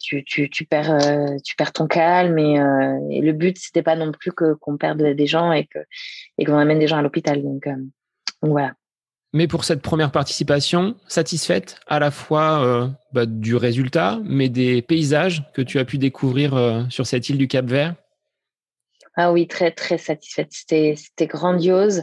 tu, 0.00 0.24
tu, 0.24 0.48
tu 0.48 0.64
perds, 0.64 0.98
tu 1.44 1.56
perds 1.56 1.72
ton 1.72 1.86
calme 1.88 2.38
et, 2.38 3.20
le 3.20 3.32
but 3.32 3.58
c'était 3.58 3.82
pas 3.82 3.96
non 3.96 4.12
plus 4.12 4.30
qu'on 4.32 4.76
perde 4.76 5.02
des 5.02 5.26
gens 5.26 5.52
et 5.52 5.68
et 6.38 6.44
qu'on 6.44 6.56
amène 6.56 6.78
des 6.78 6.86
gens 6.86 6.98
à 6.98 7.02
l'hôpital. 7.02 7.42
Donc 7.42 7.68
voilà. 8.42 8.74
Mais 9.36 9.48
pour 9.48 9.64
cette 9.64 9.82
première 9.82 10.12
participation, 10.12 10.94
satisfaite 11.08 11.78
à 11.86 11.98
la 11.98 12.10
fois 12.10 12.64
euh, 12.64 12.88
bah, 13.12 13.26
du 13.26 13.54
résultat, 13.54 14.18
mais 14.24 14.48
des 14.48 14.80
paysages 14.80 15.42
que 15.52 15.60
tu 15.60 15.78
as 15.78 15.84
pu 15.84 15.98
découvrir 15.98 16.54
euh, 16.54 16.84
sur 16.88 17.06
cette 17.06 17.28
île 17.28 17.36
du 17.36 17.46
Cap 17.46 17.66
Vert 17.66 17.96
Ah 19.14 19.32
oui, 19.32 19.46
très 19.46 19.72
très 19.72 19.98
satisfaite. 19.98 20.48
C'était 20.52 21.26
grandiose. 21.26 21.98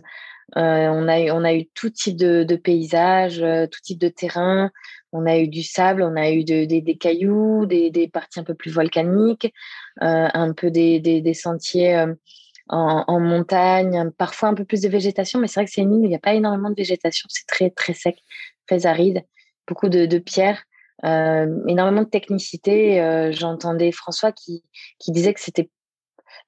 Euh, 0.57 0.87
on, 0.89 1.07
a 1.07 1.21
eu, 1.21 1.31
on 1.31 1.43
a 1.43 1.55
eu 1.55 1.65
tout 1.73 1.89
type 1.89 2.17
de, 2.17 2.43
de 2.43 2.55
paysages, 2.55 3.43
tout 3.71 3.79
type 3.81 3.97
de 3.97 4.09
terrain. 4.09 4.69
On 5.11 5.25
a 5.25 5.39
eu 5.39 5.47
du 5.47 5.63
sable, 5.63 6.03
on 6.03 6.15
a 6.15 6.29
eu 6.29 6.43
de, 6.43 6.65
des 6.65 6.97
cailloux, 6.97 7.65
des, 7.65 7.89
des, 7.89 8.07
parties 8.07 8.41
un 8.41 8.43
peu 8.43 8.53
plus 8.53 8.69
volcaniques, 8.69 9.51
un 10.01 10.53
peu 10.53 10.69
des, 10.69 10.99
des 10.99 11.33
sentiers 11.33 12.05
en, 12.69 13.19
montagne, 13.19 14.11
parfois 14.17 14.49
un 14.49 14.53
peu 14.53 14.65
plus 14.65 14.81
de 14.81 14.89
végétation, 14.89 15.39
mais 15.39 15.47
c'est 15.47 15.59
vrai 15.59 15.65
que 15.65 15.71
c'est 15.71 15.81
une 15.81 15.93
île 15.93 16.01
où 16.01 16.05
il 16.05 16.09
n'y 16.09 16.15
a 16.15 16.19
pas 16.19 16.33
énormément 16.33 16.69
de 16.69 16.75
végétation, 16.75 17.27
c'est 17.29 17.45
très 17.47 17.69
très 17.69 17.93
sec, 17.93 18.17
très 18.67 18.85
aride, 18.85 19.21
beaucoup 19.67 19.89
de, 19.89 20.17
pierres, 20.19 20.63
euh, 21.03 21.47
énormément 21.67 22.03
de 22.03 22.09
technicité. 22.09 23.01
Euh, 23.01 23.31
j'entendais 23.31 23.91
François 23.91 24.31
qui, 24.31 24.63
qui 24.99 25.11
disait 25.11 25.33
que 25.33 25.41
c'était 25.41 25.69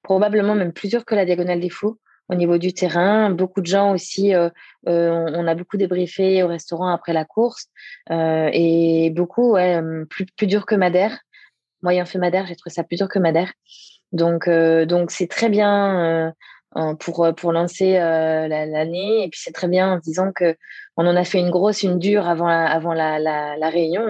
probablement 0.02 0.54
même 0.54 0.72
plus 0.72 0.88
dur 0.88 1.04
que 1.04 1.14
la 1.14 1.24
diagonale 1.24 1.60
des 1.60 1.70
fous 1.70 1.98
au 2.28 2.34
niveau 2.34 2.58
du 2.58 2.72
terrain. 2.72 3.30
Beaucoup 3.30 3.60
de 3.60 3.66
gens 3.66 3.92
aussi, 3.92 4.34
euh, 4.34 4.50
on 4.86 5.46
a 5.46 5.54
beaucoup 5.54 5.76
débriefé 5.76 6.42
au 6.42 6.48
restaurant 6.48 6.88
après 6.88 7.12
la 7.12 7.24
course 7.24 7.66
et 8.10 9.12
beaucoup, 9.14 9.52
ouais, 9.52 9.80
plus, 10.10 10.26
plus 10.26 10.46
dur 10.46 10.66
que 10.66 10.74
Madère. 10.74 11.18
Moi, 11.82 11.94
ayant 11.94 12.06
fait 12.06 12.18
Madère, 12.18 12.46
j'ai 12.46 12.56
trouvé 12.56 12.74
ça 12.74 12.82
plus 12.82 12.96
dur 12.96 13.08
que 13.08 13.18
Madère. 13.18 13.52
Donc, 14.12 14.48
euh, 14.48 14.86
donc 14.86 15.10
c'est 15.10 15.26
très 15.26 15.48
bien 15.48 16.32
euh, 16.76 16.94
pour 16.94 17.24
euh, 17.24 17.32
pour 17.32 17.52
lancer 17.52 17.94
l'année. 17.94 19.24
Et 19.24 19.28
puis 19.28 19.40
c'est 19.42 19.52
très 19.52 19.68
bien 19.68 19.94
en 19.94 19.98
disant 19.98 20.32
que 20.32 20.56
on 20.96 21.06
en 21.06 21.16
a 21.16 21.24
fait 21.24 21.38
une 21.38 21.50
grosse, 21.50 21.82
une 21.82 21.98
dure 21.98 22.26
avant 22.26 22.48
la, 22.48 22.70
avant 22.70 22.94
la, 22.94 23.18
la, 23.18 23.68
réunion, 23.68 24.06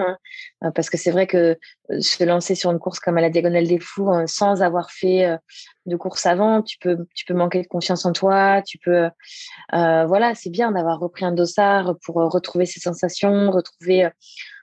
hein, 0.61 0.71
parce 0.71 0.89
que 0.89 0.95
c'est 0.95 1.11
vrai 1.11 1.27
que 1.27 1.57
se 1.99 2.23
lancer 2.23 2.55
sur 2.55 2.71
une 2.71 2.79
course 2.79 2.99
comme 2.99 3.17
à 3.17 3.21
la 3.21 3.29
Diagonale 3.29 3.67
des 3.67 3.79
Fous 3.79 4.09
sans 4.25 4.61
avoir 4.61 4.89
fait 4.89 5.37
de 5.85 5.95
course 5.97 6.25
avant, 6.25 6.61
tu 6.61 6.77
peux 6.79 7.05
tu 7.13 7.25
peux 7.25 7.33
manquer 7.33 7.61
de 7.61 7.67
confiance 7.67 8.05
en 8.05 8.13
toi, 8.13 8.61
tu 8.65 8.77
peux 8.77 9.09
voilà, 9.73 10.33
c'est 10.33 10.49
bien 10.49 10.71
d'avoir 10.71 10.99
repris 10.99 11.25
un 11.25 11.33
dossard 11.33 11.95
pour 12.05 12.15
retrouver 12.15 12.65
ses 12.65 12.79
sensations, 12.79 13.51
retrouver 13.51 14.09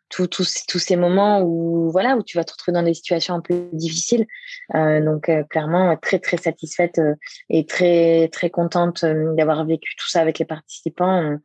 tous 0.09 0.79
ces 0.79 0.97
moments 0.97 1.43
où 1.43 1.91
voilà 1.91 2.17
où 2.17 2.23
tu 2.23 2.37
vas 2.37 2.45
te 2.45 2.53
retrouver 2.53 2.75
dans 2.75 2.83
des 2.83 2.95
situations 2.95 3.35
un 3.35 3.41
peu 3.41 3.69
difficiles. 3.73 4.27
Euh, 4.75 5.05
donc 5.05 5.29
euh, 5.29 5.43
clairement 5.45 5.97
très 5.97 6.19
très 6.19 6.37
satisfaite 6.37 6.99
euh, 6.99 7.15
et 7.51 7.67
très 7.67 8.29
très 8.29 8.51
contente 8.51 9.05
d'avoir 9.05 9.65
vécu 9.65 9.95
tout 9.97 10.09
ça 10.09 10.21
avec 10.21 10.39
les 10.39 10.45
participants. 10.45 11.39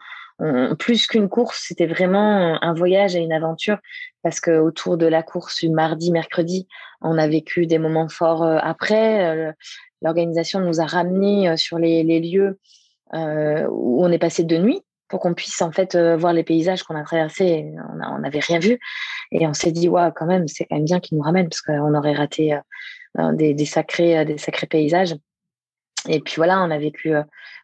plus 0.77 1.07
qu'une 1.07 1.27
course, 1.27 1.65
c'était 1.67 1.87
vraiment 1.87 2.57
un 2.61 2.73
voyage 2.73 3.15
et 3.15 3.19
une 3.19 3.33
aventure 3.33 3.77
parce 4.23 4.39
que 4.39 4.51
autour 4.51 4.97
de 4.97 5.05
la 5.05 5.23
course 5.23 5.63
mardi, 5.63 6.11
mercredi, 6.11 6.67
on 7.01 7.17
a 7.17 7.27
vécu 7.27 7.65
des 7.65 7.79
moments 7.79 8.09
forts 8.09 8.45
après. 8.45 9.53
L'organisation 10.01 10.61
nous 10.61 10.79
a 10.79 10.85
ramenés 10.85 11.57
sur 11.57 11.77
les, 11.77 12.03
les 12.03 12.21
lieux 12.21 12.57
où 13.13 14.05
on 14.05 14.11
est 14.11 14.19
passé 14.19 14.43
de 14.43 14.57
nuit 14.57 14.81
pour 15.09 15.19
qu'on 15.19 15.33
puisse 15.33 15.61
en 15.61 15.71
fait 15.71 15.95
euh, 15.95 16.15
voir 16.15 16.33
les 16.33 16.43
paysages 16.43 16.83
qu'on 16.83 16.95
a 16.95 17.03
traversés. 17.03 17.73
On 18.11 18.19
n'avait 18.19 18.39
rien 18.39 18.59
vu 18.59 18.79
et 19.31 19.47
on 19.47 19.53
s'est 19.53 19.71
dit 19.71 19.89
ouais 19.89 20.09
quand 20.15 20.25
même 20.25 20.47
c'est 20.47 20.65
quand 20.65 20.75
même 20.75 20.85
bien 20.85 20.99
qu'ils 20.99 21.17
nous 21.17 21.23
ramènent 21.23 21.49
parce 21.49 21.61
qu'on 21.61 21.93
aurait 21.95 22.13
raté 22.13 22.53
euh, 23.17 23.33
des, 23.33 23.53
des, 23.53 23.65
sacrés 23.65 24.23
des 24.25 24.37
sacrés 24.37 24.67
paysages. 24.67 25.15
et 26.07 26.19
puis 26.19 26.35
voilà, 26.37 26.63
on 26.63 26.71
a 26.71 26.77
vécu 26.77 27.13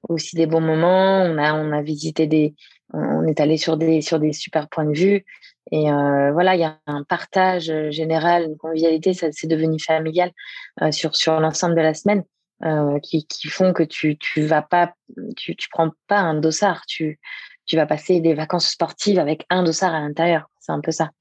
aussi 0.09 0.35
des 0.35 0.47
bons 0.47 0.61
moments. 0.61 1.21
On 1.21 1.37
a, 1.37 1.53
on 1.53 1.71
a 1.71 1.81
visité 1.81 2.27
des, 2.27 2.55
on 2.93 3.25
est 3.27 3.39
allé 3.39 3.57
sur 3.57 3.77
des, 3.77 4.01
sur 4.01 4.19
des 4.19 4.33
super 4.33 4.67
points 4.67 4.85
de 4.85 4.97
vue. 4.97 5.25
Et 5.71 5.89
voilà, 6.33 6.55
il 6.55 6.61
y 6.61 6.63
a 6.63 6.77
un 6.87 7.03
partage 7.03 7.71
général, 7.89 8.43
une 8.43 8.57
convivialité, 8.57 9.13
ça 9.13 9.27
c'est 9.31 9.47
devenu 9.47 9.79
familial 9.79 10.31
sur, 10.91 11.15
sur 11.15 11.39
l'ensemble 11.39 11.75
de 11.75 11.81
la 11.81 11.93
semaine. 11.93 12.23
Qui, 13.01 13.25
qui 13.27 13.47
font 13.47 13.73
que 13.73 13.83
tu 13.83 14.17
tu 14.17 14.41
vas 14.45 14.61
pas 14.61 14.93
tu, 15.35 15.55
tu 15.55 15.69
prends 15.69 15.91
pas 16.07 16.19
un 16.19 16.35
dossard. 16.35 16.85
Tu 16.87 17.19
tu 17.65 17.75
vas 17.75 17.85
passer 17.85 18.21
des 18.21 18.33
vacances 18.33 18.69
sportives 18.69 19.19
avec 19.19 19.45
un 19.49 19.63
dossard 19.63 19.93
à 19.93 19.99
l'intérieur. 19.99 20.49
C'est 20.59 20.71
un 20.71 20.81
peu 20.81 20.91
ça. 20.91 21.11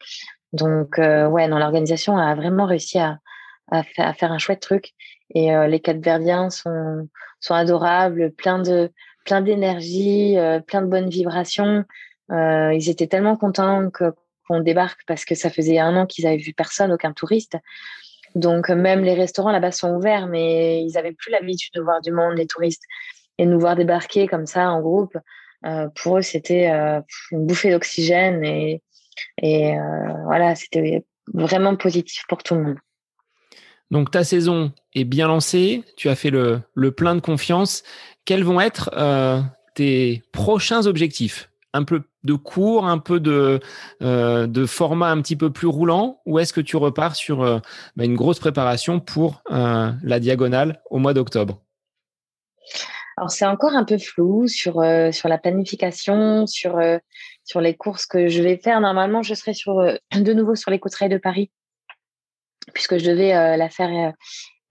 Donc 0.53 0.99
ouais 0.99 1.49
non 1.49 1.59
l'organisation 1.59 2.17
a 2.17 2.35
vraiment 2.35 2.67
réussi 2.67 2.99
à, 2.99 3.19
à, 3.71 3.83
faire 3.83 4.33
un 4.33 4.39
chouette 4.39 4.61
truc. 4.61 4.93
Et 5.35 5.51
les 5.69 5.81
quatre 5.81 6.03
verdiens 6.03 6.51
sont 6.51 7.09
sont 7.41 7.55
adorables 7.55 8.33
plein 8.33 8.61
de 8.61 8.93
plein 9.25 9.41
d'énergie 9.41 10.37
plein 10.67 10.83
de 10.83 10.87
bonnes 10.87 11.11
vibrations. 11.11 11.85
Ils 12.31 12.89
étaient 12.89 13.09
tellement 13.09 13.37
contents 13.37 13.91
qu'on 13.91 14.61
débarque 14.61 15.01
parce 15.07 15.25
que 15.25 15.35
ça 15.35 15.51
faisait 15.51 15.79
un 15.79 15.97
an 15.97 16.07
qu'ils 16.07 16.27
avaient 16.27 16.37
vu 16.37 16.55
personne, 16.55 16.93
aucun 16.93 17.13
touriste. 17.13 17.57
Donc 18.35 18.69
même 18.69 19.05
les 19.05 19.15
restaurants 19.15 19.53
là-bas 19.53 19.73
sont 19.73 19.95
ouverts, 19.95 20.27
mais 20.27 20.83
ils 20.83 20.99
avaient 20.99 21.13
plus 21.13 21.31
l'habitude 21.31 21.73
de 21.75 21.81
voir 21.81 22.01
du 22.01 22.11
monde, 22.11 22.37
les 22.37 22.47
touristes, 22.47 22.83
et 23.39 23.47
nous 23.47 23.61
voir 23.61 23.77
débarquer 23.77 24.27
comme 24.27 24.47
ça 24.47 24.71
en 24.71 24.81
groupe. 24.81 25.17
Euh, 25.65 25.89
pour 25.95 26.19
eux, 26.19 26.23
c'était 26.23 26.71
euh, 26.71 27.01
une 27.31 27.47
bouffée 27.47 27.71
d'oxygène 27.71 28.45
et, 28.45 28.83
et 29.41 29.79
euh, 29.79 30.13
voilà, 30.25 30.55
c'était 30.55 31.05
vraiment 31.33 31.77
positif 31.77 32.25
pour 32.29 32.43
tout 32.43 32.55
le 32.55 32.63
monde. 32.63 32.79
Donc 33.91 34.11
ta 34.11 34.25
saison 34.25 34.73
est 34.95 35.05
bien 35.05 35.29
lancée, 35.29 35.85
tu 35.97 36.09
as 36.09 36.17
fait 36.17 36.31
le, 36.31 36.61
le 36.75 36.93
plein 36.93 37.15
de 37.15 37.21
confiance. 37.21 37.83
Quels 38.25 38.43
vont 38.43 38.61
être 38.61 38.91
tes 39.75 40.23
prochains 40.33 40.87
objectifs? 40.87 41.51
Un 41.75 41.83
peu 41.83 42.05
de 42.23 42.35
cours, 42.35 42.87
un 42.87 42.99
peu 42.99 43.21
de, 43.21 43.61
euh, 44.01 44.47
de 44.47 44.65
format 44.65 45.11
un 45.11 45.21
petit 45.21 45.37
peu 45.37 45.51
plus 45.51 45.67
roulant, 45.67 46.21
ou 46.25 46.39
est-ce 46.39 46.53
que 46.53 46.61
tu 46.61 46.77
repars 46.77 47.17
sur 47.17 47.43
euh, 47.43 47.59
bah, 47.97 48.05
une 48.05 48.15
grosse 48.15 48.39
préparation 48.39 49.01
pour 49.01 49.43
euh, 49.51 49.91
la 50.03 50.21
diagonale 50.21 50.81
au 50.89 50.99
mois 50.99 51.13
d'octobre? 51.13 51.61
Alors 53.17 53.31
c'est 53.31 53.45
encore 53.45 53.75
un 53.75 53.85
peu 53.85 53.99
flou 53.99 54.47
sur, 54.49 54.81
la 54.81 55.39
planification, 55.39 56.47
sur, 56.47 56.79
les 56.79 57.77
courses 57.77 58.07
que 58.07 58.29
je 58.29 58.43
vais 58.43 58.57
faire. 58.57 58.81
Normalement, 58.81 59.23
je 59.23 59.35
serai 59.35 59.53
de 59.53 60.33
nouveau 60.33 60.55
sur 60.55 60.71
les 60.71 60.79
côtes 60.79 61.01
de 61.01 61.19
Paris, 61.19 61.51
puisque 62.73 62.99
je 62.99 63.09
devais 63.09 63.57
la 63.57 63.69
faire 63.69 64.15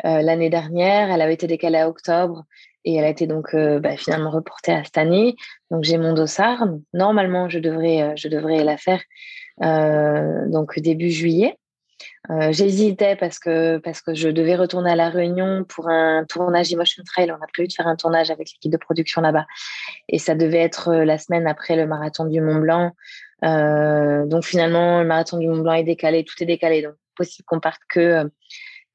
l'année 0.04 0.50
dernière. 0.50 1.10
Elle 1.10 1.22
avait 1.22 1.36
été 1.36 1.48
décalée 1.48 1.78
à 1.78 1.88
octobre 1.88 2.44
et 2.86 2.96
elle 2.96 3.06
a 3.06 3.10
été 3.10 3.28
donc 3.28 3.54
euh, 3.54 3.80
bah, 3.80 3.96
finalement 3.98 4.30
reportée 4.30 4.72
à 4.72 4.84
cette 4.84 4.98
année. 4.98 5.36
Donc 5.72 5.84
j'ai 5.84 5.98
mon 5.98 6.14
dossard. 6.14 6.68
Normalement, 6.94 7.50
je 7.50 7.60
devrais, 7.60 8.02
euh, 8.02 8.14
je 8.16 8.28
devrais 8.28 8.64
la 8.64 8.78
faire 8.78 9.02
euh, 9.64 10.48
donc 10.50 10.80
début 10.80 11.10
juillet. 11.10 11.58
J'hésitais 12.52 13.16
parce 13.18 13.38
que 13.38 13.78
parce 13.78 14.02
que 14.02 14.14
je 14.14 14.30
devais 14.30 14.56
retourner 14.56 14.92
à 14.92 14.96
la 14.96 15.10
Réunion 15.10 15.66
pour 15.66 15.90
un 15.90 16.26
tournage 16.26 16.72
Emotion 16.72 17.04
Trail. 17.06 17.32
On 17.32 17.36
a 17.36 17.48
prévu 17.54 17.68
de 17.68 17.74
faire 17.74 17.88
un 17.88 17.98
tournage 17.98 18.32
avec 18.32 18.50
l'équipe 18.50 18.72
de 18.72 18.78
production 18.78 19.22
là-bas, 19.22 19.46
et 20.08 20.20
ça 20.20 20.34
devait 20.34 20.60
être 20.60 20.94
la 20.94 21.18
semaine 21.18 21.48
après 21.48 21.76
le 21.76 21.86
marathon 21.86 22.26
du 22.26 22.40
Mont 22.42 22.60
Blanc. 22.60 22.92
donc 23.42 24.44
finalement, 24.44 25.02
le 25.02 25.06
marathon 25.06 25.38
du 25.38 25.48
Mont 25.48 25.62
Blanc 25.62 25.74
est 25.74 25.84
décalé, 25.84 26.24
tout 26.24 26.42
est 26.42 26.46
décalé. 26.46 26.82
Donc 26.82 26.94
possible 27.16 27.46
qu'on 27.46 27.60
parte 27.60 27.82
que 27.90 28.30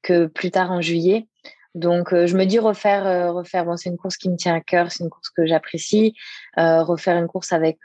que 0.01 0.25
plus 0.25 0.51
tard 0.51 0.71
en 0.71 0.81
juillet. 0.81 1.27
Donc, 1.75 2.13
euh, 2.13 2.25
je 2.25 2.35
me 2.35 2.45
dis 2.45 2.59
refaire, 2.59 3.05
euh, 3.05 3.31
refaire. 3.31 3.65
Bon, 3.65 3.77
c'est 3.77 3.89
une 3.89 3.97
course 3.97 4.17
qui 4.17 4.29
me 4.29 4.35
tient 4.35 4.55
à 4.55 4.61
cœur, 4.61 4.91
c'est 4.91 5.03
une 5.03 5.09
course 5.09 5.29
que 5.29 5.45
j'apprécie. 5.45 6.15
Euh, 6.57 6.83
refaire 6.83 7.17
une 7.17 7.27
course 7.27 7.53
avec 7.53 7.79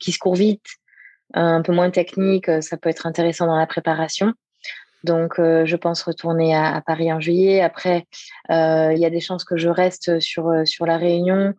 qui 0.00 0.12
se 0.12 0.18
court 0.18 0.34
vite, 0.34 0.66
un 1.32 1.62
peu 1.62 1.72
moins 1.72 1.90
technique, 1.90 2.50
ça 2.62 2.76
peut 2.76 2.88
être 2.88 3.06
intéressant 3.06 3.46
dans 3.46 3.56
la 3.56 3.66
préparation. 3.66 4.32
Donc, 5.04 5.34
je 5.38 5.76
pense 5.76 6.02
retourner 6.02 6.54
à, 6.56 6.82
Paris 6.84 7.12
en 7.12 7.20
juillet. 7.20 7.60
Après, 7.60 8.06
il 8.48 8.98
y 8.98 9.04
a 9.04 9.10
des 9.10 9.20
chances 9.20 9.44
que 9.44 9.56
je 9.56 9.68
reste 9.68 10.18
sur 10.20 10.50
sur 10.64 10.86
la 10.86 10.96
Réunion 10.96 11.54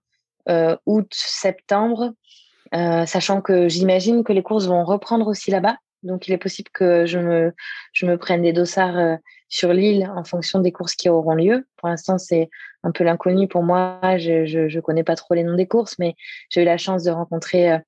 août, 0.85 1.07
septembre, 1.11 2.13
sachant 2.73 3.41
que 3.41 3.67
j'imagine 3.67 4.23
que 4.23 4.33
les 4.33 4.43
courses 4.43 4.67
vont 4.67 4.83
reprendre 4.83 5.27
aussi 5.27 5.51
là-bas. 5.51 5.77
Donc, 6.05 6.27
il 6.27 6.33
est 6.33 6.37
possible 6.37 6.69
que 6.73 7.05
je 7.05 7.19
me 7.19 8.17
prenne 8.17 8.41
des 8.41 8.53
dossards 8.53 9.17
sur 9.49 9.73
l'île 9.73 10.11
en 10.15 10.23
fonction 10.23 10.59
des 10.59 10.71
courses 10.71 10.95
qui 10.95 11.09
auront 11.09 11.35
lieu. 11.35 11.67
Pour 11.77 11.89
l'instant, 11.89 12.17
c'est 12.17 12.49
un 12.83 12.91
peu 12.91 13.03
l'inconnu 13.03 13.47
pour 13.47 13.63
moi. 13.63 13.99
Je 14.17 14.75
ne 14.75 14.81
connais 14.81 15.03
pas 15.03 15.15
trop 15.15 15.33
les 15.33 15.43
noms 15.43 15.55
des 15.55 15.67
courses, 15.67 15.97
mais 15.99 16.15
j'ai 16.49 16.61
eu 16.61 16.65
la 16.65 16.77
chance 16.77 17.03
de 17.03 17.11
rencontrer 17.11 17.71
euh, 17.71 17.79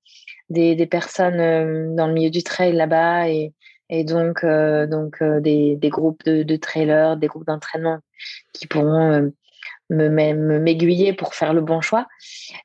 des, 0.50 0.86
personnes 0.86 1.40
euh, 1.40 1.96
dans 1.96 2.08
le 2.08 2.14
milieu 2.14 2.30
du 2.30 2.44
trail 2.44 2.74
là-bas 2.74 3.30
et, 3.30 3.54
donc, 4.04 4.44
euh, 4.44 4.86
des, 5.40 5.78
groupes 5.84 6.24
de, 6.26 6.56
trailers, 6.56 7.18
des 7.18 7.28
groupes 7.28 7.46
d'entraînement 7.46 8.00
qui 8.54 8.68
pourront 8.68 9.32
me 9.90 10.10
m'aiguiller 10.60 11.14
pour 11.14 11.34
faire 11.34 11.54
le 11.54 11.62
bon 11.62 11.82
choix. 11.82 12.08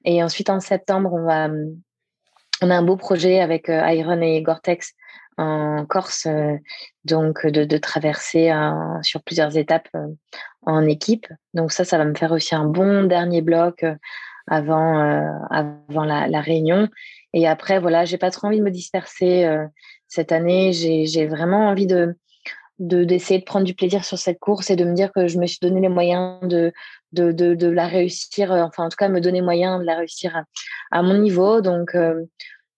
Et 0.04 0.22
ensuite, 0.22 0.50
en 0.50 0.60
septembre, 0.60 1.12
on 1.12 1.66
on 2.64 2.70
a 2.70 2.76
un 2.76 2.82
beau 2.82 2.96
projet 2.96 3.40
avec 3.40 3.66
Iron 3.68 4.20
et 4.20 4.40
Gore-Tex 4.40 4.94
en 5.38 5.86
Corse, 5.86 6.26
euh, 6.26 6.56
donc 7.04 7.46
de, 7.46 7.64
de 7.64 7.78
traverser 7.78 8.52
sur 9.02 9.22
plusieurs 9.22 9.56
étapes 9.56 9.88
euh, 9.96 10.08
en 10.62 10.86
équipe. 10.86 11.26
Donc 11.54 11.72
ça, 11.72 11.84
ça 11.84 11.98
va 11.98 12.04
me 12.04 12.14
faire 12.14 12.32
aussi 12.32 12.54
un 12.54 12.64
bon 12.64 13.04
dernier 13.04 13.42
bloc 13.42 13.82
euh, 13.82 13.94
avant 14.48 14.98
avant 15.50 16.04
la, 16.04 16.40
réunion. 16.40 16.88
Et 17.32 17.46
après, 17.46 17.78
voilà, 17.78 18.04
j'ai 18.04 18.18
pas 18.18 18.30
trop 18.30 18.48
envie 18.48 18.58
de 18.58 18.64
me 18.64 18.70
disperser 18.70 19.48
cette 20.08 20.32
année. 20.32 20.72
J'ai 20.72 21.26
vraiment 21.26 21.68
envie 21.68 21.86
de 21.86 22.16
d'essayer 22.80 23.38
de, 23.38 23.44
prendre 23.44 23.64
du 23.64 23.74
plaisir 23.74 24.04
sur 24.04 24.18
cette 24.18 24.40
course 24.40 24.68
et 24.70 24.74
de 24.74 24.84
me 24.84 24.94
dire 24.94 25.12
que 25.12 25.28
je 25.28 25.38
me 25.38 25.46
suis 25.46 25.60
donné 25.62 25.80
les 25.80 25.88
moyens 25.88 26.40
de, 26.42 26.72
de, 27.12 27.30
de, 27.30 27.68
la 27.68 27.86
réussir, 27.86 28.50
enfin 28.50 28.86
en 28.86 28.88
tout 28.88 28.96
cas 28.96 29.08
me 29.08 29.20
donner 29.20 29.42
moyen 29.42 29.78
de 29.78 29.84
la 29.84 29.94
réussir 29.94 30.42
à 30.90 31.02
mon 31.02 31.16
niveau. 31.18 31.60
Donc 31.60 31.94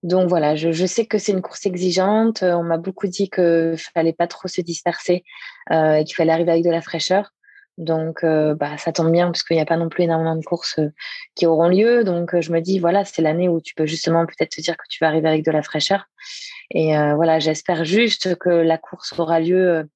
donc 0.05 0.29
voilà, 0.29 0.55
je, 0.55 0.85
sais 0.85 1.07
que 1.07 1.17
c'est 1.17 1.33
une 1.33 1.41
course 1.41 1.65
exigeante. 1.65 2.43
Euh, 2.43 2.53
on 2.53 2.63
m'a 2.63 2.77
beaucoup 2.77 3.07
dit 3.07 3.31
qu'il 3.31 3.75
fallait 3.95 4.13
pas 4.13 4.27
trop 4.27 4.49
se 4.49 4.61
disperser 4.61 5.25
euh, 5.73 5.95
et 5.95 6.05
qu'il 6.05 6.15
fallait 6.15 6.31
arriver 6.31 6.53
avec 6.53 6.63
de 6.63 6.71
la 6.71 6.83
fraîcheur. 6.83 7.33
Donc 7.79 8.23
euh, 8.23 8.55
bah, 8.55 8.77
ça 8.77 8.93
tombe 8.93 9.11
bien 9.11 9.29
parce 9.29 9.43
qu'il 9.43 9.57
n'y 9.57 9.63
a 9.63 9.67
pas 9.67 9.79
non 9.79 9.89
plus 9.89 10.05
énormément 10.05 10.37
de 10.37 10.45
courses 10.45 10.79
qui 11.35 11.47
auront 11.47 11.69
lieu. 11.69 12.05
Donc 12.05 12.39
je 12.39 12.53
me 12.53 12.61
dis 12.61 12.79
voilà, 12.79 13.07
c'est 13.07 13.23
l'année 13.23 13.49
où 13.49 13.63
tu 13.63 13.75
peux 13.75 13.87
justement 13.87 14.27
peut-être 14.27 14.51
te 14.51 14.61
dire 14.61 14.77
que 14.77 14.85
tu 14.91 15.03
vas 15.03 15.09
arriver 15.09 15.27
avec 15.27 15.43
de 15.43 15.51
la 15.51 15.63
fraîcheur. 15.63 16.05
Et 16.71 16.95
voilà, 17.15 17.39
j'espère 17.39 17.87
juste 17.87 18.37
que 18.37 18.51
la 18.51 18.77
course 18.77 19.19
aura 19.19 19.41
lieu 19.41 19.89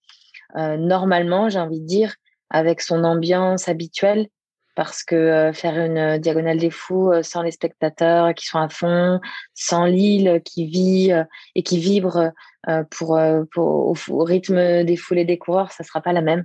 normalement, 0.57 1.51
j'ai 1.51 1.59
envie 1.59 1.81
de 1.81 1.87
dire, 1.87 2.15
avec 2.51 2.81
son 2.81 3.05
ambiance 3.05 3.69
habituelle 3.69 4.29
parce 4.79 5.03
que 5.03 5.17
euh, 5.17 5.53
faire 5.53 5.77
une 5.77 5.99
euh, 5.99 6.19
diagonale 6.19 6.59
des 6.59 6.71
fous 6.71 7.11
euh, 7.11 7.25
sans 7.25 7.43
les 7.43 7.51
spectateurs 7.51 8.33
qui 8.33 8.47
sont 8.47 8.61
à 8.61 8.69
fond, 8.69 9.19
sans 9.53 9.87
l'île 9.87 10.41
qui 10.45 10.67
vit 10.67 11.11
et 11.57 11.65
qui 11.65 11.79
vibre 11.79 12.31
pour, 12.91 13.19
au, 13.57 14.25
rythme 14.25 14.85
des 14.85 14.97
foules 14.97 15.19
et 15.19 15.25
des 15.25 15.37
coureurs, 15.37 15.73
ça 15.73 15.83
sera 15.83 16.01
pas 16.01 16.13
la 16.13 16.21
même. 16.21 16.45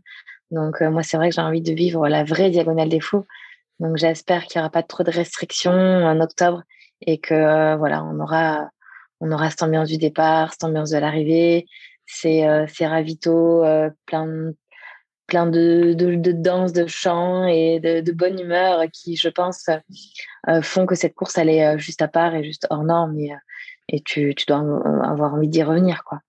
Donc 0.49 0.81
moi 0.81 1.03
c'est 1.03 1.15
vrai 1.17 1.29
que 1.29 1.35
j'ai 1.35 1.41
envie 1.41 1.61
de 1.61 1.73
vivre 1.73 2.07
la 2.07 2.23
vraie 2.23 2.49
diagonale 2.49 2.89
des 2.89 3.01
fous. 3.01 3.23
Donc 3.79 3.97
j'espère 3.97 4.45
qu'il 4.45 4.57
y 4.57 4.59
aura 4.61 4.71
pas 4.71 4.81
trop 4.81 5.03
de 5.03 5.11
restrictions 5.11 5.71
en 5.71 6.19
octobre 6.19 6.63
et 7.05 7.19
que 7.19 7.75
voilà 7.75 8.03
on 8.03 8.19
aura 8.19 8.67
on 9.19 9.31
aura 9.31 9.51
cette 9.51 9.61
ambiance 9.61 9.89
du 9.89 9.97
départ, 9.97 10.53
cette 10.53 10.63
ambiance 10.63 10.89
de 10.89 10.97
l'arrivée, 10.97 11.67
ces, 12.07 12.47
ces 12.67 12.87
ravitaux 12.87 13.63
plein 14.07 14.53
plein 15.27 15.45
de, 15.45 15.93
de, 15.93 16.31
danse, 16.31 16.73
de 16.73 16.85
chants 16.87 17.45
et 17.45 17.79
de, 17.79 18.11
bonne 18.11 18.39
humeur 18.39 18.83
qui, 18.91 19.15
je 19.15 19.29
pense, 19.29 19.69
euh, 20.49 20.61
font 20.61 20.85
que 20.85 20.95
cette 20.95 21.15
course, 21.15 21.37
elle 21.37 21.49
est 21.49 21.65
euh, 21.65 21.77
juste 21.77 22.01
à 22.01 22.07
part 22.07 22.35
et 22.35 22.43
juste 22.43 22.67
hors 22.69 22.83
norme 22.83 23.17
et, 23.17 23.33
euh, 23.33 23.37
et 23.89 24.01
tu, 24.01 24.33
tu 24.35 24.45
dois 24.45 24.59
avoir 25.03 25.33
envie 25.33 25.47
d'y 25.47 25.63
revenir, 25.63 26.03
quoi. 26.03 26.19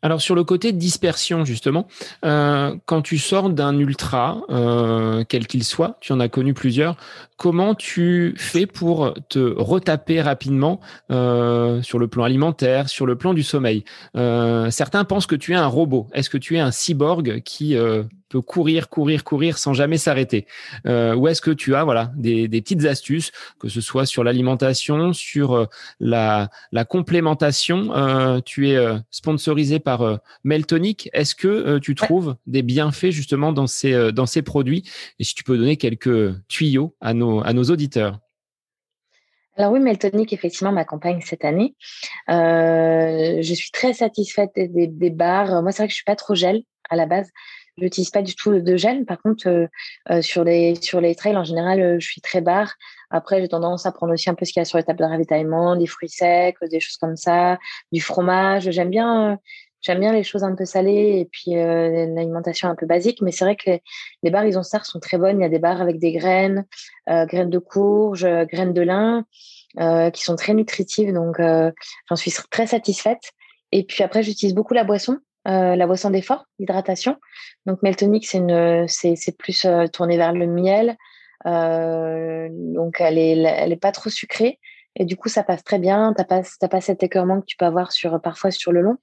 Alors 0.00 0.20
sur 0.20 0.36
le 0.36 0.44
côté 0.44 0.70
dispersion 0.72 1.44
justement, 1.44 1.88
euh, 2.24 2.76
quand 2.86 3.02
tu 3.02 3.18
sors 3.18 3.50
d'un 3.50 3.76
ultra, 3.78 4.42
euh, 4.48 5.24
quel 5.28 5.46
qu'il 5.48 5.64
soit, 5.64 5.96
tu 6.00 6.12
en 6.12 6.20
as 6.20 6.28
connu 6.28 6.54
plusieurs, 6.54 6.96
comment 7.36 7.74
tu 7.74 8.34
fais 8.36 8.66
pour 8.66 9.12
te 9.28 9.38
retaper 9.38 10.20
rapidement 10.20 10.80
euh, 11.10 11.82
sur 11.82 11.98
le 11.98 12.06
plan 12.06 12.22
alimentaire, 12.22 12.88
sur 12.88 13.06
le 13.06 13.16
plan 13.16 13.34
du 13.34 13.42
sommeil? 13.42 13.84
Certains 14.14 15.04
pensent 15.04 15.26
que 15.26 15.36
tu 15.36 15.52
es 15.52 15.56
un 15.56 15.66
robot. 15.66 16.06
Est-ce 16.12 16.30
que 16.30 16.38
tu 16.38 16.56
es 16.56 16.60
un 16.60 16.70
cyborg 16.70 17.40
qui 17.42 17.76
peut 18.28 18.40
courir, 18.40 18.88
courir, 18.88 19.24
courir 19.24 19.58
sans 19.58 19.72
jamais 19.72 19.98
s'arrêter. 19.98 20.46
Euh, 20.86 21.14
où 21.14 21.28
est-ce 21.28 21.40
que 21.40 21.50
tu 21.50 21.74
as 21.74 21.84
voilà 21.84 22.12
des, 22.16 22.48
petites 22.48 22.84
astuces, 22.84 23.32
que 23.58 23.68
ce 23.68 23.80
soit 23.80 24.06
sur 24.06 24.24
l'alimentation, 24.24 25.12
sur 25.12 25.54
euh, 25.54 25.66
la, 26.00 26.50
la 26.72 26.84
complémentation. 26.84 27.94
Euh, 27.94 28.40
tu 28.44 28.70
es 28.70 28.78
sponsorisé 29.10 29.78
par 29.78 30.20
Meltonic. 30.44 31.08
Est-ce 31.12 31.34
que 31.34 31.78
tu 31.78 31.94
trouves 31.94 32.36
des 32.46 32.62
bienfaits 32.62 33.10
justement 33.10 33.52
dans 33.52 33.66
ces 33.66 34.12
dans 34.12 34.26
ces 34.26 34.42
produits? 34.42 34.84
Et 35.18 35.24
si 35.24 35.34
tu 35.34 35.44
peux 35.44 35.56
donner 35.56 35.76
quelques 35.76 36.34
tuyaux 36.48 36.94
à 37.00 37.14
nos 37.14 37.40
à 37.44 37.52
nos 37.52 37.64
auditeurs. 37.64 38.18
Alors 39.56 39.72
oui, 39.72 39.80
Meltonic, 39.80 40.32
effectivement, 40.32 40.70
m'accompagne 40.70 41.20
cette 41.24 41.44
année. 41.44 41.74
je 42.28 43.54
suis 43.54 43.70
très 43.72 43.92
satisfaite 43.92 44.50
des, 44.54 44.86
des, 44.86 45.10
barres. 45.10 45.62
Moi, 45.62 45.72
c'est 45.72 45.82
vrai 45.82 45.88
que 45.88 45.92
je 45.92 45.96
suis 45.96 46.04
pas 46.04 46.16
trop 46.16 46.34
gel 46.34 46.62
à 46.90 46.96
la 46.96 47.06
base. 47.06 47.30
Je 47.78 47.84
n'utilise 47.84 48.10
pas 48.10 48.22
du 48.22 48.34
tout 48.34 48.60
de 48.60 48.76
gel. 48.76 49.04
Par 49.06 49.22
contre, 49.22 49.68
sur, 50.20 50.44
les, 50.44 50.74
sur 50.82 51.00
les 51.00 51.14
trails, 51.14 51.36
en 51.36 51.44
général, 51.44 52.00
je 52.00 52.06
suis 52.06 52.20
très 52.20 52.40
barre. 52.40 52.74
Après, 53.10 53.40
j'ai 53.40 53.48
tendance 53.48 53.86
à 53.86 53.92
prendre 53.92 54.12
aussi 54.12 54.28
un 54.28 54.34
peu 54.34 54.44
ce 54.44 54.52
qu'il 54.52 54.60
y 54.60 54.62
a 54.62 54.64
sur 54.64 54.78
les 54.78 54.84
tables 54.84 54.98
de 54.98 55.04
ravitaillement, 55.04 55.76
des 55.76 55.86
fruits 55.86 56.08
secs, 56.08 56.56
des 56.70 56.80
choses 56.80 56.96
comme 56.96 57.16
ça, 57.16 57.58
du 57.92 58.00
fromage. 58.00 58.70
J'aime 58.70 58.90
bien 58.90 59.38
J'aime 59.80 60.00
bien 60.00 60.12
les 60.12 60.24
choses 60.24 60.42
un 60.42 60.54
peu 60.54 60.64
salées 60.64 61.20
et 61.20 61.28
puis 61.30 61.56
euh, 61.56 62.06
l'alimentation 62.14 62.68
un 62.68 62.74
peu 62.74 62.86
basique, 62.86 63.22
mais 63.22 63.30
c'est 63.30 63.44
vrai 63.44 63.54
que 63.54 63.70
les, 63.70 63.82
les 64.24 64.30
barres 64.30 64.46
Isonstar 64.46 64.84
sont 64.84 64.98
très 64.98 65.18
bonnes. 65.18 65.38
Il 65.38 65.42
y 65.42 65.46
a 65.46 65.48
des 65.48 65.60
barres 65.60 65.80
avec 65.80 65.98
des 65.98 66.12
graines, 66.12 66.64
euh, 67.08 67.26
graines 67.26 67.50
de 67.50 67.58
courge, 67.58 68.24
euh, 68.24 68.44
graines 68.44 68.72
de 68.72 68.82
lin, 68.82 69.24
euh, 69.78 70.10
qui 70.10 70.22
sont 70.24 70.34
très 70.34 70.54
nutritives. 70.54 71.12
Donc, 71.12 71.38
euh, 71.38 71.70
j'en 72.08 72.16
suis 72.16 72.32
très 72.50 72.66
satisfaite. 72.66 73.32
Et 73.70 73.84
puis 73.84 74.02
après, 74.02 74.22
j'utilise 74.22 74.54
beaucoup 74.54 74.74
la 74.74 74.82
boisson, 74.82 75.18
euh, 75.48 75.76
la 75.76 75.86
boisson 75.86 76.10
d'effort, 76.10 76.44
l'hydratation. 76.58 77.16
Donc, 77.66 77.82
Meltonic, 77.82 78.26
c'est 78.26 79.38
plus 79.38 79.66
tourné 79.92 80.16
vers 80.16 80.32
le 80.32 80.46
miel. 80.46 80.96
donc, 81.44 83.00
elle 83.00 83.18
est, 83.18 83.38
elle 83.42 83.72
est 83.72 83.80
pas 83.80 83.92
trop 83.92 84.10
sucrée. 84.10 84.58
Et 84.96 85.04
du 85.04 85.16
coup, 85.16 85.28
ça 85.28 85.42
passe 85.42 85.62
très 85.62 85.78
bien. 85.78 86.12
T'as 86.16 86.24
pas, 86.24 86.42
t'as 86.58 86.68
pas 86.68 86.80
cet 86.80 87.02
écœurement 87.02 87.40
que 87.40 87.46
tu 87.46 87.56
peux 87.56 87.66
avoir 87.66 87.92
sur, 87.92 88.20
parfois 88.20 88.50
sur 88.50 88.72
le 88.72 88.80
long. 88.80 88.98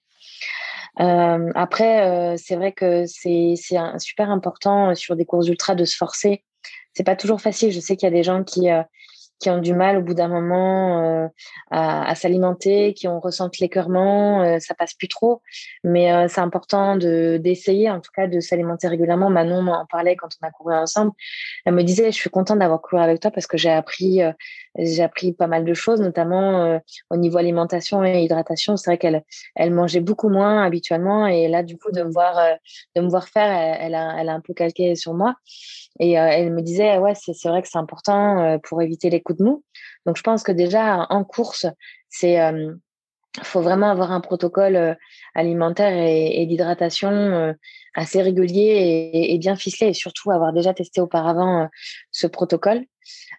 Euh, 1.00 1.52
après, 1.56 2.08
euh, 2.08 2.36
c'est 2.38 2.56
vrai 2.56 2.72
que 2.72 3.06
c'est 3.06 3.56
super 4.00 4.30
important 4.30 4.92
euh, 4.92 4.96
sur 4.96 5.16
des 5.16 5.26
courses 5.26 5.48
ultra 5.48 5.76
de 5.76 5.86
se 5.86 5.96
forcer. 5.96 6.44
C'est 6.94 7.04
pas 7.04 7.16
toujours 7.16 7.42
facile. 7.42 7.72
Je 7.72 7.80
sais 7.80 7.98
qu'il 7.98 8.08
y 8.08 8.12
a 8.12 8.16
des 8.16 8.24
gens 8.24 8.44
qui 8.44 8.70
qui 9.40 9.50
ont 9.50 9.60
du 9.60 9.74
mal 9.74 9.98
au 9.98 10.02
bout 10.02 10.14
d'un 10.14 10.28
moment 10.28 11.04
euh, 11.04 11.28
à, 11.72 12.10
à 12.10 12.16
s'alimenter, 12.16 12.94
qui 12.94 13.08
ont 13.08 13.20
ressenti 13.20 13.62
l'écœurement, 13.62 14.42
euh, 14.44 14.60
ça 14.60 14.74
passe 14.74 14.94
plus 14.94 15.08
trop. 15.08 15.42
Mais 15.84 16.12
euh, 16.14 16.28
c'est 16.28 16.42
important 16.42 16.96
de 16.96 17.38
d'essayer, 17.38 17.90
en 17.90 18.00
tout 18.00 18.12
cas, 18.16 18.28
de 18.28 18.40
s'alimenter 18.40 18.88
régulièrement. 18.88 19.30
Manon 19.30 19.68
en 19.68 19.86
parlait 19.86 20.16
quand 20.16 20.30
on 20.42 20.48
a 20.48 20.52
couru 20.52 20.76
ensemble. 20.76 21.12
Elle 21.66 21.74
me 21.74 21.84
disait, 21.84 22.12
je 22.12 22.18
suis 22.18 22.30
contente 22.30 22.60
d'avoir 22.60 22.82
couru 22.82 23.02
avec 23.02 23.20
toi 23.20 23.32
parce 23.32 23.48
que 23.48 23.58
j'ai 23.58 23.72
appris, 23.72 24.22
j'ai 24.78 25.04
appris 25.04 25.34
pas 25.34 25.48
mal 25.48 25.66
de 25.66 25.74
choses, 25.74 26.02
notamment 26.02 26.80
au 27.10 27.18
niveau 27.18 27.38
alimentation 27.38 28.04
et 28.04 28.24
hydratation. 28.24 28.78
C'est 28.78 28.90
vrai 28.90 28.98
qu'elle 28.98 29.24
elle 29.56 29.72
mangeait 29.72 30.02
beaucoup 30.02 30.30
moins 30.30 30.64
habituellement 30.64 31.28
et 31.28 31.48
là, 31.48 31.64
du 31.64 31.78
coup, 31.78 31.92
de 31.92 32.04
me 32.04 32.12
voir 32.12 32.40
de 32.96 33.02
me 33.02 33.10
voir 33.10 33.28
faire, 33.28 33.50
elle, 33.80 33.96
a, 33.96 34.16
elle 34.20 34.30
a 34.30 34.34
un 34.34 34.42
peu 34.42 34.54
calqué 34.54 34.96
sur 34.96 35.14
moi. 35.14 35.36
Et 36.00 36.20
euh, 36.20 36.28
elle 36.28 36.52
me 36.52 36.62
disait, 36.62 36.98
ouais, 36.98 37.14
c'est 37.16 37.48
vrai 37.48 37.62
que 37.62 37.68
c'est 37.70 37.78
important 37.78 38.40
euh, 38.40 38.58
pour 38.62 38.82
éviter 38.82 39.10
les 39.10 39.22
coups 39.22 39.40
de 39.40 39.46
mou. 39.46 39.64
Donc, 40.06 40.18
je 40.18 40.24
pense 40.24 40.44
que 40.44 40.52
déjà, 40.52 41.08
en 41.10 41.24
course, 41.24 41.66
c'est 42.10 42.40
euh, 42.42 42.74
faut 43.44 43.62
vraiment 43.62 43.90
avoir 43.90 44.12
un 44.12 44.22
protocole 44.22 44.98
alimentaire 45.34 45.92
et, 45.92 46.42
et 46.42 46.46
d'hydratation 46.46 47.54
assez 47.94 48.22
régulier 48.22 49.12
et, 49.14 49.34
et, 49.34 49.38
bien 49.40 49.58
ficelé 49.58 49.90
et 49.90 49.94
surtout 49.94 50.32
avoir 50.32 50.54
déjà 50.54 50.74
testé 50.74 51.02
auparavant 51.02 51.68
ce 52.12 52.28
protocole. 52.28 52.86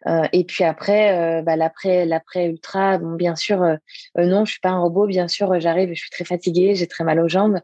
Euh, 0.06 0.26
et 0.32 0.44
puis 0.44 0.64
après, 0.64 1.38
euh, 1.38 1.42
bah, 1.42 1.56
l'après, 1.56 2.06
l'après 2.06 2.46
ultra, 2.46 2.98
bon, 2.98 3.14
bien 3.14 3.34
sûr, 3.36 3.62
euh, 3.62 3.76
non, 4.16 4.44
je 4.44 4.52
suis 4.52 4.60
pas 4.60 4.70
un 4.70 4.80
robot. 4.80 5.06
Bien 5.06 5.28
sûr, 5.28 5.58
j'arrive, 5.60 5.90
je 5.90 6.00
suis 6.00 6.10
très 6.10 6.24
fatiguée, 6.24 6.74
j'ai 6.74 6.86
très 6.86 7.04
mal 7.04 7.20
aux 7.20 7.28
jambes. 7.28 7.60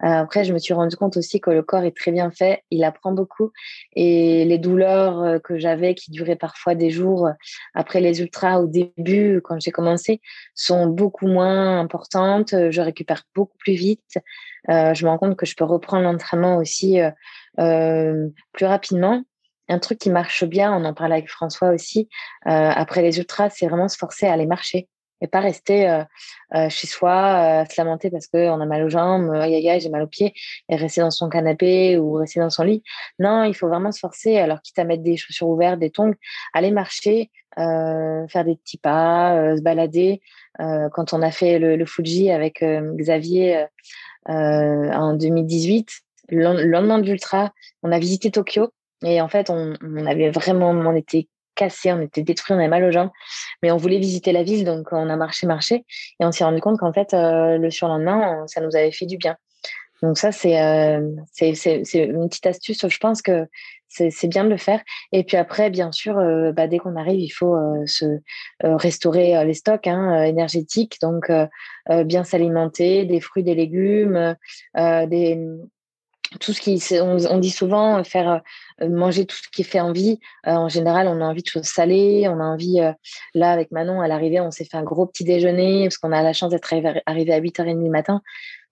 après, 0.00 0.44
je 0.44 0.52
me 0.52 0.58
suis 0.58 0.74
rendu 0.74 0.96
compte 0.96 1.16
aussi 1.16 1.40
que 1.40 1.50
le 1.50 1.62
corps 1.62 1.84
est 1.84 1.96
très 1.96 2.12
bien 2.12 2.30
fait, 2.30 2.62
il 2.70 2.84
apprend 2.84 3.12
beaucoup, 3.12 3.52
et 3.94 4.44
les 4.44 4.58
douleurs 4.58 5.40
que 5.42 5.58
j'avais, 5.58 5.94
qui 5.94 6.10
duraient 6.10 6.36
parfois 6.36 6.74
des 6.74 6.90
jours 6.90 7.28
après 7.74 8.00
les 8.00 8.20
ultras 8.20 8.58
au 8.60 8.66
début, 8.66 9.40
quand 9.42 9.60
j'ai 9.60 9.70
commencé, 9.70 10.20
sont 10.54 10.86
beaucoup 10.86 11.26
moins 11.26 11.80
importantes. 11.80 12.54
Je 12.70 12.80
récupère 12.80 13.24
beaucoup 13.34 13.56
plus 13.58 13.74
vite. 13.74 14.18
je 14.68 15.04
me 15.04 15.08
rends 15.08 15.18
compte 15.18 15.36
que 15.36 15.46
je 15.46 15.54
peux 15.56 15.64
reprendre 15.64 16.04
l'entraînement 16.04 16.56
aussi 16.56 16.98
plus 17.56 18.66
rapidement 18.66 19.22
un 19.68 19.78
truc 19.78 19.98
qui 19.98 20.10
marche 20.10 20.44
bien, 20.44 20.72
on 20.74 20.84
en 20.84 20.94
parlait 20.94 21.16
avec 21.16 21.28
François 21.28 21.70
aussi, 21.70 22.08
euh, 22.46 22.50
après 22.50 23.02
les 23.02 23.18
ultras, 23.18 23.50
c'est 23.50 23.66
vraiment 23.66 23.88
se 23.88 23.96
forcer 23.96 24.26
à 24.26 24.32
aller 24.32 24.46
marcher 24.46 24.88
et 25.22 25.28
pas 25.28 25.40
rester 25.40 25.88
euh, 25.88 26.04
euh, 26.54 26.68
chez 26.68 26.86
soi, 26.86 27.64
se 27.70 27.80
lamenter 27.80 28.10
parce 28.10 28.26
qu'on 28.26 28.60
a 28.60 28.66
mal 28.66 28.84
aux 28.84 28.90
jambes, 28.90 29.30
aïe 29.32 29.66
aïe 29.66 29.80
j'ai 29.80 29.88
mal 29.88 30.02
aux 30.02 30.06
pieds, 30.06 30.34
et 30.68 30.76
rester 30.76 31.00
dans 31.00 31.10
son 31.10 31.30
canapé 31.30 31.96
ou 31.96 32.12
rester 32.14 32.40
dans 32.40 32.50
son 32.50 32.64
lit. 32.64 32.82
Non, 33.18 33.44
il 33.44 33.54
faut 33.54 33.68
vraiment 33.68 33.92
se 33.92 33.98
forcer, 33.98 34.36
alors 34.36 34.60
quitte 34.60 34.78
à 34.78 34.84
mettre 34.84 35.02
des 35.02 35.16
chaussures 35.16 35.48
ouvertes, 35.48 35.78
des 35.78 35.90
tongs, 35.90 36.14
aller 36.52 36.70
marcher, 36.70 37.30
faire 37.56 38.44
des 38.44 38.56
petits 38.56 38.76
pas, 38.76 39.56
se 39.56 39.62
balader. 39.62 40.20
quand 40.58 41.14
on 41.14 41.22
a 41.22 41.30
fait 41.30 41.58
le, 41.58 41.76
le 41.76 41.86
Fuji 41.86 42.30
avec 42.30 42.62
Xavier 42.62 43.64
en 44.26 45.14
2018, 45.14 45.88
le 46.28 46.64
lendemain 46.64 46.98
de 46.98 47.06
l'ultra, 47.06 47.54
on 47.82 47.90
a 47.90 47.98
visité 47.98 48.30
Tokyo 48.30 48.70
et 49.04 49.20
en 49.20 49.28
fait, 49.28 49.50
on, 49.50 49.74
on 49.82 50.06
avait 50.06 50.30
vraiment, 50.30 50.70
on 50.70 50.94
était 50.94 51.28
cassé, 51.54 51.92
on 51.92 52.00
était 52.00 52.22
détruit, 52.22 52.54
on 52.54 52.58
avait 52.58 52.68
mal 52.68 52.84
aux 52.84 52.92
jambes, 52.92 53.10
mais 53.62 53.70
on 53.70 53.76
voulait 53.76 53.98
visiter 53.98 54.32
la 54.32 54.42
ville, 54.42 54.64
donc 54.64 54.88
on 54.92 55.08
a 55.08 55.16
marché, 55.16 55.46
marché, 55.46 55.84
et 56.20 56.24
on 56.24 56.32
s'est 56.32 56.44
rendu 56.44 56.60
compte 56.60 56.78
qu'en 56.78 56.92
fait, 56.92 57.14
euh, 57.14 57.58
le 57.58 57.70
surlendemain, 57.70 58.44
ça 58.46 58.60
nous 58.60 58.76
avait 58.76 58.92
fait 58.92 59.06
du 59.06 59.16
bien. 59.16 59.36
Donc 60.02 60.18
ça, 60.18 60.32
c'est 60.32 60.60
euh, 60.60 61.00
une 61.00 62.28
petite 62.28 62.46
astuce. 62.46 62.86
Je 62.86 62.98
pense 62.98 63.22
que 63.22 63.46
c'est 63.88 64.28
bien 64.28 64.44
de 64.44 64.50
le 64.50 64.58
faire. 64.58 64.82
Et 65.12 65.24
puis 65.24 65.38
après, 65.38 65.70
bien 65.70 65.90
sûr, 65.90 66.18
euh, 66.18 66.52
bah, 66.52 66.66
dès 66.66 66.78
qu'on 66.78 66.96
arrive, 66.96 67.20
il 67.20 67.30
faut 67.30 67.56
euh, 67.56 67.86
se 67.86 68.04
restaurer 68.60 69.42
les 69.46 69.54
stocks 69.54 69.86
hein, 69.86 70.22
énergétiques, 70.22 70.98
donc 71.00 71.30
bien 72.04 72.24
s'alimenter, 72.24 73.04
des 73.04 73.20
fruits, 73.20 73.42
des 73.42 73.54
légumes, 73.54 74.36
des 74.74 75.38
tout 76.38 76.52
ce 76.52 76.60
qui 76.60 76.82
on, 77.00 77.38
dit 77.38 77.50
souvent 77.50 78.02
faire 78.04 78.42
euh, 78.82 78.88
manger 78.88 79.26
tout 79.26 79.36
ce 79.36 79.48
qui 79.48 79.64
fait 79.64 79.80
envie 79.80 80.18
euh, 80.46 80.52
en 80.52 80.68
général 80.68 81.08
on 81.08 81.20
a 81.20 81.24
envie 81.24 81.42
de 81.42 81.48
choses 81.48 81.64
salées. 81.64 82.26
On 82.28 82.40
a 82.40 82.44
envie 82.44 82.80
euh, 82.80 82.92
là 83.34 83.50
avec 83.50 83.70
Manon 83.70 84.00
à 84.00 84.08
l'arrivée 84.08 84.40
on 84.40 84.50
s'est 84.50 84.64
fait 84.64 84.76
un 84.76 84.82
gros 84.82 85.06
petit 85.06 85.24
déjeuner 85.24 85.84
parce 85.84 85.98
qu'on 85.98 86.12
a 86.12 86.22
la 86.22 86.32
chance 86.32 86.50
d'être 86.50 86.72
arrivé 87.06 87.32
à 87.32 87.40
8h30 87.40 87.82
du 87.82 87.90
matin 87.90 88.22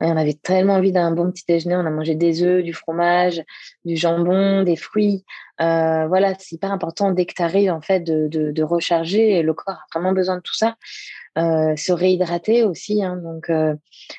on 0.00 0.16
avait 0.16 0.34
tellement 0.34 0.74
envie 0.74 0.92
d'un 0.92 1.12
bon 1.12 1.30
petit 1.30 1.44
déjeuner. 1.46 1.76
On 1.76 1.86
a 1.86 1.90
mangé 1.90 2.14
des 2.14 2.42
œufs 2.42 2.62
du 2.62 2.72
fromage 2.72 3.42
du 3.84 3.96
jambon 3.96 4.62
des 4.62 4.76
fruits. 4.76 5.24
Voilà 5.58 6.34
c'est 6.38 6.56
hyper 6.56 6.72
important 6.72 7.12
dès 7.12 7.26
en 7.70 7.80
fait 7.80 8.00
de, 8.00 8.28
de, 8.28 8.62
recharger. 8.62 9.42
Le 9.42 9.54
corps 9.54 9.74
a 9.74 9.84
vraiment 9.94 10.12
besoin 10.12 10.36
de 10.36 10.42
tout 10.42 10.54
ça. 10.54 10.76
Euh, 11.36 11.74
se 11.74 11.90
réhydrater 11.90 12.62
aussi, 12.62 13.02
hein, 13.02 13.16
donc 13.16 13.50
euh, 13.50 13.74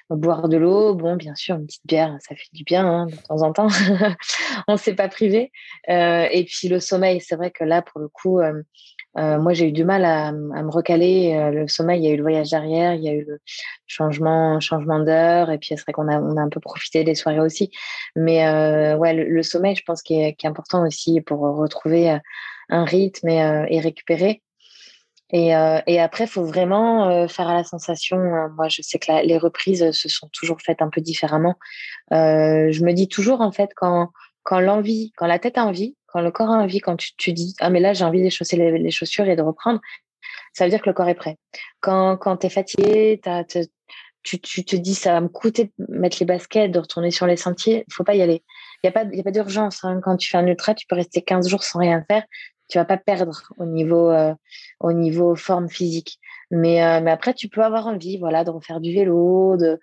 boire 0.09 0.49
de 0.49 0.57
l'eau, 0.57 0.95
bon, 0.95 1.15
bien 1.15 1.33
sûr, 1.33 1.55
une 1.55 1.65
petite 1.65 1.85
bière, 1.85 2.17
ça 2.19 2.35
fait 2.35 2.49
du 2.51 2.65
bien 2.65 2.85
hein, 2.85 3.05
de 3.05 3.15
temps 3.15 3.41
en 3.41 3.53
temps. 3.53 3.69
On 4.67 4.73
ne 4.73 4.77
s'est 4.77 4.95
pas 4.95 5.07
privé. 5.07 5.53
Euh, 5.87 6.27
et 6.29 6.43
puis 6.43 6.67
le 6.67 6.81
sommeil, 6.81 7.21
c'est 7.21 7.37
vrai 7.37 7.51
que 7.51 7.63
là, 7.63 7.81
pour 7.81 8.01
le 8.01 8.09
coup, 8.09 8.41
moi, 9.15 9.53
j'ai 9.53 9.69
eu 9.69 9.71
du 9.71 9.83
mal 9.83 10.03
à, 10.05 10.27
à 10.27 10.31
me 10.31 10.69
recaler. 10.69 11.51
le 11.53 11.67
sommeil, 11.67 12.01
il 12.01 12.05
y 12.05 12.09
a 12.09 12.13
eu 12.13 12.17
le 12.17 12.23
voyage 12.23 12.49
derrière, 12.49 12.93
il 12.93 13.03
y 13.03 13.09
a 13.09 13.13
eu 13.13 13.25
le 13.25 13.39
changement, 13.87 14.59
changement 14.59 14.99
d'heure, 14.99 15.51
et 15.51 15.57
puis 15.57 15.69
c'est 15.69 15.81
vrai 15.81 15.93
qu'on 15.93 16.07
a, 16.07 16.19
on 16.19 16.37
a 16.37 16.41
un 16.41 16.49
peu 16.49 16.59
profité 16.59 17.03
des 17.03 17.15
soirées 17.15 17.39
aussi. 17.39 17.71
Mais 18.15 18.45
ouais, 18.95 19.13
le, 19.13 19.43
sommeil, 19.43 19.75
je 19.75 19.83
pense, 19.85 20.01
qui 20.01 20.21
est, 20.21 20.33
qui 20.35 20.45
est 20.45 20.49
important 20.49 20.85
aussi 20.85 21.21
pour 21.21 21.39
retrouver 21.39 22.17
un 22.69 22.83
rythme 22.83 23.29
et, 23.29 23.65
et 23.69 23.79
récupérer. 23.79 24.41
Et, 25.31 25.55
euh, 25.55 25.79
et 25.87 25.99
après, 25.99 26.25
il 26.25 26.29
faut 26.29 26.45
vraiment 26.45 27.09
euh, 27.09 27.27
faire 27.27 27.47
à 27.47 27.53
la 27.53 27.63
sensation. 27.63 28.17
Hein. 28.17 28.53
Moi, 28.55 28.67
je 28.69 28.81
sais 28.81 28.99
que 28.99 29.11
les 29.25 29.37
reprises 29.37 29.91
se 29.91 30.09
sont 30.09 30.29
toujours 30.31 30.61
faites 30.61 30.81
un 30.81 30.89
peu 30.89 31.01
différemment. 31.01 31.55
Euh, 32.13 32.71
je 32.71 32.83
me 32.83 32.93
dis 32.93 33.07
toujours, 33.07 33.41
en 33.41 33.51
fait, 33.51 33.71
quand, 33.75 34.11
quand 34.43 34.59
l'envie, 34.59 35.11
quand 35.17 35.25
la 35.25 35.39
tête 35.39 35.57
a 35.57 35.65
envie, 35.65 35.95
quand 36.15 36.21
le 36.21 36.31
corps 36.31 36.49
a 36.49 36.53
envie, 36.53 36.79
quand 36.79 36.95
tu, 36.95 37.33
dis 37.33 37.55
Ah, 37.59 37.69
mais 37.69 37.81
là, 37.81 37.91
j'ai 37.91 38.05
envie 38.05 38.21
d'échausser 38.21 38.55
les, 38.55 38.77
les, 38.77 38.89
chaussures 38.89 39.27
et 39.27 39.35
de 39.35 39.41
reprendre, 39.41 39.81
ça 40.53 40.63
veut 40.63 40.69
dire 40.69 40.81
que 40.81 40.87
le 40.87 40.93
corps 40.93 41.09
est 41.09 41.13
prêt. 41.13 41.35
Quand, 41.81 42.15
quand 42.15 42.37
tu 42.37 42.47
es 42.47 42.49
fatigué, 42.49 43.19
tu, 44.23 44.39
te 44.39 44.75
dis 44.77 44.95
Ça 44.95 45.11
va 45.11 45.19
me 45.19 45.27
coûter 45.27 45.73
de 45.77 45.85
mettre 45.89 46.15
les 46.21 46.25
baskets, 46.25 46.71
de 46.71 46.79
retourner 46.79 47.11
sur 47.11 47.27
les 47.27 47.35
sentiers, 47.35 47.83
il 47.85 47.93
faut 47.93 48.05
pas 48.05 48.15
y 48.15 48.21
aller. 48.21 48.43
Il 48.81 48.87
n'y 48.87 48.89
a 48.89 48.91
pas, 48.93 49.01
a 49.01 49.23
pas 49.23 49.31
d'urgence. 49.31 49.83
Hein. 49.83 49.99
Quand 50.01 50.15
tu 50.15 50.29
fais 50.29 50.37
un 50.37 50.47
ultra, 50.47 50.73
tu 50.73 50.87
peux 50.87 50.95
rester 50.95 51.21
15 51.21 51.49
jours 51.49 51.63
sans 51.63 51.79
rien 51.79 52.01
faire. 52.09 52.23
tu 52.69 52.77
vas 52.77 52.85
pas 52.85 52.95
perdre 52.95 53.41
au 53.57 53.65
niveau, 53.65 54.13
au 54.79 54.93
niveau 54.93 55.35
forme 55.35 55.67
physique. 55.67 56.17
Mais, 56.49 57.01
mais 57.01 57.11
après, 57.11 57.33
tu 57.33 57.49
peux 57.49 57.61
avoir 57.61 57.87
envie, 57.87 58.19
voilà, 58.19 58.45
de 58.45 58.51
refaire 58.51 58.79
du 58.79 58.93
vélo, 58.93 59.57
de, 59.57 59.81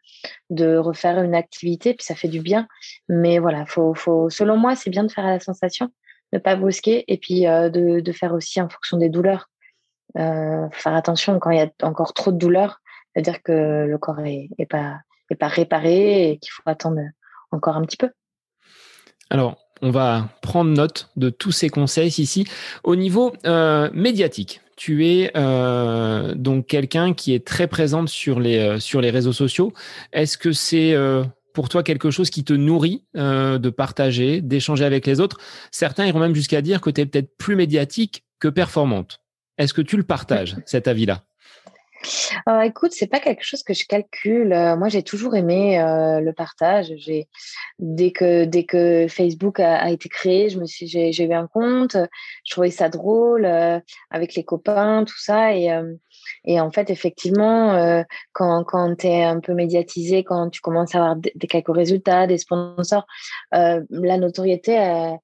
de 0.49 0.79
refaire 0.79 1.23
une 1.23 1.35
activité, 1.35 1.93
puis 1.93 2.07
ça 2.07 2.15
fait 2.15 2.29
du 2.29 2.41
bien. 2.41 2.69
Mais 3.11 3.39
voilà, 3.39 3.67
faut, 3.67 3.93
faut, 3.93 4.31
selon 4.31 4.57
moi, 4.57 4.77
c'est 4.77 4.89
bien 4.89 5.05
de 5.05 5.13
faire 5.13 5.27
à 5.27 5.33
la 5.33 5.41
sensation, 5.41 5.91
ne 6.33 6.39
pas 6.39 6.57
brusquer, 6.57 7.05
et 7.09 7.19
puis 7.19 7.43
de, 7.43 8.01
de 8.01 8.13
faire 8.13 8.35
aussi 8.35 8.61
en 8.61 8.69
fonction 8.69 8.97
des 8.97 9.09
douleurs. 9.09 9.49
Euh, 10.19 10.69
faire 10.73 10.95
attention 10.95 11.39
quand 11.39 11.51
il 11.51 11.59
y 11.59 11.63
a 11.63 11.71
encore 11.83 12.13
trop 12.13 12.33
de 12.33 12.37
douleur, 12.39 12.81
c'est-à-dire 13.15 13.43
que 13.43 13.87
le 13.87 13.99
corps 13.99 14.21
est, 14.21 14.51
est 14.59 14.67
pas 14.67 15.01
réparé 15.41 16.31
et 16.31 16.39
qu'il 16.39 16.51
faut 16.51 16.63
attendre 16.67 17.01
encore 17.51 17.77
un 17.77 17.83
petit 17.83 17.97
peu. 17.97 18.11
Alors, 19.31 19.57
on 19.81 19.91
va 19.91 20.29
prendre 20.43 20.71
note 20.71 21.09
de 21.17 21.31
tous 21.31 21.53
ces 21.53 21.69
conseils 21.69 22.15
ici. 22.19 22.47
Au 22.85 22.97
niveau 22.97 23.33
euh, 23.45 23.91
médiatique, 23.93 24.61
tu 24.77 25.07
es 25.07 25.33
euh, 25.37 26.35
donc 26.35 26.67
quelqu'un 26.67 27.15
qui 27.15 27.35
est 27.35 27.47
très 27.47 27.67
présente 27.67 28.09
euh, 28.29 28.79
sur 28.79 29.01
les 29.01 29.11
réseaux 29.11 29.33
sociaux. 29.33 29.73
Est-ce 30.13 30.39
que 30.39 30.53
c'est 30.53 30.95
pour 31.53 31.69
toi 31.69 31.83
quelque 31.83 32.11
chose 32.11 32.31
qui 32.31 32.45
te 32.45 32.53
nourrit 32.53 33.05
de 33.15 33.71
partager, 33.71 34.41
d'échanger 34.41 34.85
avec 34.85 35.07
les 35.07 35.21
autres 35.21 35.39
Certains 35.71 36.07
iront 36.07 36.19
même 36.19 36.35
jusqu'à 36.35 36.63
dire 36.63 36.81
que 36.81 36.91
tu 36.91 37.01
es 37.01 37.07
peut-être 37.07 37.37
plus 37.37 37.57
médiatique 37.57 38.25
que 38.41 38.49
performante. 38.49 39.21
Est-ce 39.59 39.75
que 39.75 39.83
tu 39.83 39.97
le 39.97 40.03
partages, 40.03 40.57
cet 40.67 40.89
avis-là? 40.89 41.25
Euh, 42.49 42.63
écoute, 42.63 42.91
c'est 42.93 43.07
pas 43.07 43.21
quelque 43.21 43.45
chose 43.45 43.63
que 43.63 43.75
je 43.75 43.87
calcule. 43.87 44.53
Euh, 44.53 44.77
moi, 44.77 44.89
j'ai 44.89 45.05
toujours 45.05 45.37
aimé 45.37 45.81
euh, 45.81 46.21
le 46.21 46.33
partage. 46.33 46.93
J'ai 46.97 47.29
dès 47.79 48.11
que 48.11 48.45
dès 48.45 48.65
que 48.65 49.07
Facebook 49.09 49.61
a, 49.61 49.89
été 49.89 50.09
créé, 50.09 50.49
je 50.49 50.59
me 50.59 50.67
suis 50.67 50.89
j'ai 50.89 51.23
eu 51.23 51.33
un 51.33 51.47
compte. 51.47 51.97
Je 52.45 52.51
trouvais 52.51 52.71
ça 52.71 52.89
drôle 52.89 53.47
avec 54.11 54.35
les 54.35 54.45
copains, 54.45 55.05
tout 55.05 55.21
ça 55.21 55.55
et 55.55 55.71
et 56.45 56.61
en 56.61 56.71
fait, 56.71 56.91
effectivement, 56.91 58.05
quand, 58.33 58.65
quand 58.65 58.97
tu 58.97 59.07
es 59.07 59.23
un 59.23 59.41
peu 59.41 59.55
médiatisé, 59.55 60.25
quand 60.25 60.51
tu 60.51 60.61
commences 60.61 60.95
à 60.95 60.99
avoir 60.99 61.17
des, 61.17 61.33
quelques 61.49 61.75
résultats, 61.75 62.27
des 62.27 62.39
sponsors, 62.39 63.07
la 63.53 64.19
notoriété, 64.19 65.19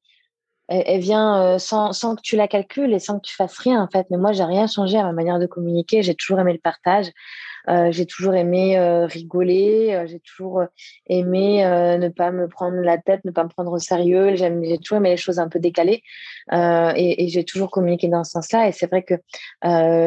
elle, 0.68 1.00
vient 1.00 1.42
euh, 1.42 1.58
sans, 1.58 1.92
sans, 1.92 2.14
que 2.14 2.20
tu 2.22 2.36
la 2.36 2.46
calcules 2.46 2.92
et 2.92 2.98
sans 2.98 3.18
que 3.18 3.26
tu 3.26 3.34
fasses 3.34 3.58
rien 3.58 3.82
en 3.82 3.88
fait. 3.88 4.06
Mais 4.10 4.18
moi, 4.18 4.32
j'ai 4.32 4.44
rien 4.44 4.66
changé 4.66 4.98
à 4.98 5.04
ma 5.04 5.12
manière 5.12 5.38
de 5.38 5.46
communiquer. 5.46 6.02
J'ai 6.02 6.14
toujours 6.14 6.38
aimé 6.40 6.52
le 6.52 6.58
partage. 6.58 7.06
Euh, 7.68 7.90
j'ai 7.90 8.06
toujours 8.06 8.34
aimé 8.34 8.78
euh, 8.78 9.06
rigoler. 9.06 9.94
Euh, 9.94 10.06
j'ai 10.06 10.20
toujours 10.20 10.62
aimé 11.08 11.64
ne 11.98 12.08
pas 12.08 12.30
me 12.30 12.48
prendre 12.48 12.76
la 12.76 12.98
tête, 12.98 13.24
ne 13.24 13.30
pas 13.30 13.44
me 13.44 13.48
prendre 13.48 13.72
au 13.72 13.78
sérieux. 13.78 14.36
J'ai 14.36 14.78
toujours 14.78 14.98
aimé 14.98 15.10
les 15.10 15.16
choses 15.16 15.38
un 15.38 15.48
peu 15.48 15.58
décalées. 15.58 16.02
et, 16.52 17.24
et 17.24 17.28
j'ai 17.28 17.44
toujours 17.44 17.70
communiqué 17.70 18.08
dans 18.08 18.24
ce 18.24 18.32
sens-là. 18.32 18.68
Et 18.68 18.72
c'est 18.72 18.86
vrai 18.86 19.02
que 19.02 19.14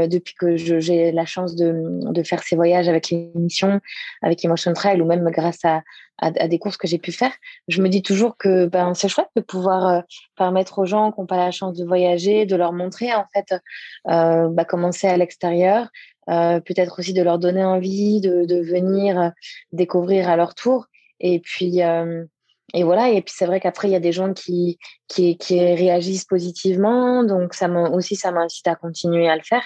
depuis 0.07 0.36
que 0.36 0.56
j'ai 0.57 1.11
la 1.11 1.26
chance 1.26 1.56
de, 1.56 1.73
de, 2.11 2.23
faire 2.23 2.44
ces 2.44 2.56
voyages 2.56 2.88
avec 2.88 3.10
l'émission, 3.10 3.80
avec 4.22 4.44
Emotion 4.44 4.73
Trail, 4.73 5.02
ou 5.02 5.06
même 5.06 5.30
grâce 5.32 5.64
à, 5.65 5.82
à, 6.18 6.32
des 6.48 6.60
courses 6.60 6.78
que 6.78 6.88
j'ai 6.88 6.99
pu 6.99 7.11
faire, 7.11 7.32
je 7.68 7.82
me 7.82 7.90
dis 7.90 8.02
toujours 8.02 8.38
que 8.38 8.65
ben, 8.65 8.94
c'est 8.94 9.07
chouette 9.07 9.30
de 9.36 9.41
pouvoir 9.41 10.03
permettre 10.38 10.80
aux 10.80 10.86
gens 10.86 11.11
qui 11.11 11.19
n'ont 11.19 11.28
pas 11.28 11.38
la 11.38 11.52
chance 11.52 11.78
de 11.78 11.86
voyager, 11.86 12.45
de 12.45 12.56
leur 12.56 12.73
montrer 12.73 13.14
en 13.14 13.26
fait 13.34 13.53
euh, 14.10 14.48
bah, 14.49 14.65
comment 14.65 14.91
c'est 14.91 15.07
à 15.07 15.18
l'extérieur, 15.18 15.84
euh, 15.86 15.88
peut-être 16.66 16.99
aussi 16.99 17.14
de 17.14 17.22
leur 17.22 17.40
donner 17.40 17.64
envie 17.64 18.22
de, 18.22 18.45
de 18.45 18.62
venir 18.62 19.20
euh, 19.20 19.30
découvrir 19.74 20.30
à 20.30 20.36
leur 20.36 20.56
tour. 20.56 20.88
Et 21.20 21.40
puis, 21.40 21.84
euh, 21.84 22.24
et 22.74 22.84
voilà. 22.84 23.10
Et 23.10 23.22
puis 23.22 23.34
c'est 23.36 23.45
vrai 23.45 23.60
qu'après 23.60 23.90
il 23.90 23.91
y 23.91 23.95
a 23.95 23.99
des 23.99 24.14
gens 24.14 24.34
qui 24.34 24.80
qui, 25.08 25.38
qui 25.38 25.60
réagissent 25.60 26.26
positivement, 26.26 27.24
donc 27.24 27.53
ça 27.53 27.68
aussi 27.91 28.16
ça 28.16 28.32
m'incite 28.32 28.68
à 28.68 28.76
continuer 28.76 29.30
à 29.30 29.36
le 29.36 29.44
faire. 29.44 29.64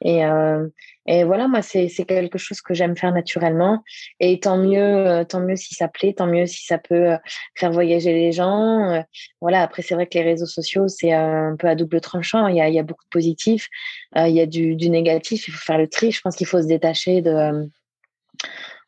Et 0.00 0.24
euh, 0.24 0.66
et 1.06 1.24
voilà, 1.24 1.48
moi 1.48 1.62
c'est 1.62 1.88
quelque 2.06 2.38
chose 2.38 2.60
que 2.60 2.74
j'aime 2.74 2.96
faire 2.96 3.12
naturellement. 3.12 3.82
Et 4.20 4.40
tant 4.40 4.58
mieux 4.58 4.80
euh, 4.80 5.24
tant 5.24 5.40
mieux 5.40 5.56
si 5.56 5.74
ça 5.74 5.88
plaît, 5.88 6.14
tant 6.14 6.26
mieux 6.26 6.46
si 6.46 6.64
ça 6.64 6.78
peut 6.78 7.12
euh, 7.12 7.16
faire 7.54 7.70
voyager 7.70 8.12
les 8.12 8.32
gens. 8.32 9.02
Voilà. 9.40 9.62
Après 9.62 9.82
c'est 9.82 9.94
vrai 9.94 10.06
que 10.06 10.18
les 10.18 10.24
réseaux 10.24 10.46
sociaux 10.46 10.88
c'est 10.88 11.12
un 11.12 11.56
peu 11.58 11.68
à 11.68 11.74
double 11.74 12.00
tranchant. 12.00 12.48
Il 12.48 12.56
y 12.56 12.60
a 12.60 12.68
il 12.68 12.74
y 12.74 12.78
a 12.78 12.82
beaucoup 12.82 13.04
de 13.04 13.10
positifs, 13.10 13.68
il 14.16 14.32
y 14.32 14.40
a 14.40 14.46
du 14.46 14.74
du 14.76 14.90
négatif. 14.90 15.48
Il 15.48 15.52
faut 15.52 15.64
faire 15.64 15.78
le 15.78 15.88
tri. 15.88 16.10
Je 16.10 16.20
pense 16.20 16.36
qu'il 16.36 16.46
faut 16.46 16.60
se 16.62 16.68
détacher 16.68 17.22
de 17.22 17.68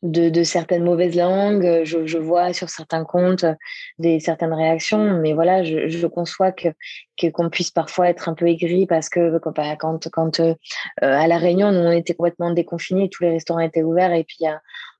de, 0.03 0.45
certaines 0.45 0.85
mauvaises 0.85 1.17
langues. 1.17 1.83
Je, 1.85 2.19
vois 2.19 2.53
sur 2.53 2.69
certains 2.69 3.05
comptes 3.05 3.45
des 3.99 4.21
certaines 4.21 4.53
réactions, 4.53 5.21
mais 5.21 5.33
voilà, 5.33 5.65
je 5.65 6.07
conçois 6.07 6.53
que 6.53 6.69
qu'on 7.33 7.51
puisse 7.51 7.71
parfois 7.71 8.09
être 8.09 8.29
un 8.29 8.35
peu 8.35 8.47
aigri 8.47 8.87
parce 8.87 9.09
que 9.09 9.41
bah, 9.55 9.77
quand 9.77 10.09
quand 10.11 10.41
euh, 10.41 10.55
à 11.01 11.27
la 11.27 11.39
Réunion, 11.39 11.73
nous 11.73 11.81
on 11.81 11.91
était 11.91 12.15
complètement 12.15 12.53
déconfinés, 12.53 13.09
tous 13.09 13.25
les 13.25 13.31
restaurants 13.31 13.61
étaient 13.61 13.83
ouverts 13.83 14.13
et 14.13 14.25
puis 14.25 14.45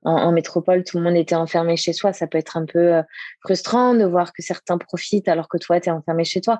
en, 0.03 0.11
en, 0.11 0.31
métropole, 0.31 0.83
tout 0.83 0.97
le 0.97 1.03
monde 1.03 1.15
était 1.15 1.35
enfermé 1.35 1.75
chez 1.75 1.93
soi. 1.93 2.13
Ça 2.13 2.27
peut 2.27 2.37
être 2.37 2.57
un 2.57 2.65
peu 2.65 2.95
euh, 2.95 3.01
frustrant 3.41 3.93
de 3.93 4.05
voir 4.05 4.33
que 4.33 4.41
certains 4.41 4.77
profitent 4.77 5.27
alors 5.27 5.47
que 5.47 5.57
toi 5.57 5.79
tu 5.79 5.89
es 5.89 5.91
enfermé 5.91 6.23
chez 6.23 6.41
toi. 6.41 6.59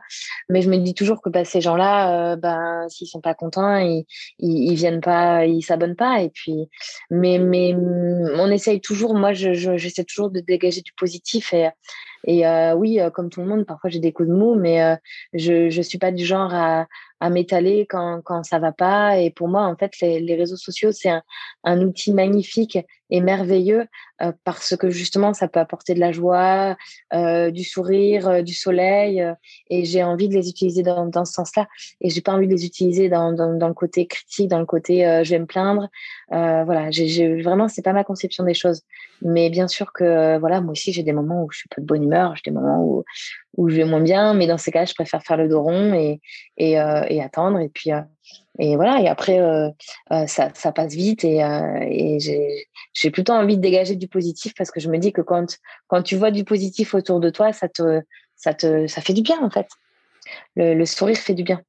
Mais 0.49 0.61
je 0.61 0.69
me 0.69 0.77
dis 0.77 0.93
toujours 0.93 1.21
que 1.21 1.29
bah, 1.29 1.45
ces 1.45 1.61
gens-là, 1.61 2.33
euh, 2.33 2.35
ben 2.35 2.87
s'ils 2.89 3.07
sont 3.07 3.21
pas 3.21 3.33
contents, 3.33 3.77
ils, 3.77 4.05
ils, 4.39 4.75
viennent 4.75 5.01
pas, 5.01 5.45
ils 5.45 5.61
s'abonnent 5.61 5.95
pas. 5.95 6.21
Et 6.21 6.29
puis, 6.29 6.69
mais 7.09 7.39
mais 7.39 7.75
on 7.75 8.49
essaye 8.51 8.81
toujours. 8.81 9.15
Moi, 9.15 9.33
je 9.33 9.53
j'essaie 9.53 10.03
toujours 10.03 10.29
de 10.29 10.39
dégager 10.39 10.81
du 10.81 10.93
positif 10.93 11.53
et 11.53 11.69
et 12.25 12.45
euh, 12.47 12.73
oui, 12.75 12.99
euh, 12.99 13.09
comme 13.09 13.29
tout 13.29 13.41
le 13.41 13.47
monde, 13.47 13.65
parfois 13.65 13.89
j'ai 13.89 13.99
des 13.99 14.11
coups 14.13 14.29
de 14.29 14.33
mou, 14.33 14.55
mais 14.55 14.81
euh, 14.83 14.95
je 15.33 15.69
je 15.69 15.81
suis 15.81 15.97
pas 15.97 16.11
du 16.11 16.25
genre 16.25 16.53
à, 16.53 16.87
à 17.19 17.29
m'étaler 17.29 17.85
quand 17.89 18.21
quand 18.23 18.43
ça 18.43 18.59
va 18.59 18.71
pas. 18.71 19.17
Et 19.17 19.29
pour 19.29 19.47
moi, 19.47 19.63
en 19.63 19.75
fait, 19.75 19.99
les, 20.01 20.19
les 20.19 20.35
réseaux 20.35 20.57
sociaux 20.57 20.91
c'est 20.91 21.09
un, 21.09 21.23
un 21.63 21.81
outil 21.81 22.13
magnifique 22.13 22.77
et 23.09 23.21
merveilleux 23.21 23.87
euh, 24.21 24.31
parce 24.43 24.75
que 24.75 24.89
justement 24.89 25.33
ça 25.33 25.47
peut 25.47 25.59
apporter 25.59 25.93
de 25.93 25.99
la 25.99 26.11
joie, 26.11 26.77
euh, 27.13 27.51
du 27.51 27.63
sourire, 27.63 28.27
euh, 28.27 28.41
du 28.41 28.53
soleil 28.53 29.25
et 29.69 29.85
j'ai 29.85 30.03
envie 30.03 30.29
de 30.29 30.35
les 30.35 30.49
utiliser 30.49 30.83
dans, 30.83 31.05
dans 31.05 31.25
ce 31.25 31.33
sens-là 31.33 31.67
et 32.01 32.09
j'ai 32.09 32.21
pas 32.21 32.33
envie 32.33 32.47
de 32.47 32.53
les 32.53 32.65
utiliser 32.65 33.09
dans, 33.09 33.33
dans, 33.33 33.53
dans, 33.53 33.67
le 33.67 33.73
côté 33.73 34.07
critique, 34.07 34.49
dans 34.49 34.59
le 34.59 34.65
côté 34.65 35.21
je 35.23 35.29
vais 35.29 35.39
me 35.39 35.45
plaindre. 35.45 35.89
voilà, 36.29 36.91
j'ai 36.91 37.41
vraiment 37.41 37.67
c'est 37.67 37.81
pas 37.81 37.93
ma 37.93 38.03
conception 38.03 38.43
des 38.43 38.53
choses, 38.53 38.83
mais 39.21 39.49
bien 39.49 39.67
sûr 39.67 39.91
que 39.93 40.37
voilà 40.37 40.61
moi 40.61 40.71
aussi 40.71 40.91
j'ai 40.93 41.03
des 41.03 41.13
moments 41.13 41.43
où 41.43 41.51
je 41.51 41.59
suis 41.59 41.69
pas 41.69 41.81
de 41.81 41.85
bonne 41.85 42.03
humeur, 42.03 42.35
j'ai 42.35 42.51
des 42.51 42.55
moments 42.55 42.83
où 42.83 43.03
où 43.57 43.69
je 43.69 43.75
vais 43.75 43.85
moins 43.85 44.01
bien, 44.01 44.33
mais 44.33 44.47
dans 44.47 44.57
ces 44.57 44.71
cas 44.71 44.85
je 44.85 44.93
préfère 44.93 45.23
faire 45.23 45.37
le 45.37 45.47
dos 45.47 45.61
rond 45.61 45.93
et 45.93 46.21
et, 46.57 46.71
et 46.73 47.21
attendre 47.21 47.59
et 47.59 47.69
puis 47.69 47.91
et 48.59 48.75
voilà, 48.75 48.99
et 48.99 49.07
après, 49.07 49.39
euh, 49.39 49.69
euh, 50.11 50.27
ça, 50.27 50.49
ça, 50.53 50.73
passe 50.73 50.93
vite 50.93 51.23
et, 51.23 51.41
euh, 51.41 51.79
et 51.81 52.17
j'ai 52.93 53.11
plutôt 53.11 53.31
envie 53.31 53.55
de 53.55 53.61
dégager 53.61 53.95
du 53.95 54.09
positif 54.09 54.53
parce 54.57 54.69
que 54.69 54.81
je 54.81 54.89
me 54.89 54.97
dis 54.97 55.13
que 55.13 55.21
quand, 55.21 55.57
quand 55.87 56.03
tu 56.03 56.17
vois 56.17 56.29
du 56.29 56.43
positif 56.43 56.93
autour 56.93 57.21
de 57.21 57.29
toi, 57.29 57.53
ça 57.53 57.69
te, 57.69 58.01
ça 58.35 58.53
te, 58.53 58.85
ça 58.87 58.99
fait 58.99 59.13
du 59.13 59.21
bien 59.21 59.41
en 59.41 59.49
fait. 59.49 59.67
Le, 60.57 60.73
le 60.73 60.85
sourire 60.85 61.15
fait 61.15 61.33
du 61.33 61.43
bien. 61.43 61.61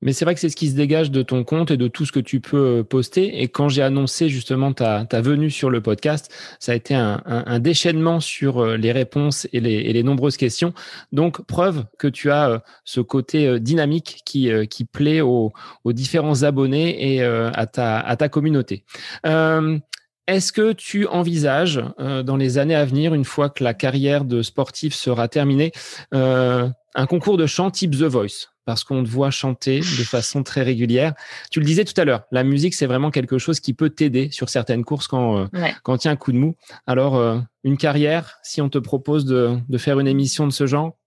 Mais 0.00 0.12
c'est 0.12 0.24
vrai 0.24 0.34
que 0.34 0.40
c'est 0.40 0.48
ce 0.48 0.56
qui 0.56 0.68
se 0.68 0.76
dégage 0.76 1.10
de 1.10 1.22
ton 1.22 1.42
compte 1.42 1.70
et 1.72 1.76
de 1.76 1.88
tout 1.88 2.06
ce 2.06 2.12
que 2.12 2.20
tu 2.20 2.40
peux 2.40 2.78
euh, 2.78 2.84
poster. 2.84 3.42
Et 3.42 3.48
quand 3.48 3.68
j'ai 3.68 3.82
annoncé 3.82 4.28
justement 4.28 4.72
ta, 4.72 5.04
venue 5.20 5.50
sur 5.50 5.70
le 5.70 5.80
podcast, 5.80 6.32
ça 6.60 6.72
a 6.72 6.74
été 6.76 6.94
un, 6.94 7.58
déchaînement 7.58 8.20
sur 8.20 8.58
euh, 8.58 8.76
les 8.76 8.92
réponses 8.92 9.48
et 9.52 9.60
les, 9.60 10.02
nombreuses 10.02 10.36
questions. 10.36 10.72
Donc, 11.10 11.44
preuve 11.46 11.84
que 11.98 12.06
tu 12.06 12.30
as 12.30 12.48
euh, 12.48 12.58
ce 12.84 13.00
côté 13.00 13.58
dynamique 13.58 14.22
qui, 14.24 14.48
plaît 14.84 15.20
aux, 15.20 15.52
différents 15.86 16.44
abonnés 16.44 17.14
et 17.14 17.22
à 17.22 17.66
ta, 17.66 18.28
communauté. 18.28 18.84
Est-ce 19.24 20.52
que 20.52 20.72
tu 20.72 21.06
envisages 21.06 21.82
dans 21.98 22.36
les 22.36 22.58
années 22.58 22.74
à 22.74 22.84
venir, 22.84 23.14
une 23.14 23.24
fois 23.24 23.48
que 23.48 23.64
la 23.64 23.74
carrière 23.74 24.24
de 24.24 24.42
sportif 24.42 24.94
sera 24.94 25.28
terminée, 25.28 25.72
un 26.12 27.06
concours 27.08 27.36
de 27.36 27.46
chant 27.46 27.70
type 27.70 27.92
The 27.92 28.04
Voice? 28.04 28.48
Parce 28.68 28.84
qu'on 28.84 29.02
te 29.02 29.08
voit 29.08 29.30
chanter 29.30 29.78
de 29.78 30.04
façon 30.04 30.42
très 30.42 30.62
régulière. 30.62 31.14
Tu 31.50 31.58
le 31.58 31.64
disais 31.64 31.86
tout 31.86 31.98
à 31.98 32.04
l'heure, 32.04 32.24
la 32.30 32.44
musique, 32.44 32.74
c'est 32.74 32.84
vraiment 32.84 33.10
quelque 33.10 33.38
chose 33.38 33.60
qui 33.60 33.72
peut 33.72 33.88
t'aider 33.88 34.28
sur 34.30 34.50
certaines 34.50 34.84
courses 34.84 35.08
quand, 35.08 35.38
euh, 35.38 35.46
quand 35.82 36.04
il 36.04 36.08
y 36.08 36.10
a 36.10 36.12
un 36.12 36.16
coup 36.16 36.32
de 36.32 36.36
mou. 36.36 36.54
Alors, 36.86 37.16
euh, 37.16 37.38
une 37.64 37.78
carrière, 37.78 38.36
si 38.42 38.60
on 38.60 38.68
te 38.68 38.76
propose 38.76 39.24
de, 39.24 39.56
de 39.66 39.78
faire 39.78 39.98
une 40.00 40.06
émission 40.06 40.46
de 40.46 40.52
ce 40.52 40.66
genre 40.66 40.98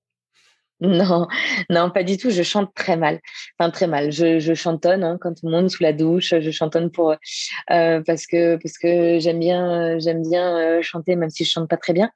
non, 0.82 1.28
non, 1.70 1.92
pas 1.92 2.04
du 2.04 2.18
tout. 2.18 2.32
Je 2.32 2.42
chante 2.42 2.74
très 2.74 2.98
mal. 2.98 3.20
Enfin, 3.60 3.70
très 3.70 3.88
mal. 3.88 4.12
Je, 4.12 4.40
je 4.40 4.54
chantonne 4.54 5.04
hein, 5.04 5.18
quand 5.22 5.34
tout 5.36 5.46
le 5.46 5.52
monde 5.52 5.70
sous 5.70 5.84
la 5.84 5.94
douche. 5.94 6.34
Je 6.40 6.52
chantonne 6.52 6.90
pour 6.90 7.12
euh, 7.72 8.02
parce 8.06 8.26
que 8.26 8.56
parce 8.56 8.78
que 8.78 9.20
j'aime 9.20 9.40
bien 9.40 10.00
j'aime 10.00 10.24
bien 10.24 10.58
euh, 10.58 10.82
chanter 10.82 11.16
même 11.16 11.30
si 11.30 11.46
je 11.46 11.52
chante 11.52 11.70
pas 11.70 11.78
très 11.78 11.94
bien. 11.94 12.10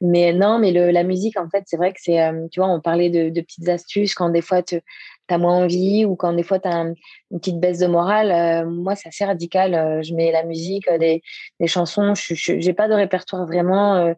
Mais 0.00 0.32
non, 0.32 0.58
mais 0.58 0.72
la 0.72 1.04
musique 1.04 1.38
en 1.38 1.48
fait, 1.48 1.64
c'est 1.66 1.76
vrai 1.76 1.92
que 1.92 2.00
c'est 2.02 2.20
euh, 2.22 2.46
tu 2.50 2.60
vois, 2.60 2.68
on 2.68 2.80
parlait 2.80 3.10
de, 3.10 3.30
de, 3.30 3.40
petites 3.40 3.68
astuces 3.68 4.14
quand 4.14 4.28
des 4.28 4.42
fois 4.42 4.62
tu 4.62 4.80
as 5.28 5.38
moins 5.38 5.64
envie 5.64 6.04
ou 6.04 6.16
quand 6.16 6.32
des 6.32 6.42
fois 6.42 6.58
tu 6.58 6.68
as 6.68 6.76
une 6.76 6.94
petite 7.38 7.58
baisse 7.58 7.78
de 7.78 7.86
morale, 7.86 8.66
moi, 8.66 8.94
c'est 8.96 9.08
assez 9.08 9.24
radical. 9.24 10.02
je 10.02 10.14
mets 10.14 10.32
la 10.32 10.44
musique, 10.44 10.90
des, 10.98 11.22
des 11.60 11.66
chansons. 11.66 12.14
Je 12.14 12.52
n'ai 12.52 12.72
pas 12.72 12.88
de 12.88 12.94
répertoire 12.94 13.46
vraiment. 13.46 14.14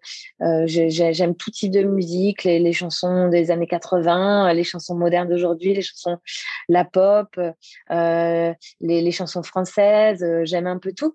J'aime 0.67 1.35
tout 1.37 1.51
type 1.51 1.73
de 1.73 1.83
musique, 1.83 2.45
les, 2.45 2.59
les, 2.59 2.73
chansons 2.73 3.29
des 3.29 3.51
années 3.51 3.67
80, 3.67 4.53
les 4.53 4.65
chansons 4.65 4.97
modernes 4.97 5.29
d'aujourd'hui, 5.29 5.75
les 5.75 5.83
chansons, 5.83 6.19
la 6.69 6.85
pop, 6.85 7.29
les, 7.91 8.55
les 8.81 9.11
chansons 9.13 9.43
françaises. 9.43 10.25
J'aime 10.45 10.67
un 10.67 10.79
peu 10.79 10.93
tout. 10.93 11.15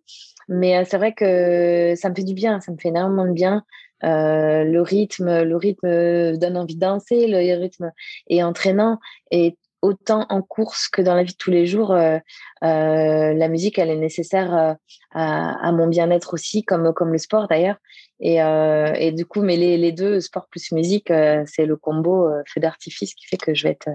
Mais 0.50 0.84
c'est 0.86 0.98
vrai 0.98 1.14
que 1.14 1.94
ça 1.96 2.10
me 2.10 2.16
fait 2.16 2.24
du 2.24 2.34
bien, 2.34 2.60
ça 2.60 2.72
me 2.72 2.78
fait 2.78 2.90
énormément 2.90 3.26
de 3.26 3.34
bien. 3.34 3.64
Euh, 4.04 4.64
le 4.64 4.82
rythme, 4.82 5.44
le 5.44 5.56
rythme 5.58 6.38
donne 6.38 6.58
envie 6.58 6.76
de 6.76 6.80
danser, 6.80 7.28
le 7.28 7.60
rythme 7.60 7.92
est 8.30 8.42
entraînant 8.44 9.00
et 9.32 9.58
autant 9.82 10.26
en 10.30 10.42
course 10.42 10.88
que 10.88 11.02
dans 11.02 11.16
la 11.16 11.24
vie 11.24 11.34
de 11.34 11.38
tous 11.38 11.52
les 11.52 11.66
jours, 11.66 11.92
euh, 11.92 12.18
euh, 12.64 13.34
la 13.34 13.48
musique 13.48 13.80
elle 13.80 13.90
est 13.90 13.96
nécessaire 13.96 14.78
à, 15.12 15.72
mon 15.72 15.88
bien-être 15.88 16.34
aussi, 16.34 16.64
comme 16.64 16.94
comme 16.94 17.12
le 17.12 17.18
sport 17.18 17.48
d'ailleurs. 17.48 17.78
Et, 18.20 18.38
et 18.38 19.12
du 19.14 19.26
coup, 19.26 19.42
mais 19.42 19.56
les, 19.56 19.78
les 19.78 19.94
deux, 19.94 20.20
sport 20.20 20.48
plus 20.50 20.72
musique, 20.74 21.08
c'est 21.46 21.66
le 21.66 21.78
combo 21.78 22.30
feu 22.48 22.60
d'artifice 22.60 23.14
qui 23.14 23.26
fait 23.28 23.38
que 23.38 23.54
je 23.54 23.64
vais 23.64 23.72
être, 23.72 23.90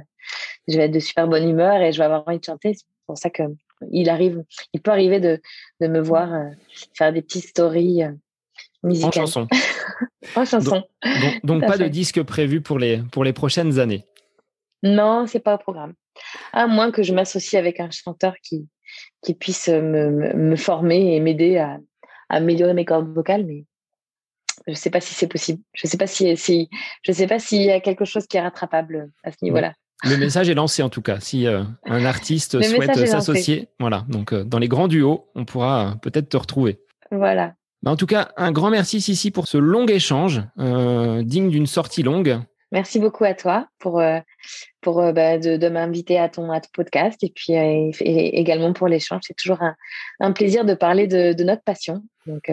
je 0.66 0.76
vais 0.78 0.84
être 0.84 0.92
de 0.92 0.98
super 0.98 1.28
bonne 1.28 1.48
humeur 1.48 1.76
et 1.82 1.92
je 1.92 1.98
vais 1.98 2.04
avoir 2.04 2.26
envie 2.26 2.38
de 2.38 2.44
chanter. 2.44 2.74
C'est 2.74 2.86
pour 3.06 3.18
ça 3.18 3.28
que 3.28 3.42
il 3.92 4.08
arrive, 4.08 4.42
il 4.72 4.80
peut 4.80 4.92
arriver 4.92 5.20
de, 5.20 5.42
de 5.80 5.88
me 5.88 6.00
voir 6.00 6.30
faire 6.94 7.12
des 7.12 7.20
petites 7.20 7.48
stories 7.48 8.04
en 9.02 9.10
chanson. 9.10 9.46
en 10.36 10.44
chanson. 10.44 10.82
Donc, 11.42 11.66
pas 11.66 11.78
de 11.78 11.88
disque 11.88 12.22
prévu 12.22 12.60
pour 12.60 12.78
les, 12.78 13.02
pour 13.12 13.24
les 13.24 13.32
prochaines 13.32 13.78
années. 13.78 14.04
Non, 14.84 15.26
c'est 15.26 15.40
pas 15.40 15.54
au 15.54 15.58
programme. 15.58 15.94
À 16.52 16.66
moins 16.66 16.92
que 16.92 17.02
je 17.02 17.12
m'associe 17.12 17.58
avec 17.58 17.80
un 17.80 17.90
chanteur 17.90 18.34
qui, 18.42 18.68
qui 19.22 19.34
puisse 19.34 19.68
me, 19.68 20.10
me 20.34 20.56
former 20.56 21.16
et 21.16 21.20
m'aider 21.20 21.56
à, 21.56 21.78
à, 22.28 22.36
améliorer 22.36 22.74
mes 22.74 22.84
cordes 22.84 23.12
vocales, 23.12 23.44
mais 23.44 23.64
je 24.66 24.72
ne 24.72 24.76
sais 24.76 24.90
pas 24.90 25.00
si 25.00 25.14
c'est 25.14 25.26
possible. 25.26 25.62
Je 25.72 25.86
ne 25.86 25.90
sais 25.90 25.96
pas 25.96 26.06
si, 26.06 26.36
si 26.36 26.68
je 27.02 27.12
sais 27.12 27.26
pas 27.26 27.38
s'il 27.38 27.62
y 27.62 27.70
a 27.70 27.80
quelque 27.80 28.04
chose 28.04 28.26
qui 28.26 28.36
est 28.36 28.40
rattrapable 28.42 29.10
à 29.24 29.32
ce 29.32 29.38
niveau-là. 29.42 29.72
Le 30.04 30.16
message 30.16 30.48
est 30.48 30.54
lancé 30.54 30.82
en 30.82 30.90
tout 30.90 31.02
cas. 31.02 31.18
Si 31.20 31.46
euh, 31.46 31.62
un 31.86 32.04
artiste 32.04 32.60
souhaite 32.62 33.06
s'associer, 33.06 33.68
voilà. 33.80 34.04
Donc 34.08 34.32
euh, 34.32 34.44
dans 34.44 34.58
les 34.58 34.68
grands 34.68 34.88
duos, 34.88 35.30
on 35.34 35.44
pourra 35.44 35.96
peut-être 36.02 36.28
te 36.28 36.36
retrouver. 36.36 36.80
Voilà. 37.10 37.54
Bah, 37.82 37.90
en 37.90 37.96
tout 37.96 38.06
cas, 38.06 38.30
un 38.36 38.52
grand 38.52 38.70
merci 38.70 39.00
Sissi 39.00 39.30
pour 39.30 39.46
ce 39.46 39.58
long 39.58 39.86
échange, 39.86 40.42
euh, 40.58 41.22
digne 41.22 41.50
d'une 41.50 41.66
sortie 41.66 42.02
longue. 42.02 42.40
Merci 42.74 42.98
beaucoup 42.98 43.22
à 43.24 43.34
toi 43.34 43.68
pour, 43.78 44.00
euh, 44.00 44.18
euh, 44.88 45.12
bah, 45.12 45.38
de, 45.38 45.68
m'inviter 45.68 46.18
à 46.18 46.28
ton, 46.28 46.50
podcast 46.72 47.22
et 47.22 47.30
puis 47.30 47.52
également 47.54 48.72
pour 48.72 48.88
l'échange. 48.88 49.22
C'est 49.24 49.36
toujours 49.36 49.60
un, 50.20 50.32
plaisir 50.32 50.64
de 50.64 50.74
parler 50.74 51.06
de 51.06 51.44
notre 51.44 51.62
passion. 51.62 52.02
Donc, 52.26 52.50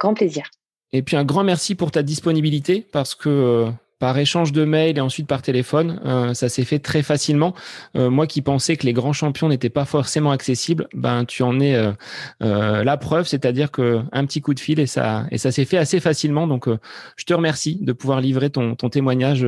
grand 0.00 0.14
plaisir. 0.14 0.50
Et 0.92 1.02
puis 1.02 1.16
un 1.16 1.26
grand 1.26 1.44
merci 1.44 1.74
pour 1.74 1.90
ta 1.90 2.02
disponibilité 2.02 2.80
parce 2.90 3.14
que 3.14 3.68
par 4.04 4.18
échange 4.18 4.52
de 4.52 4.66
mails 4.66 4.98
et 4.98 5.00
ensuite 5.00 5.26
par 5.26 5.40
téléphone. 5.40 5.98
Euh, 6.04 6.34
ça 6.34 6.50
s'est 6.50 6.66
fait 6.66 6.78
très 6.78 7.02
facilement. 7.02 7.54
Euh, 7.96 8.10
moi 8.10 8.26
qui 8.26 8.42
pensais 8.42 8.76
que 8.76 8.84
les 8.84 8.92
grands 8.92 9.14
champions 9.14 9.48
n'étaient 9.48 9.70
pas 9.70 9.86
forcément 9.86 10.30
accessibles, 10.30 10.88
ben 10.92 11.24
tu 11.24 11.42
en 11.42 11.58
es 11.58 11.74
euh, 11.74 12.84
la 12.84 12.96
preuve, 12.98 13.26
c'est-à-dire 13.26 13.70
que 13.70 14.02
un 14.12 14.26
petit 14.26 14.42
coup 14.42 14.52
de 14.52 14.60
fil 14.60 14.78
et 14.78 14.86
ça 14.86 15.24
et 15.30 15.38
ça 15.38 15.50
s'est 15.52 15.64
fait 15.64 15.78
assez 15.78 16.00
facilement. 16.00 16.46
Donc 16.46 16.68
je 17.16 17.24
te 17.24 17.32
remercie 17.32 17.78
de 17.80 17.94
pouvoir 17.94 18.20
livrer 18.20 18.50
ton, 18.50 18.74
témoignage 18.74 19.46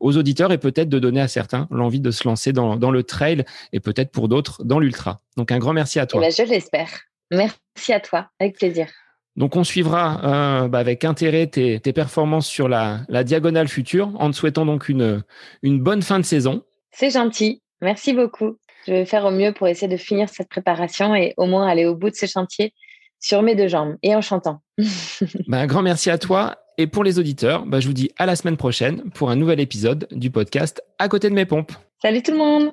aux 0.00 0.16
auditeurs 0.16 0.52
et 0.52 0.58
peut-être 0.58 0.88
de 0.88 0.98
donner 0.98 1.20
à 1.20 1.28
certains 1.28 1.68
l'envie 1.70 2.00
de 2.00 2.10
se 2.10 2.26
lancer 2.26 2.54
dans, 2.54 2.76
dans 2.76 2.90
le 2.90 3.02
trail 3.02 3.44
et 3.74 3.80
peut-être 3.80 4.10
pour 4.10 4.28
d'autres 4.28 4.64
dans 4.64 4.80
l'ultra. 4.80 5.20
Donc 5.36 5.52
un 5.52 5.58
grand 5.58 5.74
merci 5.74 6.00
à 6.00 6.06
toi. 6.06 6.22
Eh 6.24 6.28
ben, 6.28 6.32
je 6.34 6.50
l'espère. 6.50 6.88
Merci 7.30 7.92
à 7.92 8.00
toi, 8.00 8.30
avec 8.40 8.56
plaisir. 8.56 8.86
Donc 9.38 9.54
on 9.54 9.62
suivra 9.62 10.64
euh, 10.64 10.68
bah, 10.68 10.80
avec 10.80 11.04
intérêt 11.04 11.46
tes, 11.46 11.78
performances 11.92 12.48
sur 12.48 12.68
la, 12.68 13.06
diagonale 13.22 13.68
future 13.68 14.10
en 14.18 14.32
te 14.32 14.36
souhaitant 14.36 14.66
donc 14.66 14.88
une, 14.88 15.22
une 15.62 15.80
bonne 15.80 16.02
fin 16.02 16.18
de 16.18 16.24
saison. 16.24 16.64
C'est 16.90 17.10
gentil, 17.10 17.62
merci 17.80 18.12
beaucoup. 18.12 18.56
Je 18.88 18.92
vais 18.92 19.04
faire 19.04 19.24
au 19.24 19.30
mieux 19.30 19.52
pour 19.52 19.68
essayer 19.68 19.86
de 19.86 19.96
finir 19.96 20.28
cette 20.28 20.48
préparation 20.48 21.14
et 21.14 21.34
au 21.36 21.46
moins 21.46 21.68
aller 21.68 21.86
au 21.86 21.94
bout 21.94 22.10
de 22.10 22.16
ce 22.16 22.26
chantier 22.26 22.74
sur 23.20 23.42
mes 23.42 23.54
deux 23.54 23.68
jambes 23.68 23.94
et 24.02 24.16
en 24.16 24.20
chantant. 24.20 24.60
bah, 25.46 25.58
un 25.58 25.66
grand 25.66 25.82
merci 25.82 26.10
à 26.10 26.18
toi. 26.18 26.56
Et 26.76 26.88
pour 26.88 27.04
les 27.04 27.20
auditeurs, 27.20 27.64
bah, 27.64 27.78
je 27.78 27.86
vous 27.86 27.92
dis 27.92 28.10
à 28.18 28.26
la 28.26 28.34
semaine 28.34 28.56
prochaine 28.56 29.08
pour 29.10 29.30
un 29.30 29.36
nouvel 29.36 29.60
épisode 29.60 30.08
du 30.10 30.32
podcast 30.32 30.82
À 30.98 31.08
côté 31.08 31.30
de 31.30 31.34
mes 31.34 31.46
pompes. 31.46 31.72
Salut 32.02 32.22
tout 32.24 32.32
le 32.32 32.38
monde 32.38 32.72